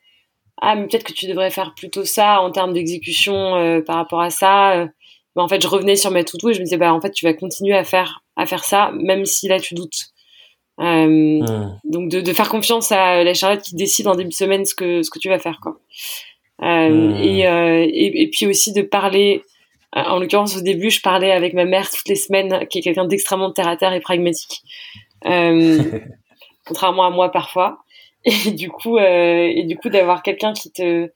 ah 0.61 0.75
mais 0.75 0.87
peut-être 0.87 1.05
que 1.05 1.13
tu 1.13 1.27
devrais 1.27 1.51
faire 1.51 1.73
plutôt 1.73 2.03
ça 2.03 2.41
en 2.41 2.51
termes 2.51 2.73
d'exécution 2.73 3.55
euh, 3.55 3.81
par 3.81 3.95
rapport 3.95 4.21
à 4.21 4.29
ça. 4.29 4.87
Ben, 5.35 5.43
en 5.43 5.47
fait, 5.47 5.61
je 5.61 5.67
revenais 5.67 5.95
sur 5.95 6.11
mes 6.11 6.25
to 6.25 6.37
do 6.37 6.49
et 6.49 6.53
je 6.53 6.59
me 6.59 6.65
disais 6.65 6.77
bah 6.77 6.93
en 6.93 6.99
fait 6.99 7.11
tu 7.11 7.25
vas 7.25 7.33
continuer 7.33 7.75
à 7.75 7.83
faire 7.83 8.23
à 8.35 8.45
faire 8.45 8.63
ça, 8.63 8.91
même 8.93 9.25
si 9.25 9.47
là 9.47 9.59
tu 9.59 9.73
doutes. 9.73 10.11
Euh, 10.79 11.41
hmm. 11.41 11.79
Donc 11.83 12.09
de, 12.09 12.21
de, 12.21 12.33
faire 12.33 12.47
confiance 12.47 12.91
à 12.93 13.23
la 13.23 13.33
Charlotte 13.33 13.61
qui 13.61 13.75
décide 13.75 14.07
en 14.07 14.15
début 14.15 14.29
de 14.29 14.33
semaine 14.33 14.65
ce 14.65 14.73
que 14.73 15.03
ce 15.03 15.09
que 15.09 15.19
tu 15.19 15.27
vas 15.27 15.39
faire 15.39 15.59
quoi. 15.61 15.77
Euh, 16.61 16.89
hmm. 16.89 17.15
et, 17.17 17.47
euh, 17.47 17.85
et, 17.85 18.21
et 18.21 18.29
puis 18.29 18.47
aussi 18.47 18.73
de 18.73 18.81
parler. 18.81 19.43
Euh, 19.95 20.01
en 20.01 20.19
l'occurrence 20.19 20.55
au 20.57 20.61
début, 20.61 20.89
je 20.89 21.01
parlais 21.01 21.31
avec 21.31 21.53
ma 21.53 21.65
mère 21.65 21.89
toutes 21.89 22.07
les 22.07 22.15
semaines, 22.15 22.67
qui 22.69 22.79
est 22.79 22.81
quelqu'un 22.81 23.05
d'extrêmement 23.05 23.51
terre 23.51 23.67
à 23.67 23.77
terre 23.77 23.93
et 23.93 23.99
pragmatique, 23.99 24.61
euh, 25.25 25.81
contrairement 26.65 27.05
à 27.05 27.09
moi 27.09 27.31
parfois. 27.31 27.79
Et 28.25 28.51
du 28.51 28.69
coup, 28.69 28.99
et 28.99 29.63
du 29.65 29.77
coup 29.77 29.89
d'avoir 29.89 30.23
quelqu'un 30.23 30.51
qui 30.51 30.71
te 30.71 31.09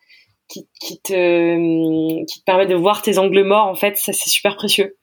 qui, 0.47 0.67
qui, 0.79 1.01
te 1.01 2.25
qui 2.25 2.39
te 2.39 2.45
permet 2.45 2.65
de 2.65 2.75
voir 2.75 3.01
tes 3.01 3.17
angles 3.17 3.43
morts 3.43 3.67
en 3.67 3.75
fait 3.75 3.97
ça 3.97 4.13
c'est 4.13 4.29
super 4.29 4.55
précieux 4.55 4.95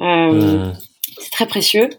euh, 0.00 0.72
c'est 1.18 1.30
très 1.30 1.46
précieux. 1.46 1.90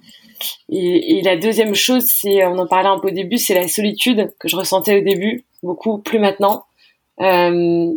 Et, 0.69 1.17
et, 1.17 1.21
la 1.21 1.37
deuxième 1.37 1.75
chose, 1.75 2.03
c'est, 2.05 2.43
on 2.45 2.57
en 2.57 2.65
parlait 2.65 2.89
un 2.89 2.99
peu 2.99 3.09
au 3.09 3.11
début, 3.11 3.37
c'est 3.37 3.53
la 3.53 3.67
solitude 3.67 4.33
que 4.39 4.47
je 4.47 4.55
ressentais 4.55 4.99
au 4.99 5.03
début, 5.03 5.45
beaucoup 5.61 5.99
plus 5.99 6.17
maintenant, 6.17 6.65
euh, 7.21 7.91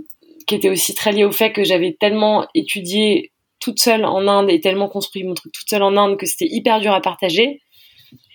qui 0.47 0.55
était 0.55 0.71
aussi 0.71 0.95
très 0.95 1.13
liée 1.13 1.25
au 1.25 1.33
fait 1.33 1.53
que 1.53 1.65
j'avais 1.65 1.97
tellement 1.99 2.47
étudié 2.55 3.33
toute 3.61 3.79
seule 3.79 4.05
en 4.05 4.29
Inde 4.29 4.51
et 4.51 4.61
tellement 4.61 4.89
construit 4.89 5.25
mon 5.25 5.35
truc 5.35 5.53
toute 5.53 5.69
seule 5.69 5.83
en 5.83 5.97
Inde 5.97 6.19
que 6.19 6.27
c'était 6.27 6.49
hyper 6.49 6.81
dur 6.81 6.93
à 6.93 7.01
partager. 7.01 7.63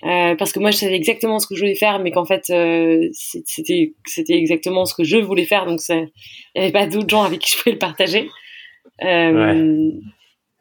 Euh, 0.03 0.35
parce 0.35 0.51
que 0.51 0.59
moi 0.59 0.71
je 0.71 0.77
savais 0.77 0.95
exactement 0.95 1.39
ce 1.39 1.47
que 1.47 1.55
je 1.55 1.59
voulais 1.59 1.75
faire 1.75 1.99
mais 1.99 2.11
qu'en 2.11 2.23
fait 2.23 2.49
euh, 2.49 3.09
c'était 3.13 3.93
c'était 4.05 4.35
exactement 4.35 4.85
ce 4.85 4.93
que 4.93 5.03
je 5.03 5.17
voulais 5.17 5.45
faire 5.45 5.65
donc 5.65 5.79
il 5.89 6.07
n'y 6.55 6.61
avait 6.61 6.71
pas 6.71 6.87
d'autres 6.87 7.09
gens 7.09 7.23
avec 7.23 7.39
qui 7.39 7.51
je 7.51 7.57
pouvais 7.57 7.73
le 7.73 7.79
partager 7.79 8.29
euh, 9.03 9.91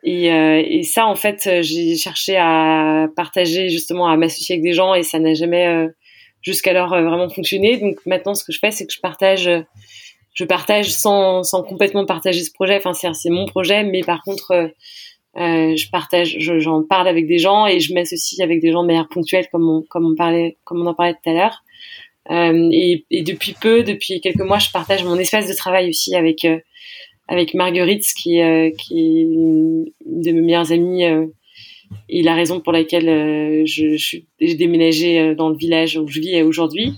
et, 0.05 0.27
et, 0.27 0.83
ça, 0.85 1.07
en 1.07 1.17
fait, 1.17 1.49
j'ai 1.63 1.97
cherché 1.97 2.37
à 2.37 3.09
partager 3.17 3.69
justement, 3.69 4.07
à 4.07 4.17
m'associer 4.17 4.55
avec 4.55 4.63
des 4.63 4.73
gens 4.73 4.95
et 4.95 5.03
ça 5.03 5.19
n'a 5.19 5.35
jamais 5.35 5.89
jusqu'alors 6.41 6.91
vraiment 6.91 7.29
fonctionné. 7.29 7.79
Donc 7.79 7.97
maintenant, 8.07 8.35
ce 8.35 8.45
que 8.45 8.53
je 8.53 8.61
fais, 8.61 8.71
c'est 8.71 8.87
que 8.87 8.93
je 8.93 9.01
partage, 9.01 9.51
je 10.39 10.45
partage 10.45 10.93
sans, 10.93 11.43
sans 11.43 11.62
complètement 11.64 12.07
partager 12.07 12.45
ce 12.45 12.53
projet. 12.53 12.80
Enfin, 12.84 13.12
c'est 13.12 13.30
mon 13.30 13.47
projet, 13.47 13.82
mais 13.82 14.03
par 14.03 14.22
contre, 14.22 14.53
euh, 14.53 15.76
je 15.76 15.91
partage, 15.91 16.36
j'en 16.39 16.84
parle 16.84 17.09
avec 17.09 17.26
des 17.26 17.39
gens 17.39 17.66
et 17.66 17.80
je 17.80 17.93
m'associe 17.93 18.41
avec 18.41 18.61
des 18.61 18.70
gens 18.70 18.82
de 18.82 18.86
manière 18.86 19.09
ponctuelle, 19.09 19.49
comme 19.51 19.68
on, 19.68 19.82
comme 19.82 20.07
on 20.07 20.14
parlait, 20.14 20.57
comme 20.64 20.80
on 20.80 20.86
en 20.86 20.95
parlait 20.95 21.14
tout 21.14 21.30
à 21.30 21.32
l'heure. 21.32 21.62
Euh, 22.30 22.68
et, 22.70 23.05
depuis 23.22 23.55
peu, 23.61 23.82
depuis 23.82 24.20
quelques 24.20 24.43
mois, 24.43 24.59
je 24.59 24.70
partage 24.70 25.03
mon 25.03 25.16
espace 25.16 25.49
de 25.49 25.55
travail 25.55 25.89
aussi 25.89 26.14
avec 26.14 26.47
avec 27.28 27.55
Marguerite, 27.55 28.05
qui, 28.20 28.41
euh, 28.41 28.70
qui 28.70 28.99
est 28.99 29.22
une 29.22 29.84
de 30.07 30.32
mes 30.32 30.41
meilleures 30.41 30.72
amies 30.72 31.05
euh, 31.05 31.26
et 32.09 32.22
la 32.22 32.34
raison 32.34 32.61
pour 32.61 32.72
laquelle 32.72 33.09
euh, 33.09 33.62
je, 33.66 33.97
j'ai 33.97 34.55
déménagé 34.55 35.34
dans 35.34 35.51
le 35.51 35.57
village 35.57 35.97
où 35.97 36.09
je 36.09 36.20
vis 36.20 36.43
aujourd'hui. 36.43 36.95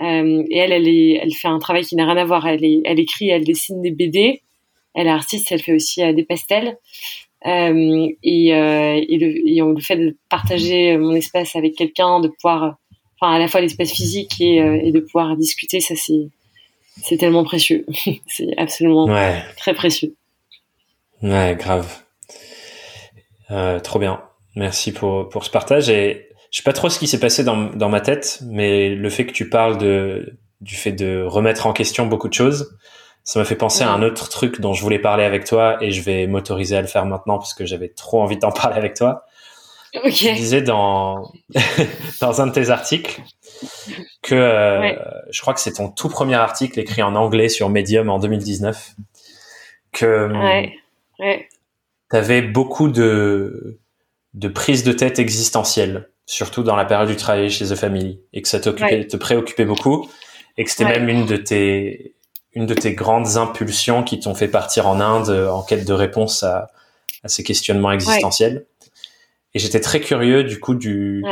Euh, 0.00 0.42
et 0.50 0.58
elle, 0.58 0.72
elle, 0.72 0.88
est, 0.88 1.20
elle 1.22 1.32
fait 1.32 1.48
un 1.48 1.58
travail 1.58 1.84
qui 1.84 1.96
n'a 1.96 2.06
rien 2.06 2.16
à 2.16 2.24
voir. 2.24 2.46
Elle, 2.46 2.64
est, 2.64 2.80
elle 2.84 3.00
écrit, 3.00 3.28
elle 3.28 3.44
dessine 3.44 3.82
des 3.82 3.90
BD. 3.90 4.42
Elle 4.94 5.06
est 5.06 5.10
artiste, 5.10 5.50
elle 5.52 5.62
fait 5.62 5.74
aussi 5.74 6.00
des 6.14 6.24
pastels. 6.24 6.76
Euh, 7.46 8.08
et, 8.22 8.48
et, 8.48 9.18
le, 9.18 9.48
et 9.48 9.62
on, 9.62 9.70
le 9.70 9.80
fait 9.80 9.96
de 9.96 10.16
partager 10.28 10.96
mon 10.96 11.12
espace 11.12 11.56
avec 11.56 11.74
quelqu'un, 11.74 12.20
de 12.20 12.28
pouvoir, 12.28 12.76
enfin 13.20 13.32
à 13.32 13.38
la 13.38 13.48
fois 13.48 13.60
l'espace 13.60 13.92
physique 13.92 14.40
et, 14.40 14.56
et 14.56 14.92
de 14.92 15.00
pouvoir 15.00 15.36
discuter, 15.36 15.80
ça 15.80 15.94
c'est 15.96 16.28
c'est 17.00 17.16
tellement 17.16 17.44
précieux. 17.44 17.86
c'est 18.26 18.56
absolument 18.58 19.08
très 19.56 19.74
précieux. 19.74 20.14
Ouais, 21.22 21.56
grave. 21.58 22.02
Euh, 23.50 23.80
trop 23.80 23.98
bien. 23.98 24.22
Merci 24.56 24.92
pour, 24.92 25.28
pour 25.28 25.44
ce 25.44 25.50
partage. 25.50 25.88
Et 25.88 26.28
je 26.52 26.58
sais 26.58 26.62
pas 26.62 26.74
trop 26.74 26.90
ce 26.90 26.98
qui 26.98 27.08
s'est 27.08 27.18
passé 27.18 27.42
dans, 27.42 27.70
dans 27.70 27.88
ma 27.88 28.00
tête, 28.00 28.40
mais 28.46 28.90
le 28.90 29.10
fait 29.10 29.26
que 29.26 29.32
tu 29.32 29.48
parles 29.48 29.78
de 29.78 30.38
du 30.60 30.76
fait 30.76 30.92
de 30.92 31.24
remettre 31.26 31.66
en 31.66 31.72
question 31.72 32.06
beaucoup 32.06 32.28
de 32.28 32.34
choses. 32.34 32.76
Ça 33.24 33.38
m'a 33.40 33.44
fait 33.44 33.56
penser 33.56 33.82
à 33.82 33.90
un 33.90 34.02
autre 34.02 34.28
truc 34.28 34.60
dont 34.60 34.74
je 34.74 34.82
voulais 34.82 34.98
parler 34.98 35.24
avec 35.24 35.44
toi 35.44 35.82
et 35.82 35.90
je 35.90 36.02
vais 36.02 36.26
m'autoriser 36.28 36.76
à 36.76 36.80
le 36.80 36.86
faire 36.86 37.04
maintenant 37.04 37.38
parce 37.38 37.54
que 37.54 37.66
j'avais 37.66 37.88
trop 37.88 38.22
envie 38.22 38.36
d'en 38.36 38.52
parler 38.52 38.76
avec 38.76 38.94
toi. 38.94 39.24
Ok. 39.94 40.12
Tu 40.12 40.32
disais 40.34 40.62
dans, 40.62 41.32
dans 42.20 42.40
un 42.40 42.46
de 42.46 42.52
tes 42.52 42.70
articles 42.70 43.20
que 44.22 44.34
euh, 44.34 44.94
je 45.30 45.40
crois 45.40 45.52
que 45.52 45.60
c'est 45.60 45.72
ton 45.72 45.88
tout 45.88 46.08
premier 46.08 46.36
article 46.36 46.78
écrit 46.78 47.02
en 47.02 47.14
anglais 47.14 47.48
sur 47.48 47.68
Medium 47.68 48.08
en 48.08 48.18
2019 48.18 48.94
que 49.92 50.32
ouais. 50.32 50.74
Ouais. 51.18 51.48
tu 52.10 52.16
avais 52.16 52.40
beaucoup 52.40 52.88
de, 52.88 53.80
de 54.34 54.48
prises 54.48 54.84
de 54.84 54.92
tête 54.92 55.18
existentielles, 55.18 56.08
surtout 56.26 56.62
dans 56.62 56.76
la 56.76 56.84
période 56.84 57.08
du 57.08 57.16
travail 57.16 57.50
chez 57.50 57.66
The 57.66 57.74
Family, 57.74 58.20
et 58.32 58.42
que 58.42 58.48
ça 58.48 58.60
te 58.60 59.16
préoccupait 59.16 59.64
beaucoup, 59.64 60.08
et 60.56 60.64
que 60.64 60.70
c'était 60.70 60.84
même 60.84 61.08
une 61.08 61.26
de 61.26 61.36
tes 61.36 62.14
une 62.54 62.66
de 62.66 62.74
tes 62.74 62.92
grandes 62.92 63.38
impulsions 63.38 64.02
qui 64.02 64.20
t'ont 64.20 64.34
fait 64.34 64.48
partir 64.48 64.86
en 64.86 65.00
Inde 65.00 65.30
en 65.30 65.62
quête 65.62 65.86
de 65.86 65.92
réponse 65.94 66.42
à, 66.42 66.70
à 67.24 67.28
ces 67.28 67.42
questionnements 67.42 67.92
existentiels. 67.92 68.66
Et 69.54 69.58
j'étais 69.58 69.80
très 69.80 70.00
curieux 70.00 70.44
du 70.44 70.60
coup 70.60 70.74
du 70.74 71.24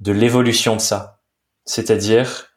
de 0.00 0.12
l'évolution 0.12 0.76
de 0.76 0.80
ça. 0.80 1.20
C'est-à-dire, 1.64 2.56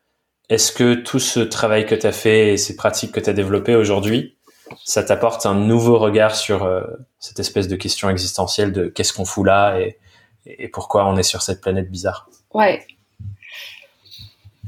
est-ce 0.49 0.71
que 0.71 0.95
tout 0.95 1.19
ce 1.19 1.39
travail 1.39 1.85
que 1.85 1.95
tu 1.95 2.05
as 2.05 2.11
fait 2.11 2.53
et 2.53 2.57
ces 2.57 2.75
pratiques 2.75 3.11
que 3.11 3.19
tu 3.19 3.29
as 3.29 3.33
développées 3.33 3.75
aujourd'hui, 3.75 4.37
ça 4.83 5.03
t'apporte 5.03 5.45
un 5.45 5.55
nouveau 5.55 5.97
regard 5.97 6.35
sur 6.35 6.63
euh, 6.63 6.81
cette 7.19 7.39
espèce 7.39 7.67
de 7.67 7.75
question 7.75 8.09
existentielle 8.09 8.73
de 8.73 8.87
qu'est-ce 8.87 9.13
qu'on 9.13 9.25
fout 9.25 9.45
là 9.45 9.79
et, 9.79 9.97
et, 10.47 10.67
pourquoi 10.67 11.07
on 11.07 11.17
est 11.17 11.23
sur 11.23 11.41
cette 11.41 11.61
planète 11.61 11.89
bizarre? 11.89 12.29
Ouais. 12.53 12.85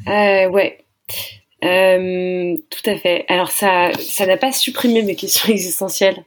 Euh, 0.08 0.50
ouais. 0.50 0.84
Euh, 1.64 2.56
tout 2.70 2.90
à 2.90 2.98
fait. 2.98 3.26
Alors 3.28 3.52
ça, 3.52 3.92
ça 4.00 4.26
n'a 4.26 4.38
pas 4.38 4.52
supprimé 4.52 5.04
mes 5.04 5.16
questions 5.16 5.50
existentielles. 5.52 6.24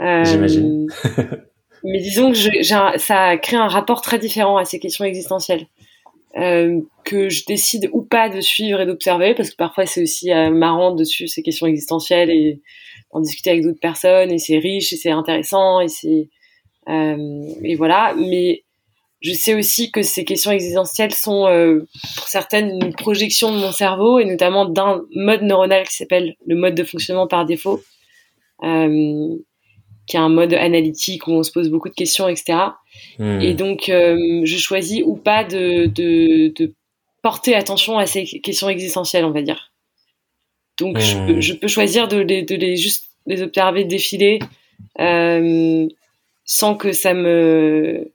Euh, 0.00 0.24
J'imagine. 0.24 0.86
mais 1.84 2.00
disons 2.00 2.32
que 2.32 2.36
je, 2.36 2.74
un, 2.74 2.98
ça 2.98 3.24
a 3.24 3.36
créé 3.36 3.58
un 3.58 3.68
rapport 3.68 4.00
très 4.00 4.18
différent 4.18 4.56
à 4.56 4.64
ces 4.64 4.78
questions 4.78 5.04
existentielles. 5.04 5.66
Euh, 6.36 6.82
que 7.04 7.30
je 7.30 7.46
décide 7.46 7.88
ou 7.94 8.02
pas 8.02 8.28
de 8.28 8.42
suivre 8.42 8.78
et 8.82 8.84
d'observer, 8.84 9.34
parce 9.34 9.48
que 9.50 9.56
parfois 9.56 9.86
c'est 9.86 10.02
aussi 10.02 10.30
marrant 10.52 10.94
de 10.94 11.02
suivre 11.02 11.30
ces 11.30 11.42
questions 11.42 11.66
existentielles 11.66 12.28
et 12.28 12.60
d'en 13.10 13.20
discuter 13.20 13.48
avec 13.48 13.62
d'autres 13.62 13.80
personnes, 13.80 14.30
et 14.30 14.36
c'est 14.36 14.58
riche 14.58 14.92
et 14.92 14.96
c'est 14.96 15.10
intéressant, 15.10 15.80
et 15.80 15.88
c'est 15.88 16.28
et 16.88 17.74
voilà. 17.76 18.14
Mais 18.18 18.65
je 19.26 19.32
sais 19.32 19.54
aussi 19.54 19.90
que 19.90 20.02
ces 20.02 20.24
questions 20.24 20.52
existentielles 20.52 21.12
sont 21.12 21.46
euh, 21.48 21.86
pour 22.16 22.28
certaines 22.28 22.78
une 22.80 22.94
projection 22.94 23.52
de 23.52 23.58
mon 23.58 23.72
cerveau 23.72 24.20
et 24.20 24.24
notamment 24.24 24.66
d'un 24.66 25.02
mode 25.16 25.42
neuronal 25.42 25.84
qui 25.86 25.96
s'appelle 25.96 26.36
le 26.46 26.54
mode 26.54 26.76
de 26.76 26.84
fonctionnement 26.84 27.26
par 27.26 27.44
défaut, 27.44 27.82
euh, 28.62 29.36
qui 30.06 30.16
est 30.16 30.20
un 30.20 30.28
mode 30.28 30.54
analytique 30.54 31.26
où 31.26 31.32
on 31.32 31.42
se 31.42 31.50
pose 31.50 31.70
beaucoup 31.70 31.88
de 31.88 31.94
questions, 31.94 32.28
etc. 32.28 32.58
Hmm. 33.18 33.40
Et 33.40 33.54
donc, 33.54 33.88
euh, 33.88 34.42
je 34.44 34.56
choisis 34.58 35.02
ou 35.04 35.16
pas 35.16 35.42
de, 35.42 35.86
de, 35.86 36.52
de, 36.54 36.72
porter 37.20 37.56
attention 37.56 37.98
à 37.98 38.06
ces 38.06 38.24
questions 38.24 38.68
existentielles, 38.68 39.24
on 39.24 39.32
va 39.32 39.42
dire. 39.42 39.72
Donc, 40.78 41.00
je, 41.00 41.16
peux, 41.16 41.32
hmm. 41.32 41.40
je, 41.40 41.54
peux, 41.54 41.66
choisir 41.66 42.06
de 42.06 42.18
les, 42.18 42.42
de 42.42 42.54
les 42.54 42.76
juste 42.76 43.06
les 43.26 43.42
observer 43.42 43.82
défiler 43.84 44.38
sans 46.44 46.76
que 46.76 46.92
ça 46.92 47.12
me 47.12 48.12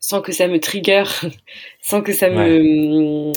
sans 0.00 0.20
que 0.20 0.32
ça 0.32 0.48
me 0.48 0.60
trigger, 0.60 1.04
sans 1.82 2.02
que 2.02 2.12
ça 2.12 2.30
me 2.30 3.32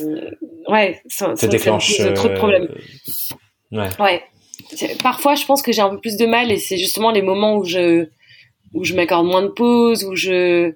ouais, 0.70 1.02
sans, 1.08 1.36
ça 1.36 1.48
déclenche 1.48 1.98
trop 2.16 2.30
de 2.30 2.36
problèmes. 2.36 2.68
Ouais. 3.72 3.90
ouais. 4.00 4.24
Parfois, 5.02 5.36
je 5.36 5.46
pense 5.46 5.62
que 5.62 5.72
j'ai 5.72 5.82
un 5.82 5.90
peu 5.90 6.00
plus 6.00 6.18
de 6.18 6.26
mal 6.26 6.52
et 6.52 6.58
c'est 6.58 6.78
justement 6.78 7.12
les 7.12 7.22
moments 7.22 7.58
où 7.58 7.64
je 7.64 8.08
où 8.74 8.84
je 8.84 8.96
m'accorde 8.96 9.26
moins 9.26 9.42
de 9.42 9.50
pauses, 9.50 10.06
où 10.06 10.16
je 10.16 10.74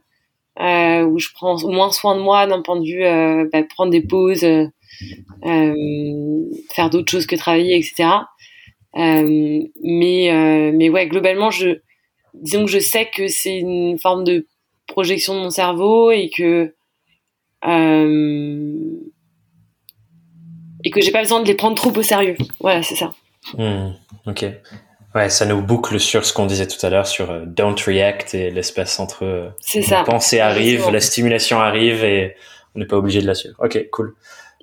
euh, 0.59 1.03
où 1.03 1.19
je 1.19 1.29
prends 1.33 1.57
moins 1.67 1.91
soin 1.91 2.15
de 2.15 2.21
moi 2.21 2.47
d'un 2.47 2.61
point 2.61 2.79
de 2.79 2.85
vue 2.85 3.03
euh, 3.03 3.47
bah, 3.51 3.63
prendre 3.63 3.91
des 3.91 4.01
pauses, 4.01 4.43
euh, 4.43 4.67
euh 5.45 5.73
faire 6.71 6.89
d'autres 6.89 7.11
choses 7.11 7.25
que 7.25 7.35
travailler, 7.35 7.77
etc. 7.77 8.09
Euh, 8.97 9.59
mais 9.83 10.31
euh, 10.31 10.71
mais 10.73 10.89
ouais, 10.89 11.07
globalement, 11.07 11.51
je 11.51 11.79
disons 12.33 12.65
que 12.65 12.71
je 12.71 12.79
sais 12.79 13.09
que 13.13 13.27
c'est 13.27 13.57
une 13.57 13.97
forme 13.99 14.23
de 14.23 14.47
projection 14.87 15.35
de 15.35 15.39
mon 15.39 15.49
cerveau 15.49 16.11
et 16.11 16.29
que 16.29 16.73
et 20.83 20.91
que 20.91 21.01
j'ai 21.01 21.11
pas 21.11 21.21
besoin 21.21 21.41
de 21.41 21.47
les 21.47 21.55
prendre 21.55 21.75
trop 21.75 21.91
au 21.91 22.03
sérieux. 22.03 22.35
Voilà, 22.59 22.83
c'est 22.83 22.95
ça. 22.95 23.11
Hmm, 23.57 23.91
ok. 24.27 24.45
Ouais, 25.15 25.29
ça 25.29 25.45
nous 25.45 25.61
boucle 25.61 25.99
sur 25.99 26.25
ce 26.25 26.33
qu'on 26.33 26.45
disait 26.45 26.67
tout 26.67 26.83
à 26.85 26.89
l'heure 26.89 27.07
sur 27.07 27.31
euh, 27.31 27.45
don't 27.45 27.77
react 27.85 28.35
et 28.35 28.51
l'espace 28.51 28.99
entre 28.99 29.23
euh, 29.23 29.49
la 29.89 30.03
pensée 30.03 30.41
arrive, 30.41 30.89
la 30.91 30.99
stimulation 30.99 31.61
arrive 31.61 32.03
et 32.03 32.35
on 32.75 32.79
n'est 32.79 32.85
pas 32.85 32.97
obligé 32.97 33.21
de 33.21 33.27
la 33.27 33.33
suivre. 33.33 33.55
Ok, 33.59 33.89
cool. 33.91 34.13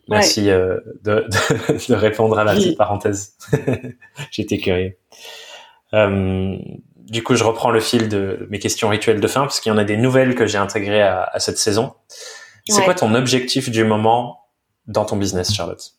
Merci 0.08 0.50
euh, 0.50 0.78
de, 1.04 1.26
de, 1.68 1.88
de, 1.88 1.94
répondre 1.94 2.38
à 2.38 2.44
la 2.44 2.54
petite 2.54 2.76
parenthèse. 2.76 3.34
J'étais 4.30 4.58
curieux. 4.58 4.96
Du 7.12 7.22
coup, 7.22 7.34
je 7.34 7.44
reprends 7.44 7.70
le 7.70 7.80
fil 7.80 8.08
de 8.08 8.46
mes 8.48 8.58
questions 8.58 8.88
rituelles 8.88 9.20
de 9.20 9.28
fin 9.28 9.42
parce 9.42 9.60
qu'il 9.60 9.70
y 9.70 9.72
en 9.74 9.76
a 9.76 9.84
des 9.84 9.98
nouvelles 9.98 10.34
que 10.34 10.46
j'ai 10.46 10.56
intégrées 10.56 11.02
à, 11.02 11.24
à 11.24 11.40
cette 11.40 11.58
saison. 11.58 11.92
C'est 12.66 12.82
quoi 12.84 12.94
ton 12.94 13.14
objectif 13.14 13.68
du 13.70 13.84
moment 13.84 14.40
dans 14.86 15.04
ton 15.04 15.16
business, 15.16 15.54
Charlotte? 15.54 15.92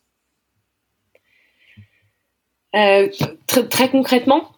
Euh, 2.74 3.08
très, 3.46 3.68
très 3.68 3.88
concrètement? 3.90 4.50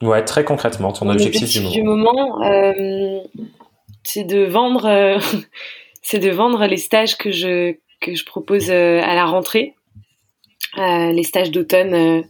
Ouais, 0.00 0.24
très 0.24 0.44
concrètement, 0.44 0.94
ton 0.94 1.10
objectif, 1.10 1.50
du 1.50 1.60
moment. 1.60 1.74
Du 1.74 1.82
moment 1.82 2.42
euh, 2.42 3.20
c'est 4.02 4.24
de 4.24 4.44
vendre, 4.44 4.86
euh, 4.86 5.18
c'est 6.02 6.20
de 6.20 6.30
vendre 6.30 6.64
les 6.64 6.78
stages 6.78 7.18
que 7.18 7.30
je 7.30 7.74
que 8.00 8.14
je 8.14 8.24
propose 8.24 8.70
à 8.70 9.14
la 9.14 9.26
rentrée, 9.26 9.74
les 10.76 11.22
stages 11.22 11.50
d'automne, 11.50 12.24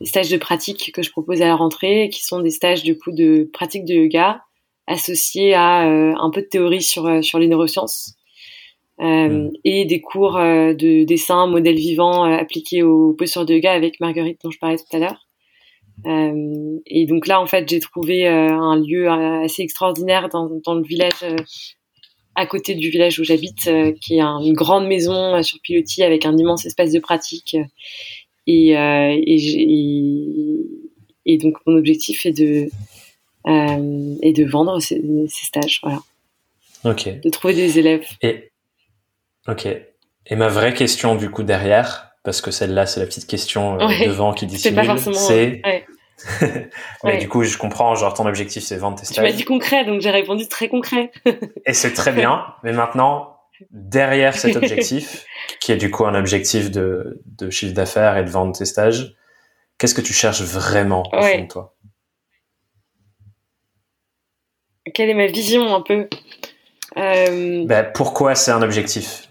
les 0.00 0.06
stages 0.06 0.30
de 0.30 0.36
pratique 0.36 0.92
que 0.92 1.02
je 1.02 1.10
propose 1.10 1.42
à 1.42 1.46
la 1.46 1.56
rentrée, 1.56 2.10
qui 2.12 2.24
sont 2.24 2.40
des 2.40 2.50
stages 2.50 2.82
du 2.82 2.98
coup 2.98 3.12
de 3.12 3.48
pratique 3.52 3.84
de 3.84 3.94
yoga 3.94 4.42
associés 4.86 5.54
à 5.54 5.82
un 5.82 6.30
peu 6.30 6.42
de 6.42 6.46
théorie 6.46 6.82
sur 6.82 7.24
sur 7.24 7.38
les 7.38 7.48
neurosciences. 7.48 8.16
Euh, 9.00 9.28
mm. 9.28 9.50
et 9.64 9.84
des 9.84 10.00
cours 10.00 10.38
euh, 10.38 10.72
de 10.72 11.04
dessin, 11.04 11.46
modèle 11.46 11.76
vivant 11.76 12.24
euh, 12.24 12.38
appliqués 12.38 12.82
aux 12.82 13.12
postures 13.12 13.44
de 13.44 13.52
yoga 13.52 13.72
avec 13.72 14.00
Marguerite 14.00 14.40
dont 14.42 14.50
je 14.50 14.58
parlais 14.58 14.78
tout 14.78 14.96
à 14.96 14.98
l'heure. 14.98 15.26
et 16.86 17.06
donc 17.06 17.26
là, 17.26 17.40
en 17.40 17.46
fait, 17.46 17.68
j'ai 17.68 17.80
trouvé 17.80 18.26
un 18.26 18.76
lieu 18.76 19.08
assez 19.08 19.62
extraordinaire 19.62 20.28
dans, 20.28 20.48
dans 20.64 20.74
le 20.74 20.82
village 20.82 21.24
à 22.34 22.46
côté 22.46 22.74
du 22.74 22.90
village 22.90 23.18
où 23.18 23.24
j'habite, 23.24 23.70
qui 24.02 24.18
est 24.18 24.20
une 24.20 24.52
grande 24.52 24.86
maison 24.86 25.42
sur 25.42 25.58
pilotis 25.62 26.02
avec 26.02 26.26
un 26.26 26.36
immense 26.36 26.66
espace 26.66 26.92
de 26.92 27.00
pratique. 27.00 27.56
Et, 28.46 28.70
et, 28.70 29.36
et, 31.26 31.38
donc 31.38 31.56
mon 31.66 31.76
objectif 31.76 32.26
est 32.26 32.32
de, 32.32 32.68
est 33.46 34.32
de 34.32 34.44
vendre 34.44 34.80
ces, 34.80 35.02
ces 35.28 35.46
stages. 35.46 35.80
Voilà. 35.82 35.98
Ok. 36.84 37.08
De 37.20 37.30
trouver 37.30 37.54
des 37.54 37.78
élèves. 37.78 38.06
Et 38.22 38.50
Ok. 39.48 39.66
Et 40.28 40.36
ma 40.36 40.48
vraie 40.48 40.74
question 40.74 41.14
du 41.14 41.30
coup 41.30 41.42
derrière, 41.42 42.10
parce 42.24 42.40
que 42.40 42.50
celle-là 42.50 42.86
c'est 42.86 43.00
la 43.00 43.06
petite 43.06 43.26
question 43.26 43.78
euh, 43.80 44.06
devant 44.06 44.32
qui 44.32 44.46
dissimule, 44.46 44.98
c'est. 44.98 45.62
Ouais. 45.64 45.86
Mais 47.04 47.18
du 47.18 47.28
coup, 47.28 47.44
je 47.44 47.58
comprends, 47.58 47.94
genre 47.94 48.14
ton 48.14 48.26
objectif 48.26 48.64
c'est 48.64 48.76
vendre 48.76 48.98
tes 48.98 49.04
stages. 49.04 49.16
Tu 49.16 49.22
m'as 49.22 49.36
dit 49.36 49.44
concret, 49.44 49.84
donc 49.84 50.00
j'ai 50.00 50.10
répondu 50.10 50.48
très 50.48 50.68
concret. 50.68 51.12
et 51.66 51.74
c'est 51.74 51.92
très 51.92 52.10
bien, 52.10 52.46
mais 52.62 52.72
maintenant, 52.72 53.35
derrière 53.70 54.36
cet 54.36 54.56
objectif, 54.62 55.24
qui 55.60 55.72
est 55.72 55.76
du 55.76 55.90
coup 55.90 56.06
un 56.06 56.14
objectif 56.14 56.70
de, 56.70 57.22
de 57.26 57.50
chiffre 57.50 57.74
d'affaires 57.74 58.16
et 58.16 58.24
de 58.24 58.30
vendre 58.30 58.56
tes 58.56 58.64
stages, 58.64 59.14
qu'est-ce 59.78 59.94
que 59.94 60.00
tu 60.00 60.12
cherches 60.12 60.42
vraiment 60.42 61.02
au 61.12 61.22
fond 61.22 61.42
de 61.42 61.48
toi? 61.48 61.74
Quelle 64.94 65.10
est 65.10 65.14
ma 65.14 65.26
vision 65.26 65.74
un 65.74 65.80
peu? 65.80 66.08
Euh... 66.96 67.64
ben, 67.66 67.90
Pourquoi 67.92 68.34
c'est 68.34 68.52
un 68.52 68.62
objectif? 68.62 69.28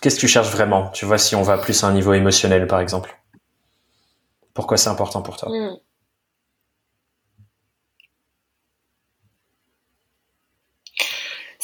Qu'est-ce 0.00 0.16
que 0.16 0.20
tu 0.20 0.28
cherches 0.28 0.50
vraiment? 0.50 0.88
Tu 0.90 1.04
vois, 1.04 1.18
si 1.18 1.34
on 1.36 1.42
va 1.42 1.58
plus 1.58 1.84
à 1.84 1.86
un 1.86 1.92
niveau 1.92 2.14
émotionnel, 2.14 2.66
par 2.66 2.80
exemple. 2.80 3.16
Pourquoi 4.54 4.76
c'est 4.76 4.88
important 4.88 5.22
pour 5.22 5.36
toi? 5.36 5.50
Hmm. 5.50 5.76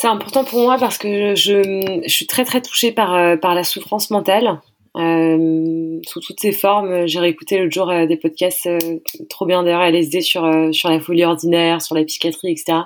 C'est 0.01 0.07
important 0.07 0.45
pour 0.45 0.61
moi 0.61 0.77
parce 0.79 0.97
que 0.97 1.35
je, 1.35 2.05
suis 2.07 2.29
très 2.29 2.45
très 2.45 2.63
touchée 2.63 2.93
par, 2.93 3.17
euh, 3.17 3.37
par 3.37 3.57
la 3.57 3.65
souffrance 3.65 4.11
mentale. 4.11 4.61
Euh, 4.97 5.99
sous 6.07 6.21
toutes 6.21 6.39
ses 6.39 6.53
formes, 6.53 7.09
j'ai 7.09 7.19
réécouté 7.19 7.59
l'autre 7.59 7.73
jour 7.73 7.91
euh, 7.91 8.07
des 8.07 8.17
podcasts 8.17 8.69
trop 9.29 9.45
bien 9.45 9.65
d'ailleurs 9.65 9.83
LSD 9.83 10.21
sur, 10.21 10.49
sur 10.73 10.89
la 10.89 11.01
folie 11.01 11.25
ordinaire, 11.25 11.83
sur 11.83 11.97
la 11.97 12.05
psychiatrie, 12.05 12.53
etc. 12.53 12.83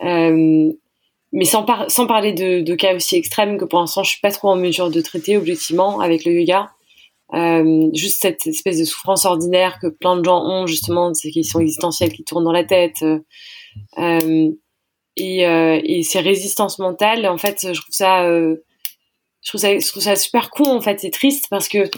mais 0.00 1.44
sans, 1.44 1.66
sans 1.88 2.06
parler 2.06 2.32
de, 2.32 2.74
cas 2.76 2.94
aussi 2.94 3.16
extrêmes 3.16 3.58
que 3.58 3.64
pour 3.64 3.80
l'instant 3.80 4.04
je 4.04 4.10
suis 4.10 4.20
pas 4.20 4.30
trop 4.30 4.50
en 4.50 4.56
mesure 4.56 4.88
de 4.88 5.00
traiter 5.00 5.36
objectivement 5.36 5.98
avec 5.98 6.24
le 6.24 6.32
yoga. 6.32 6.70
Juste 7.92 8.22
cette 8.22 8.46
espèce 8.46 8.78
de 8.78 8.84
souffrance 8.84 9.24
ordinaire 9.24 9.80
que 9.82 9.88
plein 9.88 10.16
de 10.16 10.24
gens 10.24 10.44
ont 10.44 10.68
justement, 10.68 11.12
ces 11.12 11.32
questions 11.32 11.58
existentielles 11.58 12.12
qui 12.12 12.22
tournent 12.22 12.44
dans 12.44 12.52
la 12.52 12.64
tête. 12.64 13.04
Et, 15.16 15.46
euh, 15.46 15.80
et, 15.84 16.02
ces 16.02 16.20
résistances 16.20 16.78
mentales, 16.78 17.26
en 17.26 17.36
fait, 17.36 17.60
je 17.62 17.80
trouve 17.80 17.94
ça, 17.94 18.24
euh, 18.24 18.56
je 19.42 19.50
trouve 19.50 19.60
ça, 19.60 19.78
je 19.78 19.86
trouve 19.86 20.02
ça 20.02 20.16
super 20.16 20.50
con 20.50 20.76
en 20.76 20.80
fait, 20.80 21.00
c'est 21.00 21.10
triste 21.10 21.46
parce 21.50 21.68
que 21.68 21.90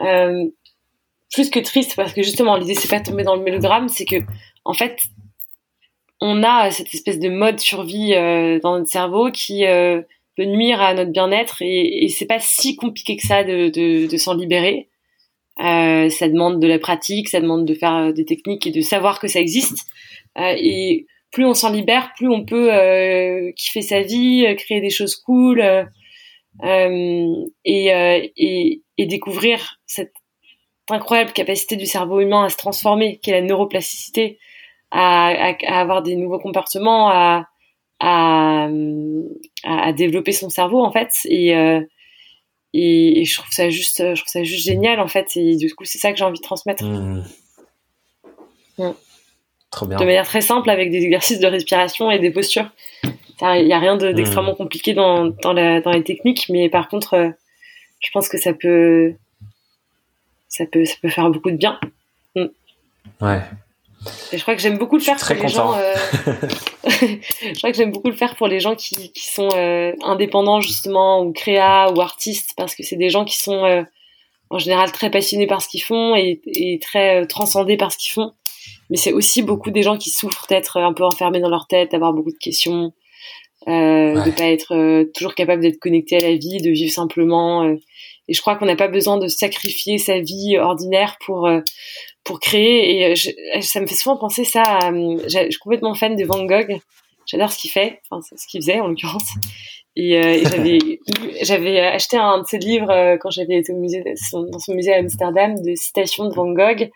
euh, 0.00 0.44
plus 1.32 1.50
que 1.50 1.60
triste 1.60 1.96
parce 1.96 2.12
que 2.12 2.22
justement 2.22 2.56
l'idée 2.56 2.74
c'est 2.74 2.88
pas 2.88 3.00
de 3.00 3.04
tomber 3.04 3.24
dans 3.24 3.36
le 3.36 3.42
mélodrame, 3.42 3.88
c'est 3.88 4.04
que 4.04 4.16
en 4.64 4.72
fait 4.72 5.02
on 6.20 6.42
a 6.42 6.70
cette 6.70 6.94
espèce 6.94 7.18
de 7.18 7.28
mode 7.28 7.60
survie 7.60 8.14
euh, 8.14 8.60
dans 8.60 8.78
notre 8.78 8.90
cerveau 8.90 9.30
qui 9.30 9.66
euh, 9.66 10.00
peut 10.36 10.44
nuire 10.44 10.80
à 10.80 10.94
notre 10.94 11.10
bien-être 11.10 11.60
et, 11.60 12.04
et 12.04 12.08
c'est 12.08 12.26
pas 12.26 12.40
si 12.40 12.76
compliqué 12.76 13.16
que 13.16 13.26
ça 13.26 13.44
de, 13.44 13.68
de, 13.68 14.06
de 14.06 14.16
s'en 14.16 14.34
libérer. 14.34 14.88
Euh, 15.60 16.08
ça 16.08 16.28
demande 16.28 16.60
de 16.60 16.66
la 16.66 16.78
pratique, 16.78 17.28
ça 17.28 17.40
demande 17.40 17.64
de 17.64 17.74
faire 17.74 18.12
des 18.12 18.24
techniques 18.24 18.66
et 18.66 18.72
de 18.72 18.80
savoir 18.80 19.20
que 19.20 19.28
ça 19.28 19.38
existe. 19.38 19.86
Et 20.36 21.06
plus 21.34 21.44
on 21.44 21.52
s'en 21.52 21.70
libère, 21.70 22.12
plus 22.16 22.28
on 22.28 22.44
peut 22.44 22.72
euh, 22.72 23.52
kiffer 23.56 23.82
sa 23.82 24.00
vie, 24.00 24.46
créer 24.56 24.80
des 24.80 24.88
choses 24.88 25.16
cool 25.16 25.60
et, 26.62 27.50
et, 27.64 28.82
et 28.96 29.06
découvrir 29.06 29.80
cette 29.86 30.14
incroyable 30.90 31.32
capacité 31.32 31.76
du 31.76 31.86
cerveau 31.86 32.20
humain 32.20 32.44
à 32.44 32.48
se 32.48 32.56
transformer, 32.56 33.18
qui 33.18 33.30
est 33.30 33.40
la 33.40 33.46
neuroplasticité, 33.46 34.38
à, 34.90 35.28
à, 35.28 35.80
avoir 35.80 36.02
des 36.02 36.16
nouveaux 36.16 36.38
comportements, 36.38 37.08
à, 37.10 37.48
à, 38.00 38.68
à, 39.64 39.92
développer 39.92 40.32
son 40.32 40.50
cerveau 40.50 40.84
en 40.84 40.92
fait. 40.92 41.12
Et, 41.24 41.56
euh, 41.56 41.80
et, 42.72 43.20
et, 43.20 43.24
je 43.24 43.34
trouve 43.38 43.50
ça 43.50 43.70
juste, 43.70 43.98
je 43.98 44.20
trouve 44.20 44.30
ça 44.30 44.42
juste 44.42 44.64
génial 44.64 45.00
en 45.00 45.08
fait. 45.08 45.36
Et 45.36 45.56
du 45.56 45.74
coup, 45.74 45.84
c'est 45.84 45.98
ça 45.98 46.12
que 46.12 46.18
j'ai 46.18 46.24
envie 46.24 46.38
de 46.38 46.44
transmettre. 46.44 46.84
Mmh. 46.84 47.24
Mmh. 48.78 48.90
Trop 49.74 49.86
bien. 49.86 49.98
De 49.98 50.04
manière 50.04 50.24
très 50.24 50.40
simple, 50.40 50.70
avec 50.70 50.92
des 50.92 51.02
exercices 51.02 51.40
de 51.40 51.48
respiration 51.48 52.08
et 52.08 52.20
des 52.20 52.30
postures. 52.30 52.70
Il 53.42 53.64
n'y 53.64 53.72
a 53.72 53.78
rien 53.80 53.96
mmh. 53.96 54.12
d'extrêmement 54.12 54.52
de, 54.52 54.56
compliqué 54.56 54.94
dans, 54.94 55.24
dans, 55.42 55.52
la, 55.52 55.80
dans 55.80 55.90
les 55.90 56.04
techniques, 56.04 56.46
mais 56.48 56.68
par 56.68 56.88
contre, 56.88 57.14
euh, 57.14 57.30
je 57.98 58.08
pense 58.12 58.28
que 58.28 58.38
ça 58.38 58.52
peut, 58.52 59.14
ça 60.48 60.64
peut, 60.70 60.84
ça 60.84 60.94
peut 61.02 61.08
faire 61.08 61.28
beaucoup 61.28 61.50
de 61.50 61.56
bien. 61.56 61.80
Ouais, 63.20 63.40
et 64.32 64.38
je 64.38 64.42
crois 64.42 64.54
que 64.54 64.60
j'aime 64.60 64.78
beaucoup 64.78 64.96
le 64.96 65.02
faire 65.02 65.16
pour 65.16 65.34
les 65.34 65.48
gens. 65.48 65.74
Euh... 65.74 65.94
je 66.84 67.58
crois 67.58 67.72
que 67.72 67.76
j'aime 67.76 67.90
beaucoup 67.90 68.10
le 68.10 68.16
faire 68.16 68.36
pour 68.36 68.46
les 68.46 68.60
gens 68.60 68.76
qui, 68.76 69.10
qui 69.12 69.28
sont 69.28 69.48
euh, 69.56 69.92
indépendants 70.02 70.60
justement 70.60 71.22
ou 71.22 71.32
créa 71.32 71.90
ou 71.90 72.00
artistes 72.00 72.52
parce 72.56 72.76
que 72.76 72.84
c'est 72.84 72.96
des 72.96 73.10
gens 73.10 73.24
qui 73.24 73.38
sont 73.38 73.84
en 74.50 74.58
général 74.58 74.92
très 74.92 75.10
passionnés 75.10 75.46
par 75.46 75.62
ce 75.62 75.68
qu'ils 75.68 75.82
font 75.82 76.14
et, 76.14 76.40
et 76.46 76.78
très 76.78 77.26
transcendés 77.26 77.76
par 77.76 77.90
ce 77.90 77.98
qu'ils 77.98 78.12
font. 78.12 78.32
Mais 78.90 78.96
c'est 78.96 79.12
aussi 79.12 79.42
beaucoup 79.42 79.70
des 79.70 79.82
gens 79.82 79.96
qui 79.96 80.10
souffrent 80.10 80.46
d'être 80.48 80.78
un 80.78 80.92
peu 80.92 81.04
enfermés 81.04 81.40
dans 81.40 81.48
leur 81.48 81.66
tête, 81.66 81.92
d'avoir 81.92 82.12
beaucoup 82.12 82.32
de 82.32 82.38
questions, 82.38 82.92
euh, 83.68 84.14
ouais. 84.14 84.24
de 84.24 84.30
pas 84.30 84.44
être 84.44 84.74
euh, 84.74 85.10
toujours 85.14 85.34
capable 85.34 85.62
d'être 85.62 85.78
connecté 85.78 86.16
à 86.16 86.28
la 86.28 86.36
vie, 86.36 86.58
de 86.60 86.70
vivre 86.70 86.92
simplement. 86.92 87.64
et 87.64 88.34
je 88.34 88.40
crois 88.40 88.56
qu'on 88.56 88.66
n'a 88.66 88.76
pas 88.76 88.88
besoin 88.88 89.18
de 89.18 89.28
sacrifier 89.28 89.98
sa 89.98 90.20
vie 90.20 90.58
ordinaire 90.58 91.16
pour 91.24 91.48
pour 92.24 92.40
créer 92.40 93.10
et 93.10 93.14
je, 93.14 93.30
ça 93.60 93.80
me 93.80 93.86
fait 93.86 93.94
souvent 93.94 94.16
penser 94.16 94.44
ça 94.44 94.62
à, 94.62 94.92
je 94.92 95.46
suis 95.50 95.58
complètement 95.60 95.94
fan 95.94 96.16
de 96.16 96.24
Van 96.24 96.44
Gogh 96.44 96.80
j'adore 97.26 97.52
ce 97.52 97.58
qu'il 97.58 97.70
fait 97.70 98.00
enfin 98.10 98.26
ce 98.36 98.46
qu'il 98.46 98.60
faisait 98.62 98.80
en 98.80 98.88
l'occurrence 98.88 99.28
et, 99.94 100.16
euh, 100.16 100.34
et 100.34 100.44
j'avais 100.44 100.78
j'avais 101.42 101.80
acheté 101.80 102.16
un 102.16 102.40
de 102.40 102.46
ses 102.46 102.58
livres 102.58 102.90
euh, 102.90 103.16
quand 103.20 103.30
j'avais 103.30 103.58
été 103.58 103.72
au 103.72 103.78
musée 103.78 104.02
dans 104.32 104.58
son 104.58 104.74
musée 104.74 104.94
à 104.94 104.98
Amsterdam 104.98 105.54
de 105.60 105.74
citations 105.74 106.28
de 106.28 106.34
Van 106.34 106.50
Gogh 106.50 106.90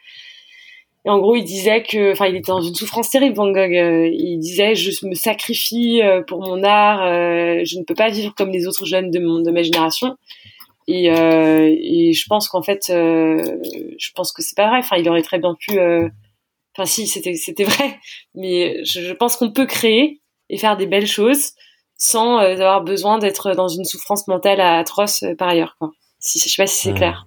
et 1.09 1.11
en 1.11 1.19
gros 1.19 1.35
il 1.35 1.45
disait 1.45 1.83
que 1.83 2.13
enfin 2.13 2.27
il 2.27 2.37
était 2.37 2.53
dans 2.53 2.61
une 2.61 2.75
souffrance 2.75 3.11
terrible 3.11 3.35
Van 3.35 3.51
Gogh 3.51 3.75
euh, 3.75 4.09
il 4.13 4.39
disait 4.39 4.75
je 4.75 5.07
me 5.07 5.15
sacrifie 5.15 6.03
euh, 6.03 6.23
pour 6.23 6.41
mon 6.41 6.63
art 6.63 7.03
je 7.03 7.79
ne 7.79 7.85
peux 7.85 7.95
pas 7.95 8.11
vivre 8.11 8.35
comme 8.37 8.51
les 8.51 8.67
autres 8.67 8.85
jeunes 8.85 9.11
de 9.11 9.19
mon 9.19 9.41
de 9.41 9.51
ma 9.51 9.63
génération 9.63 10.17
et, 10.89 11.11
euh, 11.11 11.77
et 11.79 12.15
je 12.15 12.25
pense 12.29 12.49
qu'en 12.49 12.63
fait, 12.63 12.89
euh, 12.89 13.45
je 13.99 14.11
pense 14.15 14.33
que 14.33 14.43
c'est 14.43 14.57
pas 14.57 14.69
vrai. 14.69 14.79
Enfin, 14.79 14.97
il 14.97 15.07
aurait 15.11 15.23
très 15.23 15.39
bien 15.39 15.55
pu. 15.55 15.79
Euh, 15.79 16.09
enfin, 16.75 16.87
si, 16.87 17.07
c'était 17.07 17.35
c'était 17.35 17.65
vrai. 17.65 17.99
Mais 18.35 18.83
je, 18.85 19.03
je 19.03 19.13
pense 19.13 19.37
qu'on 19.37 19.53
peut 19.53 19.67
créer 19.67 20.23
et 20.49 20.57
faire 20.57 20.79
des 20.79 20.87
belles 20.87 21.07
choses 21.07 21.53
sans 21.99 22.39
euh, 22.39 22.53
avoir 22.55 22.83
besoin 22.83 23.19
d'être 23.19 23.53
dans 23.53 23.69
une 23.69 23.85
souffrance 23.85 24.27
mentale 24.29 24.63
atroce 24.63 25.25
euh, 25.25 25.35
par 25.35 25.49
ailleurs. 25.49 25.77
Quoi. 25.79 25.91
Si, 26.21 26.39
je 26.39 26.49
sais 26.49 26.63
pas 26.63 26.67
si 26.67 26.79
c'est 26.79 26.93
mmh. 26.93 26.97
clair. 26.97 27.27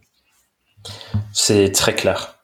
C'est 1.32 1.72
très 1.72 1.94
clair. 1.94 2.41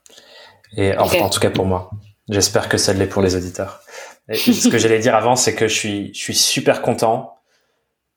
Et 0.76 0.98
okay. 0.98 1.22
en 1.22 1.30
tout 1.30 1.39
cas 1.39 1.49
pour 1.49 1.65
moi. 1.65 1.91
J'espère 2.30 2.68
que 2.68 2.77
ça 2.77 2.94
l'est 2.94 3.07
pour 3.07 3.22
les 3.22 3.35
auditeurs. 3.35 3.81
Et 4.30 4.35
ce 4.35 4.68
que 4.68 4.77
j'allais 4.77 4.99
dire 4.99 5.15
avant, 5.15 5.35
c'est 5.35 5.56
que 5.56 5.68
je 5.68 5.73
suis, 5.73 6.14
je 6.14 6.19
suis 6.19 6.35
super 6.35 6.81
content 6.81 7.38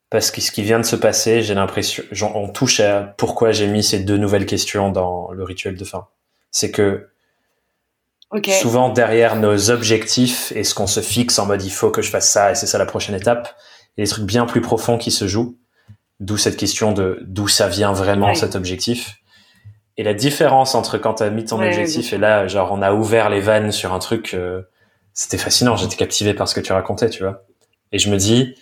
parce 0.09 0.29
que 0.29 0.41
ce 0.41 0.51
qui 0.51 0.61
vient 0.61 0.79
de 0.79 0.85
se 0.85 0.97
passer, 0.97 1.41
j'ai 1.41 1.53
l'impression, 1.53 2.03
on 2.35 2.49
touche 2.49 2.81
à 2.81 3.01
pourquoi 3.17 3.53
j'ai 3.53 3.67
mis 3.67 3.81
ces 3.81 3.99
deux 3.99 4.17
nouvelles 4.17 4.45
questions 4.45 4.91
dans 4.91 5.31
le 5.31 5.43
rituel 5.43 5.77
de 5.77 5.85
fin. 5.85 6.07
C'est 6.51 6.69
que 6.69 7.07
okay. 8.29 8.51
souvent 8.51 8.89
derrière 8.89 9.37
nos 9.37 9.69
objectifs 9.69 10.51
et 10.53 10.65
ce 10.65 10.75
qu'on 10.75 10.85
se 10.85 10.99
fixe 10.99 11.39
en 11.39 11.45
mode 11.45 11.63
il 11.63 11.71
faut 11.71 11.91
que 11.91 12.01
je 12.01 12.09
fasse 12.09 12.29
ça 12.29 12.51
et 12.51 12.55
c'est 12.55 12.67
ça 12.67 12.77
la 12.77 12.85
prochaine 12.85 13.15
étape, 13.15 13.55
il 13.95 14.01
y 14.01 14.03
a 14.03 14.05
des 14.05 14.11
trucs 14.11 14.25
bien 14.25 14.45
plus 14.45 14.59
profonds 14.59 14.97
qui 14.97 15.11
se 15.11 15.27
jouent. 15.27 15.57
D'où 16.19 16.37
cette 16.37 16.57
question 16.57 16.91
de 16.91 17.19
d'où 17.21 17.47
ça 17.47 17.69
vient 17.69 17.93
vraiment 17.93 18.27
ouais. 18.27 18.35
cet 18.35 18.55
objectif. 18.55 19.20
Et 19.97 20.03
la 20.03 20.13
différence 20.13 20.75
entre 20.75 20.97
quand 20.97 21.15
tu 21.15 21.23
as 21.23 21.29
mis 21.29 21.45
ton 21.45 21.59
ouais, 21.59 21.67
objectif 21.67 22.13
et 22.13 22.17
là, 22.17 22.47
genre 22.47 22.71
on 22.71 22.81
a 22.81 22.93
ouvert 22.93 23.29
les 23.29 23.41
vannes 23.41 23.71
sur 23.71 23.93
un 23.93 23.99
truc, 23.99 24.33
euh, 24.33 24.61
c'était 25.13 25.37
fascinant. 25.37 25.75
J'étais 25.75 25.97
captivé 25.97 26.33
par 26.33 26.47
ce 26.47 26.55
que 26.55 26.61
tu 26.61 26.71
racontais, 26.71 27.09
tu 27.09 27.23
vois. 27.23 27.43
Et 27.91 27.99
je 27.99 28.09
me 28.09 28.17
dis, 28.17 28.55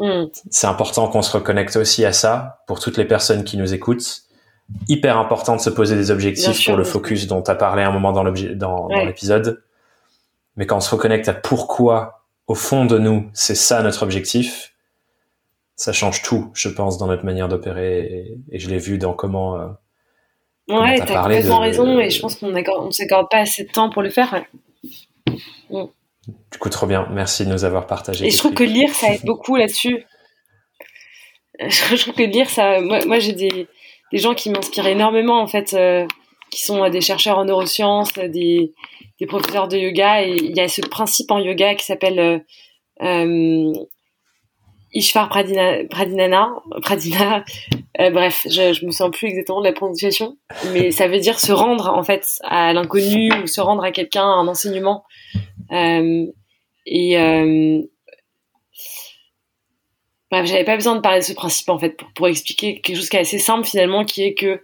Mm. 0.00 0.30
C'est 0.50 0.66
important 0.66 1.08
qu'on 1.08 1.22
se 1.22 1.30
reconnecte 1.30 1.76
aussi 1.76 2.04
à 2.04 2.12
ça 2.12 2.62
pour 2.66 2.80
toutes 2.80 2.96
les 2.96 3.04
personnes 3.04 3.44
qui 3.44 3.56
nous 3.56 3.74
écoutent. 3.74 4.22
Hyper 4.88 5.18
important 5.18 5.56
de 5.56 5.60
se 5.60 5.70
poser 5.70 5.96
des 5.96 6.10
objectifs 6.10 6.64
pour 6.64 6.76
le 6.76 6.84
focus 6.84 7.26
dont 7.26 7.42
tu 7.42 7.50
as 7.50 7.54
parlé 7.54 7.82
un 7.82 7.90
moment 7.90 8.12
dans 8.12 8.24
l'épisode. 8.24 9.46
Ouais. 9.46 9.54
Mais 10.56 10.66
quand 10.66 10.78
on 10.78 10.80
se 10.80 10.90
reconnecte 10.90 11.28
à 11.28 11.34
pourquoi, 11.34 12.24
au 12.46 12.54
fond 12.54 12.84
de 12.84 12.98
nous, 12.98 13.30
c'est 13.34 13.54
ça 13.54 13.82
notre 13.82 14.02
objectif, 14.02 14.74
ça 15.74 15.92
change 15.92 16.22
tout, 16.22 16.50
je 16.54 16.68
pense, 16.68 16.98
dans 16.98 17.06
notre 17.06 17.24
manière 17.24 17.48
d'opérer. 17.48 18.00
Et, 18.00 18.38
et, 18.50 18.58
je 18.58 18.68
l'ai 18.70 18.78
vu 18.78 18.98
dans 18.98 19.12
comment. 19.12 19.58
Euh, 19.58 19.66
ouais, 20.70 20.98
t'as 20.98 21.22
complètement 21.22 21.58
de, 21.58 21.62
raison. 21.62 21.98
Et 22.00 22.10
je 22.10 22.20
pense 22.20 22.36
qu'on 22.36 22.48
ne 22.50 22.90
s'accorde 22.90 23.28
pas 23.30 23.38
assez 23.38 23.64
de 23.64 23.70
temps 23.70 23.90
pour 23.90 24.02
le 24.02 24.10
faire. 24.10 24.44
Mm. 25.70 25.84
Du 26.52 26.58
coup, 26.58 26.68
trop 26.68 26.86
bien. 26.86 27.06
Merci 27.10 27.44
de 27.44 27.50
nous 27.50 27.64
avoir 27.64 27.86
partagé. 27.86 28.26
Et 28.26 28.30
je 28.30 28.38
trouve 28.38 28.54
que 28.54 28.64
lire, 28.64 28.94
ça 28.94 29.12
aide 29.12 29.20
beaucoup 29.24 29.56
là-dessus. 29.56 30.04
Je 31.68 31.96
trouve 32.00 32.14
que 32.14 32.22
lire, 32.22 32.48
ça. 32.48 32.80
Moi, 32.80 33.04
moi 33.04 33.18
j'ai 33.18 33.34
des, 33.34 33.66
des 34.12 34.18
gens 34.18 34.34
qui 34.34 34.48
m'inspirent 34.48 34.86
énormément, 34.86 35.42
en 35.42 35.46
fait, 35.46 35.74
euh, 35.74 36.06
qui 36.50 36.62
sont 36.62 36.88
des 36.88 37.02
chercheurs 37.02 37.36
en 37.36 37.44
neurosciences, 37.44 38.14
des, 38.14 38.72
des 39.20 39.26
professeurs 39.26 39.68
de 39.68 39.76
yoga. 39.76 40.24
Et 40.24 40.36
il 40.36 40.56
y 40.56 40.60
a 40.60 40.68
ce 40.68 40.80
principe 40.80 41.30
en 41.30 41.38
yoga 41.38 41.74
qui 41.74 41.84
s'appelle 41.84 42.18
euh, 42.18 42.38
euh, 43.02 43.72
Ishvar 44.92 45.28
Pradina, 45.28 45.84
Pradinana, 45.90 46.50
Pradina. 46.82 47.44
Euh, 48.00 48.10
bref, 48.10 48.46
je, 48.48 48.72
je 48.72 48.86
me 48.86 48.90
souviens 48.90 49.10
plus 49.10 49.28
exactement 49.28 49.60
de 49.60 49.66
la 49.66 49.72
prononciation, 49.72 50.38
mais 50.72 50.90
ça 50.90 51.06
veut 51.06 51.18
dire 51.18 51.38
se 51.38 51.52
rendre 51.52 51.90
en 51.90 52.02
fait 52.02 52.26
à 52.44 52.72
l'inconnu 52.72 53.30
ou 53.42 53.46
se 53.46 53.60
rendre 53.60 53.84
à 53.84 53.92
quelqu'un, 53.92 54.24
un 54.24 54.48
enseignement. 54.48 55.04
Euh, 55.70 56.26
et 56.86 57.18
euh, 57.18 57.82
j'avais 60.32 60.64
pas 60.64 60.76
besoin 60.76 60.96
de 60.96 61.00
parler 61.00 61.20
de 61.20 61.24
ce 61.24 61.34
principe 61.34 61.68
en 61.68 61.78
fait 61.78 61.90
pour, 61.90 62.08
pour 62.14 62.28
expliquer 62.28 62.80
quelque 62.80 62.96
chose 62.96 63.10
qui 63.10 63.16
est 63.16 63.20
assez 63.20 63.38
simple 63.38 63.66
finalement, 63.66 64.04
qui 64.04 64.22
est 64.22 64.34
que 64.34 64.62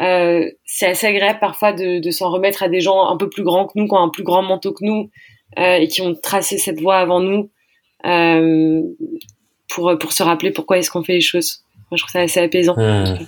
euh, 0.00 0.48
c'est 0.64 0.86
assez 0.86 1.08
agréable 1.08 1.40
parfois 1.40 1.72
de, 1.72 1.98
de 1.98 2.10
s'en 2.10 2.30
remettre 2.30 2.62
à 2.62 2.68
des 2.68 2.80
gens 2.80 3.08
un 3.08 3.16
peu 3.16 3.28
plus 3.28 3.42
grands 3.42 3.66
que 3.66 3.72
nous, 3.74 3.86
qui 3.86 3.94
ont 3.94 4.02
un 4.02 4.10
plus 4.10 4.22
grand 4.22 4.42
manteau 4.42 4.72
que 4.72 4.84
nous 4.84 5.10
et 5.56 5.88
qui 5.88 6.02
ont 6.02 6.14
tracé 6.14 6.58
cette 6.58 6.80
voie 6.80 6.98
avant 6.98 7.20
nous 7.20 7.50
pour 9.68 9.98
pour 9.98 10.12
se 10.12 10.22
rappeler 10.22 10.50
pourquoi 10.50 10.78
est-ce 10.78 10.90
qu'on 10.90 11.02
fait 11.02 11.14
les 11.14 11.20
choses. 11.20 11.65
Moi, 11.90 11.96
je 11.96 12.02
trouve 12.02 12.12
ça 12.12 12.20
assez 12.20 12.40
apaisant. 12.40 12.74
Mmh. 12.76 13.26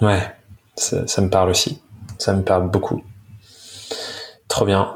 Ouais, 0.00 0.34
ça, 0.76 1.06
ça 1.06 1.22
me 1.22 1.30
parle 1.30 1.50
aussi. 1.50 1.80
Ça 2.18 2.32
me 2.32 2.42
parle 2.42 2.70
beaucoup. 2.70 3.02
Trop 4.48 4.64
bien. 4.64 4.94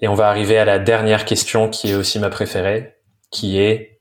Et 0.00 0.08
on 0.08 0.14
va 0.14 0.28
arriver 0.28 0.58
à 0.58 0.64
la 0.64 0.78
dernière 0.78 1.24
question 1.24 1.68
qui 1.68 1.90
est 1.90 1.94
aussi 1.94 2.18
ma 2.18 2.30
préférée, 2.30 2.94
qui 3.30 3.58
est 3.58 3.98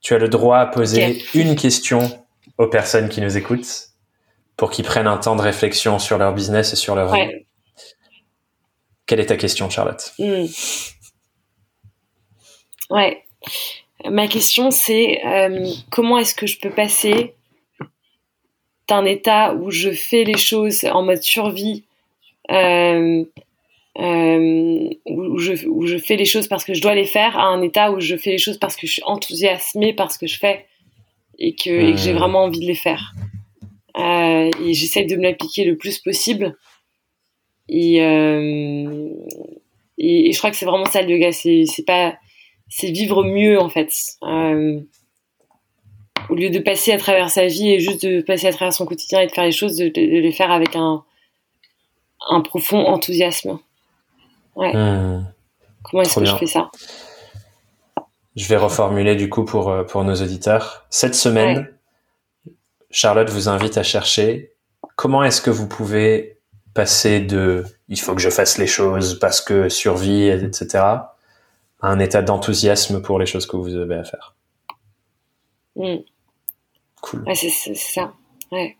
tu 0.00 0.14
as 0.14 0.18
le 0.18 0.28
droit 0.28 0.58
à 0.58 0.66
poser 0.66 1.04
okay. 1.04 1.40
une 1.40 1.56
question 1.56 2.24
aux 2.58 2.66
personnes 2.66 3.08
qui 3.08 3.20
nous 3.20 3.36
écoutent 3.36 3.88
pour 4.56 4.70
qu'ils 4.70 4.84
prennent 4.84 5.06
un 5.06 5.18
temps 5.18 5.36
de 5.36 5.42
réflexion 5.42 5.98
sur 5.98 6.18
leur 6.18 6.34
business 6.34 6.72
et 6.72 6.76
sur 6.76 6.94
leur 6.94 7.10
ouais. 7.10 7.26
vie. 7.26 7.46
Quelle 9.06 9.20
est 9.20 9.26
ta 9.26 9.36
question, 9.36 9.68
Charlotte? 9.70 10.12
Mmh. 10.18 10.44
Ouais. 12.90 13.22
Ma 14.08 14.28
question 14.28 14.70
c'est 14.70 15.20
comment 15.90 16.18
est-ce 16.18 16.34
que 16.34 16.46
je 16.46 16.58
peux 16.58 16.70
passer 16.70 17.34
d'un 18.88 19.04
état 19.04 19.54
où 19.54 19.70
je 19.70 19.90
fais 19.90 20.24
les 20.24 20.38
choses 20.38 20.84
en 20.84 21.02
mode 21.02 21.22
survie 21.22 21.84
euh, 23.98 24.88
où, 25.06 25.38
je, 25.38 25.66
où 25.66 25.86
je 25.86 25.98
fais 25.98 26.16
les 26.16 26.24
choses 26.24 26.48
parce 26.48 26.64
que 26.64 26.74
je 26.74 26.80
dois 26.80 26.94
les 26.94 27.04
faire, 27.04 27.38
à 27.38 27.44
un 27.44 27.60
état 27.62 27.92
où 27.92 28.00
je 28.00 28.16
fais 28.16 28.30
les 28.30 28.38
choses 28.38 28.58
parce 28.58 28.76
que 28.76 28.86
je 28.86 28.92
suis 28.92 29.02
enthousiasmée 29.04 29.92
par 29.92 30.12
ce 30.12 30.18
que 30.18 30.26
je 30.26 30.38
fais 30.38 30.66
et 31.38 31.54
que, 31.54 31.70
et 31.70 31.92
que 31.92 31.98
j'ai 31.98 32.12
hmm. 32.12 32.18
vraiment 32.18 32.44
envie 32.44 32.60
de 32.60 32.66
les 32.66 32.74
faire. 32.74 33.12
Euh, 33.98 34.50
et 34.64 34.74
j'essaye 34.74 35.06
de 35.06 35.16
me 35.16 35.22
l'appliquer 35.22 35.64
le 35.64 35.76
plus 35.76 35.98
possible. 35.98 36.56
Et, 37.68 38.02
euh, 38.02 39.08
et, 39.98 40.32
je 40.32 40.38
crois 40.38 40.50
que 40.50 40.56
c'est 40.56 40.66
vraiment 40.66 40.86
ça 40.86 41.02
le 41.02 41.10
yoga, 41.10 41.32
c'est 41.32 41.84
pas 41.86 42.14
c'est 42.70 42.90
vivre 42.90 43.22
mieux 43.24 43.60
en 43.60 43.68
fait. 43.68 43.92
Euh, 44.22 44.80
au 46.30 46.34
lieu 46.34 46.48
de 46.48 46.60
passer 46.60 46.92
à 46.92 46.98
travers 46.98 47.28
sa 47.28 47.46
vie 47.46 47.70
et 47.70 47.80
juste 47.80 48.06
de 48.06 48.22
passer 48.22 48.46
à 48.46 48.52
travers 48.52 48.72
son 48.72 48.86
quotidien 48.86 49.20
et 49.20 49.26
de 49.26 49.32
faire 49.32 49.44
les 49.44 49.52
choses, 49.52 49.76
de, 49.76 49.88
de 49.88 50.00
les 50.00 50.32
faire 50.32 50.52
avec 50.52 50.76
un, 50.76 51.04
un 52.28 52.40
profond 52.40 52.86
enthousiasme. 52.86 53.58
Ouais. 54.54 54.72
Hmm. 54.74 55.26
Comment 55.82 56.02
est-ce 56.02 56.20
que 56.20 56.24
je 56.24 56.36
fais 56.36 56.46
ça? 56.46 56.70
Je 58.36 58.46
vais 58.46 58.56
reformuler 58.56 59.16
du 59.16 59.28
coup 59.28 59.44
pour, 59.44 59.70
euh, 59.70 59.82
pour 59.82 60.04
nos 60.04 60.14
auditeurs. 60.14 60.86
Cette 60.88 61.16
semaine, 61.16 61.68
Charlotte 62.90 63.28
vous 63.30 63.48
invite 63.48 63.76
à 63.76 63.82
chercher 63.82 64.52
comment 64.94 65.24
est-ce 65.24 65.40
que 65.40 65.50
vous 65.50 65.66
pouvez 65.66 66.38
passer 66.74 67.20
de 67.20 67.64
il 67.88 67.98
faut 67.98 68.14
que 68.14 68.20
je 68.20 68.30
fasse 68.30 68.56
les 68.58 68.68
choses 68.68 69.18
parce 69.18 69.40
que 69.40 69.68
survie, 69.68 70.28
etc., 70.28 70.84
un 71.82 71.98
état 71.98 72.22
d'enthousiasme 72.22 73.02
pour 73.02 73.18
les 73.18 73.26
choses 73.26 73.46
que 73.46 73.56
vous 73.56 73.74
avez 73.76 73.96
à 73.96 74.04
faire. 74.04 74.34
Hmm. 75.76 75.98
Cool. 77.00 77.22
Ouais, 77.26 77.34
c'est 77.34 77.74
ça. 77.74 78.12
Ouais. 78.52 78.76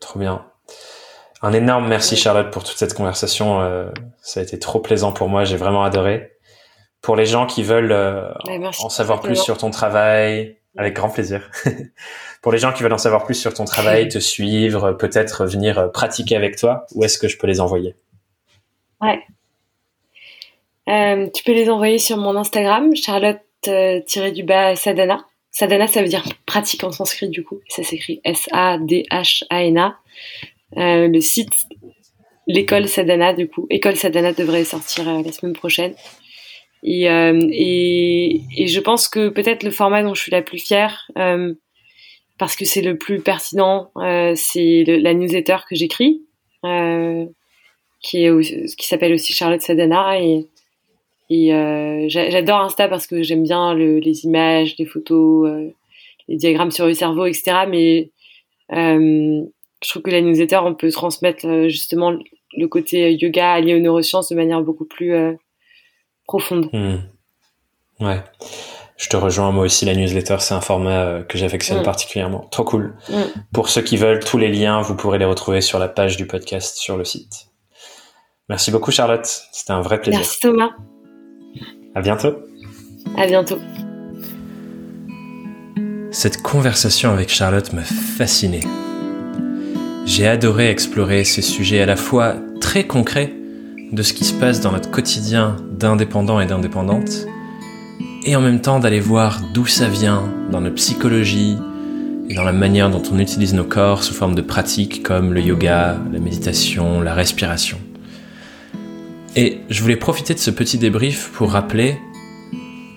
Trop 0.00 0.18
bien. 0.18 0.44
Un 1.42 1.52
énorme 1.52 1.86
merci 1.86 2.16
Charlotte 2.16 2.50
pour 2.50 2.64
toute 2.64 2.76
cette 2.76 2.94
conversation. 2.94 3.60
Euh, 3.60 3.90
ça 4.20 4.40
a 4.40 4.42
été 4.42 4.58
trop 4.58 4.80
plaisant 4.80 5.12
pour 5.12 5.28
moi. 5.28 5.44
J'ai 5.44 5.56
vraiment 5.56 5.84
adoré. 5.84 6.32
Pour 7.02 7.14
les 7.14 7.26
gens 7.26 7.46
qui 7.46 7.62
veulent 7.62 7.92
euh, 7.92 8.32
en 8.80 8.88
savoir 8.88 9.20
plus 9.20 9.36
sur 9.36 9.58
ton 9.58 9.70
travail, 9.70 10.58
avec 10.76 10.96
grand 10.96 11.10
plaisir. 11.10 11.50
pour 12.42 12.50
les 12.50 12.58
gens 12.58 12.72
qui 12.72 12.82
veulent 12.82 12.92
en 12.92 12.98
savoir 12.98 13.24
plus 13.24 13.34
sur 13.34 13.54
ton 13.54 13.64
travail, 13.64 14.08
te 14.10 14.18
suivre, 14.18 14.92
peut-être 14.92 15.44
venir 15.46 15.92
pratiquer 15.92 16.34
avec 16.34 16.56
toi, 16.56 16.86
où 16.94 17.04
est-ce 17.04 17.18
que 17.18 17.28
je 17.28 17.38
peux 17.38 17.46
les 17.46 17.60
envoyer? 17.60 17.94
Ouais. 19.00 19.22
Euh, 20.88 21.28
tu 21.34 21.42
peux 21.42 21.52
les 21.52 21.68
envoyer 21.68 21.98
sur 21.98 22.16
mon 22.16 22.36
Instagram, 22.36 22.94
Charlotte-du-bas 22.94 24.76
Sadana. 24.76 25.26
Ça 25.50 25.66
veut 25.66 26.08
dire 26.08 26.24
pratique 26.44 26.84
en 26.84 26.92
sanskrit 26.92 27.28
du 27.28 27.42
coup. 27.42 27.60
Ça 27.68 27.82
s'écrit 27.82 28.20
S-A-D-H-A-N-A. 28.24 29.96
Euh, 30.76 31.08
le 31.08 31.20
site, 31.20 31.52
l'école 32.46 32.88
Sadana, 32.88 33.32
du 33.32 33.48
coup. 33.48 33.66
École 33.70 33.96
Sadana 33.96 34.32
devrait 34.32 34.64
sortir 34.64 35.08
euh, 35.08 35.22
la 35.24 35.32
semaine 35.32 35.54
prochaine. 35.54 35.94
Et, 36.82 37.06
et, 37.06 38.42
et, 38.56 38.66
je 38.68 38.80
pense 38.80 39.08
que 39.08 39.28
peut-être 39.28 39.64
le 39.64 39.72
format 39.72 40.04
dont 40.04 40.14
je 40.14 40.22
suis 40.22 40.30
la 40.30 40.42
plus 40.42 40.60
fière, 40.60 41.10
parce 42.38 42.54
que 42.54 42.64
c'est 42.64 42.82
le 42.82 42.96
plus 42.96 43.20
pertinent, 43.22 43.90
c'est 44.36 44.84
la 44.86 45.14
newsletter 45.14 45.56
que 45.68 45.74
j'écris, 45.74 46.22
qui 46.62 48.24
est 48.24 48.76
qui 48.76 48.86
s'appelle 48.86 49.14
aussi 49.14 49.32
Charlotte 49.32 49.62
Sadana 49.62 50.20
et 50.20 50.46
et 51.28 52.06
j'adore 52.08 52.60
Insta 52.60 52.88
parce 52.88 53.06
que 53.06 53.22
j'aime 53.22 53.42
bien 53.42 53.74
le, 53.74 53.98
les 53.98 54.24
images, 54.24 54.76
les 54.78 54.86
photos, 54.86 55.50
les 56.28 56.36
diagrammes 56.36 56.70
sur 56.70 56.86
le 56.86 56.94
cerveau, 56.94 57.26
etc. 57.26 57.66
Mais 57.68 58.10
je 59.82 59.90
trouve 59.90 60.02
que 60.02 60.10
la 60.10 60.20
newsletter, 60.20 60.58
on 60.62 60.74
peut 60.74 60.90
transmettre 60.90 61.46
euh, 61.46 61.68
justement 61.68 62.12
le 62.56 62.68
côté 62.68 63.12
yoga 63.14 63.60
lié 63.60 63.74
aux 63.74 63.80
neurosciences 63.80 64.30
de 64.30 64.36
manière 64.36 64.62
beaucoup 64.62 64.84
plus 64.84 65.14
euh, 65.14 65.32
profonde. 66.26 66.68
Hmm. 66.72 66.96
Ouais. 68.00 68.22
Je 68.96 69.08
te 69.08 69.16
rejoins, 69.16 69.52
moi 69.52 69.64
aussi, 69.64 69.84
la 69.84 69.94
newsletter, 69.94 70.36
c'est 70.40 70.54
un 70.54 70.60
format 70.60 71.04
euh, 71.04 71.22
que 71.22 71.36
j'affectionne 71.36 71.80
hmm. 71.80 71.84
particulièrement. 71.84 72.48
Trop 72.50 72.64
cool. 72.64 72.96
Hmm. 73.08 73.24
Pour 73.52 73.68
ceux 73.68 73.82
qui 73.82 73.96
veulent, 73.96 74.24
tous 74.24 74.38
les 74.38 74.48
liens, 74.48 74.80
vous 74.80 74.96
pourrez 74.96 75.18
les 75.18 75.24
retrouver 75.24 75.60
sur 75.60 75.78
la 75.78 75.88
page 75.88 76.16
du 76.16 76.26
podcast 76.26 76.76
sur 76.78 76.96
le 76.96 77.04
site. 77.04 77.48
Merci 78.48 78.70
beaucoup, 78.70 78.90
Charlotte. 78.90 79.26
C'était 79.52 79.72
un 79.72 79.82
vrai 79.82 80.00
plaisir. 80.00 80.20
Merci, 80.20 80.40
Thomas. 80.40 80.70
À 81.96 82.02
bientôt. 82.02 82.34
À 83.16 83.26
bientôt. 83.26 83.58
Cette 86.10 86.42
conversation 86.42 87.10
avec 87.10 87.30
Charlotte 87.30 87.72
m'a 87.72 87.84
fasciné. 87.84 88.60
J'ai 90.04 90.28
adoré 90.28 90.68
explorer 90.68 91.24
ces 91.24 91.40
sujets 91.40 91.80
à 91.80 91.86
la 91.86 91.96
fois 91.96 92.34
très 92.60 92.86
concrets 92.86 93.32
de 93.92 94.02
ce 94.02 94.12
qui 94.12 94.26
se 94.26 94.34
passe 94.34 94.60
dans 94.60 94.72
notre 94.72 94.90
quotidien 94.90 95.56
d'indépendants 95.70 96.38
et 96.38 96.44
d'indépendantes, 96.44 97.26
et 98.26 98.36
en 98.36 98.42
même 98.42 98.60
temps 98.60 98.78
d'aller 98.78 99.00
voir 99.00 99.40
d'où 99.54 99.64
ça 99.64 99.88
vient 99.88 100.22
dans 100.52 100.60
notre 100.60 100.74
psychologie 100.74 101.56
et 102.28 102.34
dans 102.34 102.44
la 102.44 102.52
manière 102.52 102.90
dont 102.90 103.02
on 103.10 103.18
utilise 103.18 103.54
nos 103.54 103.64
corps 103.64 104.04
sous 104.04 104.12
forme 104.12 104.34
de 104.34 104.42
pratiques 104.42 105.02
comme 105.02 105.32
le 105.32 105.40
yoga, 105.40 105.96
la 106.12 106.18
méditation, 106.18 107.00
la 107.00 107.14
respiration. 107.14 107.78
Et 109.36 109.58
je 109.70 109.82
voulais 109.82 109.96
profiter 109.96 110.34
de 110.34 110.38
ce 110.38 110.50
petit 110.50 110.78
débrief 110.78 111.30
pour 111.32 111.52
rappeler 111.52 111.98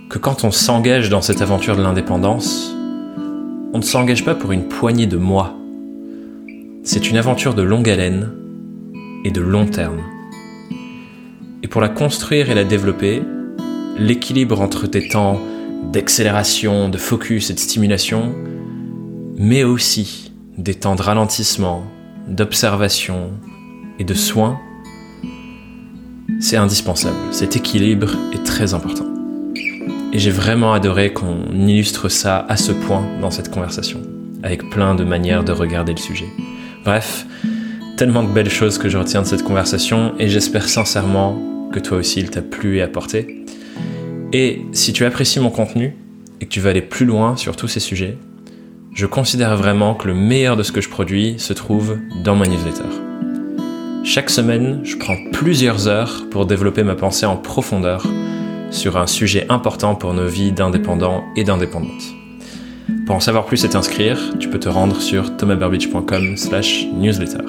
que 0.10 0.18
quand 0.18 0.44
on 0.44 0.52
s'engage 0.52 1.10
dans 1.10 1.22
cette 1.22 1.42
aventure 1.42 1.76
de 1.76 1.84
l'indépendance, 1.84 2.74
on 3.74 3.78
ne 3.78 3.84
s'engage 3.84 4.26
pas 4.26 4.34
pour 4.34 4.52
une 4.52 4.68
poignée 4.68 5.06
de 5.06 5.18
mois 5.18 5.60
c'est 6.84 7.10
une 7.10 7.18
aventure 7.18 7.54
de 7.54 7.62
longue 7.62 7.90
haleine 7.90 8.32
et 9.24 9.32
de 9.32 9.42
long 9.42 9.68
terme. 9.68 10.02
Et 11.62 11.68
pour 11.68 11.82
la 11.82 11.90
construire 11.90 12.50
et 12.50 12.56
la 12.56 12.64
développer, 12.64 13.22
l'équilibre 13.98 14.62
entre 14.62 14.88
tes 14.88 15.08
temps 15.08 15.40
d'accélération, 15.92 16.90
de 16.90 16.98
focus 16.98 17.50
et 17.50 17.54
de 17.54 17.60
stimulation, 17.60 18.34
mais 19.38 19.64
aussi 19.64 20.32
des 20.58 20.74
temps 20.74 20.96
de 20.96 21.02
ralentissement, 21.02 21.84
d'observation 22.28 23.34
et 24.00 24.04
de 24.04 24.14
soins, 24.14 24.60
c'est 26.40 26.58
indispensable. 26.58 27.18
Cet 27.32 27.56
équilibre 27.56 28.12
est 28.34 28.44
très 28.44 28.74
important. 28.74 29.06
Et 30.12 30.20
j'ai 30.20 30.32
vraiment 30.32 30.74
adoré 30.74 31.14
qu'on 31.14 31.46
illustre 31.54 32.10
ça 32.10 32.46
à 32.50 32.58
ce 32.58 32.72
point 32.72 33.06
dans 33.22 33.32
cette 33.32 33.52
conversation, 33.52 34.02
avec 34.42 34.70
plein 34.70 34.96
de 34.96 35.04
manières 35.04 35.44
de 35.44 35.52
regarder 35.52 35.94
le 35.94 36.00
sujet. 36.00 36.28
Bref, 36.84 37.26
tellement 37.98 38.24
de 38.24 38.30
belles 38.30 38.50
choses 38.50 38.78
que 38.78 38.90
je 38.90 38.98
retiens 38.98 39.22
de 39.22 39.28
cette 39.28 39.44
conversation 39.44 40.14
et 40.18 40.30
j'espère 40.30 40.68
sincèrement 40.68 41.70
que 41.72 41.80
toi 41.80 41.98
aussi 41.98 42.22
il 42.22 42.30
t'a 42.30 42.42
plu 42.42 42.78
et 42.78 42.82
apporté. 42.82 43.46
Et 44.32 44.62
si 44.72 44.94
tu 44.94 45.06
apprécies 45.06 45.40
mon 45.40 45.50
contenu 45.50 45.96
et 46.42 46.46
que 46.46 46.50
tu 46.50 46.60
veux 46.60 46.70
aller 46.70 46.82
plus 46.82 47.06
loin 47.06 47.36
sur 47.36 47.56
tous 47.56 47.68
ces 47.68 47.80
sujets, 47.80 48.18
je 48.94 49.06
considère 49.06 49.56
vraiment 49.56 49.96
que 49.96 50.08
le 50.08 50.14
meilleur 50.14 50.58
de 50.58 50.64
ce 50.64 50.72
que 50.72 50.82
je 50.82 50.90
produis 50.90 51.36
se 51.38 51.54
trouve 51.54 51.98
dans 52.24 52.36
ma 52.36 52.48
newsletter. 52.48 53.09
Chaque 54.04 54.30
semaine, 54.30 54.80
je 54.84 54.96
prends 54.96 55.18
plusieurs 55.32 55.88
heures 55.88 56.26
pour 56.32 56.46
développer 56.46 56.84
ma 56.84 56.96
pensée 56.96 57.26
en 57.26 57.38
profondeur 57.38 58.06
sur 58.72 58.98
un 58.98 59.08
sujet 59.08 59.46
important 59.50 59.96
pour 59.96 60.14
nos 60.14 60.28
vies 60.28 60.52
d'indépendants 60.52 61.24
et 61.36 61.44
d'indépendantes. 61.44 62.16
Pour 63.06 63.16
en 63.16 63.20
savoir 63.20 63.46
plus 63.46 63.66
et 63.66 63.70
t'inscrire, 63.70 64.18
tu 64.40 64.50
peux 64.50 64.60
te 64.60 64.70
rendre 64.70 65.02
sur 65.02 65.36
thomasburbidge.com 65.38 66.38
slash 66.38 66.86
newsletter. 66.94 67.44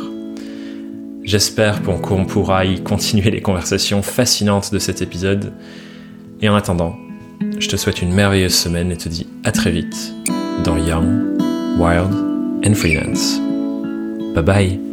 J'espère 1.22 1.82
qu'on 1.82 2.24
pourra 2.24 2.64
y 2.64 2.82
continuer 2.82 3.31
les 3.31 3.40
conversations 3.40 4.02
fascinantes 4.02 4.72
de 4.72 4.78
cet 4.78 5.02
épisode. 5.02 5.52
Et 6.40 6.48
en 6.48 6.55
attendant, 6.55 6.97
je 7.59 7.68
te 7.68 7.77
souhaite 7.77 8.02
une 8.02 8.12
merveilleuse 8.12 8.55
semaine 8.55 8.90
et 8.90 8.97
te 8.97 9.09
dis 9.09 9.27
à 9.44 9.52
très 9.52 9.70
vite 9.70 10.12
dans 10.64 10.77
Young, 10.77 11.39
Wild 11.78 12.12
and 12.66 12.74
Freelance. 12.74 13.39
Bye 14.35 14.43
bye 14.43 14.89